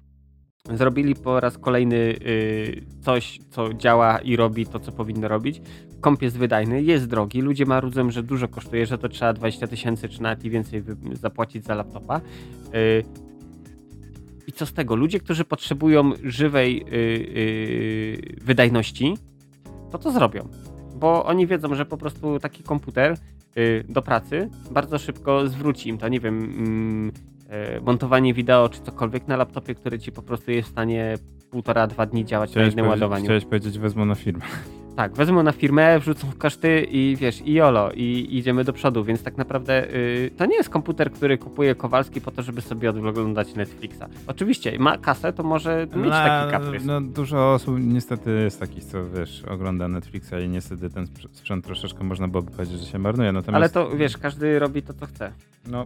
Zrobili 0.74 1.16
po 1.16 1.40
raz 1.40 1.58
kolejny 1.58 1.96
y, 1.96 2.84
coś, 3.02 3.40
co 3.50 3.74
działa 3.74 4.20
i 4.20 4.36
robi 4.36 4.66
to, 4.66 4.80
co 4.80 4.92
powinno 4.92 5.28
robić. 5.28 5.62
Komp 6.02 6.22
jest 6.22 6.38
wydajny, 6.38 6.84
jest 6.84 7.06
drogi, 7.06 7.42
ludzie 7.42 7.66
marudzą, 7.66 8.12
że 8.12 8.24
dużo 8.24 8.48
kosztuje, 8.48 8.86
że 8.86 8.98
to 8.98 9.10
trzeba 9.10 9.34
20 9.34 9.68
tysięcy 9.68 10.10
czy 10.10 10.22
nawet 10.22 10.46
i 10.46 10.50
więcej 10.50 10.84
zapłacić 11.14 11.66
za 11.66 11.76
laptopa. 11.76 12.22
Y, 12.76 13.04
I 14.48 14.52
co 14.52 14.66
z 14.66 14.74
tego? 14.74 14.96
Ludzie, 14.96 15.20
którzy 15.20 15.46
potrzebują 15.46 16.12
żywej 16.24 16.86
y, 16.94 18.36
wydajności, 18.42 19.18
to 19.92 19.98
to 19.98 20.12
zrobią. 20.12 20.50
Bo 20.96 21.26
oni 21.26 21.48
wiedzą, 21.48 21.76
że 21.76 21.86
po 21.86 21.98
prostu 21.98 22.40
taki 22.40 22.64
komputer 22.64 23.18
do 23.90 24.02
pracy 24.02 24.50
bardzo 24.72 24.98
szybko 24.98 25.48
zwróci 25.48 25.90
im 25.90 25.98
to, 25.98 26.08
nie 26.08 26.20
wiem, 26.20 26.44
mm, 26.44 27.12
montowanie 27.82 28.34
wideo 28.34 28.70
czy 28.70 28.82
cokolwiek 28.82 29.28
na 29.28 29.38
laptopie, 29.38 29.76
który 29.76 30.00
ci 30.00 30.12
po 30.12 30.22
prostu 30.22 30.52
jest 30.52 30.68
w 30.68 30.72
stanie 30.72 31.18
półtora, 31.52 31.88
dwa 31.88 32.06
dni 32.06 32.26
działać 32.26 32.50
na 32.50 32.52
Chciałeś 32.54 32.68
jednym 32.68 32.86
powiedzieć, 32.86 33.02
ładowaniu. 33.02 33.26
chciałeś 33.26 33.46
powiedzieć, 33.46 33.80
wezmę 33.80 34.06
na 34.06 34.16
firmę. 34.16 34.46
Tak, 34.96 35.14
wezmą 35.14 35.44
na 35.44 35.52
firmę, 35.52 36.00
wrzucą 36.00 36.28
w 36.28 36.38
koszty 36.38 36.88
i 36.92 37.16
wiesz, 37.20 37.42
i 37.42 37.54
jolo, 37.54 37.92
i 37.92 38.28
idziemy 38.32 38.64
do 38.64 38.74
przodu, 38.74 39.04
więc 39.04 39.24
tak 39.24 39.38
naprawdę 39.38 39.94
y, 39.96 40.32
to 40.38 40.46
nie 40.46 40.56
jest 40.56 40.70
komputer, 40.70 41.12
który 41.12 41.38
kupuje 41.38 41.76
Kowalski 41.76 42.22
po 42.22 42.32
to, 42.32 42.42
żeby 42.44 42.62
sobie 42.62 42.90
oglądać 42.90 43.56
Netflixa. 43.56 44.04
Oczywiście, 44.28 44.80
ma 44.80 44.98
kasę, 44.98 45.34
to 45.34 45.44
może 45.44 45.88
mieć 45.96 46.10
taki 46.12 46.52
kaprys. 46.52 46.86
No, 46.86 47.02
dużo 47.02 47.54
osób 47.54 47.76
niestety 47.80 48.32
jest 48.44 48.60
takich, 48.60 48.84
co 48.84 49.10
wiesz, 49.10 49.44
ogląda 49.44 49.88
Netflixa 49.88 50.34
i 50.46 50.50
niestety 50.50 50.90
ten 50.90 51.06
sprz- 51.06 51.28
sprzęt 51.32 51.66
troszeczkę 51.66 52.04
można 52.04 52.28
byłoby 52.28 52.52
powiedzieć, 52.52 52.80
że 52.80 52.86
się 52.86 53.00
marnuje. 53.00 53.32
Natomiast 53.32 53.78
Ale 53.78 53.88
to 53.88 53.98
wiesz, 53.98 54.18
każdy 54.18 54.60
robi 54.60 54.82
to, 54.82 54.94
co 54.94 55.06
chce. 55.06 55.32
No, 55.68 55.86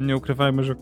nie 0.00 0.16
ukrywajmy, 0.16 0.64
że 0.64 0.74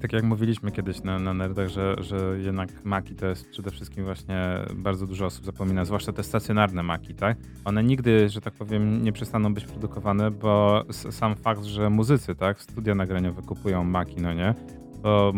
tak 0.00 0.12
jak 0.12 0.24
mówiliśmy 0.24 0.72
kiedyś 0.72 1.02
na, 1.02 1.18
na 1.18 1.34
nerdach, 1.34 1.68
że, 1.68 1.96
że 1.98 2.38
jednak 2.38 2.84
Maki 2.84 3.14
to 3.14 3.26
jest 3.26 3.50
przede 3.50 3.70
wszystkim 3.70 4.04
właśnie 4.04 4.58
bardzo 4.74 5.06
dużo 5.06 5.26
osób 5.26 5.44
zapomina, 5.44 5.84
zwłaszcza 5.84 6.12
te 6.12 6.22
stacjonarne 6.22 6.82
Maki, 6.82 7.14
tak? 7.14 7.36
One 7.64 7.84
nigdy, 7.84 8.28
że 8.28 8.40
tak 8.40 8.54
powiem, 8.54 9.02
nie 9.02 9.12
przestaną 9.12 9.54
być 9.54 9.64
produkowane, 9.64 10.30
bo 10.30 10.84
sam 10.90 11.36
fakt, 11.36 11.64
że 11.64 11.90
muzycy, 11.90 12.34
tak, 12.34 12.62
studia 12.62 12.94
nagraniowe 12.94 13.42
kupują 13.42 13.84
Maki, 13.84 14.16
no 14.20 14.32
nie? 14.32 14.54
To 15.02 15.32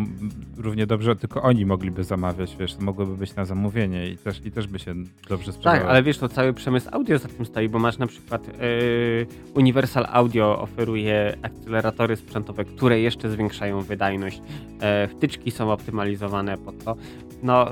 równie 0.56 0.86
dobrze 0.86 1.16
tylko 1.16 1.42
oni 1.42 1.66
mogliby 1.66 2.04
zamawiać, 2.04 2.56
wiesz, 2.60 2.74
to 2.74 2.82
mogłoby 2.82 3.16
być 3.16 3.34
na 3.36 3.44
zamówienie 3.44 4.08
i 4.08 4.16
też, 4.16 4.46
i 4.46 4.50
też 4.50 4.66
by 4.66 4.78
się 4.78 4.94
dobrze 5.28 5.52
sprzedało. 5.52 5.78
Tak, 5.78 5.86
ale 5.86 6.02
wiesz, 6.02 6.18
to 6.18 6.28
cały 6.28 6.52
przemysł 6.52 6.88
audio 6.92 7.18
za 7.18 7.28
tym 7.28 7.46
stoi, 7.46 7.68
bo 7.68 7.78
masz 7.78 7.98
na 7.98 8.06
przykład 8.06 8.46
yy, 8.46 9.26
Universal 9.54 10.06
Audio 10.08 10.60
oferuje 10.62 11.36
akceleratory 11.42 12.16
sprzętowe, 12.16 12.64
które 12.64 13.00
jeszcze 13.00 13.30
zwiększają 13.30 13.80
wydajność. 13.80 14.42
E, 14.80 15.08
wtyczki 15.08 15.50
są 15.50 15.72
optymalizowane 15.72 16.58
pod 16.58 16.84
to. 16.84 16.96
No, 17.42 17.70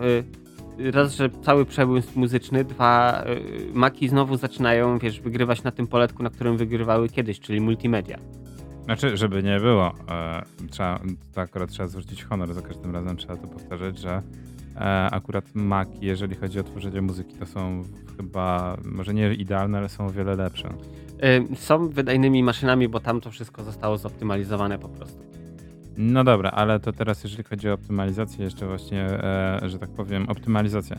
yy, 0.78 0.91
raz, 0.91 1.16
że 1.16 1.30
cały 1.30 1.64
przemysł 1.64 2.09
muzyczny, 2.20 2.64
dwa, 2.64 3.24
yy, 3.26 3.72
maki 3.74 4.09
znowu 4.09 4.36
zaczynają, 4.36 4.99
wiesz, 4.99 5.20
wygrywać 5.20 5.62
na 5.62 5.70
tym 5.70 5.86
poletku, 5.86 6.22
na 6.22 6.30
którym 6.30 6.57
wygrywały 6.57 7.09
kiedyś, 7.09 7.41
czyli 7.41 7.61
multimedia. 7.61 8.18
Znaczy, 8.89 9.16
żeby 9.16 9.43
nie 9.43 9.61
było, 9.61 9.95
e, 10.11 10.43
trzeba, 10.70 11.01
to 11.34 11.41
akurat 11.41 11.70
trzeba 11.70 11.89
zwrócić 11.89 12.24
honor, 12.24 12.55
za 12.55 12.62
każdym 12.62 12.95
razem 12.95 13.16
trzeba 13.16 13.36
to 13.36 13.47
powtarzać, 13.47 13.99
że 13.99 14.22
e, 14.76 14.80
akurat 15.11 15.45
Mac, 15.55 15.89
jeżeli 16.01 16.36
chodzi 16.36 16.61
o 16.61 16.62
tworzenie 16.62 17.03
muzyki, 17.03 17.34
to 17.34 17.47
są 17.47 17.84
chyba, 18.16 18.76
może 18.84 19.14
nie 19.14 19.34
idealne, 19.34 19.78
ale 19.78 19.89
są 19.89 20.07
o 20.07 20.11
wiele 20.11 20.34
lepsze. 20.34 20.68
Yy, 21.22 21.57
są 21.57 21.89
wydajnymi 21.89 22.43
maszynami, 22.43 22.89
bo 22.89 23.01
tam 23.01 23.20
to 23.20 23.30
wszystko 23.30 23.64
zostało 23.64 23.99
zoptymalizowane 23.99 24.78
po 24.78 24.89
prostu. 24.89 25.22
No 25.97 26.24
dobra, 26.24 26.51
ale 26.51 26.80
to 26.80 26.93
teraz 26.93 27.24
jeżeli 27.24 27.45
chodzi 27.45 27.70
o 27.70 27.72
optymalizację, 27.72 28.45
jeszcze 28.45 28.66
właśnie, 28.66 29.03
e, 29.03 29.61
że 29.66 29.78
tak 29.78 29.91
powiem, 29.91 30.28
optymalizacja. 30.28 30.97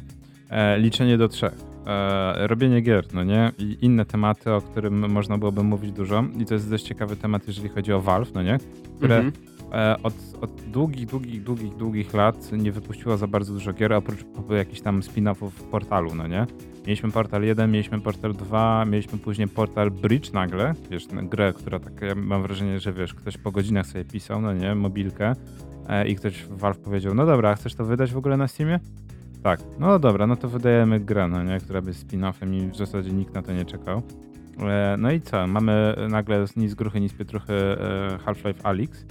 E, 0.50 0.80
liczenie 0.80 1.18
do 1.18 1.28
trzech. 1.28 1.54
E, 1.88 2.48
robienie 2.48 2.82
gier, 2.82 3.06
no 3.14 3.24
nie? 3.24 3.52
I 3.58 3.78
inne 3.82 4.06
tematy, 4.06 4.54
o 4.54 4.62
którym 4.62 5.12
można 5.12 5.38
byłoby 5.38 5.64
mówić 5.64 5.92
dużo. 5.92 6.24
I 6.40 6.46
to 6.46 6.54
jest 6.54 6.70
dość 6.70 6.84
ciekawy 6.84 7.16
temat, 7.16 7.48
jeżeli 7.48 7.70
chodzi 7.70 7.94
o 7.94 8.02
Valve, 8.02 8.34
no 8.34 8.44
nie? 8.44 8.58
Które 8.98 9.16
Mhm. 9.18 9.34
e, 9.74 9.96
od, 10.04 10.14
od 10.42 10.52
długich, 10.62 11.06
długich, 11.06 11.44
długich, 11.44 11.76
długich 11.76 12.14
lat 12.14 12.52
nie 12.52 12.72
wypuściło 12.72 13.18
za 13.18 13.28
bardzo 13.28 13.54
dużo 13.54 13.74
gier, 13.74 13.94
oprócz 13.94 14.20
jakichś 14.50 14.82
tam 14.82 15.00
spin-offów 15.02 15.50
w 15.50 15.64
portalu, 15.64 16.16
no 16.16 16.28
nie? 16.28 16.46
Mieliśmy 16.88 17.12
portal 17.12 17.44
1, 17.44 17.72
mieliśmy 17.72 18.02
portal 18.02 18.34
2, 18.34 18.86
mieliśmy 18.86 19.18
później 19.18 19.48
portal 19.48 19.92
Bridge 19.92 20.34
nagle, 20.34 20.74
wiesz, 20.92 21.08
grę, 21.08 21.54
która 21.54 21.80
tak, 21.80 22.02
ja 22.02 22.16
mam 22.16 22.42
wrażenie, 22.42 22.80
że 22.80 22.94
wiesz, 22.94 23.14
ktoś 23.14 23.38
po 23.38 23.52
godzinach 23.52 23.88
sobie 23.88 24.06
pisał, 24.06 24.42
no 24.42 24.54
nie, 24.54 24.76
mobilkę 24.76 25.34
e, 25.90 26.08
i 26.08 26.16
ktoś 26.16 26.44
w 26.44 26.58
Valve 26.58 26.78
powiedział, 26.78 27.14
no 27.14 27.26
dobra, 27.26 27.56
chcesz 27.56 27.76
to 27.76 27.86
wydać 27.86 28.12
w 28.12 28.18
ogóle 28.18 28.38
na 28.38 28.48
Steamie? 28.48 28.80
Tak, 29.44 29.60
no 29.80 30.00
dobra, 30.00 30.28
no 30.28 30.36
to 30.36 30.50
wydajemy 30.50 31.00
grę, 31.00 31.28
no 31.28 31.44
nie, 31.44 31.60
która 31.60 31.82
by 31.82 31.92
spin-offem 31.92 32.54
i 32.54 32.72
w 32.72 32.76
zasadzie 32.76 33.12
nikt 33.12 33.34
na 33.34 33.42
to 33.42 33.54
nie 33.54 33.66
czekał. 33.66 34.02
E, 34.60 34.96
no 35.00 35.12
i 35.12 35.22
co, 35.22 35.48
mamy 35.48 35.96
nagle 36.10 36.46
nic 36.56 36.74
gruchy, 36.74 37.00
nic 37.02 37.14
pietruchy 37.14 37.54
e, 37.54 38.18
Half-Life 38.26 38.64
Alyx. 38.64 39.06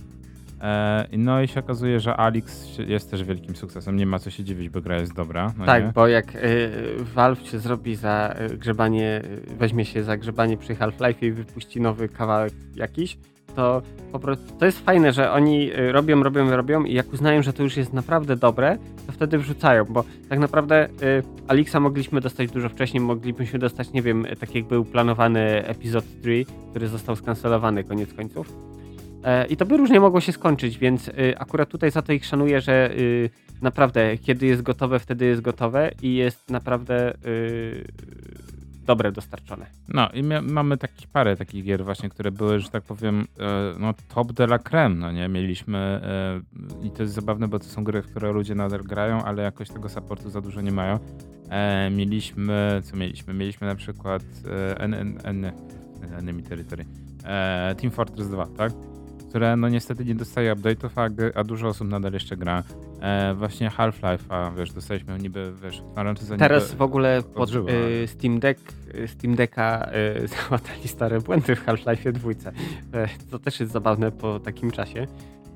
E, 0.61 1.09
no 1.13 1.43
i 1.43 1.49
się 1.49 1.61
okazuje, 1.61 2.01
że 2.01 2.17
Alyx 2.17 2.79
jest 2.79 3.11
też 3.11 3.25
wielkim 3.25 3.57
sukcesem, 3.57 3.97
nie 3.97 4.07
ma 4.07 4.19
co 4.19 4.31
się 4.31 4.45
dziwić, 4.45 4.69
bo 4.69 4.81
gra 4.81 4.97
jest 4.97 5.15
dobra. 5.15 5.53
No 5.59 5.67
tak, 5.67 5.85
nie? 5.85 5.93
bo 5.95 6.07
jak 6.07 6.35
y, 6.35 6.71
Valve 7.15 7.49
się 7.49 7.59
zrobi 7.59 7.97
za 7.97 8.35
y, 8.51 8.57
grzebanie, 8.57 9.23
y, 9.51 9.55
weźmie 9.59 9.85
się 9.85 10.05
za 10.05 10.17
grzebanie 10.17 10.57
przy 10.57 10.75
Half-Life 10.75 11.27
i 11.27 11.33
wypuści 11.33 11.81
nowy 11.81 12.09
kawałek 12.09 12.53
jakiś, 12.75 13.19
to 13.59 13.83
po 14.13 14.19
prostu 14.19 14.55
to 14.59 14.67
jest 14.67 14.85
fajne, 14.85 15.13
że 15.13 15.33
oni 15.33 15.73
y, 15.73 15.93
robią, 15.93 16.23
robią, 16.23 16.57
robią 16.57 16.85
i 16.85 16.95
jak 16.95 17.13
uznają, 17.13 17.43
że 17.43 17.53
to 17.53 17.63
już 17.63 17.77
jest 17.77 17.93
naprawdę 17.93 18.37
dobre, 18.37 18.79
to 19.07 19.13
wtedy 19.13 19.39
wrzucają, 19.39 19.85
bo 19.85 20.05
tak 20.29 20.39
naprawdę 20.39 20.89
y, 20.89 21.23
Alixa 21.49 21.81
mogliśmy 21.81 22.21
dostać 22.21 22.51
dużo 22.51 22.69
wcześniej, 22.69 23.01
moglibyśmy 23.01 23.59
dostać, 23.59 23.93
nie 23.93 24.03
wiem, 24.03 24.27
tak 24.41 24.55
jak 24.55 24.65
był 24.65 24.85
planowany 24.85 25.67
epizod 25.67 26.05
3, 26.23 26.45
który 26.71 26.89
został 26.89 27.17
skancelowany 27.17 27.85
koniec 27.85 28.15
końców. 28.15 28.53
E, 29.25 29.47
I 29.47 29.57
to 29.57 29.67
by 29.67 29.77
różnie 29.77 30.01
mogło 30.01 30.21
się 30.21 30.33
skończyć, 30.33 30.79
więc 30.79 31.09
y, 31.09 31.13
akurat 31.39 31.69
tutaj 31.69 31.91
za 31.91 32.03
to 32.03 32.13
ich 32.13 32.27
szanuję, 32.27 32.61
że 32.61 32.91
y, 32.93 33.31
naprawdę 33.63 34.19
kiedy 34.19 34.47
jest 34.47 34.63
gotowe, 34.63 34.99
wtedy 34.99 35.27
jest 35.27 35.41
gotowe 35.41 35.91
i 36.03 36.15
jest 36.15 36.51
naprawdę 36.51 37.15
dobre 38.89 39.13
dostarczone. 39.13 39.67
No 39.89 40.09
i 40.15 40.23
mamy 40.43 40.77
takich 40.77 41.09
parę 41.09 41.37
takich 41.37 41.65
gier 41.65 41.85
właśnie, 41.85 42.09
które 42.09 42.31
były, 42.31 42.61
że 42.61 42.69
tak 42.69 42.85
powiem, 42.85 43.27
e, 43.39 43.75
no 43.79 43.95
top 44.15 44.33
de 44.33 44.45
la 44.45 44.59
creme, 44.59 44.95
no 44.95 45.13
nie? 45.13 45.29
Mieliśmy 45.29 45.79
e, 45.79 46.87
i 46.87 46.91
to 46.91 47.03
jest 47.03 47.15
zabawne, 47.15 47.49
bo 47.49 47.59
to 47.59 47.65
są 47.65 47.85
gry, 47.85 48.03
w 48.03 48.07
które 48.11 48.33
ludzie 48.33 48.55
nadal 48.55 48.83
grają, 48.83 49.23
ale 49.25 49.43
jakoś 49.43 49.69
tego 49.69 49.89
supportu 49.89 50.31
za 50.31 50.41
dużo 50.41 50.61
nie 50.61 50.73
mają. 50.73 50.99
E, 51.51 51.91
mieliśmy, 51.91 52.81
co 52.85 52.97
mieliśmy? 52.97 53.35
Mieliśmy 53.35 53.67
na 53.67 53.75
przykład 53.75 54.23
Enemy 56.19 56.43
Territory, 56.43 56.85
Team 57.81 57.91
Fortress 57.91 58.29
2, 58.29 58.47
tak? 58.47 58.73
Które 59.29 59.57
no 59.57 59.69
niestety 59.69 60.05
nie 60.05 60.15
dostaje 60.15 60.55
update'ów, 60.55 60.91
a, 60.97 61.39
a, 61.39 61.45
dużo 61.45 61.69
osób 61.69 61.89
nadal 61.89 62.13
jeszcze 62.13 62.37
gra. 62.37 62.63
E, 63.01 63.35
właśnie 63.35 63.71
Half-Life, 63.71 64.25
a 64.29 64.51
wiesz, 64.51 64.73
dostaliśmy 64.73 65.19
niby, 65.19 65.53
wiesz, 65.63 65.83
za 66.21 66.37
Teraz 66.37 66.75
w 66.75 66.83
ogóle 66.83 67.23
pod 67.35 67.51
y, 67.55 68.07
Steam 68.07 68.41
Deck, 68.41 68.61
y, 68.95 69.09
Steam 69.09 69.35
Decka 69.35 69.91
y, 70.23 70.29
załatali 70.37 70.89
stare 70.89 71.21
błędy 71.21 71.57
w 71.57 71.67
Half-Life 71.67 72.13
2. 72.13 72.31
E, 72.93 73.09
to 73.31 73.39
też 73.39 73.61
jest 73.61 73.73
zabawne 73.73 74.13
po 74.13 74.41
takim 74.41 74.71
czasie. 74.71 75.07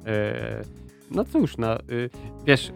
E, 0.06 0.62
no 1.10 1.24
cóż, 1.24 1.56
no, 1.56 1.80
y, 1.80 2.10
wiesz, 2.46 2.72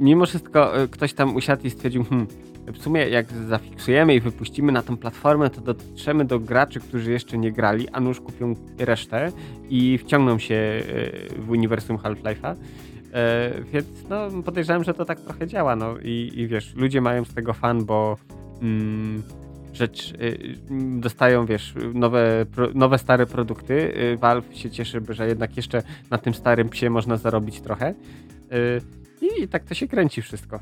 mimo 0.00 0.26
wszystko 0.26 0.72
ktoś 0.90 1.12
tam 1.12 1.36
usiadł 1.36 1.66
i 1.66 1.70
stwierdził, 1.70 2.04
hmm, 2.04 2.26
w 2.72 2.82
sumie 2.82 3.08
jak 3.08 3.32
zafiksujemy 3.32 4.14
i 4.14 4.20
wypuścimy 4.20 4.72
na 4.72 4.82
tą 4.82 4.96
platformę, 4.96 5.50
to 5.50 5.60
dotrzemy 5.60 6.24
do 6.24 6.40
graczy, 6.40 6.80
którzy 6.80 7.12
jeszcze 7.12 7.38
nie 7.38 7.52
grali, 7.52 7.88
a 7.88 8.00
nuż 8.00 8.20
kupią 8.20 8.54
resztę 8.78 9.32
i 9.68 9.98
wciągną 9.98 10.38
się 10.38 10.54
e, 10.54 10.82
w 11.40 11.50
uniwersum 11.50 11.96
Half-Life'a. 11.96 12.54
E, 13.12 13.50
więc 13.72 13.86
no, 14.08 14.42
podejrzewam, 14.42 14.84
że 14.84 14.94
to 14.94 15.04
tak 15.04 15.20
trochę 15.20 15.46
działa. 15.46 15.76
No 15.76 15.94
i, 16.02 16.32
i 16.34 16.46
wiesz, 16.46 16.74
ludzie 16.74 17.00
mają 17.00 17.24
z 17.24 17.34
tego 17.34 17.52
fan, 17.52 17.84
bo 17.84 18.16
mm, 18.62 19.22
rzecz 19.72 20.12
y, 20.12 20.54
dostają, 21.00 21.46
wiesz, 21.46 21.74
nowe, 21.94 22.46
nowe 22.74 22.98
stare 22.98 23.26
produkty. 23.26 23.92
Valve 24.20 24.56
się 24.56 24.70
cieszy, 24.70 25.00
że 25.08 25.28
jednak 25.28 25.56
jeszcze 25.56 25.82
na 26.10 26.18
tym 26.18 26.34
starym 26.34 26.68
psie 26.68 26.90
można 26.90 27.16
zarobić 27.16 27.60
trochę. 27.60 27.94
I 29.20 29.48
tak 29.48 29.64
to 29.64 29.74
się 29.74 29.88
kręci 29.88 30.22
wszystko. 30.22 30.60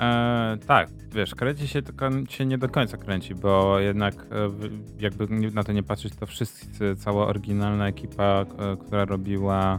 E, 0.00 0.58
tak, 0.66 0.88
wiesz, 1.14 1.34
kręci 1.34 1.68
się, 1.68 1.82
tylko 1.82 2.10
się 2.28 2.46
nie 2.46 2.58
do 2.58 2.68
końca 2.68 2.96
kręci, 2.96 3.34
bo 3.34 3.78
jednak 3.78 4.14
e, 4.14 4.50
jakby 4.98 5.26
na 5.54 5.64
to 5.64 5.72
nie 5.72 5.82
patrzeć, 5.82 6.16
to 6.16 6.26
wszyscy, 6.26 6.96
cała 6.96 7.26
oryginalna 7.26 7.88
ekipa, 7.88 8.44
e, 8.58 8.76
która 8.76 9.04
robiła 9.04 9.78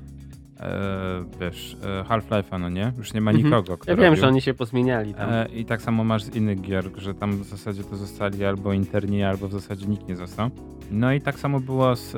e, 0.59 1.25
wiesz, 1.39 1.77
e, 1.83 2.03
Half-Life'a, 2.03 2.59
no 2.59 2.69
nie? 2.69 2.93
Już 2.97 3.13
nie 3.13 3.21
ma 3.21 3.31
mhm. 3.31 3.45
nikogo, 3.45 3.77
Ja 3.87 3.95
wiem, 3.95 4.05
robił. 4.05 4.21
że 4.21 4.27
oni 4.27 4.41
się 4.41 4.53
pozmieniali 4.53 5.13
tam. 5.13 5.29
E, 5.29 5.47
I 5.47 5.65
tak 5.65 5.81
samo 5.81 6.03
masz 6.03 6.23
z 6.23 6.35
innych 6.35 6.61
gier, 6.61 6.85
że 6.97 7.13
tam 7.13 7.31
w 7.31 7.45
zasadzie 7.45 7.83
to 7.83 7.95
zostali 7.95 8.45
albo 8.45 8.73
interni, 8.73 9.23
albo 9.23 9.47
w 9.47 9.51
zasadzie 9.51 9.85
nikt 9.85 10.07
nie 10.07 10.15
został. 10.15 10.49
No 10.91 11.13
i 11.13 11.21
tak 11.21 11.39
samo 11.39 11.59
było 11.59 11.95
z 11.95 12.13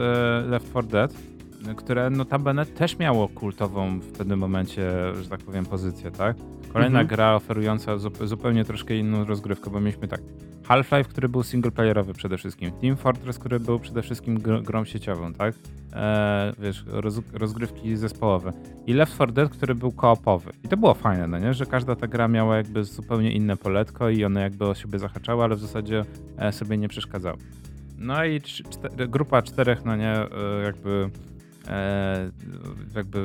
Left 0.50 0.70
4 0.70 0.88
Dead, 0.88 1.14
które 1.76 2.10
notabene 2.10 2.66
też 2.66 3.00
miało 3.00 3.28
kultową 3.28 4.00
w 4.00 4.12
pewnym 4.12 4.40
momencie, 4.40 4.92
że 5.22 5.30
tak 5.30 5.40
powiem, 5.40 5.66
pozycję, 5.66 6.12
tak? 6.12 6.38
Kolejna 6.74 7.00
mhm. 7.00 7.08
gra 7.08 7.36
oferująca 7.36 7.98
zupełnie 8.24 8.66
troszkę 8.66 8.98
inną 8.98 9.26
rozgrywkę, 9.26 9.70
bo 9.70 9.80
mieliśmy 9.80 10.08
tak 10.08 10.22
Half-Life, 10.68 11.10
który 11.10 11.30
był 11.30 11.44
singleplayerowy 11.44 12.14
przede 12.14 12.38
wszystkim, 12.38 12.72
Team 12.72 12.98
Fortress, 12.98 13.40
który 13.40 13.60
był 13.60 13.80
przede 13.80 14.02
wszystkim 14.02 14.40
gr 14.40 14.64
grą 14.64 14.86
sieciową, 14.86 15.34
tak? 15.34 15.56
E, 15.94 16.54
wiesz, 16.60 16.84
roz 16.88 17.22
rozgrywki 17.34 17.98
zespołowe. 17.98 18.54
I 18.88 18.94
Left 18.94 19.14
4 19.14 19.32
Dead, 19.32 19.50
który 19.50 19.76
był 19.76 19.92
koopowy. 19.92 20.52
I 20.64 20.68
to 20.68 20.78
było 20.78 20.94
fajne, 20.94 21.28
no 21.28 21.40
nie? 21.40 21.54
Że 21.54 21.66
każda 21.66 21.96
ta 21.96 22.08
gra 22.08 22.28
miała 22.28 22.58
jakby 22.58 22.84
zupełnie 22.84 23.32
inne 23.32 23.58
poletko 23.58 24.10
i 24.10 24.26
one 24.26 24.42
jakby 24.42 24.66
o 24.66 24.76
siebie 24.76 25.00
zahaczały, 25.00 25.44
ale 25.44 25.56
w 25.56 25.60
zasadzie 25.60 26.06
e, 26.38 26.52
sobie 26.52 26.78
nie 26.78 26.88
przeszkadzały. 26.88 27.38
No 27.98 28.26
i 28.26 28.42
grupa 29.10 29.42
czterech, 29.42 29.86
no 29.86 29.96
nie, 29.96 30.14
e, 30.14 30.30
jakby 30.64 31.10
jakby 32.96 33.20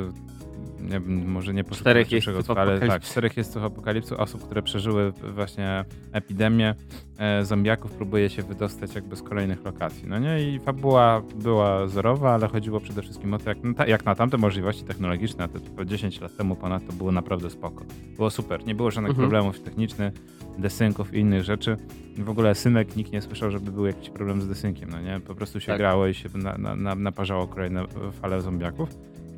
nie, 0.89 0.99
może 1.25 1.53
nie 1.53 1.63
czterech 1.63 2.11
jeźdźców 2.11 2.57
ale 2.57 2.79
tak, 2.79 3.01
czterech 3.01 3.37
jeźdźców 3.37 3.63
apokalipsu, 3.63 4.21
osób, 4.21 4.43
które 4.45 4.61
przeżyły 4.61 5.11
właśnie 5.11 5.85
epidemię 6.11 6.75
e, 7.17 7.45
zombiaków, 7.45 7.91
próbuje 7.91 8.29
się 8.29 8.43
wydostać 8.43 8.95
jakby 8.95 9.15
z 9.15 9.21
kolejnych 9.21 9.63
lokacji. 9.63 10.07
No 10.07 10.19
nie? 10.19 10.43
I 10.43 10.59
fabuła 10.59 11.21
była 11.35 11.87
zerowa, 11.87 12.33
ale 12.33 12.47
chodziło 12.47 12.79
przede 12.79 13.01
wszystkim 13.01 13.33
o 13.33 13.39
to, 13.39 13.49
jak, 13.49 13.57
jak 13.87 14.05
na 14.05 14.15
tamte 14.15 14.37
możliwości 14.37 14.83
technologiczne, 14.83 15.47
te 15.47 15.85
10 15.85 16.21
lat 16.21 16.37
temu 16.37 16.55
ponad 16.55 16.87
to 16.87 16.93
było 16.93 17.11
naprawdę 17.11 17.49
spoko. 17.49 17.85
Było 18.15 18.29
super, 18.29 18.65
nie 18.65 18.75
było 18.75 18.91
żadnych 18.91 19.09
mhm. 19.09 19.29
problemów 19.29 19.59
technicznych, 19.59 20.13
desynków 20.57 21.13
i 21.13 21.19
innych 21.19 21.43
rzeczy. 21.43 21.77
W 22.17 22.29
ogóle 22.29 22.55
synek 22.55 22.95
nikt 22.95 23.11
nie 23.11 23.21
słyszał, 23.21 23.51
żeby 23.51 23.71
był 23.71 23.85
jakiś 23.85 24.09
problem 24.09 24.41
z 24.41 24.47
desynkiem, 24.47 24.89
no 24.89 25.01
nie? 25.01 25.19
Po 25.19 25.35
prostu 25.35 25.59
się 25.59 25.67
tak. 25.67 25.77
grało 25.77 26.07
i 26.07 26.13
się 26.13 26.29
na, 26.35 26.57
na, 26.57 26.75
na, 26.75 26.95
naparzało 26.95 27.47
kolejne 27.47 27.85
fale 28.21 28.41
zombiaków. 28.41 28.89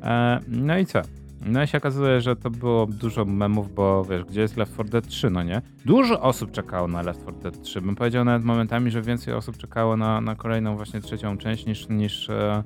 E, 0.02 0.40
no 0.48 0.78
i 0.78 0.86
co? 0.86 1.02
No 1.46 1.62
i 1.62 1.66
się 1.66 1.78
okazuje, 1.78 2.20
że 2.20 2.36
to 2.36 2.50
było 2.50 2.86
dużo 2.86 3.24
memów, 3.24 3.74
bo 3.74 4.04
wiesz, 4.04 4.24
gdzie 4.24 4.40
jest 4.40 4.56
Left 4.56 4.74
4 4.74 4.88
Dead 4.88 5.06
3, 5.06 5.30
no 5.30 5.42
nie? 5.42 5.62
Dużo 5.84 6.20
osób 6.20 6.50
czekało 6.50 6.88
na 6.88 7.02
Left 7.02 7.22
4 7.22 7.36
Dead 7.42 7.62
3. 7.62 7.80
Bym 7.80 7.96
powiedział 7.96 8.24
nawet 8.24 8.44
momentami, 8.44 8.90
że 8.90 9.02
więcej 9.02 9.34
osób 9.34 9.56
czekało 9.56 9.96
na, 9.96 10.20
na 10.20 10.34
kolejną 10.34 10.76
właśnie 10.76 11.00
trzecią 11.00 11.38
część 11.38 11.66
niż, 11.66 11.88
niż 11.88 12.30
e, 12.30 12.62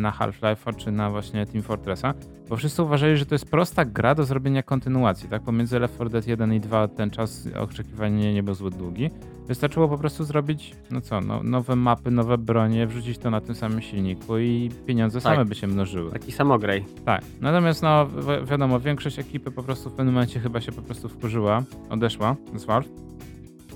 na 0.00 0.10
Half-Life'a 0.10 0.76
czy 0.76 0.92
na 0.92 1.10
właśnie 1.10 1.46
Team 1.46 1.62
Fortressa, 1.62 2.14
bo 2.48 2.56
wszyscy 2.56 2.82
uważali, 2.82 3.16
że 3.16 3.26
to 3.26 3.34
jest 3.34 3.50
prosta 3.50 3.84
gra 3.84 4.14
do 4.14 4.24
zrobienia 4.24 4.62
kontynuacji, 4.62 5.28
tak? 5.28 5.42
Pomiędzy 5.42 5.78
Left 5.78 5.94
4 5.94 6.10
Dead 6.10 6.26
1 6.26 6.54
i 6.54 6.60
2 6.60 6.88
ten 6.88 7.10
czas 7.10 7.48
oczekiwania 7.60 8.32
nie 8.32 8.42
był 8.42 8.54
zbyt 8.54 8.74
długi. 8.74 9.10
Wystarczyło 9.48 9.88
po 9.88 9.98
prostu 9.98 10.24
zrobić, 10.24 10.74
no 10.90 11.00
co, 11.00 11.20
no, 11.20 11.42
nowe 11.42 11.76
mapy, 11.76 12.10
nowe 12.10 12.38
bronie, 12.38 12.86
wrzucić 12.86 13.18
to 13.18 13.30
na 13.30 13.40
tym 13.40 13.54
samym 13.54 13.82
silniku 13.82 14.38
i 14.38 14.70
pieniądze 14.86 15.20
tak. 15.20 15.32
same 15.32 15.44
by 15.44 15.54
się 15.54 15.66
mnożyły. 15.66 16.10
Taki 16.10 16.32
samograj. 16.32 16.84
Tak. 17.04 17.22
Natomiast 17.40 17.82
no 17.82 18.06
wi 18.06 18.46
wiadomo, 18.46 18.80
większość 18.80 19.18
ekipy 19.18 19.50
po 19.50 19.62
prostu 19.62 19.90
w 19.90 19.92
pewnym 19.92 20.14
momencie 20.14 20.40
chyba 20.40 20.60
się 20.60 20.72
po 20.72 20.82
prostu 20.82 21.08
wkurzyła, 21.08 21.62
odeszła 21.90 22.36
z 22.56 22.64
Valve, 22.64 22.88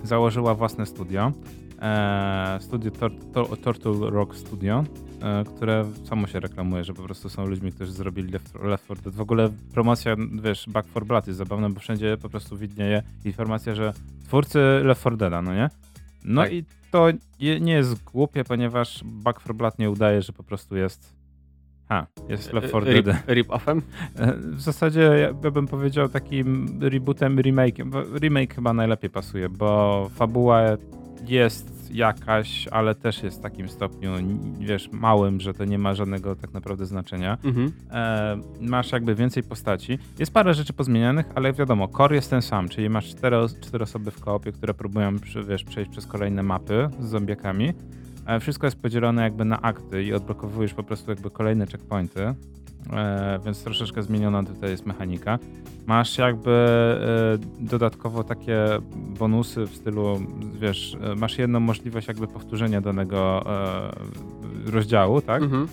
założyła 0.03 0.55
własne 0.55 0.87
studio. 0.87 1.33
Eee, 1.81 2.61
studio 2.61 2.91
Tor 2.91 3.13
Tor 3.33 3.59
Turtle 3.59 4.11
Rock 4.11 4.37
Studio, 4.37 4.85
e, 4.85 4.85
które 5.47 5.85
samo 6.05 6.27
się 6.27 6.41
reklamuje, 6.41 6.85
że 6.85 6.95
po 6.95 7.03
prostu 7.03 7.29
są 7.29 7.47
ludźmi, 7.47 7.73
którzy 7.73 7.93
zrobili 7.93 8.33
Left, 8.33 8.55
Left 8.62 8.85
4 8.85 9.01
Dead. 9.01 9.15
W 9.15 9.21
ogóle 9.21 9.51
promocja, 9.73 10.17
wiesz, 10.43 10.69
Back 10.69 10.91
4 10.91 11.07
Blood 11.07 11.27
jest 11.27 11.39
zabawna, 11.39 11.71
bo 11.71 11.81
wszędzie 11.81 12.17
po 12.23 12.29
prostu 12.29 12.57
widnieje 12.57 13.03
informacja, 13.25 13.75
że 13.75 13.93
twórcy 14.25 14.59
Left 14.85 15.01
4 15.01 15.17
Deada, 15.17 15.43
no 15.43 15.55
nie? 15.55 15.71
No 16.25 16.43
tak. 16.43 16.53
i 16.53 16.65
to 16.91 17.09
nie 17.61 17.73
jest 17.73 18.05
głupie, 18.05 18.45
ponieważ 18.45 19.05
Back 19.05 19.41
4 19.41 19.55
Blood 19.55 19.79
nie 19.79 19.91
udaje, 19.91 20.23
że 20.23 20.33
po 20.33 20.43
prostu 20.43 20.77
jest 20.77 21.15
ha, 21.89 22.07
jest 22.29 22.53
Left 22.53 22.69
4 22.69 23.03
Dead. 23.03 23.27
Rip-offem? 23.27 23.81
W 24.57 24.61
zasadzie 24.61 25.33
ja 25.43 25.51
bym 25.51 25.67
powiedział 25.67 26.09
takim 26.09 26.79
rebootem, 26.81 27.37
remake'em. 27.37 28.19
Remake 28.19 28.55
chyba 28.55 28.73
najlepiej 28.73 29.11
pasuje, 29.11 29.49
bo 29.49 30.11
fabuła 30.15 30.62
jest 31.29 31.74
jakaś, 31.95 32.68
ale 32.68 32.95
też 32.95 33.22
jest 33.22 33.38
w 33.38 33.42
takim 33.42 33.68
stopniu, 33.68 34.11
wiesz, 34.59 34.88
małym, 34.92 35.40
że 35.40 35.55
to 35.55 35.64
nie 35.64 35.78
ma 35.78 35.95
żadnego 35.95 36.36
tak 36.36 36.53
naprawdę 36.53 36.86
znaczenia. 36.86 37.38
Mhm. 37.45 37.72
E, 37.90 38.36
masz 38.61 38.92
jakby 38.92 39.14
więcej 39.14 39.42
postaci. 39.42 39.99
Jest 40.18 40.32
parę 40.32 40.55
rzeczy 40.55 40.72
pozmienianych, 40.72 41.26
ale 41.34 41.53
wiadomo, 41.53 41.88
core 41.88 42.14
jest 42.16 42.30
ten 42.30 42.42
sam, 42.42 42.68
czyli 42.68 42.90
masz 42.90 43.09
cztery, 43.09 43.36
cztery 43.61 43.84
osoby 43.84 44.11
w 44.11 44.20
koopie, 44.20 44.53
które 44.53 44.74
próbują, 44.74 45.16
wiesz, 45.49 45.64
przejść 45.64 45.90
przez 45.90 46.07
kolejne 46.07 46.42
mapy 46.42 46.88
z 47.01 47.05
zombiakami. 47.05 47.72
E, 48.26 48.40
wszystko 48.40 48.66
jest 48.66 48.82
podzielone 48.82 49.22
jakby 49.22 49.45
na 49.45 49.62
akty 49.62 50.03
i 50.05 50.12
odblokowujesz 50.12 50.74
po 50.74 50.82
prostu 50.82 51.11
jakby 51.11 51.30
kolejne 51.30 51.66
checkpointy. 51.66 52.34
E, 52.93 53.41
więc 53.45 53.64
troszeczkę 53.64 54.03
zmieniona 54.03 54.43
tutaj 54.43 54.70
jest 54.70 54.87
mechanika. 54.87 55.39
Masz 55.87 56.18
jakby 56.18 56.51
e, 56.51 57.64
dodatkowo 57.64 58.24
takie 58.24 58.59
bonusy 59.18 59.66
w 59.66 59.76
stylu, 59.76 60.20
wiesz, 60.61 60.97
e, 61.12 61.14
masz 61.14 61.39
jedną 61.39 61.61
możliwość 61.61 62.09
jakby 62.09 62.26
powtórzenia 62.26 62.80
danego 62.80 63.45
rozdziału, 64.66 65.20
tak? 65.20 65.43
Mhm. 65.43 65.68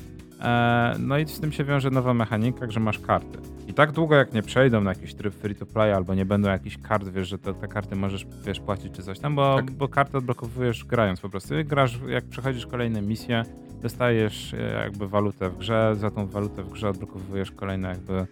No 0.99 1.17
i 1.17 1.27
z 1.27 1.39
tym 1.39 1.51
się 1.51 1.63
wiąże 1.63 1.89
nowa 1.89 2.13
mechanika, 2.13 2.71
że 2.71 2.79
masz 2.79 2.99
karty. 2.99 3.37
I 3.67 3.73
tak 3.73 3.91
długo 3.91 4.15
jak 4.15 4.33
nie 4.33 4.43
przejdą 4.43 4.81
na 4.81 4.91
jakiś 4.91 5.13
tryb 5.13 5.33
free 5.33 5.55
to 5.55 5.65
play 5.65 5.93
albo 5.93 6.15
nie 6.15 6.25
będą 6.25 6.49
jakichś 6.49 6.77
kart, 6.77 7.09
wiesz, 7.09 7.27
że 7.27 7.37
te, 7.37 7.53
te 7.53 7.67
karty 7.67 7.95
możesz, 7.95 8.27
wiesz, 8.45 8.59
płacić 8.59 8.93
czy 8.93 9.03
coś 9.03 9.19
tam, 9.19 9.35
bo, 9.35 9.55
tak. 9.55 9.71
bo 9.71 9.87
karty 9.87 10.17
odblokowujesz 10.17 10.85
grając 10.85 11.19
po 11.19 11.29
prostu. 11.29 11.53
Grasz, 11.65 11.99
jak 12.07 12.23
przechodzisz 12.23 12.65
kolejne 12.65 13.01
misje, 13.01 13.43
dostajesz 13.81 14.53
e, 14.53 14.73
jakby 14.83 15.07
walutę 15.07 15.49
w 15.49 15.57
grze, 15.57 15.95
za 15.95 16.11
tą 16.11 16.27
walutę 16.27 16.63
w 16.63 16.69
grze 16.69 16.89
odblokowujesz 16.89 17.51
kolejne 17.51 17.89
jakby 17.89 18.25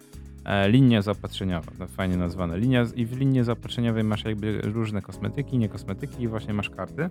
e, 0.44 0.68
linie 0.68 1.02
zaopatrzeniowe, 1.02 1.72
no 1.78 1.86
fajnie 1.86 2.16
nazwane. 2.16 2.58
Linia, 2.58 2.84
I 2.94 3.06
w 3.06 3.18
linii 3.18 3.44
zaopatrzeniowej 3.44 4.04
masz 4.04 4.24
jakby 4.24 4.60
różne 4.60 5.02
kosmetyki, 5.02 5.58
nie 5.58 5.68
kosmetyki 5.68 6.22
i 6.22 6.28
właśnie 6.28 6.54
masz 6.54 6.70
karty. 6.70 7.08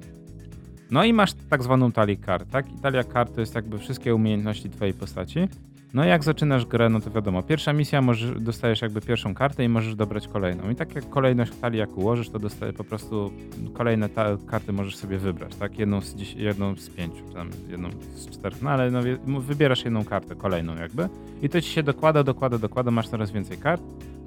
No 0.91 1.03
i 1.03 1.13
masz 1.13 1.33
tak 1.49 1.63
zwaną 1.63 1.91
talię 1.91 2.17
kart, 2.17 2.49
tak? 2.51 2.71
I 2.71 2.79
talia 2.79 3.03
kart 3.03 3.35
to 3.35 3.41
jest 3.41 3.55
jakby 3.55 3.79
wszystkie 3.79 4.15
umiejętności 4.15 4.69
twojej 4.69 4.93
postaci. 4.93 5.47
No 5.93 6.03
jak 6.03 6.23
zaczynasz 6.23 6.65
grę, 6.65 6.89
no 6.89 6.99
to 6.99 7.11
wiadomo, 7.11 7.43
pierwsza 7.43 7.73
misja, 7.73 8.01
możesz, 8.01 8.41
dostajesz 8.41 8.81
jakby 8.81 9.01
pierwszą 9.01 9.33
kartę 9.33 9.63
i 9.63 9.69
możesz 9.69 9.95
dobrać 9.95 10.27
kolejną. 10.27 10.69
I 10.69 10.75
tak 10.75 10.95
jak 10.95 11.09
kolejność 11.09 11.55
talii 11.55 11.79
jak 11.79 11.97
ułożysz, 11.97 12.29
to 12.29 12.39
dostaje 12.39 12.73
po 12.73 12.83
prostu 12.83 13.31
kolejne 13.73 14.09
karty 14.47 14.73
możesz 14.73 14.97
sobie 14.97 15.17
wybrać, 15.17 15.55
tak? 15.55 15.79
Jedną 15.79 16.01
z, 16.01 16.15
dziś, 16.15 16.33
jedną 16.33 16.75
z 16.75 16.89
pięciu, 16.89 17.23
czy 17.27 17.33
tam 17.33 17.49
jedną 17.69 17.89
z 18.15 18.29
czterech, 18.29 18.61
no 18.61 18.69
ale 18.69 18.91
no, 18.91 19.01
wybierasz 19.41 19.83
jedną 19.83 20.05
kartę, 20.05 20.35
kolejną 20.35 20.75
jakby. 20.75 21.09
I 21.41 21.49
to 21.49 21.61
ci 21.61 21.69
się 21.71 21.83
dokłada, 21.83 22.23
dokłada, 22.23 22.57
dokłada, 22.57 22.91
masz 22.91 23.09
coraz 23.09 23.31
więcej 23.31 23.57
kart. 23.57 23.81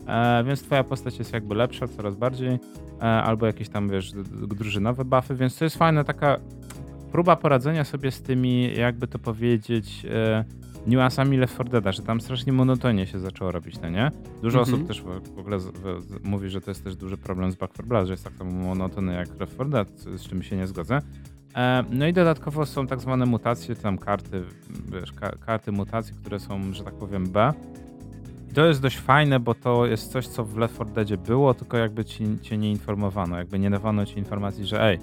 E, 0.07 0.45
więc 0.45 0.63
twoja 0.63 0.85
postać 0.85 1.19
jest 1.19 1.33
jakby 1.33 1.55
lepsza 1.55 1.89
coraz 1.89 2.15
bardziej, 2.15 2.59
e, 2.99 3.03
albo 3.03 3.47
jakieś 3.47 3.69
tam, 3.69 3.89
wiesz, 3.89 4.13
drużynowe 4.49 5.05
buffy, 5.05 5.35
więc 5.35 5.59
to 5.59 5.65
jest 5.65 5.77
fajna 5.77 6.05
taka 6.05 6.39
próba 7.13 7.37
poradzenia 7.37 7.85
sobie 7.85 8.11
z 8.11 8.23
tymi, 8.23 8.75
jakby 8.77 9.07
to 9.07 9.19
powiedzieć, 9.19 10.07
e, 10.11 10.45
niuansami 10.87 11.37
Left 11.37 11.55
4 11.55 11.71
Dead, 11.71 11.95
że 11.95 12.03
tam 12.03 12.21
strasznie 12.21 12.53
monotonie 12.53 13.07
się 13.07 13.19
zaczęło 13.19 13.53
robić, 13.53 13.81
no 13.81 13.89
nie? 13.89 14.11
Dużo 14.43 14.59
mhm. 14.59 14.75
osób 14.75 14.89
też 14.89 15.03
w, 15.03 15.39
ogóle 15.39 15.61
z, 15.61 15.67
w, 15.67 16.25
mówi, 16.25 16.49
że 16.49 16.61
to 16.61 16.71
jest 16.71 16.85
też 16.85 16.97
duży 16.97 17.17
problem 17.17 17.53
z 17.53 17.55
Back 17.55 17.73
4 17.73 17.89
Blood, 17.89 18.07
że 18.07 18.13
jest 18.13 18.25
tak 18.25 18.35
samo 18.35 18.51
monotony 18.51 19.15
jak 19.15 19.41
Left 19.41 19.55
4 19.55 19.71
Dead, 19.71 19.89
z 19.99 20.29
czym 20.29 20.43
się 20.43 20.57
nie 20.57 20.67
zgodzę. 20.67 20.99
E, 21.57 21.85
no 21.91 22.07
i 22.07 22.13
dodatkowo 22.13 22.67
są 22.67 22.87
tak 22.87 23.01
zwane 23.01 23.27
mutacje, 23.27 23.75
tam 23.75 23.99
karty, 23.99 24.45
wiesz, 24.93 25.13
ka 25.13 25.31
karty 25.47 25.73
mutacji, 25.73 26.15
które 26.15 26.41
są, 26.41 26.73
że 26.73 26.85
tak 26.85 26.95
powiem, 26.95 27.29
B. 27.29 27.53
I 28.51 28.55
to 28.55 28.67
jest 28.67 28.83
dość 28.83 28.99
fajne, 28.99 29.41
bo 29.41 29.55
to 29.55 29.87
jest 29.87 30.13
coś, 30.13 30.27
co 30.27 30.45
w 30.45 30.57
Left 30.57 30.75
4 30.75 30.91
Deadzie 30.91 31.17
było, 31.17 31.55
tylko 31.55 31.77
jakby 31.77 32.05
ci, 32.05 32.25
cię 32.43 32.59
nie 32.59 32.71
informowano, 32.71 33.39
jakby 33.39 33.59
nie 33.59 33.71
dawano 33.71 34.07
ci 34.07 34.19
informacji, 34.19 34.67
że 34.67 34.85
ej, 34.85 34.99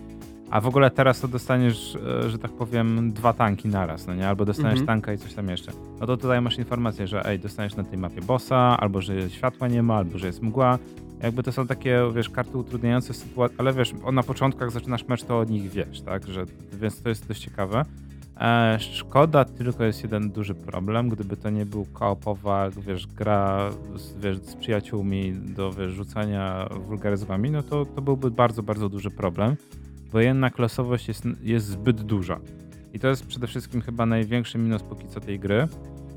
a 0.49 0.61
w 0.61 0.67
ogóle 0.67 0.91
teraz 0.91 1.19
to 1.19 1.27
dostaniesz, 1.27 1.97
e, 2.25 2.29
że 2.29 2.39
tak 2.39 2.51
powiem, 2.51 3.11
dwa 3.11 3.33
tanki 3.33 3.67
naraz, 3.67 4.07
no 4.07 4.15
nie? 4.15 4.27
Albo 4.27 4.45
dostaniesz 4.45 4.79
mhm. 4.79 4.87
tanka 4.87 5.13
i 5.13 5.17
coś 5.17 5.33
tam 5.33 5.49
jeszcze. 5.49 5.71
No 5.99 6.07
to 6.07 6.17
tutaj 6.17 6.41
masz 6.41 6.57
informację, 6.57 7.07
że 7.07 7.25
ej, 7.25 7.39
dostaniesz 7.39 7.75
na 7.75 7.83
tej 7.83 7.97
mapie 7.97 8.21
bossa, 8.21 8.77
albo 8.79 9.01
że 9.01 9.29
światła 9.29 9.67
nie 9.67 9.83
ma, 9.83 9.95
albo 9.95 10.17
że 10.17 10.27
jest 10.27 10.41
mgła. 10.41 10.79
Jakby 11.23 11.43
to 11.43 11.51
są 11.51 11.67
takie, 11.67 12.01
wiesz, 12.15 12.29
karty 12.29 12.57
utrudniające 12.57 13.13
sytuacje, 13.13 13.57
ale 13.59 13.73
wiesz, 13.73 13.93
na 14.11 14.23
początkach 14.23 14.71
zaczynasz 14.71 15.07
mecz, 15.07 15.23
to 15.23 15.39
od 15.39 15.49
nich 15.49 15.71
wiesz, 15.71 16.01
tak? 16.01 16.27
Że, 16.27 16.45
więc 16.73 17.01
to 17.01 17.09
jest 17.09 17.27
dość 17.27 17.41
ciekawe. 17.41 17.85
E, 18.37 18.77
szkoda, 18.79 19.45
tylko 19.45 19.83
jest 19.83 20.03
jeden 20.03 20.31
duży 20.31 20.55
problem. 20.55 21.09
Gdyby 21.09 21.37
to 21.37 21.49
nie 21.49 21.65
był 21.65 21.85
koopowa, 21.93 22.69
wiesz, 22.69 23.07
gra 23.07 23.71
z, 23.95 24.13
wiesz, 24.13 24.37
z 24.37 24.55
przyjaciółmi 24.55 25.33
do 25.33 25.73
wiesz, 25.73 25.91
rzucania 25.91 26.69
wulgaryzmami, 26.87 27.51
no 27.51 27.63
to, 27.63 27.85
to 27.85 28.01
byłby 28.01 28.31
bardzo, 28.31 28.63
bardzo 28.63 28.89
duży 28.89 29.11
problem 29.11 29.55
bo 30.11 30.19
jednak 30.19 30.59
losowość 30.59 31.07
jest, 31.07 31.23
jest 31.41 31.65
zbyt 31.65 32.01
duża. 32.01 32.39
I 32.93 32.99
to 32.99 33.07
jest 33.07 33.27
przede 33.27 33.47
wszystkim 33.47 33.81
chyba 33.81 34.05
największy 34.05 34.57
minus 34.57 34.83
póki 34.83 35.07
co 35.07 35.19
tej 35.19 35.39
gry, 35.39 35.67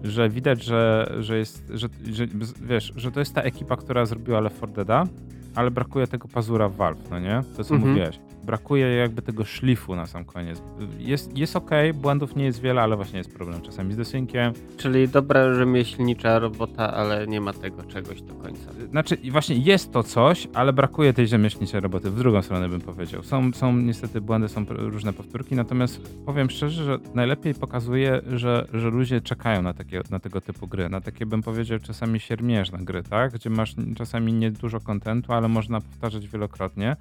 że 0.02 0.28
widać, 0.28 0.64
że, 0.64 1.12
że 1.20 1.38
jest, 1.38 1.64
że, 1.74 1.88
że, 2.12 2.26
wiesz, 2.62 2.92
że 2.96 3.12
to 3.12 3.20
jest 3.20 3.34
ta 3.34 3.42
ekipa, 3.42 3.76
która 3.76 4.06
zrobiła 4.06 4.40
Left 4.40 4.56
4 4.56 4.72
Dead'a, 4.72 5.06
ale 5.54 5.70
brakuje 5.70 6.06
tego 6.06 6.28
pazura 6.28 6.68
w 6.68 6.76
Valve, 6.76 7.10
no 7.10 7.18
nie? 7.18 7.42
To 7.56 7.64
co 7.64 7.74
mhm. 7.74 7.90
mówiłeś. 7.90 8.20
Brakuje 8.44 8.86
jakby 8.86 9.22
tego 9.22 9.44
szlifu 9.44 9.96
na 9.96 10.06
sam 10.06 10.24
koniec. 10.24 10.62
Jest, 10.98 11.38
jest 11.38 11.56
ok, 11.56 11.70
błędów 11.94 12.36
nie 12.36 12.44
jest 12.44 12.60
wiele, 12.60 12.82
ale 12.82 12.96
właśnie 12.96 13.18
jest 13.18 13.34
problem 13.34 13.60
czasami 13.60 13.92
z 13.92 13.96
desynkiem. 13.96 14.52
Czyli 14.76 15.08
dobra 15.08 15.54
rzemieślnicza 15.54 16.38
robota, 16.38 16.94
ale 16.94 17.26
nie 17.26 17.40
ma 17.40 17.52
tego 17.52 17.82
czegoś 17.82 18.22
do 18.22 18.34
końca. 18.34 18.72
Znaczy 18.90 19.16
właśnie 19.30 19.56
jest 19.56 19.92
to 19.92 20.02
coś, 20.02 20.48
ale 20.54 20.72
brakuje 20.72 21.12
tej 21.12 21.28
rzemieślniczej 21.28 21.80
roboty. 21.80 22.10
W 22.10 22.18
drugą 22.18 22.42
stronę 22.42 22.68
bym 22.68 22.80
powiedział. 22.80 23.22
Są, 23.22 23.52
są 23.52 23.76
niestety 23.76 24.20
błędy, 24.20 24.48
są 24.48 24.64
różne 24.68 25.12
powtórki, 25.12 25.54
natomiast 25.54 26.00
powiem 26.26 26.50
szczerze, 26.50 26.84
że 26.84 26.98
najlepiej 27.14 27.54
pokazuje, 27.54 28.20
że, 28.32 28.66
że 28.72 28.90
ludzie 28.90 29.20
czekają 29.20 29.62
na, 29.62 29.74
takie, 29.74 30.02
na 30.10 30.18
tego 30.18 30.40
typu 30.40 30.66
gry. 30.66 30.88
Na 30.88 31.00
takie 31.00 31.26
bym 31.26 31.42
powiedział 31.42 31.78
czasami 31.78 32.20
siermierzne 32.20 32.78
gry, 32.78 33.02
tak? 33.02 33.32
Gdzie 33.32 33.50
masz 33.50 33.74
czasami 33.96 34.32
niedużo 34.32 34.80
kontentu, 34.80 35.32
ale 35.32 35.48
można 35.48 35.80
powtarzać 35.80 36.28
wielokrotnie. 36.28 36.96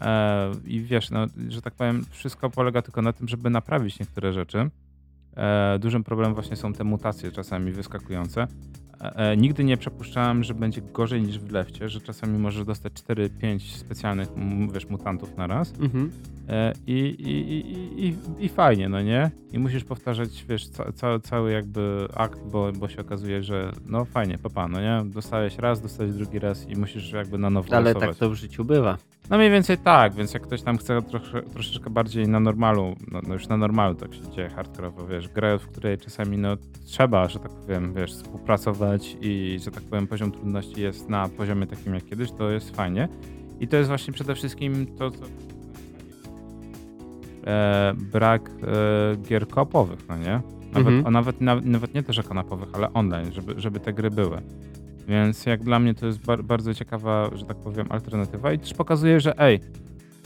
E, 0.00 0.50
I 0.64 0.80
wiesz, 0.80 1.10
no, 1.10 1.26
że 1.48 1.62
tak 1.62 1.74
powiem, 1.74 2.04
wszystko 2.10 2.50
polega 2.50 2.82
tylko 2.82 3.02
na 3.02 3.12
tym, 3.12 3.28
żeby 3.28 3.50
naprawić 3.50 4.00
niektóre 4.00 4.32
rzeczy. 4.32 4.70
E, 5.36 5.78
dużym 5.78 6.04
problemem 6.04 6.34
właśnie 6.34 6.56
są 6.56 6.72
te 6.72 6.84
mutacje 6.84 7.32
czasami 7.32 7.72
wyskakujące. 7.72 8.46
E, 9.00 9.36
nigdy 9.36 9.64
nie 9.64 9.76
przypuszczałem, 9.76 10.44
że 10.44 10.54
będzie 10.54 10.80
gorzej 10.80 11.22
niż 11.22 11.38
w 11.38 11.52
lefcie, 11.52 11.88
że 11.88 12.00
czasami 12.00 12.38
możesz 12.38 12.64
dostać 12.64 12.92
4-5 12.92 13.76
specjalnych 13.76 14.28
wiesz, 14.72 14.88
mutantów 14.88 15.36
na 15.36 15.46
raz. 15.46 15.72
Mhm. 15.80 16.10
I, 16.86 16.92
i, 16.92 17.30
i, 17.30 18.06
i, 18.06 18.16
I 18.44 18.48
fajnie, 18.48 18.88
no 18.88 19.02
nie? 19.02 19.30
I 19.52 19.58
musisz 19.58 19.84
powtarzać, 19.84 20.44
wiesz, 20.48 20.68
ca, 20.68 20.92
ca, 20.92 21.18
cały 21.18 21.52
jakby 21.52 22.08
akt, 22.14 22.40
bo, 22.52 22.72
bo 22.72 22.88
się 22.88 23.00
okazuje, 23.00 23.42
że 23.42 23.72
no 23.86 24.04
fajnie, 24.04 24.38
papa, 24.38 24.68
no 24.68 24.80
nie? 24.80 25.10
Dostałeś 25.10 25.58
raz, 25.58 25.82
dostałeś 25.82 26.12
drugi 26.12 26.38
raz 26.38 26.68
i 26.68 26.76
musisz 26.76 27.12
jakby 27.12 27.38
na 27.38 27.50
nowo 27.50 27.76
Ale 27.76 27.94
tak 27.94 28.14
to 28.14 28.30
w 28.30 28.34
życiu 28.34 28.64
bywa. 28.64 28.98
No 29.30 29.36
mniej 29.38 29.50
więcej 29.50 29.78
tak, 29.78 30.14
więc 30.14 30.34
jak 30.34 30.42
ktoś 30.42 30.62
tam 30.62 30.78
chce 30.78 31.02
trosze, 31.02 31.42
troszeczkę 31.42 31.90
bardziej 31.90 32.28
na 32.28 32.40
normalu, 32.40 32.96
no, 33.12 33.20
no, 33.28 33.34
już 33.34 33.48
na 33.48 33.56
normalu 33.56 33.94
tak 33.94 34.14
się 34.14 34.30
dzieje 34.30 34.48
hardkorowo, 34.48 35.06
wiesz, 35.06 35.28
grę, 35.28 35.58
w 35.58 35.66
której 35.66 35.98
czasami 35.98 36.38
no 36.38 36.56
trzeba, 36.84 37.28
że 37.28 37.38
tak 37.38 37.52
powiem, 37.52 37.94
wiesz, 37.94 38.12
współpracować 38.12 38.89
i 39.20 39.58
że 39.64 39.70
tak 39.70 39.82
powiem 39.82 40.06
poziom 40.06 40.32
trudności 40.32 40.80
jest 40.80 41.08
na 41.08 41.28
poziomie 41.28 41.66
takim 41.66 41.94
jak 41.94 42.04
kiedyś, 42.04 42.32
to 42.32 42.50
jest 42.50 42.76
fajnie. 42.76 43.08
I 43.60 43.68
to 43.68 43.76
jest 43.76 43.88
właśnie 43.88 44.12
przede 44.12 44.34
wszystkim 44.34 44.86
to, 44.86 45.10
co 45.10 45.24
e, 47.46 47.94
brak 48.12 48.50
e, 48.50 49.16
gier 49.16 49.48
kopowych, 49.48 50.08
no 50.08 50.16
nie? 50.16 50.40
Nawet, 50.72 50.94
mhm. 50.94 51.12
nawet, 51.12 51.40
nawet, 51.40 51.64
nawet 51.64 51.94
nie 51.94 52.02
też 52.02 52.20
kanapowych, 52.28 52.68
ale 52.72 52.92
online, 52.92 53.32
żeby, 53.32 53.60
żeby 53.60 53.80
te 53.80 53.92
gry 53.92 54.10
były. 54.10 54.42
Więc 55.08 55.46
jak 55.46 55.64
dla 55.64 55.78
mnie 55.78 55.94
to 55.94 56.06
jest 56.06 56.26
bar 56.26 56.44
bardzo 56.44 56.74
ciekawa, 56.74 57.30
że 57.34 57.44
tak 57.44 57.56
powiem, 57.56 57.86
alternatywa 57.90 58.52
i 58.52 58.58
też 58.58 58.74
pokazuje, 58.74 59.20
że 59.20 59.38
ej, 59.38 59.60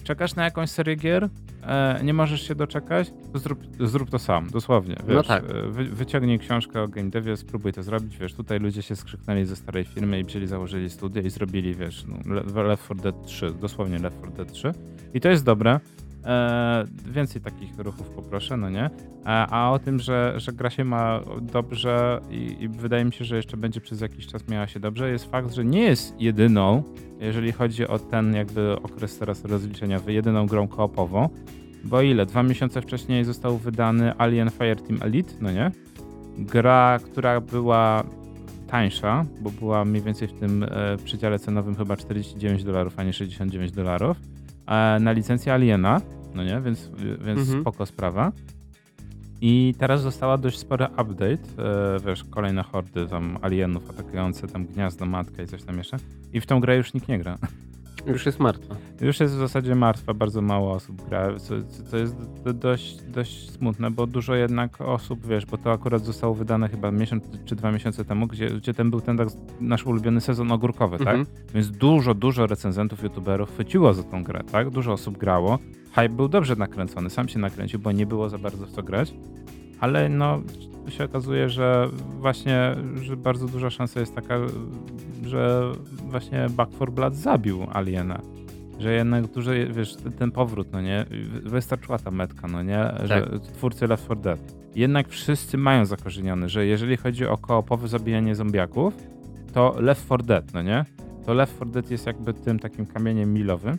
czekasz 0.04 0.34
na 0.34 0.44
jakąś 0.44 0.70
serię 0.70 0.96
gier, 0.96 1.28
e, 1.62 2.00
nie 2.04 2.14
możesz 2.14 2.48
się 2.48 2.54
doczekać, 2.54 3.12
to 3.32 3.38
zrób, 3.38 3.60
zrób 3.80 4.10
to 4.10 4.18
sam, 4.18 4.50
dosłownie. 4.50 4.96
No 5.00 5.06
wiesz, 5.06 5.16
no 5.16 5.22
tak. 5.22 5.44
Wy, 5.68 5.84
wyciągnij 5.84 6.38
książkę 6.38 6.82
o 6.82 6.88
game 6.88 7.10
devie, 7.10 7.36
spróbuj 7.36 7.72
to 7.72 7.82
zrobić, 7.82 8.18
wiesz, 8.18 8.34
tutaj 8.34 8.60
ludzie 8.60 8.82
się 8.82 8.96
skrzyknęli 8.96 9.44
ze 9.44 9.56
starej 9.56 9.84
firmy 9.84 10.20
i 10.20 10.24
wzięli, 10.24 10.46
założyli 10.46 10.90
studia 10.90 11.22
i 11.22 11.30
zrobili, 11.30 11.74
wiesz, 11.74 12.04
no, 12.54 12.62
Left 12.62 12.84
4 12.84 13.00
Dead 13.00 13.26
3, 13.26 13.50
dosłownie 13.60 13.98
Left 13.98 14.18
4 14.18 14.32
Dead 14.32 14.52
3 14.52 14.72
i 15.14 15.20
to 15.20 15.28
jest 15.28 15.44
dobre, 15.44 15.80
E, 16.24 16.84
więcej 17.06 17.42
takich 17.42 17.78
ruchów 17.78 18.10
poproszę, 18.10 18.56
no 18.56 18.70
nie? 18.70 18.84
E, 18.84 18.90
a 19.26 19.70
o 19.70 19.78
tym, 19.78 19.98
że, 19.98 20.34
że 20.36 20.52
gra 20.52 20.70
się 20.70 20.84
ma 20.84 21.20
dobrze 21.40 22.20
i, 22.30 22.56
i, 22.60 22.68
wydaje 22.68 23.04
mi 23.04 23.12
się, 23.12 23.24
że 23.24 23.36
jeszcze 23.36 23.56
będzie 23.56 23.80
przez 23.80 24.00
jakiś 24.00 24.26
czas 24.26 24.48
miała 24.48 24.66
się 24.66 24.80
dobrze, 24.80 25.10
jest 25.10 25.30
fakt, 25.30 25.54
że 25.54 25.64
nie 25.64 25.82
jest 25.82 26.20
jedyną, 26.20 26.82
jeżeli 27.20 27.52
chodzi 27.52 27.88
o 27.88 27.98
ten 27.98 28.34
jakby 28.34 28.76
okres 28.82 29.18
teraz 29.18 29.44
rozliczeniowy, 29.44 30.12
jedyną 30.12 30.46
grą 30.46 30.68
koopową, 30.68 31.28
bo 31.84 32.02
ile? 32.02 32.26
Dwa 32.26 32.42
miesiące 32.42 32.82
wcześniej 32.82 33.24
został 33.24 33.58
wydany 33.58 34.14
Alien 34.18 34.50
Fireteam 34.50 34.98
Elite, 35.02 35.32
no 35.40 35.50
nie? 35.50 35.70
Gra, 36.38 36.98
która 37.04 37.40
była 37.40 38.04
tańsza, 38.66 39.26
bo 39.40 39.50
była 39.50 39.84
mniej 39.84 40.02
więcej 40.02 40.28
w 40.28 40.32
tym 40.32 40.62
e, 40.62 40.96
przedziale 41.04 41.38
cenowym 41.38 41.74
chyba 41.74 41.96
49 41.96 42.64
dolarów, 42.64 42.98
a 42.98 43.04
nie 43.04 43.12
69 43.12 43.72
dolarów 43.72 44.16
na 45.00 45.12
licencję 45.12 45.52
Aliena, 45.52 46.00
no 46.34 46.44
nie, 46.44 46.60
więc, 46.60 46.90
więc 47.20 47.40
mhm. 47.40 47.60
spoko 47.60 47.86
sprawa. 47.86 48.32
I 49.40 49.74
teraz 49.78 50.02
została 50.02 50.38
dość 50.38 50.58
spory 50.58 50.84
update, 50.84 51.22
e, 51.32 52.00
wiesz, 52.06 52.24
kolejne 52.24 52.62
hordy 52.62 53.06
tam 53.06 53.38
alienów 53.42 53.90
atakujące 53.90 54.48
tam 54.48 54.66
gniazdo, 54.66 55.06
matkę 55.06 55.42
i 55.42 55.46
coś 55.46 55.62
tam 55.62 55.78
jeszcze. 55.78 55.96
I 56.32 56.40
w 56.40 56.46
tą 56.46 56.60
grę 56.60 56.76
już 56.76 56.94
nikt 56.94 57.08
nie 57.08 57.18
gra. 57.18 57.38
Już 58.06 58.26
jest 58.26 58.40
martwa. 58.40 58.76
Już 59.00 59.20
jest 59.20 59.34
w 59.34 59.38
zasadzie 59.38 59.74
martwa, 59.74 60.14
bardzo 60.14 60.42
mało 60.42 60.72
osób 60.72 61.08
gra, 61.08 61.38
co, 61.38 61.54
co 61.90 61.96
jest 61.96 62.16
dość, 62.54 63.02
dość 63.02 63.50
smutne, 63.50 63.90
bo 63.90 64.06
dużo 64.06 64.34
jednak 64.34 64.80
osób, 64.80 65.26
wiesz, 65.26 65.46
bo 65.46 65.58
to 65.58 65.72
akurat 65.72 66.04
zostało 66.04 66.34
wydane 66.34 66.68
chyba 66.68 66.90
miesiąc 66.90 67.24
czy 67.44 67.56
dwa 67.56 67.72
miesiące 67.72 68.04
temu, 68.04 68.26
gdzie, 68.26 68.46
gdzie 68.46 68.74
ten 68.74 68.90
był 68.90 69.00
ten 69.00 69.16
tak 69.16 69.28
nasz 69.60 69.86
ulubiony 69.86 70.20
sezon 70.20 70.52
ogórkowy, 70.52 70.98
tak? 70.98 71.16
mhm. 71.16 71.26
Więc 71.54 71.70
dużo, 71.70 72.14
dużo 72.14 72.46
recenzentów, 72.46 73.02
youtuberów 73.02 73.50
chwyciło 73.50 73.94
za 73.94 74.02
tą 74.02 74.22
grę, 74.22 74.40
tak? 74.52 74.70
Dużo 74.70 74.92
osób 74.92 75.18
grało. 75.18 75.58
Hype 75.94 76.08
był 76.08 76.28
dobrze 76.28 76.56
nakręcony, 76.56 77.10
sam 77.10 77.28
się 77.28 77.38
nakręcił, 77.38 77.80
bo 77.80 77.92
nie 77.92 78.06
było 78.06 78.28
za 78.28 78.38
bardzo 78.38 78.66
w 78.66 78.70
co 78.70 78.82
grać, 78.82 79.14
ale 79.84 80.08
no 80.08 80.42
się 80.88 81.04
okazuje, 81.04 81.48
że 81.48 81.88
właśnie, 82.20 82.76
że 83.02 83.16
bardzo 83.16 83.46
duża 83.46 83.70
szansa 83.70 84.00
jest 84.00 84.14
taka, 84.14 84.38
że 85.26 85.72
właśnie 86.04 86.46
Back 86.50 86.72
4 86.72 86.92
Blood 86.92 87.16
zabił 87.16 87.66
Aliena. 87.72 88.20
Że 88.78 88.92
jednak 88.92 89.26
duży, 89.26 89.68
wiesz, 89.72 89.96
ten 90.18 90.30
powrót, 90.30 90.68
no 90.72 90.80
nie, 90.80 91.06
wystarczyła 91.42 91.98
ta 91.98 92.10
metka, 92.10 92.48
no 92.48 92.62
nie, 92.62 92.92
tak. 92.98 93.06
że 93.06 93.40
twórcy 93.54 93.86
Left 93.86 94.04
4 94.04 94.20
Dead. 94.20 94.54
Jednak 94.74 95.08
wszyscy 95.08 95.58
mają 95.58 95.86
zakorzeniony, 95.86 96.48
że 96.48 96.66
jeżeli 96.66 96.96
chodzi 96.96 97.26
o 97.26 97.36
koopowe 97.36 97.88
zabijanie 97.88 98.34
zombiaków, 98.34 98.94
to 99.52 99.76
Left 99.78 100.04
4 100.04 100.22
Dead, 100.22 100.54
no 100.54 100.62
nie? 100.62 100.84
To 101.26 101.34
Left 101.34 101.56
4 101.56 101.70
Dead 101.70 101.90
jest 101.90 102.06
jakby 102.06 102.34
tym 102.34 102.58
takim 102.58 102.86
kamieniem 102.86 103.34
milowym. 103.34 103.78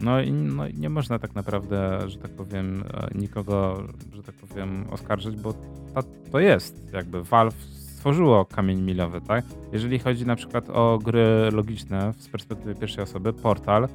No 0.00 0.20
i 0.20 0.32
no, 0.32 0.68
nie 0.68 0.90
można 0.90 1.18
tak 1.18 1.34
naprawdę, 1.34 2.00
że 2.10 2.18
tak 2.18 2.30
powiem, 2.30 2.84
e, 2.94 3.18
nikogo, 3.18 3.82
że 4.12 4.22
tak 4.22 4.34
powiem, 4.34 4.84
oskarżyć, 4.90 5.36
bo 5.36 5.52
to, 5.94 6.02
to 6.32 6.40
jest 6.40 6.92
jakby 6.92 7.22
Valve 7.24 7.56
tworzyło 7.98 8.44
kamień 8.44 8.80
milowy, 8.80 9.20
tak? 9.20 9.44
Jeżeli 9.72 9.98
chodzi 9.98 10.26
na 10.26 10.36
przykład 10.36 10.70
o 10.70 10.98
gry 11.04 11.50
logiczne 11.52 12.12
z 12.18 12.28
perspektywy 12.28 12.74
pierwszej 12.74 13.04
osoby, 13.04 13.32
Portal, 13.32 13.88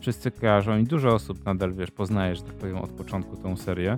wszyscy 0.00 0.30
kojarzą 0.30 0.78
i 0.78 0.84
dużo 0.84 1.14
osób 1.14 1.44
nadal, 1.44 1.72
wiesz, 1.74 1.90
poznaje, 1.90 2.36
że 2.36 2.42
tak 2.42 2.54
powiem, 2.54 2.78
od 2.78 2.90
początku 2.90 3.36
tą 3.36 3.56
serię. 3.56 3.96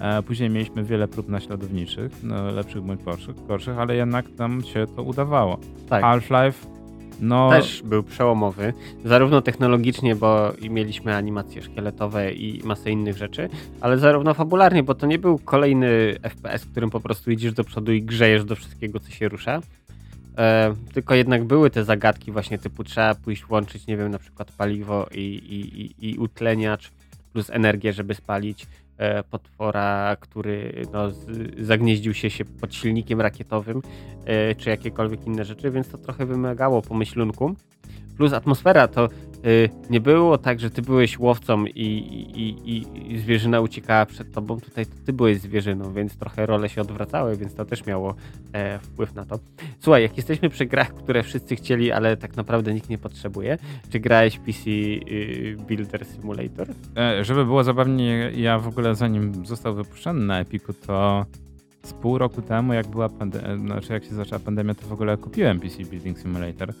E, 0.00 0.22
później 0.22 0.50
mieliśmy 0.50 0.84
wiele 0.84 1.08
prób 1.08 1.28
naśladowniczych, 1.28 2.12
no, 2.22 2.50
lepszych 2.50 2.82
bądź 2.82 3.04
gorszych, 3.04 3.46
gorszych, 3.46 3.78
ale 3.78 3.96
jednak 3.96 4.38
nam 4.38 4.62
się 4.62 4.86
to 4.96 5.02
udawało. 5.02 5.58
Tak. 5.88 6.02
Half-Life, 6.02 6.77
no... 7.20 7.50
Też 7.50 7.82
był 7.82 8.02
przełomowy, 8.02 8.72
zarówno 9.04 9.42
technologicznie, 9.42 10.16
bo 10.16 10.52
mieliśmy 10.70 11.16
animacje 11.16 11.62
szkieletowe 11.62 12.32
i 12.32 12.62
masę 12.64 12.90
innych 12.90 13.16
rzeczy, 13.16 13.48
ale 13.80 13.98
zarówno 13.98 14.34
fabularnie, 14.34 14.82
bo 14.82 14.94
to 14.94 15.06
nie 15.06 15.18
był 15.18 15.38
kolejny 15.38 16.16
FPS, 16.22 16.64
w 16.64 16.70
którym 16.70 16.90
po 16.90 17.00
prostu 17.00 17.30
idziesz 17.30 17.52
do 17.52 17.64
przodu 17.64 17.92
i 17.92 18.02
grzejesz 18.02 18.44
do 18.44 18.56
wszystkiego, 18.56 19.00
co 19.00 19.10
się 19.10 19.28
rusza. 19.28 19.60
E, 20.38 20.74
tylko 20.92 21.14
jednak 21.14 21.44
były 21.44 21.70
te 21.70 21.84
zagadki 21.84 22.32
właśnie 22.32 22.58
typu 22.58 22.84
trzeba 22.84 23.14
pójść 23.14 23.48
łączyć, 23.48 23.86
nie 23.86 23.96
wiem, 23.96 24.10
na 24.10 24.18
przykład 24.18 24.52
paliwo 24.52 25.06
i, 25.14 25.20
i, 25.20 25.82
i, 25.82 26.10
i 26.10 26.18
utleniacz 26.18 26.90
plus 27.32 27.50
energię, 27.50 27.92
żeby 27.92 28.14
spalić 28.14 28.66
potwora, 29.30 30.16
który 30.20 30.86
no, 30.92 31.10
zagnieździł 31.58 32.14
się, 32.14 32.30
się 32.30 32.44
pod 32.44 32.74
silnikiem 32.74 33.20
rakietowym, 33.20 33.82
e, 34.24 34.54
czy 34.54 34.70
jakiekolwiek 34.70 35.26
inne 35.26 35.44
rzeczy, 35.44 35.70
więc 35.70 35.88
to 35.88 35.98
trochę 35.98 36.26
wymagało 36.26 36.82
pomyślunku. 36.82 37.54
Plus 38.18 38.32
atmosfera 38.32 38.88
to 38.88 39.08
y, 39.46 39.70
nie 39.90 40.00
było 40.00 40.38
tak, 40.38 40.60
że 40.60 40.70
ty 40.70 40.82
byłeś 40.82 41.18
łowcą 41.18 41.64
i, 41.64 41.86
i, 42.36 42.70
i, 42.70 43.12
i 43.12 43.18
zwierzyna 43.18 43.60
uciekała 43.60 44.06
przed 44.06 44.32
tobą. 44.32 44.60
Tutaj 44.60 44.86
to 44.86 44.92
ty 45.06 45.12
byłeś 45.12 45.40
zwierzyną, 45.40 45.92
więc 45.92 46.16
trochę 46.16 46.46
role 46.46 46.68
się 46.68 46.80
odwracały, 46.80 47.36
więc 47.36 47.54
to 47.54 47.64
też 47.64 47.86
miało 47.86 48.14
e, 48.52 48.78
wpływ 48.78 49.14
na 49.14 49.24
to. 49.24 49.38
Słuchaj, 49.80 50.02
jak 50.02 50.16
jesteśmy 50.16 50.50
przy 50.50 50.66
grach, 50.66 50.94
które 50.94 51.22
wszyscy 51.22 51.56
chcieli, 51.56 51.92
ale 51.92 52.16
tak 52.16 52.36
naprawdę 52.36 52.74
nikt 52.74 52.90
nie 52.90 52.98
potrzebuje, 52.98 53.58
czy 53.90 54.00
grałeś 54.00 54.38
PC 54.38 54.70
y, 54.70 55.56
Builder 55.68 56.06
Simulator? 56.06 56.68
E, 56.96 57.24
żeby 57.24 57.44
było 57.44 57.64
zabawnie, 57.64 58.30
ja 58.36 58.58
w 58.58 58.68
ogóle 58.68 58.94
zanim 58.94 59.46
został 59.46 59.74
wypuszczony 59.74 60.26
na 60.26 60.40
Epiku, 60.40 60.72
to 60.72 61.26
z 61.82 61.92
pół 61.92 62.18
roku 62.18 62.42
temu, 62.42 62.72
jak 62.72 62.86
była 62.86 63.08
pandemia, 63.08 63.56
znaczy 63.56 63.92
jak 63.92 64.04
się 64.04 64.14
zaczęła 64.14 64.38
pandemia, 64.38 64.74
to 64.74 64.86
w 64.86 64.92
ogóle 64.92 65.16
kupiłem 65.16 65.60
PC 65.60 65.84
Building 65.84 66.18
Simulator. 66.18 66.72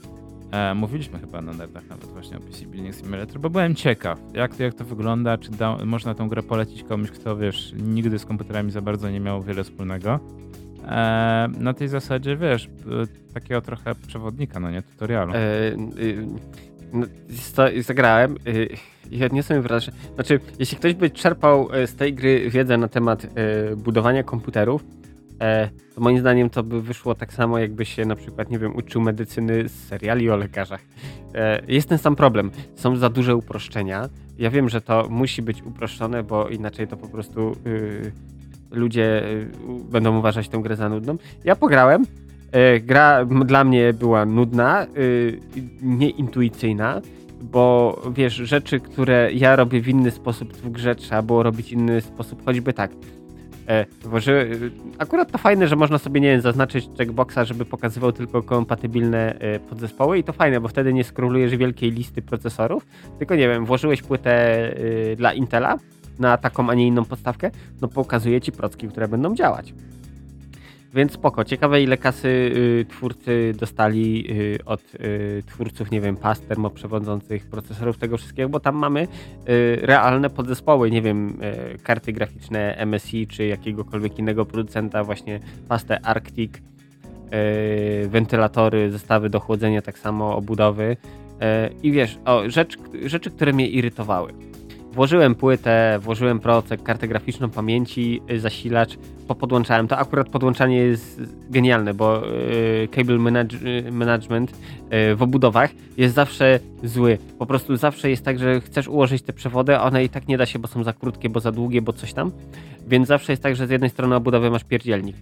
E, 0.50 0.74
mówiliśmy 0.74 1.18
chyba 1.18 1.42
na 1.42 1.52
nerdach 1.52 1.88
nawet 1.88 2.06
właśnie 2.06 2.36
o 2.36 2.40
PC 2.40 2.66
Building 2.66 2.94
Simulator, 2.94 3.40
bo 3.40 3.50
byłem 3.50 3.74
ciekaw, 3.74 4.18
jak 4.34 4.56
to, 4.56 4.62
jak 4.62 4.74
to 4.74 4.84
wygląda, 4.84 5.38
czy 5.38 5.50
da, 5.50 5.76
można 5.84 6.14
tą 6.14 6.28
grę 6.28 6.42
polecić 6.42 6.82
komuś, 6.82 7.10
kto 7.10 7.36
wiesz, 7.36 7.74
nigdy 7.76 8.18
z 8.18 8.24
komputerami 8.24 8.70
za 8.70 8.80
bardzo 8.80 9.10
nie 9.10 9.20
miał 9.20 9.42
wiele 9.42 9.64
wspólnego. 9.64 10.20
E, 10.88 11.48
na 11.58 11.74
tej 11.74 11.88
zasadzie, 11.88 12.36
wiesz, 12.36 12.66
e, 12.66 13.32
takiego 13.34 13.60
trochę 13.60 13.94
przewodnika, 13.94 14.60
no 14.60 14.70
nie, 14.70 14.82
tutorialu. 14.82 15.32
E, 15.34 15.38
y, 15.98 16.26
no, 16.92 17.06
zagrałem. 17.80 18.36
Y, 18.48 18.68
I 19.10 19.24
odniosłem 19.24 19.42
sobie 19.42 19.60
wrażenie. 19.60 19.96
Znaczy, 20.14 20.40
jeśli 20.58 20.78
ktoś 20.78 20.94
by 20.94 21.10
czerpał 21.10 21.68
e, 21.72 21.86
z 21.86 21.94
tej 21.96 22.14
gry 22.14 22.50
wiedzę 22.50 22.76
na 22.76 22.88
temat 22.88 23.24
e, 23.24 23.76
budowania 23.76 24.22
komputerów, 24.22 24.84
to 25.94 26.00
moim 26.00 26.18
zdaniem 26.18 26.50
to 26.50 26.62
by 26.62 26.82
wyszło 26.82 27.14
tak 27.14 27.32
samo, 27.32 27.58
jakby 27.58 27.84
się 27.84 28.04
na 28.04 28.16
przykład, 28.16 28.50
nie 28.50 28.58
wiem, 28.58 28.76
uczył 28.76 29.02
medycyny 29.02 29.68
z 29.68 29.88
seriali 29.88 30.30
o 30.30 30.36
lekarzach. 30.36 30.80
E, 31.34 31.62
jest 31.68 31.88
ten 31.88 31.98
sam 31.98 32.16
problem. 32.16 32.50
Są 32.74 32.96
za 32.96 33.10
duże 33.10 33.36
uproszczenia. 33.36 34.08
Ja 34.38 34.50
wiem, 34.50 34.68
że 34.68 34.80
to 34.80 35.06
musi 35.10 35.42
być 35.42 35.62
uproszczone, 35.62 36.22
bo 36.22 36.48
inaczej 36.48 36.88
to 36.88 36.96
po 36.96 37.08
prostu 37.08 37.56
y, 37.66 38.12
ludzie 38.70 39.24
y, 39.28 39.50
będą 39.90 40.18
uważać 40.18 40.48
tę 40.48 40.58
grę 40.58 40.76
za 40.76 40.88
nudną. 40.88 41.16
Ja 41.44 41.56
pograłem. 41.56 42.04
E, 42.52 42.80
gra 42.80 43.24
dla 43.24 43.64
mnie 43.64 43.92
była 43.92 44.26
nudna, 44.26 44.86
y, 44.96 45.40
nieintuicyjna, 45.82 47.00
bo 47.42 47.96
wiesz, 48.14 48.34
rzeczy, 48.34 48.80
które 48.80 49.32
ja 49.32 49.56
robię 49.56 49.80
w 49.80 49.88
inny 49.88 50.10
sposób 50.10 50.52
w 50.52 50.70
grze, 50.70 50.94
trzeba 50.94 51.22
było 51.22 51.42
robić 51.42 51.72
inny 51.72 52.00
sposób, 52.00 52.44
choćby 52.44 52.72
tak. 52.72 52.90
E, 53.68 53.86
włoży, 54.02 54.60
akurat 54.98 55.32
to 55.32 55.38
fajne, 55.38 55.68
że 55.68 55.76
można 55.76 55.98
sobie, 55.98 56.20
nie 56.20 56.28
wiem, 56.28 56.40
zaznaczyć 56.40 56.88
checkboxa, 56.98 57.38
żeby 57.44 57.64
pokazywał 57.64 58.12
tylko 58.12 58.42
kompatybilne 58.42 59.34
e, 59.38 59.60
podzespoły 59.60 60.18
i 60.18 60.24
to 60.24 60.32
fajne, 60.32 60.60
bo 60.60 60.68
wtedy 60.68 60.92
nie 60.92 61.04
skrolujesz 61.04 61.56
wielkiej 61.56 61.90
listy 61.90 62.22
procesorów, 62.22 62.86
tylko 63.18 63.34
nie 63.34 63.48
wiem, 63.48 63.66
włożyłeś 63.66 64.02
płytę 64.02 64.32
e, 64.32 65.16
dla 65.16 65.32
Intela 65.32 65.76
na 66.18 66.36
taką, 66.36 66.70
a 66.70 66.74
nie 66.74 66.86
inną 66.86 67.04
podstawkę, 67.04 67.50
no 67.80 67.88
pokazuje 67.88 68.40
ci 68.40 68.52
procki, 68.52 68.88
które 68.88 69.08
będą 69.08 69.34
działać. 69.34 69.74
Więc 70.94 71.12
spoko. 71.12 71.44
Ciekawe 71.44 71.82
ile 71.82 71.96
kasy 71.96 72.28
y, 72.28 72.86
twórcy 72.88 73.54
dostali 73.58 74.24
y, 74.30 74.64
od 74.64 74.94
y, 74.94 75.42
twórców, 75.46 75.90
nie 75.90 76.00
wiem, 76.00 76.16
pas 76.16 76.40
termoprzewodzących, 76.40 77.46
procesorów, 77.46 77.98
tego 77.98 78.16
wszystkiego, 78.16 78.48
bo 78.48 78.60
tam 78.60 78.76
mamy 78.76 79.02
y, 79.02 79.06
realne 79.82 80.30
podzespoły, 80.30 80.90
nie 80.90 81.02
wiem, 81.02 81.42
y, 81.74 81.78
karty 81.78 82.12
graficzne 82.12 82.86
MSI 82.86 83.26
czy 83.26 83.46
jakiegokolwiek 83.46 84.18
innego 84.18 84.44
producenta, 84.44 85.04
właśnie 85.04 85.40
pastę 85.68 86.00
Arctic, 86.00 86.52
y, 86.56 88.08
wentylatory, 88.08 88.90
zestawy 88.90 89.30
do 89.30 89.40
chłodzenia, 89.40 89.82
tak 89.82 89.98
samo 89.98 90.36
obudowy. 90.36 90.96
I 91.82 91.92
wiesz, 91.92 92.18
o, 92.24 92.50
rzecz, 92.50 92.78
rzeczy, 93.04 93.30
które 93.30 93.52
mnie 93.52 93.68
irytowały. 93.68 94.32
Włożyłem 94.98 95.34
płytę, 95.34 95.98
włożyłem 96.02 96.40
procek, 96.40 96.82
kartę 96.82 97.08
graficzną 97.08 97.50
pamięci, 97.50 98.20
y, 98.30 98.40
zasilacz, 98.40 98.98
popodłączałem. 99.28 99.88
To 99.88 99.98
akurat 99.98 100.28
podłączanie 100.28 100.76
jest 100.76 101.22
genialne, 101.50 101.94
bo 101.94 102.28
y, 102.28 102.88
cable 102.90 103.18
manage, 103.18 103.56
y, 103.86 103.92
management 103.92 104.52
w 105.16 105.22
obudowach 105.22 105.70
jest 105.96 106.14
zawsze 106.14 106.60
zły. 106.84 107.18
Po 107.38 107.46
prostu 107.46 107.76
zawsze 107.76 108.10
jest 108.10 108.24
tak, 108.24 108.38
że 108.38 108.60
chcesz 108.60 108.88
ułożyć 108.88 109.22
te 109.22 109.32
przewody, 109.32 109.76
a 109.76 109.82
one 109.82 110.04
i 110.04 110.08
tak 110.08 110.28
nie 110.28 110.38
da 110.38 110.46
się, 110.46 110.58
bo 110.58 110.68
są 110.68 110.84
za 110.84 110.92
krótkie, 110.92 111.28
bo 111.28 111.40
za 111.40 111.52
długie, 111.52 111.82
bo 111.82 111.92
coś 111.92 112.12
tam. 112.12 112.32
Więc 112.88 113.08
zawsze 113.08 113.32
jest 113.32 113.42
tak, 113.42 113.56
że 113.56 113.66
z 113.66 113.70
jednej 113.70 113.90
strony 113.90 114.14
obudowy 114.14 114.50
masz 114.50 114.64
pierdzielnik. 114.64 115.16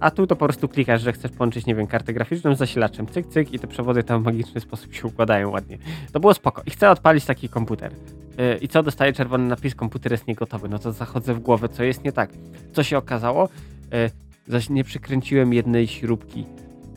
A 0.00 0.10
tu 0.10 0.26
to 0.26 0.36
po 0.36 0.46
prostu 0.46 0.68
klikasz, 0.68 1.02
że 1.02 1.12
chcesz 1.12 1.30
połączyć, 1.30 1.66
nie 1.66 1.74
wiem, 1.74 1.86
kartę 1.86 2.12
graficzną 2.12 2.54
z 2.54 2.58
zasilaczem, 2.58 3.06
cyk, 3.06 3.26
cyk 3.26 3.52
i 3.52 3.58
te 3.58 3.66
przewody 3.66 4.04
tam 4.04 4.22
w 4.22 4.24
magiczny 4.24 4.60
sposób 4.60 4.94
się 4.94 5.08
układają 5.08 5.50
ładnie. 5.50 5.78
To 6.12 6.20
było 6.20 6.34
spoko. 6.34 6.62
I 6.66 6.70
chcę 6.70 6.90
odpalić 6.90 7.24
taki 7.24 7.48
komputer. 7.48 7.92
Yy, 8.38 8.58
I 8.60 8.68
co? 8.68 8.82
Dostaję 8.82 9.12
czerwony 9.12 9.48
napis, 9.48 9.74
komputer 9.74 10.12
jest 10.12 10.26
niegotowy. 10.26 10.68
No 10.68 10.78
to 10.78 10.92
zachodzę 10.92 11.34
w 11.34 11.40
głowę, 11.40 11.68
co 11.68 11.82
jest 11.82 12.04
nie 12.04 12.12
tak. 12.12 12.30
Co 12.72 12.82
się 12.82 12.98
okazało? 12.98 13.48
Yy, 13.92 14.10
zaś 14.48 14.70
nie 14.70 14.84
przykręciłem 14.84 15.52
jednej 15.52 15.86
śrubki 15.86 16.46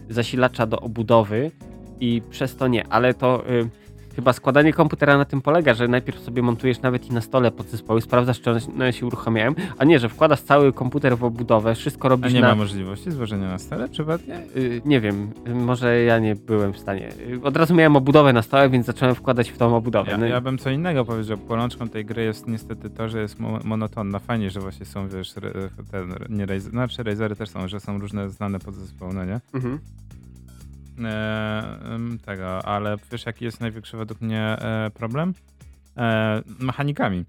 zasilacza 0.10 0.66
do 0.66 0.80
obudowy 0.80 1.52
i 2.00 2.22
przez 2.30 2.56
to 2.56 2.68
nie, 2.68 2.88
ale 2.88 3.14
to... 3.14 3.44
Yy, 4.16 4.26
Chyba 4.26 4.34
składanie 4.34 4.74
komputera 4.74 5.18
na 5.18 5.26
tym 5.26 5.42
polega, 5.42 5.74
że 5.74 5.88
najpierw 5.88 6.20
sobie 6.20 6.42
montujesz 6.42 6.82
nawet 6.82 7.06
i 7.10 7.14
na 7.14 7.22
stole 7.22 7.52
podzespoły, 7.52 8.02
sprawdzasz, 8.02 8.42
czy 8.42 8.52
one 8.76 8.94
się 8.94 9.06
uruchamiają, 9.06 9.54
a 9.78 9.86
nie, 9.86 10.00
że 10.00 10.10
wkładasz 10.10 10.42
cały 10.42 10.74
komputer 10.74 11.18
w 11.18 11.24
obudowę, 11.24 11.76
wszystko 11.76 12.08
A 12.08 12.10
robisz 12.10 12.34
nie 12.34 12.42
na... 12.42 12.48
ma 12.48 12.56
możliwości 12.56 13.12
złożenia 13.12 13.48
na 13.48 13.60
stole 13.60 13.90
przypadnie? 13.90 14.40
Y, 14.56 14.82
nie 14.86 15.02
wiem, 15.02 15.32
y, 15.48 15.56
może 15.56 16.02
ja 16.04 16.20
nie 16.20 16.36
byłem 16.36 16.74
w 16.74 16.80
stanie. 16.80 17.10
Y, 17.30 17.40
Od 17.44 17.58
razu 17.58 17.76
miałem 17.76 17.96
obudowę 17.96 18.34
na 18.34 18.42
stole, 18.42 18.70
więc 18.70 18.86
zacząłem 18.86 19.16
wkładać 19.16 19.50
w 19.50 19.58
tą 19.58 19.76
obudowę. 19.76 20.12
Ja, 20.12 20.18
No 20.18 20.26
ja 20.26 20.42
bym 20.42 20.58
co 20.58 20.70
innego 20.70 21.06
powiedział. 21.06 21.38
Bolączką 21.38 21.90
tej 21.90 22.06
gry 22.06 22.24
jest 22.24 22.48
niestety 22.48 22.90
to, 22.90 23.10
że 23.10 23.22
jest 23.22 23.40
mo- 23.40 23.60
monotonna. 23.64 24.20
Fajnie, 24.20 24.50
że 24.50 24.60
właśnie 24.60 24.86
są, 24.86 25.08
wiesz, 25.08 25.38
re, 25.38 25.52
ten, 25.92 26.16
nie 26.30 26.46
Razer, 26.46 26.72
znaczy 26.72 27.04
Razery 27.04 27.36
też 27.36 27.50
są, 27.50 27.68
że 27.68 27.80
są 27.80 28.00
różne 28.00 28.30
znane 28.30 28.60
podzespoły, 28.60 29.14
no 29.14 29.26
nie? 29.26 29.40
Mhm. 29.54 29.80
E, 31.04 31.78
tego, 32.26 32.66
ale 32.66 32.98
wiesz 33.12 33.26
jaki 33.26 33.46
jest 33.46 33.62
największy 33.62 33.98
według 33.98 34.22
mnie 34.22 34.42
e, 34.42 34.92
problem? 34.94 35.34
E, 35.98 36.42
mechanikami. 36.60 37.26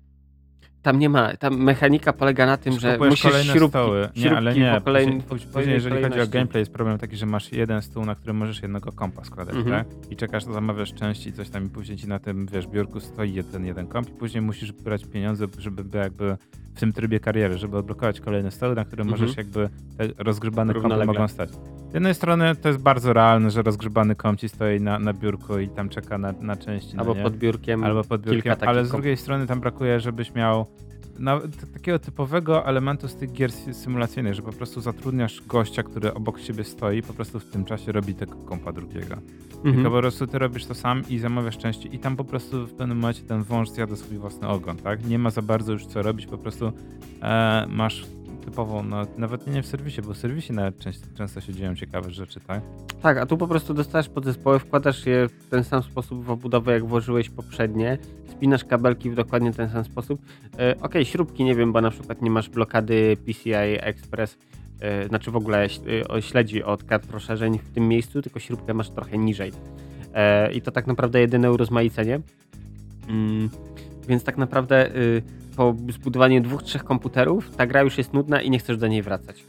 Tam 0.82 0.98
nie 0.98 1.09
ma, 1.09 1.36
tam 1.36 1.56
mechanika 1.56 2.12
polega 2.12 2.47
na 2.47 2.56
tym, 2.56 2.80
że 2.80 2.98
musisz 2.98 3.22
kolejne 3.22 3.52
śrubki, 3.52 3.68
stoły. 3.68 4.01
Nie, 4.16 4.22
śrubki 4.22 4.36
ale 4.36 4.55
nie. 4.55 4.80
kolejnym, 4.84 5.22
później, 5.22 5.52
później, 5.52 5.74
jeżeli 5.74 6.02
chodzi 6.02 6.20
o 6.20 6.26
gameplay, 6.26 6.60
jest 6.60 6.72
problem 6.72 6.98
taki, 6.98 7.16
że 7.16 7.26
masz 7.26 7.52
jeden 7.52 7.82
stół, 7.82 8.05
na 8.05 8.14
którym 8.14 8.36
możesz 8.36 8.62
jednego 8.62 8.93
kompa 8.93 9.24
składać, 9.24 9.56
Mhm. 9.56 9.76
tak? 9.84 10.10
I 10.10 10.16
czekasz, 10.16 10.44
zamawiasz 10.44 10.94
części, 10.94 11.32
coś 11.32 11.51
tam 11.51 11.66
i 11.66 11.68
później 11.68 11.98
ci 11.98 12.09
na 12.09 12.18
tym, 12.18 12.47
wiesz, 12.52 12.66
biurku 12.66 13.01
stoi 13.01 13.32
jeden, 13.34 13.64
jeden 13.66 13.86
komp 13.86 14.09
i 14.09 14.12
później 14.12 14.43
musisz 14.43 14.72
brać 14.72 15.05
pieniądze, 15.05 15.47
żeby 15.59 15.84
by 15.84 15.98
jakby 15.98 16.36
w 16.74 16.80
tym 16.80 16.93
trybie 16.93 17.20
kariery, 17.20 17.59
żeby 17.59 17.76
odblokować 17.78 18.20
kolejne 18.20 18.51
stoły, 18.51 18.74
na 18.74 18.84
którym 18.84 19.09
Mhm. 19.09 19.20
możesz 19.22 19.36
jakby 19.36 19.68
te 19.98 20.09
rozgrzebane 20.24 20.74
kompy 20.74 21.06
mogą 21.06 21.28
stać. 21.28 21.51
Z 21.97 21.98
jednej 21.98 22.14
strony 22.14 22.56
to 22.56 22.68
jest 22.68 22.81
bardzo 22.81 23.12
realne, 23.12 23.51
że 23.51 23.62
rozgrzebany 23.62 24.14
komp 24.14 24.40
ci 24.40 24.48
stoi 24.48 24.81
na, 24.81 24.98
na 24.98 25.12
biurku 25.12 25.59
i 25.59 25.68
tam 25.68 25.89
czeka 25.89 26.18
na, 26.18 26.32
na 26.40 26.56
części, 26.56 26.97
no 26.97 27.01
albo 27.02 27.14
nie? 27.14 27.23
pod 27.23 27.36
biurkiem. 27.36 27.85
albo 27.85 28.05
pod 28.05 28.20
biurkiem, 28.23 28.55
ale 28.66 28.85
z 28.86 28.90
drugiej 28.90 29.16
strony 29.16 29.47
tam 29.47 29.60
brakuje, 29.60 30.01
żebyś 30.01 30.35
miał 30.35 30.66
na, 31.18 31.40
takiego 31.73 31.98
typowego 31.98 32.66
elementu 32.66 33.09
z 33.09 33.16
tych 33.16 33.32
gier 33.32 33.51
sy- 33.51 33.73
symulacyjnych, 33.74 34.35
że 34.35 34.43
po 34.43 34.52
prostu 34.52 34.81
zatrudniasz 34.81 35.43
gościa, 35.47 35.82
który 35.82 36.14
obok 36.14 36.40
ciebie 36.40 36.64
stoi, 36.64 37.02
po 37.02 37.12
prostu 37.14 37.40
w 37.40 37.44
tym 37.44 37.64
czasie 37.64 37.93
robi 37.93 38.14
tego 38.14 38.36
kompa 38.36 38.73
drugiego. 38.73 39.16
Tylko 39.51 39.68
Mhm. 39.68 39.85
po 39.85 39.90
prostu 40.01 40.27
ty 40.27 40.39
robisz 40.39 40.66
to 40.66 40.74
sam 40.74 41.02
i 41.09 41.18
zamawiasz 41.18 41.59
części 41.59 41.94
i 41.94 41.98
tam 41.98 42.16
po 42.16 42.24
prostu 42.24 42.66
w 42.66 42.74
pewnym 42.74 42.98
momencie 42.98 43.23
ten 43.23 43.43
wąż 43.43 43.68
zjada 43.68 43.97
swój 43.97 44.18
własny 44.18 44.48
ogon, 44.48 44.77
tak? 44.77 45.06
Nie 45.06 45.18
ma 45.18 45.31
za 45.31 45.43
bardzo 45.43 45.73
już 45.73 45.86
co 45.86 46.02
robić, 46.02 46.27
po 46.27 46.39
prostu 46.39 46.73
e, 47.23 47.66
masz 47.68 48.06
typową, 48.47 48.82
no, 48.82 49.06
nawet 49.18 49.47
nie 49.47 49.62
w 49.62 49.66
serwisie, 49.66 50.02
bo 50.02 50.14
w 50.14 50.16
serwisie 50.16 50.52
nawet 50.52 50.78
często, 50.78 51.06
często 51.14 51.40
się 51.40 51.55
dzieją 51.55 51.74
ciekawe 51.74 52.10
rzeczy, 52.10 52.40
tak? 52.40 52.62
Tak, 53.02 53.18
a 53.18 53.27
tu 53.27 53.36
po 53.36 53.48
prostu 53.48 53.74
dostajesz 53.74 54.09
podzespoły, 54.09 54.59
wkładasz 54.59 55.06
je 55.06 55.28
w 55.28 55.48
ten 55.51 55.64
sam 55.64 55.82
sposób 55.82 56.24
w 56.24 56.31
obudowę, 56.31 56.73
jak 56.73 56.85
włożyłeś 56.85 57.31
poprzednie, 57.31 57.98
spinasz 58.31 58.64
kabelki 58.64 59.10
w 59.10 59.14
dokładnie 59.14 59.52
ten 59.52 59.70
sam 59.70 59.85
sposób. 59.85 60.20
E, 60.59 60.74
ok, 60.81 60.94
śrubki 61.02 61.44
nie 61.44 61.55
wiem, 61.55 61.73
bo 61.73 61.81
na 61.81 61.90
przykład 61.90 62.23
nie 62.23 62.31
masz 62.31 62.48
blokady 62.48 63.16
PCI 63.27 63.52
Express, 63.81 64.39
e, 64.81 65.09
znaczy 65.09 65.31
w 65.31 65.36
ogóle 65.36 65.66
e, 66.16 66.23
śledzi 66.23 66.62
od 66.62 66.85
kart 66.85 67.10
rozszerzeń 67.10 67.59
w 67.59 67.70
tym 67.70 67.89
miejscu, 67.89 68.23
tylko 68.23 68.40
śrubkę 68.40 68.74
masz 68.74 68.90
trochę 68.90 69.18
niżej. 69.18 69.52
E, 70.14 70.52
I 70.52 70.62
to 70.62 70.70
tak 70.70 70.86
naprawdę 70.86 71.20
jedyne 71.20 71.52
urozmaicenie. 71.52 72.20
Mm, 73.09 73.51
więc 74.09 74.24
tak 74.24 74.39
naprawdę 74.39 74.97
y, 74.97 75.23
po 75.57 75.74
zbudowaniu 75.93 76.43
dwóch, 76.43 76.62
trzech 76.62 76.85
komputerów 76.85 77.57
ta 77.57 77.66
gra 77.66 77.83
już 77.83 77.99
jest 77.99 78.12
nudna 78.12 78.43
i 78.43 78.51
nie 78.51 78.59
chcesz 78.59 78.77
do 78.77 78.87
niej 78.87 79.03
wracać. 79.03 79.45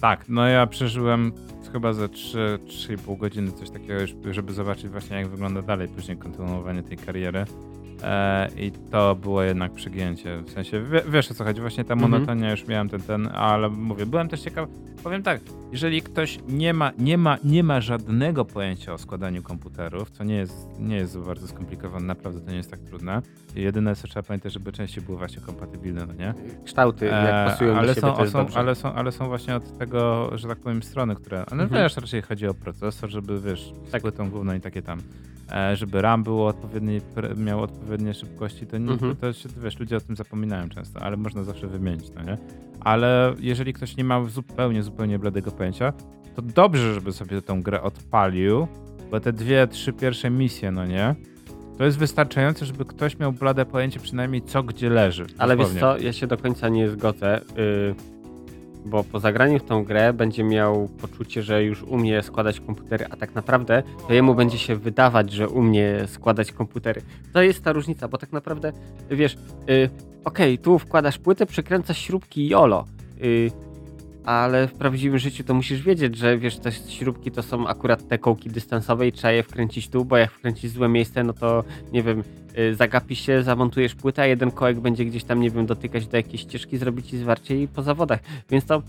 Tak, 0.00 0.28
no 0.28 0.46
ja 0.46 0.66
przeżyłem 0.66 1.32
chyba 1.72 1.92
ze 1.92 2.06
3-3,5 2.06 3.18
godziny 3.18 3.52
coś 3.52 3.70
takiego, 3.70 3.94
żeby 4.30 4.52
zobaczyć 4.52 4.88
właśnie 4.88 5.16
jak 5.16 5.28
wygląda 5.28 5.62
dalej 5.62 5.88
później 5.88 6.16
kontynuowanie 6.16 6.82
tej 6.82 6.96
kariery. 6.96 7.44
E, 8.02 8.48
I 8.56 8.72
to 8.90 9.14
było 9.14 9.42
jednak 9.42 9.72
przegięcie. 9.72 10.42
W 10.42 10.50
sensie, 10.50 10.84
wiesz 11.08 11.30
o 11.30 11.34
co 11.34 11.44
chodzi, 11.44 11.60
właśnie 11.60 11.84
ta 11.84 11.94
mhm. 11.94 12.10
monotonia, 12.10 12.50
już 12.50 12.66
miałem 12.66 12.88
ten, 12.88 13.00
ten, 13.00 13.28
ale 13.34 13.68
mówię, 13.68 14.06
byłem 14.06 14.28
też 14.28 14.40
ciekaw, 14.40 14.68
powiem 15.02 15.22
tak, 15.22 15.40
jeżeli 15.72 16.02
ktoś 16.02 16.38
nie 16.48 16.74
ma, 16.74 16.92
nie 16.98 17.18
ma, 17.18 17.38
nie 17.44 17.62
ma 17.62 17.80
żadnego 17.80 18.44
pojęcia 18.44 18.92
o 18.92 18.98
składaniu 18.98 19.42
komputerów, 19.42 20.10
co 20.10 20.24
nie 20.24 20.36
jest, 20.36 20.68
nie 20.78 20.96
jest 20.96 21.18
bardzo 21.18 21.48
skomplikowane, 21.48 22.06
naprawdę 22.06 22.40
to 22.40 22.50
nie 22.50 22.56
jest 22.56 22.70
tak 22.70 22.80
trudne. 22.80 23.22
Jedyne 23.54 23.96
co 23.96 24.08
trzeba 24.08 24.22
pamiętać, 24.22 24.52
żeby 24.52 24.72
częściej 24.72 25.04
były 25.04 25.18
właśnie 25.18 25.42
kompatybilne, 25.42 26.06
no 26.06 26.12
nie? 26.14 26.34
Kształty, 26.64 27.06
jak 27.06 27.14
e, 27.14 27.50
pasują 27.50 27.76
ale 27.76 27.86
do 27.86 27.94
siebie, 27.94 28.30
są, 28.30 28.30
są 28.30 28.46
ale, 28.54 28.74
są, 28.74 28.92
ale 28.94 29.12
są 29.12 29.26
właśnie 29.26 29.56
od 29.56 29.78
tego, 29.78 30.30
że 30.38 30.48
tak 30.48 30.58
powiem, 30.58 30.82
strony, 30.82 31.16
które, 31.16 31.44
ale 31.50 31.62
mhm. 31.62 31.82
wiesz, 31.82 31.96
raczej 31.96 32.22
chodzi 32.22 32.46
o 32.46 32.54
procesor, 32.54 33.10
żeby, 33.10 33.40
wiesz, 33.40 33.72
tak. 33.92 34.02
płytą 34.02 34.30
główną 34.30 34.54
i 34.54 34.60
takie 34.60 34.82
tam. 34.82 34.98
E, 35.52 35.76
żeby 35.76 36.02
RAM 36.02 36.22
było 36.22 36.46
odpowiedni, 36.46 37.00
miał 37.36 37.60
odpowiednie 37.92 38.14
szybkości, 38.14 38.66
to, 38.66 38.78
nie, 38.78 38.92
mhm. 38.92 39.16
to 39.16 39.32
się, 39.32 39.48
wiesz, 39.64 39.80
ludzie 39.80 39.96
o 39.96 40.00
tym 40.00 40.16
zapominają 40.16 40.68
często, 40.68 41.00
ale 41.00 41.16
można 41.16 41.44
zawsze 41.44 41.66
wymienić, 41.66 42.10
no 42.14 42.22
nie? 42.22 42.38
Ale 42.80 43.34
jeżeli 43.38 43.72
ktoś 43.72 43.96
nie 43.96 44.04
ma 44.04 44.24
zupełnie, 44.24 44.82
zupełnie 44.82 45.18
bladego 45.18 45.50
pojęcia, 45.50 45.92
to 46.36 46.42
dobrze, 46.42 46.94
żeby 46.94 47.12
sobie 47.12 47.42
tą 47.42 47.62
grę 47.62 47.82
odpalił, 47.82 48.66
bo 49.10 49.20
te 49.20 49.32
dwie, 49.32 49.66
trzy 49.66 49.92
pierwsze 49.92 50.30
misje, 50.30 50.70
no 50.70 50.86
nie? 50.86 51.14
To 51.78 51.84
jest 51.84 51.98
wystarczające, 51.98 52.66
żeby 52.66 52.84
ktoś 52.84 53.18
miał 53.18 53.32
blade 53.32 53.64
pojęcie 53.64 54.00
przynajmniej 54.00 54.42
co 54.42 54.62
gdzie 54.62 54.90
leży. 54.90 55.26
Ale 55.38 55.56
wiesz 55.56 55.68
co, 55.80 55.98
ja 55.98 56.12
się 56.12 56.26
do 56.26 56.36
końca 56.36 56.68
nie 56.68 56.90
zgodzę. 56.90 57.40
Yy 57.56 58.11
bo 58.84 59.04
po 59.04 59.20
zagraniu 59.20 59.58
w 59.58 59.64
tą 59.64 59.84
grę 59.84 60.12
będzie 60.12 60.44
miał 60.44 60.88
poczucie, 60.88 61.42
że 61.42 61.64
już 61.64 61.82
umie 61.82 62.22
składać 62.22 62.60
komputery, 62.60 63.06
a 63.10 63.16
tak 63.16 63.34
naprawdę 63.34 63.82
to 64.08 64.14
jemu 64.14 64.34
będzie 64.34 64.58
się 64.58 64.76
wydawać, 64.76 65.32
że 65.32 65.48
umie 65.48 66.06
składać 66.06 66.52
komputery. 66.52 67.02
To 67.32 67.42
jest 67.42 67.64
ta 67.64 67.72
różnica, 67.72 68.08
bo 68.08 68.18
tak 68.18 68.32
naprawdę, 68.32 68.72
wiesz, 69.10 69.34
yy, 69.66 69.90
okej, 70.24 70.54
okay, 70.54 70.64
tu 70.64 70.78
wkładasz 70.78 71.18
płytę, 71.18 71.46
przekręcasz 71.46 71.98
śrubki 71.98 72.40
i 72.40 72.48
jolo. 72.48 72.84
Yy, 73.20 73.50
ale 74.24 74.68
w 74.68 74.72
prawdziwym 74.72 75.18
życiu 75.18 75.44
to 75.44 75.54
musisz 75.54 75.82
wiedzieć, 75.82 76.16
że 76.16 76.38
wiesz, 76.38 76.58
te 76.58 76.72
śrubki 76.72 77.30
to 77.30 77.42
są 77.42 77.66
akurat 77.66 78.08
te 78.08 78.18
kołki 78.18 78.50
dystansowe 78.50 79.06
i 79.06 79.12
trzeba 79.12 79.32
je 79.32 79.42
wkręcić 79.42 79.88
tu, 79.88 80.04
bo 80.04 80.16
jak 80.16 80.30
wkręcisz 80.30 80.70
złe 80.70 80.88
miejsce, 80.88 81.24
no 81.24 81.32
to 81.32 81.64
nie 81.92 82.02
wiem, 82.02 82.22
yy, 82.56 82.74
zagapisz 82.74 83.20
się, 83.20 83.42
zamontujesz 83.42 83.94
płytę, 83.94 84.22
a 84.22 84.26
jeden 84.26 84.50
kołek 84.50 84.80
będzie 84.80 85.04
gdzieś 85.04 85.24
tam, 85.24 85.40
nie 85.40 85.50
wiem, 85.50 85.66
dotykać 85.66 86.06
do 86.06 86.16
jakiejś 86.16 86.40
ścieżki, 86.40 86.78
zrobić 86.78 87.06
ci 87.06 87.18
zwarcie 87.18 87.62
i 87.62 87.68
po 87.68 87.82
zawodach. 87.82 88.20
Więc 88.50 88.64
to 88.64 88.82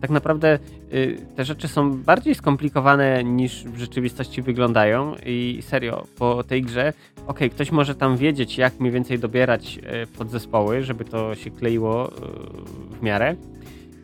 tak 0.00 0.10
naprawdę 0.10 0.58
y, 0.92 1.18
te 1.36 1.44
rzeczy 1.44 1.68
są 1.68 2.02
bardziej 2.02 2.34
skomplikowane 2.34 3.24
niż 3.24 3.64
w 3.64 3.78
rzeczywistości 3.78 4.42
wyglądają 4.42 5.14
i 5.26 5.58
serio, 5.62 6.06
po 6.18 6.44
tej 6.44 6.62
grze, 6.62 6.92
ok, 7.26 7.40
ktoś 7.50 7.72
może 7.72 7.94
tam 7.94 8.16
wiedzieć, 8.16 8.58
jak 8.58 8.80
mniej 8.80 8.92
więcej 8.92 9.18
dobierać 9.18 9.78
y, 9.78 10.06
podzespoły, 10.06 10.82
żeby 10.82 11.04
to 11.04 11.34
się 11.34 11.50
kleiło 11.50 12.08
y, 12.08 12.12
w 12.98 13.02
miarę, 13.02 13.36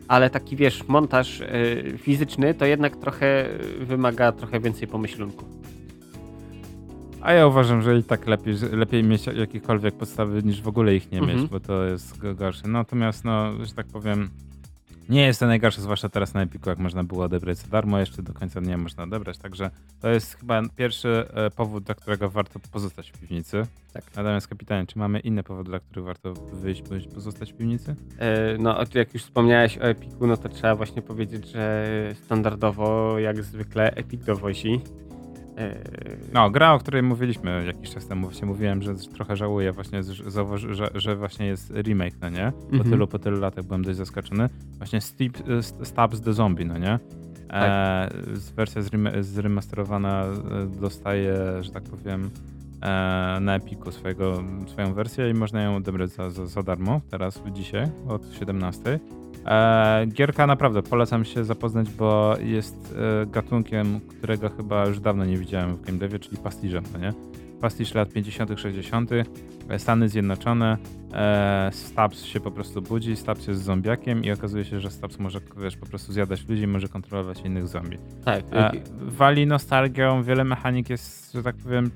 ale 0.07 0.29
taki 0.29 0.55
wiesz, 0.55 0.87
montaż 0.87 1.41
y, 1.41 1.97
fizyczny 1.97 2.53
to 2.53 2.65
jednak 2.65 2.95
trochę 2.95 3.49
wymaga 3.79 4.31
trochę 4.31 4.59
więcej 4.59 4.87
pomyślunku. 4.87 5.45
A 7.21 7.33
ja 7.33 7.47
uważam, 7.47 7.81
że 7.81 7.97
i 7.97 8.03
tak 8.03 8.27
lepiej, 8.27 8.55
lepiej 8.71 9.03
mieć 9.03 9.27
jakiekolwiek 9.27 9.95
podstawy 9.95 10.43
niż 10.43 10.61
w 10.61 10.67
ogóle 10.67 10.95
ich 10.95 11.11
nie 11.11 11.21
mieć, 11.21 11.29
mhm. 11.29 11.47
bo 11.47 11.59
to 11.59 11.83
jest 11.83 12.19
gorsze. 12.35 12.67
Natomiast, 12.67 13.25
no, 13.25 13.65
że 13.65 13.73
tak 13.73 13.87
powiem, 13.87 14.29
nie 15.09 15.25
jest 15.25 15.39
to 15.39 15.47
najgorsze, 15.47 15.81
zwłaszcza 15.81 16.09
teraz 16.09 16.33
na 16.33 16.41
Epiku, 16.41 16.69
jak 16.69 16.79
można 16.79 17.03
było 17.03 17.23
odebrać 17.23 17.57
za 17.57 17.67
darmo, 17.67 17.99
jeszcze 17.99 18.23
do 18.23 18.33
końca 18.33 18.59
nie 18.59 18.77
można 18.77 19.03
odebrać, 19.03 19.37
także 19.37 19.69
to 20.01 20.09
jest 20.09 20.35
chyba 20.35 20.61
pierwszy 20.75 21.25
e, 21.33 21.51
powód, 21.51 21.83
dla 21.83 21.95
którego 21.95 22.29
warto 22.29 22.59
pozostać 22.71 23.11
w 23.11 23.19
piwnicy. 23.19 23.63
Tak. 23.93 24.03
Natomiast 24.15 24.47
kapitanie, 24.47 24.87
czy 24.87 24.99
mamy 24.99 25.19
inne 25.19 25.43
powody, 25.43 25.69
dla 25.69 25.79
których 25.79 26.05
warto 26.05 26.33
wyjść 26.33 26.81
bądź 26.81 27.07
pozostać 27.07 27.53
w 27.53 27.57
piwnicy? 27.57 27.95
E, 28.19 28.57
no, 28.57 28.77
jak 28.93 29.13
już 29.13 29.23
wspomniałeś 29.23 29.77
o 29.77 29.81
Epiku, 29.81 30.27
no 30.27 30.37
to 30.37 30.49
trzeba 30.49 30.75
właśnie 30.75 31.01
powiedzieć, 31.01 31.47
że 31.47 31.85
standardowo, 32.23 33.19
jak 33.19 33.43
zwykle, 33.43 33.91
Epic 33.91 34.25
dowozi 34.25 34.81
no, 36.33 36.49
gra, 36.49 36.73
o 36.73 36.79
której 36.79 37.03
mówiliśmy 37.03 37.63
jakiś 37.65 37.89
czas 37.89 38.07
temu, 38.07 38.27
właśnie 38.27 38.47
mówiłem, 38.47 38.81
że 38.81 38.95
trochę 38.95 39.35
żałuję 39.35 39.71
właśnie, 39.71 40.03
że, 40.03 40.89
że 40.95 41.15
właśnie 41.15 41.45
jest 41.45 41.71
remake, 41.71 42.15
no 42.21 42.29
nie? 42.29 42.51
Po 42.71 42.77
-hmm. 42.77 42.89
tylu, 42.89 43.07
po 43.07 43.19
tylu 43.19 43.39
latach 43.39 43.65
byłem 43.65 43.83
dość 43.83 43.97
zaskoczony. 43.97 44.49
Właśnie 44.77 45.01
Steve, 45.01 45.63
Stabs 45.83 46.21
the 46.21 46.33
Zombie, 46.33 46.65
no 46.65 46.77
nie? 46.77 46.99
Tak. 47.47 47.69
E, 47.69 48.09
wersja 48.55 48.81
zremasterowana 49.21 50.25
e, 50.25 50.79
dostaje, 50.81 51.35
że 51.61 51.71
tak 51.71 51.83
powiem, 51.83 52.25
e, 52.25 52.56
na 53.41 53.55
Epiku 53.55 53.91
swojego, 53.91 54.43
swoją 54.67 54.93
wersję 54.93 55.29
i 55.29 55.33
można 55.33 55.61
ją 55.61 55.75
odebrać 55.75 56.09
za, 56.09 56.29
za, 56.29 56.45
za 56.45 56.63
darmo 56.63 57.01
teraz, 57.11 57.43
dzisiaj, 57.53 57.87
od 58.07 58.33
17. 58.39 58.99
E, 59.45 60.05
gierka 60.07 60.47
naprawdę 60.47 60.83
polecam 60.83 61.25
się 61.25 61.43
zapoznać, 61.43 61.89
bo 61.89 62.35
jest 62.39 62.95
e, 63.21 63.25
gatunkiem, 63.25 63.99
którego 63.99 64.49
chyba 64.49 64.85
już 64.85 64.99
dawno 64.99 65.25
nie 65.25 65.37
widziałem 65.37 65.75
w 65.75 65.81
game 65.81 65.97
devie, 65.97 66.19
czyli 66.19 66.37
pastiżem, 66.37 66.83
no 66.93 66.99
nie? 66.99 67.13
Pastiż 67.61 67.93
lat 67.93 68.09
50., 68.13 68.59
60., 68.59 69.11
e, 69.69 69.79
Stany 69.79 70.09
Zjednoczone, 70.09 70.77
e, 71.13 71.69
Stabs 71.73 72.23
się 72.23 72.39
po 72.39 72.51
prostu 72.51 72.81
budzi, 72.81 73.15
Stabs 73.15 73.47
jest 73.47 73.63
zombiakiem 73.63 74.23
i 74.23 74.31
okazuje 74.31 74.65
się, 74.65 74.79
że 74.79 74.91
Stabs 74.91 75.19
może 75.19 75.39
wiesz, 75.57 75.77
po 75.77 75.85
prostu 75.85 76.13
zjadać 76.13 76.47
ludzi, 76.47 76.67
może 76.67 76.87
kontrolować 76.87 77.41
innych 77.41 77.67
zombie. 77.67 77.97
Tak. 78.25 78.43
E, 78.51 78.71
wali 79.01 79.47
nostalgią, 79.47 80.23
wiele 80.23 80.43
mechanik 80.43 80.89
jest, 80.89 81.33
że 81.33 81.43
tak 81.43 81.55
powiem, 81.55 81.91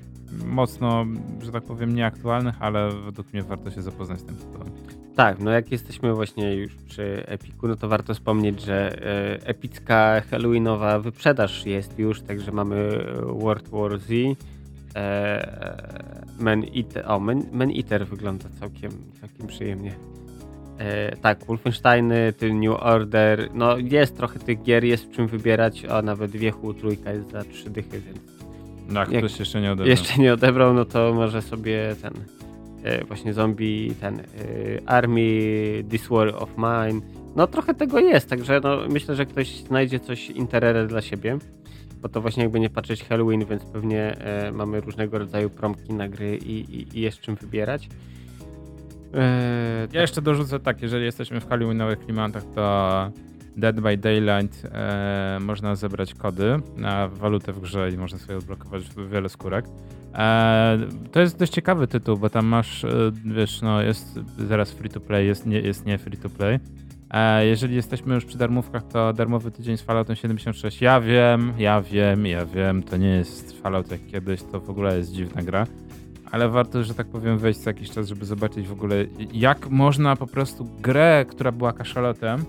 mocno, 0.46 1.06
że 1.42 1.52
tak 1.52 1.62
powiem, 1.62 1.94
nieaktualnych, 1.94 2.54
ale 2.60 2.90
według 3.04 3.32
mnie 3.32 3.42
warto 3.42 3.70
się 3.70 3.82
zapoznać 3.82 4.20
z 4.20 4.24
tym 4.24 4.36
tytułem. 4.36 4.68
Tak, 5.16 5.38
no 5.38 5.50
jak 5.50 5.72
jesteśmy 5.72 6.14
właśnie 6.14 6.54
już 6.54 6.74
przy 6.74 7.26
Epiku, 7.26 7.68
no 7.68 7.76
to 7.76 7.88
warto 7.88 8.14
wspomnieć, 8.14 8.62
że 8.62 8.98
epicka 9.46 10.20
Halloweenowa 10.30 10.98
wyprzedaż 10.98 11.66
jest 11.66 11.98
już, 11.98 12.22
także 12.22 12.52
mamy 12.52 13.04
World 13.26 13.68
War 13.68 13.98
Z, 13.98 14.08
e, 14.96 15.82
Man 16.40 16.64
Eater, 16.76 17.04
o, 17.06 17.20
Man, 17.20 17.42
Man 17.52 17.70
Eater 17.70 18.06
wygląda 18.06 18.44
całkiem, 18.60 18.90
całkiem 19.20 19.46
przyjemnie. 19.46 19.94
E, 20.78 21.16
tak, 21.16 21.44
Wolfensteiny, 21.44 22.32
New 22.52 22.76
Order, 22.80 23.48
no 23.54 23.78
jest 23.78 24.16
trochę 24.16 24.38
tych 24.38 24.62
gier, 24.62 24.84
jest 24.84 25.04
w 25.04 25.10
czym 25.10 25.26
wybierać, 25.26 25.84
a 25.84 26.02
nawet 26.02 26.30
Wiechu 26.30 26.74
trójka 26.74 27.12
jest 27.12 27.30
za 27.30 27.44
trzy 27.44 27.70
dychy, 27.70 28.00
więc... 28.00 28.18
No, 28.88 29.00
jak 29.00 29.08
ktoś 29.08 29.38
jeszcze 29.38 29.60
nie 29.60 29.72
odebrał. 29.72 29.88
Jeszcze 29.88 30.20
nie 30.20 30.32
odebrał, 30.32 30.74
no 30.74 30.84
to 30.84 31.12
może 31.14 31.42
sobie 31.42 31.96
ten 32.02 32.12
E, 32.82 33.04
właśnie 33.04 33.32
zombie, 33.32 33.94
ten 34.00 34.20
e, 34.20 34.22
Army, 34.86 35.84
This 35.90 36.08
War 36.08 36.28
of 36.28 36.50
Mine. 36.56 37.00
No 37.36 37.46
trochę 37.46 37.74
tego 37.74 37.98
jest, 37.98 38.28
także 38.28 38.60
no, 38.64 38.78
myślę, 38.88 39.14
że 39.14 39.26
ktoś 39.26 39.56
znajdzie 39.56 40.00
coś 40.00 40.30
interere 40.30 40.86
dla 40.86 41.00
siebie, 41.00 41.38
bo 42.02 42.08
to 42.08 42.20
właśnie 42.20 42.42
jakby 42.42 42.60
nie 42.60 42.70
patrzeć 42.70 43.04
Halloween, 43.04 43.44
więc 43.44 43.64
pewnie 43.64 44.18
e, 44.18 44.52
mamy 44.52 44.80
różnego 44.80 45.18
rodzaju 45.18 45.50
promki 45.50 45.94
na 45.94 46.08
gry 46.08 46.36
i, 46.36 46.76
i, 46.76 46.98
i 46.98 47.00
jest 47.00 47.20
czym 47.20 47.34
wybierać. 47.34 47.88
E, 49.14 49.88
ja 49.92 50.00
jeszcze 50.00 50.22
dorzucę 50.22 50.60
tak, 50.60 50.82
jeżeli 50.82 51.04
jesteśmy 51.04 51.40
w 51.40 51.48
Halloweenowych 51.48 51.98
klimatach, 51.98 52.42
to 52.54 53.10
Dead 53.56 53.80
by 53.80 53.96
Daylight 53.96 54.64
e, 54.64 55.38
można 55.40 55.74
zebrać 55.74 56.14
kody 56.14 56.56
na 56.76 57.08
walutę 57.08 57.52
w 57.52 57.60
grze 57.60 57.90
i 57.90 57.98
można 57.98 58.18
sobie 58.18 58.38
odblokować 58.38 58.82
wiele 59.10 59.28
skórek. 59.28 59.64
E, 60.14 60.78
to 61.12 61.20
jest 61.20 61.38
dość 61.38 61.52
ciekawy 61.52 61.86
tytuł, 61.86 62.16
bo 62.16 62.30
tam 62.30 62.46
masz, 62.46 62.84
e, 62.84 62.88
wiesz, 63.24 63.62
no 63.62 63.82
jest 63.82 64.20
zaraz 64.48 64.72
free 64.72 64.90
to 64.90 65.00
play, 65.00 65.26
jest 65.26 65.46
nie, 65.46 65.60
jest 65.60 65.86
nie 65.86 65.98
free 65.98 66.16
to 66.16 66.28
play. 66.28 66.58
E, 67.12 67.46
jeżeli 67.46 67.74
jesteśmy 67.74 68.14
już 68.14 68.24
przy 68.24 68.38
darmówkach, 68.38 68.82
to 68.86 69.12
darmowy 69.12 69.50
tydzień 69.50 69.76
z 69.76 69.82
Falloutem 69.82 70.16
76. 70.16 70.80
Ja 70.80 71.00
wiem, 71.00 71.52
ja 71.58 71.82
wiem, 71.82 72.26
ja 72.26 72.46
wiem, 72.46 72.82
to 72.82 72.96
nie 72.96 73.08
jest 73.08 73.62
Fallout 73.62 73.90
jak 73.90 74.06
kiedyś, 74.06 74.42
to 74.42 74.60
w 74.60 74.70
ogóle 74.70 74.98
jest 74.98 75.12
dziwna 75.12 75.42
gra. 75.42 75.66
Ale 76.30 76.48
warto, 76.48 76.84
że 76.84 76.94
tak 76.94 77.06
powiem, 77.06 77.38
wejść 77.38 77.60
co 77.60 77.70
jakiś 77.70 77.90
czas, 77.90 78.08
żeby 78.08 78.24
zobaczyć 78.24 78.68
w 78.68 78.72
ogóle, 78.72 78.96
jak 79.32 79.70
można 79.70 80.16
po 80.16 80.26
prostu 80.26 80.68
grę, 80.80 81.24
która 81.28 81.52
była 81.52 81.72
kaszalotem, 81.72 82.44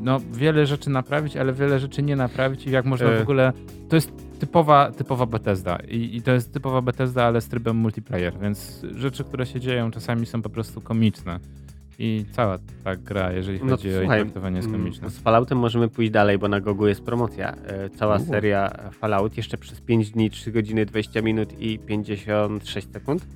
no, 0.00 0.20
wiele 0.32 0.66
rzeczy 0.66 0.90
naprawić, 0.90 1.36
ale 1.36 1.52
wiele 1.52 1.80
rzeczy 1.80 2.02
nie 2.02 2.16
naprawić 2.16 2.66
i 2.66 2.70
jak 2.70 2.84
można 2.84 3.06
w 3.08 3.12
E. 3.12 3.22
ogóle... 3.22 3.52
To 3.88 3.96
jest 3.96 4.12
typowa, 4.38 4.92
typowa 4.92 5.26
Bethesda 5.26 5.78
I, 5.88 6.16
i 6.16 6.22
to 6.22 6.32
jest 6.32 6.52
typowa 6.52 6.82
Bethesda, 6.82 7.24
ale 7.24 7.40
z 7.40 7.48
trybem 7.48 7.76
multiplayer, 7.76 8.38
więc 8.38 8.82
rzeczy, 8.96 9.24
które 9.24 9.46
się 9.46 9.60
dzieją 9.60 9.90
czasami 9.90 10.26
są 10.26 10.42
po 10.42 10.50
prostu 10.50 10.80
komiczne. 10.80 11.40
I 12.02 12.24
cała 12.32 12.58
ta 12.84 12.96
gra, 12.96 13.32
jeżeli 13.32 13.60
No 13.64 13.70
chodzi 13.70 13.94
o 13.94 13.98
słuchaj, 13.98 14.20
traktowanie 14.20 14.56
jest 14.56 14.68
Mm. 14.68 15.10
Z 15.10 15.18
Falloutem 15.18 15.58
możemy 15.58 15.88
pójść 15.88 16.10
dalej, 16.10 16.38
bo 16.38 16.48
na 16.48 16.60
Gogu 16.60 16.86
jest 16.86 17.02
promocja. 17.02 17.56
E, 17.66 17.90
Cała 17.90 18.16
U. 18.16 18.24
seria 18.24 18.90
Fallout 18.92 19.36
jeszcze 19.36 19.58
przez 19.58 19.80
5 19.80 20.10
dni, 20.10 20.30
3 20.30 20.52
godziny, 20.52 20.86
20 20.86 21.22
minut 21.22 21.60
i 21.60 21.78
56 21.78 22.92
sekund. 22.92 23.26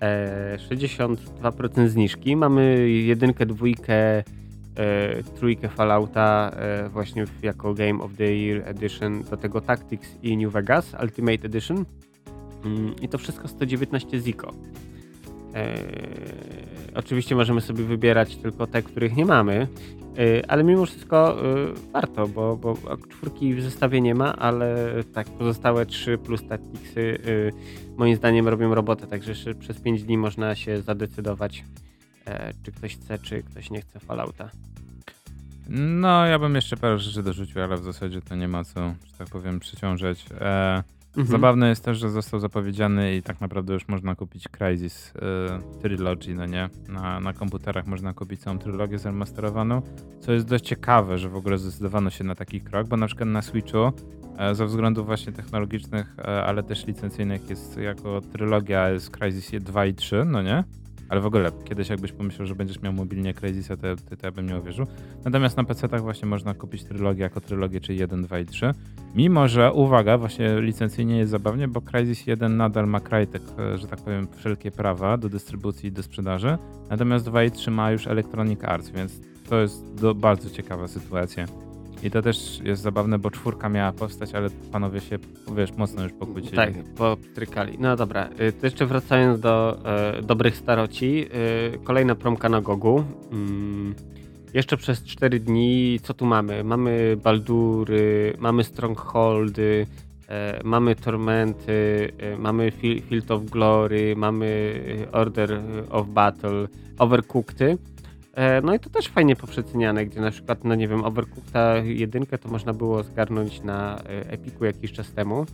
E, 0.00 0.58
62% 0.70 1.88
zniżki. 1.88 2.36
Mamy 2.36 2.90
jedynkę, 2.90 3.46
dwójkę, 3.46 3.94
e, 3.94 4.24
trójkę 5.22 5.68
Fallouta 5.68 6.50
e, 6.56 6.88
właśnie 6.88 7.24
jako 7.42 7.74
Game 7.74 8.02
of 8.02 8.16
the 8.16 8.34
Year 8.34 8.62
Edition, 8.68 9.22
do 9.22 9.36
tego 9.36 9.60
Tactics 9.60 10.08
i 10.22 10.36
New 10.36 10.52
Vegas 10.52 10.96
Ultimate 11.02 11.46
Edition. 11.46 11.84
Mm, 12.64 12.94
I 13.02 13.08
to 13.08 13.18
wszystko 13.18 13.48
119 13.48 14.20
ziko. 14.20 14.52
Oczywiście 16.94 17.34
możemy 17.34 17.60
sobie 17.60 17.84
wybierać 17.84 18.36
tylko 18.36 18.66
te, 18.66 18.82
których 18.82 19.16
nie 19.16 19.26
mamy, 19.26 19.68
e, 20.18 20.50
ale 20.50 20.64
mimo 20.64 20.86
wszystko 20.86 21.36
e, 21.40 21.44
warto, 21.92 22.28
bo, 22.28 22.56
bo 22.56 22.76
czwórki 23.10 23.54
w 23.54 23.62
zestawie 23.62 24.00
nie 24.00 24.14
ma, 24.14 24.36
ale 24.36 24.76
tak 25.14 25.26
pozostałe 25.26 25.86
trzy 25.86 26.18
plus 26.18 26.48
Tacticsy 26.48 27.18
e, 27.54 27.96
moim 27.96 28.16
zdaniem 28.16 28.48
robią 28.48 28.74
robotę, 28.74 29.06
także 29.06 29.30
jeszcze 29.30 29.54
przez 29.54 29.80
5 29.80 30.02
dni 30.02 30.18
można 30.18 30.54
się 30.54 30.82
zadecydować, 30.82 31.64
e, 32.26 32.52
czy 32.62 32.72
ktoś 32.72 32.96
chce, 32.96 33.18
czy 33.18 33.42
ktoś 33.42 33.70
nie 33.70 33.80
chce 33.80 34.00
Fallouta. 34.00 34.50
No, 35.70 36.26
ja 36.26 36.38
bym 36.38 36.54
jeszcze 36.54 36.76
parę 36.76 36.98
rzeczy 36.98 37.22
dorzucił, 37.22 37.62
ale 37.62 37.76
w 37.76 37.84
zasadzie 37.84 38.22
to 38.22 38.36
nie 38.36 38.48
ma 38.48 38.64
co, 38.64 38.94
że 39.06 39.12
tak 39.18 39.28
powiem, 39.28 39.60
przyciążać. 39.60 40.26
E, 40.40 40.82
Mhm. 41.08 41.26
Zabawne 41.26 41.68
jest 41.68 41.84
też, 41.84 41.98
że 41.98 42.10
został 42.10 42.40
zapowiedziany 42.40 43.16
i 43.16 43.22
tak 43.22 43.40
naprawdę 43.40 43.74
już 43.74 43.88
można 43.88 44.14
kupić 44.14 44.48
Crysis 44.48 45.12
y, 45.16 45.80
Trilogy, 45.82 46.34
no 46.34 46.46
nie? 46.46 46.68
Na, 46.88 47.20
na 47.20 47.32
komputerach 47.32 47.86
można 47.86 48.14
kupić 48.14 48.40
całą 48.40 48.58
trylogię 48.58 48.98
zremasterowaną, 48.98 49.82
co 50.20 50.32
jest 50.32 50.46
dość 50.46 50.64
ciekawe, 50.64 51.18
że 51.18 51.28
w 51.28 51.36
ogóle 51.36 51.58
zdecydowano 51.58 52.10
się 52.10 52.24
na 52.24 52.34
taki 52.34 52.60
krok, 52.60 52.88
bo 52.88 52.96
na 52.96 53.06
przykład 53.06 53.28
na 53.28 53.42
Switchu 53.42 53.92
e, 54.38 54.54
ze 54.54 54.66
względów 54.66 55.06
właśnie 55.06 55.32
technologicznych, 55.32 56.14
e, 56.18 56.44
ale 56.44 56.62
też 56.62 56.86
licencyjnych 56.86 57.50
jest 57.50 57.76
jako 57.76 58.20
trylogia 58.20 58.90
jest 58.90 59.10
Crysis 59.10 59.62
2 59.62 59.86
i 59.86 59.94
3, 59.94 60.24
no 60.24 60.42
nie? 60.42 60.64
Ale 61.08 61.20
w 61.20 61.26
ogóle, 61.26 61.52
kiedyś 61.64 61.88
jakbyś 61.88 62.12
pomyślał, 62.12 62.46
że 62.46 62.54
będziesz 62.54 62.82
miał 62.82 62.92
mobilnie 62.92 63.34
Crysisa, 63.34 63.76
to, 63.76 63.96
to, 63.96 64.16
to 64.16 64.26
ja 64.26 64.32
bym 64.32 64.46
nie 64.46 64.56
uwierzył. 64.56 64.86
Natomiast 65.24 65.56
na 65.56 65.64
PC-tach 65.64 66.02
właśnie 66.02 66.28
można 66.28 66.54
kupić 66.54 66.84
trylogię 66.84 67.22
jako 67.22 67.40
trylogię, 67.40 67.80
czyli 67.80 67.98
1, 67.98 68.22
2 68.22 68.38
i 68.38 68.46
3. 68.46 68.72
Mimo, 69.14 69.48
że 69.48 69.72
uwaga, 69.72 70.18
właśnie 70.18 70.60
licencyjnie 70.60 71.18
jest 71.18 71.30
zabawnie, 71.30 71.68
bo 71.68 71.80
Crysis 71.80 72.26
1 72.26 72.56
nadal 72.56 72.86
ma 72.86 73.00
Crytek, 73.00 73.42
e, 73.58 73.78
że 73.78 73.86
tak 73.86 74.00
powiem, 74.00 74.28
wszelkie 74.36 74.70
prawa 74.70 75.16
do 75.16 75.28
dystrybucji 75.28 75.88
i 75.88 75.92
do 75.92 76.02
sprzedaży, 76.02 76.58
natomiast 76.90 77.24
2 77.24 77.44
i 77.44 77.50
3 77.50 77.70
ma 77.70 77.90
już 77.90 78.06
Electronic 78.06 78.64
Arts, 78.64 78.90
więc 78.90 79.20
to 79.48 79.60
jest 79.60 79.94
do, 79.94 80.14
bardzo 80.14 80.50
ciekawa 80.50 80.88
sytuacja. 80.88 81.46
I 82.02 82.10
to 82.10 82.22
też 82.22 82.60
jest 82.64 82.82
zabawne, 82.82 83.18
bo 83.18 83.30
czwórka 83.30 83.68
miała 83.68 83.92
powstać, 83.92 84.34
ale 84.34 84.50
panowie 84.72 85.00
się, 85.00 85.18
wiesz, 85.56 85.72
mocno 85.72 86.02
już 86.02 86.12
pokłócili. 86.12 86.56
Tak, 86.56 86.72
postrykali. 86.96 87.76
No 87.78 87.96
dobra, 87.96 88.28
y, 88.40 88.52
to 88.52 88.66
jeszcze 88.66 88.86
wracając 88.86 89.40
do 89.40 89.78
e, 89.84 90.22
dobrych 90.22 90.56
staroci, 90.56 91.26
y, 91.74 91.78
kolejna 91.84 92.14
promka 92.14 92.48
na 92.48 92.60
Gogu. 92.60 93.04
Mm, 93.32 93.94
jeszcze 94.54 94.76
przez 94.76 95.04
4 95.04 95.40
dni, 95.40 96.00
co 96.02 96.14
tu 96.14 96.26
mamy? 96.26 96.64
Mamy 96.64 97.16
Baldury, 97.22 98.34
mamy 98.38 98.64
Strongholdy, 98.64 99.86
e, 100.28 100.60
mamy 100.64 100.94
Tormenty, 100.94 102.12
e, 102.18 102.36
mamy 102.36 102.70
Field 103.08 103.30
of 103.30 103.44
Glory, 103.44 104.16
mamy 104.16 104.80
e, 105.08 105.12
Order 105.12 105.60
of 105.90 106.06
Battle, 106.08 106.68
Overcooked'y. 106.98 107.76
E, 108.38 108.60
No 108.62 108.74
i 108.74 108.80
to 108.80 108.90
też 108.90 109.08
fajnie 109.08 109.36
poprzeceniane, 109.36 110.06
gdzie 110.06 110.20
na 110.20 110.30
przykład, 110.30 110.64
no 110.64 110.74
nie 110.74 110.88
wiem, 110.88 111.00
Overcooked'a 111.00 111.84
jedynkę 111.84 112.38
to 112.38 112.48
można 112.48 112.72
było 112.72 113.02
zgarnąć 113.02 113.62
na 113.62 113.98
e, 113.98 114.30
Epiku 114.30 114.64
jakiś 114.64 114.92
czas 114.92 115.12
temu. 115.12 115.46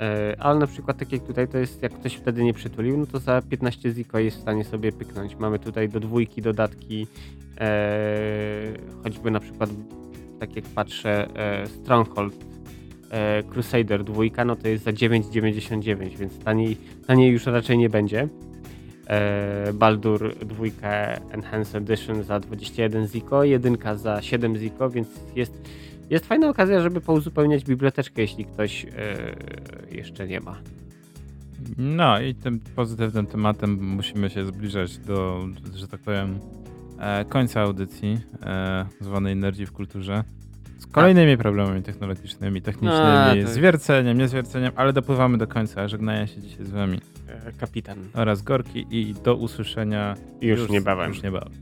E, 0.00 0.36
Ale 0.38 0.58
na 0.58 0.66
przykład 0.66 0.98
tak 0.98 1.12
jak 1.12 1.22
tutaj 1.22 1.48
to 1.48 1.58
jest, 1.58 1.82
jak 1.82 1.92
ktoś 1.92 2.14
wtedy 2.14 2.44
nie 2.44 2.54
przytulił, 2.54 2.96
no 2.98 3.06
to 3.06 3.18
za 3.18 3.42
15 3.50 3.90
ziko 3.90 4.18
jest 4.18 4.36
w 4.36 4.40
stanie 4.40 4.64
sobie 4.64 4.92
pyknąć. 4.92 5.36
Mamy 5.36 5.58
tutaj 5.58 5.88
do 5.88 6.00
dwójki 6.00 6.42
dodatki, 6.42 7.06
choćby 9.02 9.30
na 9.30 9.40
przykład, 9.40 9.70
tak 10.40 10.56
jak 10.56 10.64
patrzę, 10.64 11.28
Stronghold 11.66 12.34
Crusader 13.50 14.04
dwójka, 14.04 14.44
no 14.44 14.56
to 14.56 14.68
jest 14.68 14.84
za 14.84 14.90
9,99, 14.90 16.16
więc 16.16 16.38
taniej, 16.38 16.76
taniej 17.06 17.32
już 17.32 17.46
raczej 17.46 17.78
nie 17.78 17.88
będzie. 17.88 18.28
E, 19.06 19.72
Baldur 19.72 20.34
dwójka 20.38 20.88
Enhanced 21.30 21.74
Edition 21.90 22.22
za 22.22 22.40
21 22.40 23.08
ziko, 23.08 23.44
jedynka 23.44 23.94
za 23.94 24.22
7 24.22 24.56
ziko, 24.56 24.90
więc 24.90 25.08
jest, 25.36 25.62
jest 26.10 26.26
fajna 26.26 26.48
okazja, 26.48 26.80
żeby 26.80 27.00
pouzupełniać 27.00 27.64
biblioteczkę, 27.64 28.22
jeśli 28.22 28.44
ktoś 28.44 28.84
e, 28.84 28.88
jeszcze 29.96 30.26
nie 30.28 30.40
ma. 30.40 30.56
No 31.78 32.20
i 32.20 32.34
tym 32.34 32.60
pozytywnym 32.60 33.26
tematem 33.26 33.84
musimy 33.84 34.30
się 34.30 34.46
zbliżać 34.46 34.98
do, 34.98 35.46
że 35.74 35.88
tak 35.88 36.00
powiem, 36.00 36.38
e, 36.98 37.24
końca 37.24 37.60
audycji 37.60 38.20
e, 38.42 38.86
zwanej 39.00 39.32
Energii 39.32 39.66
w 39.66 39.72
kulturze. 39.72 40.24
Z 40.78 40.86
kolejnymi 40.86 41.36
problemami 41.36 41.82
technologicznymi, 41.82 42.62
technicznymi, 42.62 43.06
A, 43.06 43.34
to- 43.42 43.48
zwierceniem, 43.48 44.18
niezwierceniem, 44.18 44.72
ale 44.76 44.92
dopływamy 44.92 45.38
do 45.38 45.46
końca. 45.46 45.88
Żegnaję 45.88 46.26
się 46.26 46.40
dzisiaj 46.40 46.64
z 46.66 46.70
wami 46.70 47.00
kapitan. 47.60 47.98
oraz 48.14 48.42
Gorki 48.42 48.86
i 48.90 49.14
do 49.14 49.34
usłyszenia 49.34 50.16
Już 50.40 50.70
niebawem. 50.70 51.08
Już 51.08 51.22
niebawem. 51.22 51.52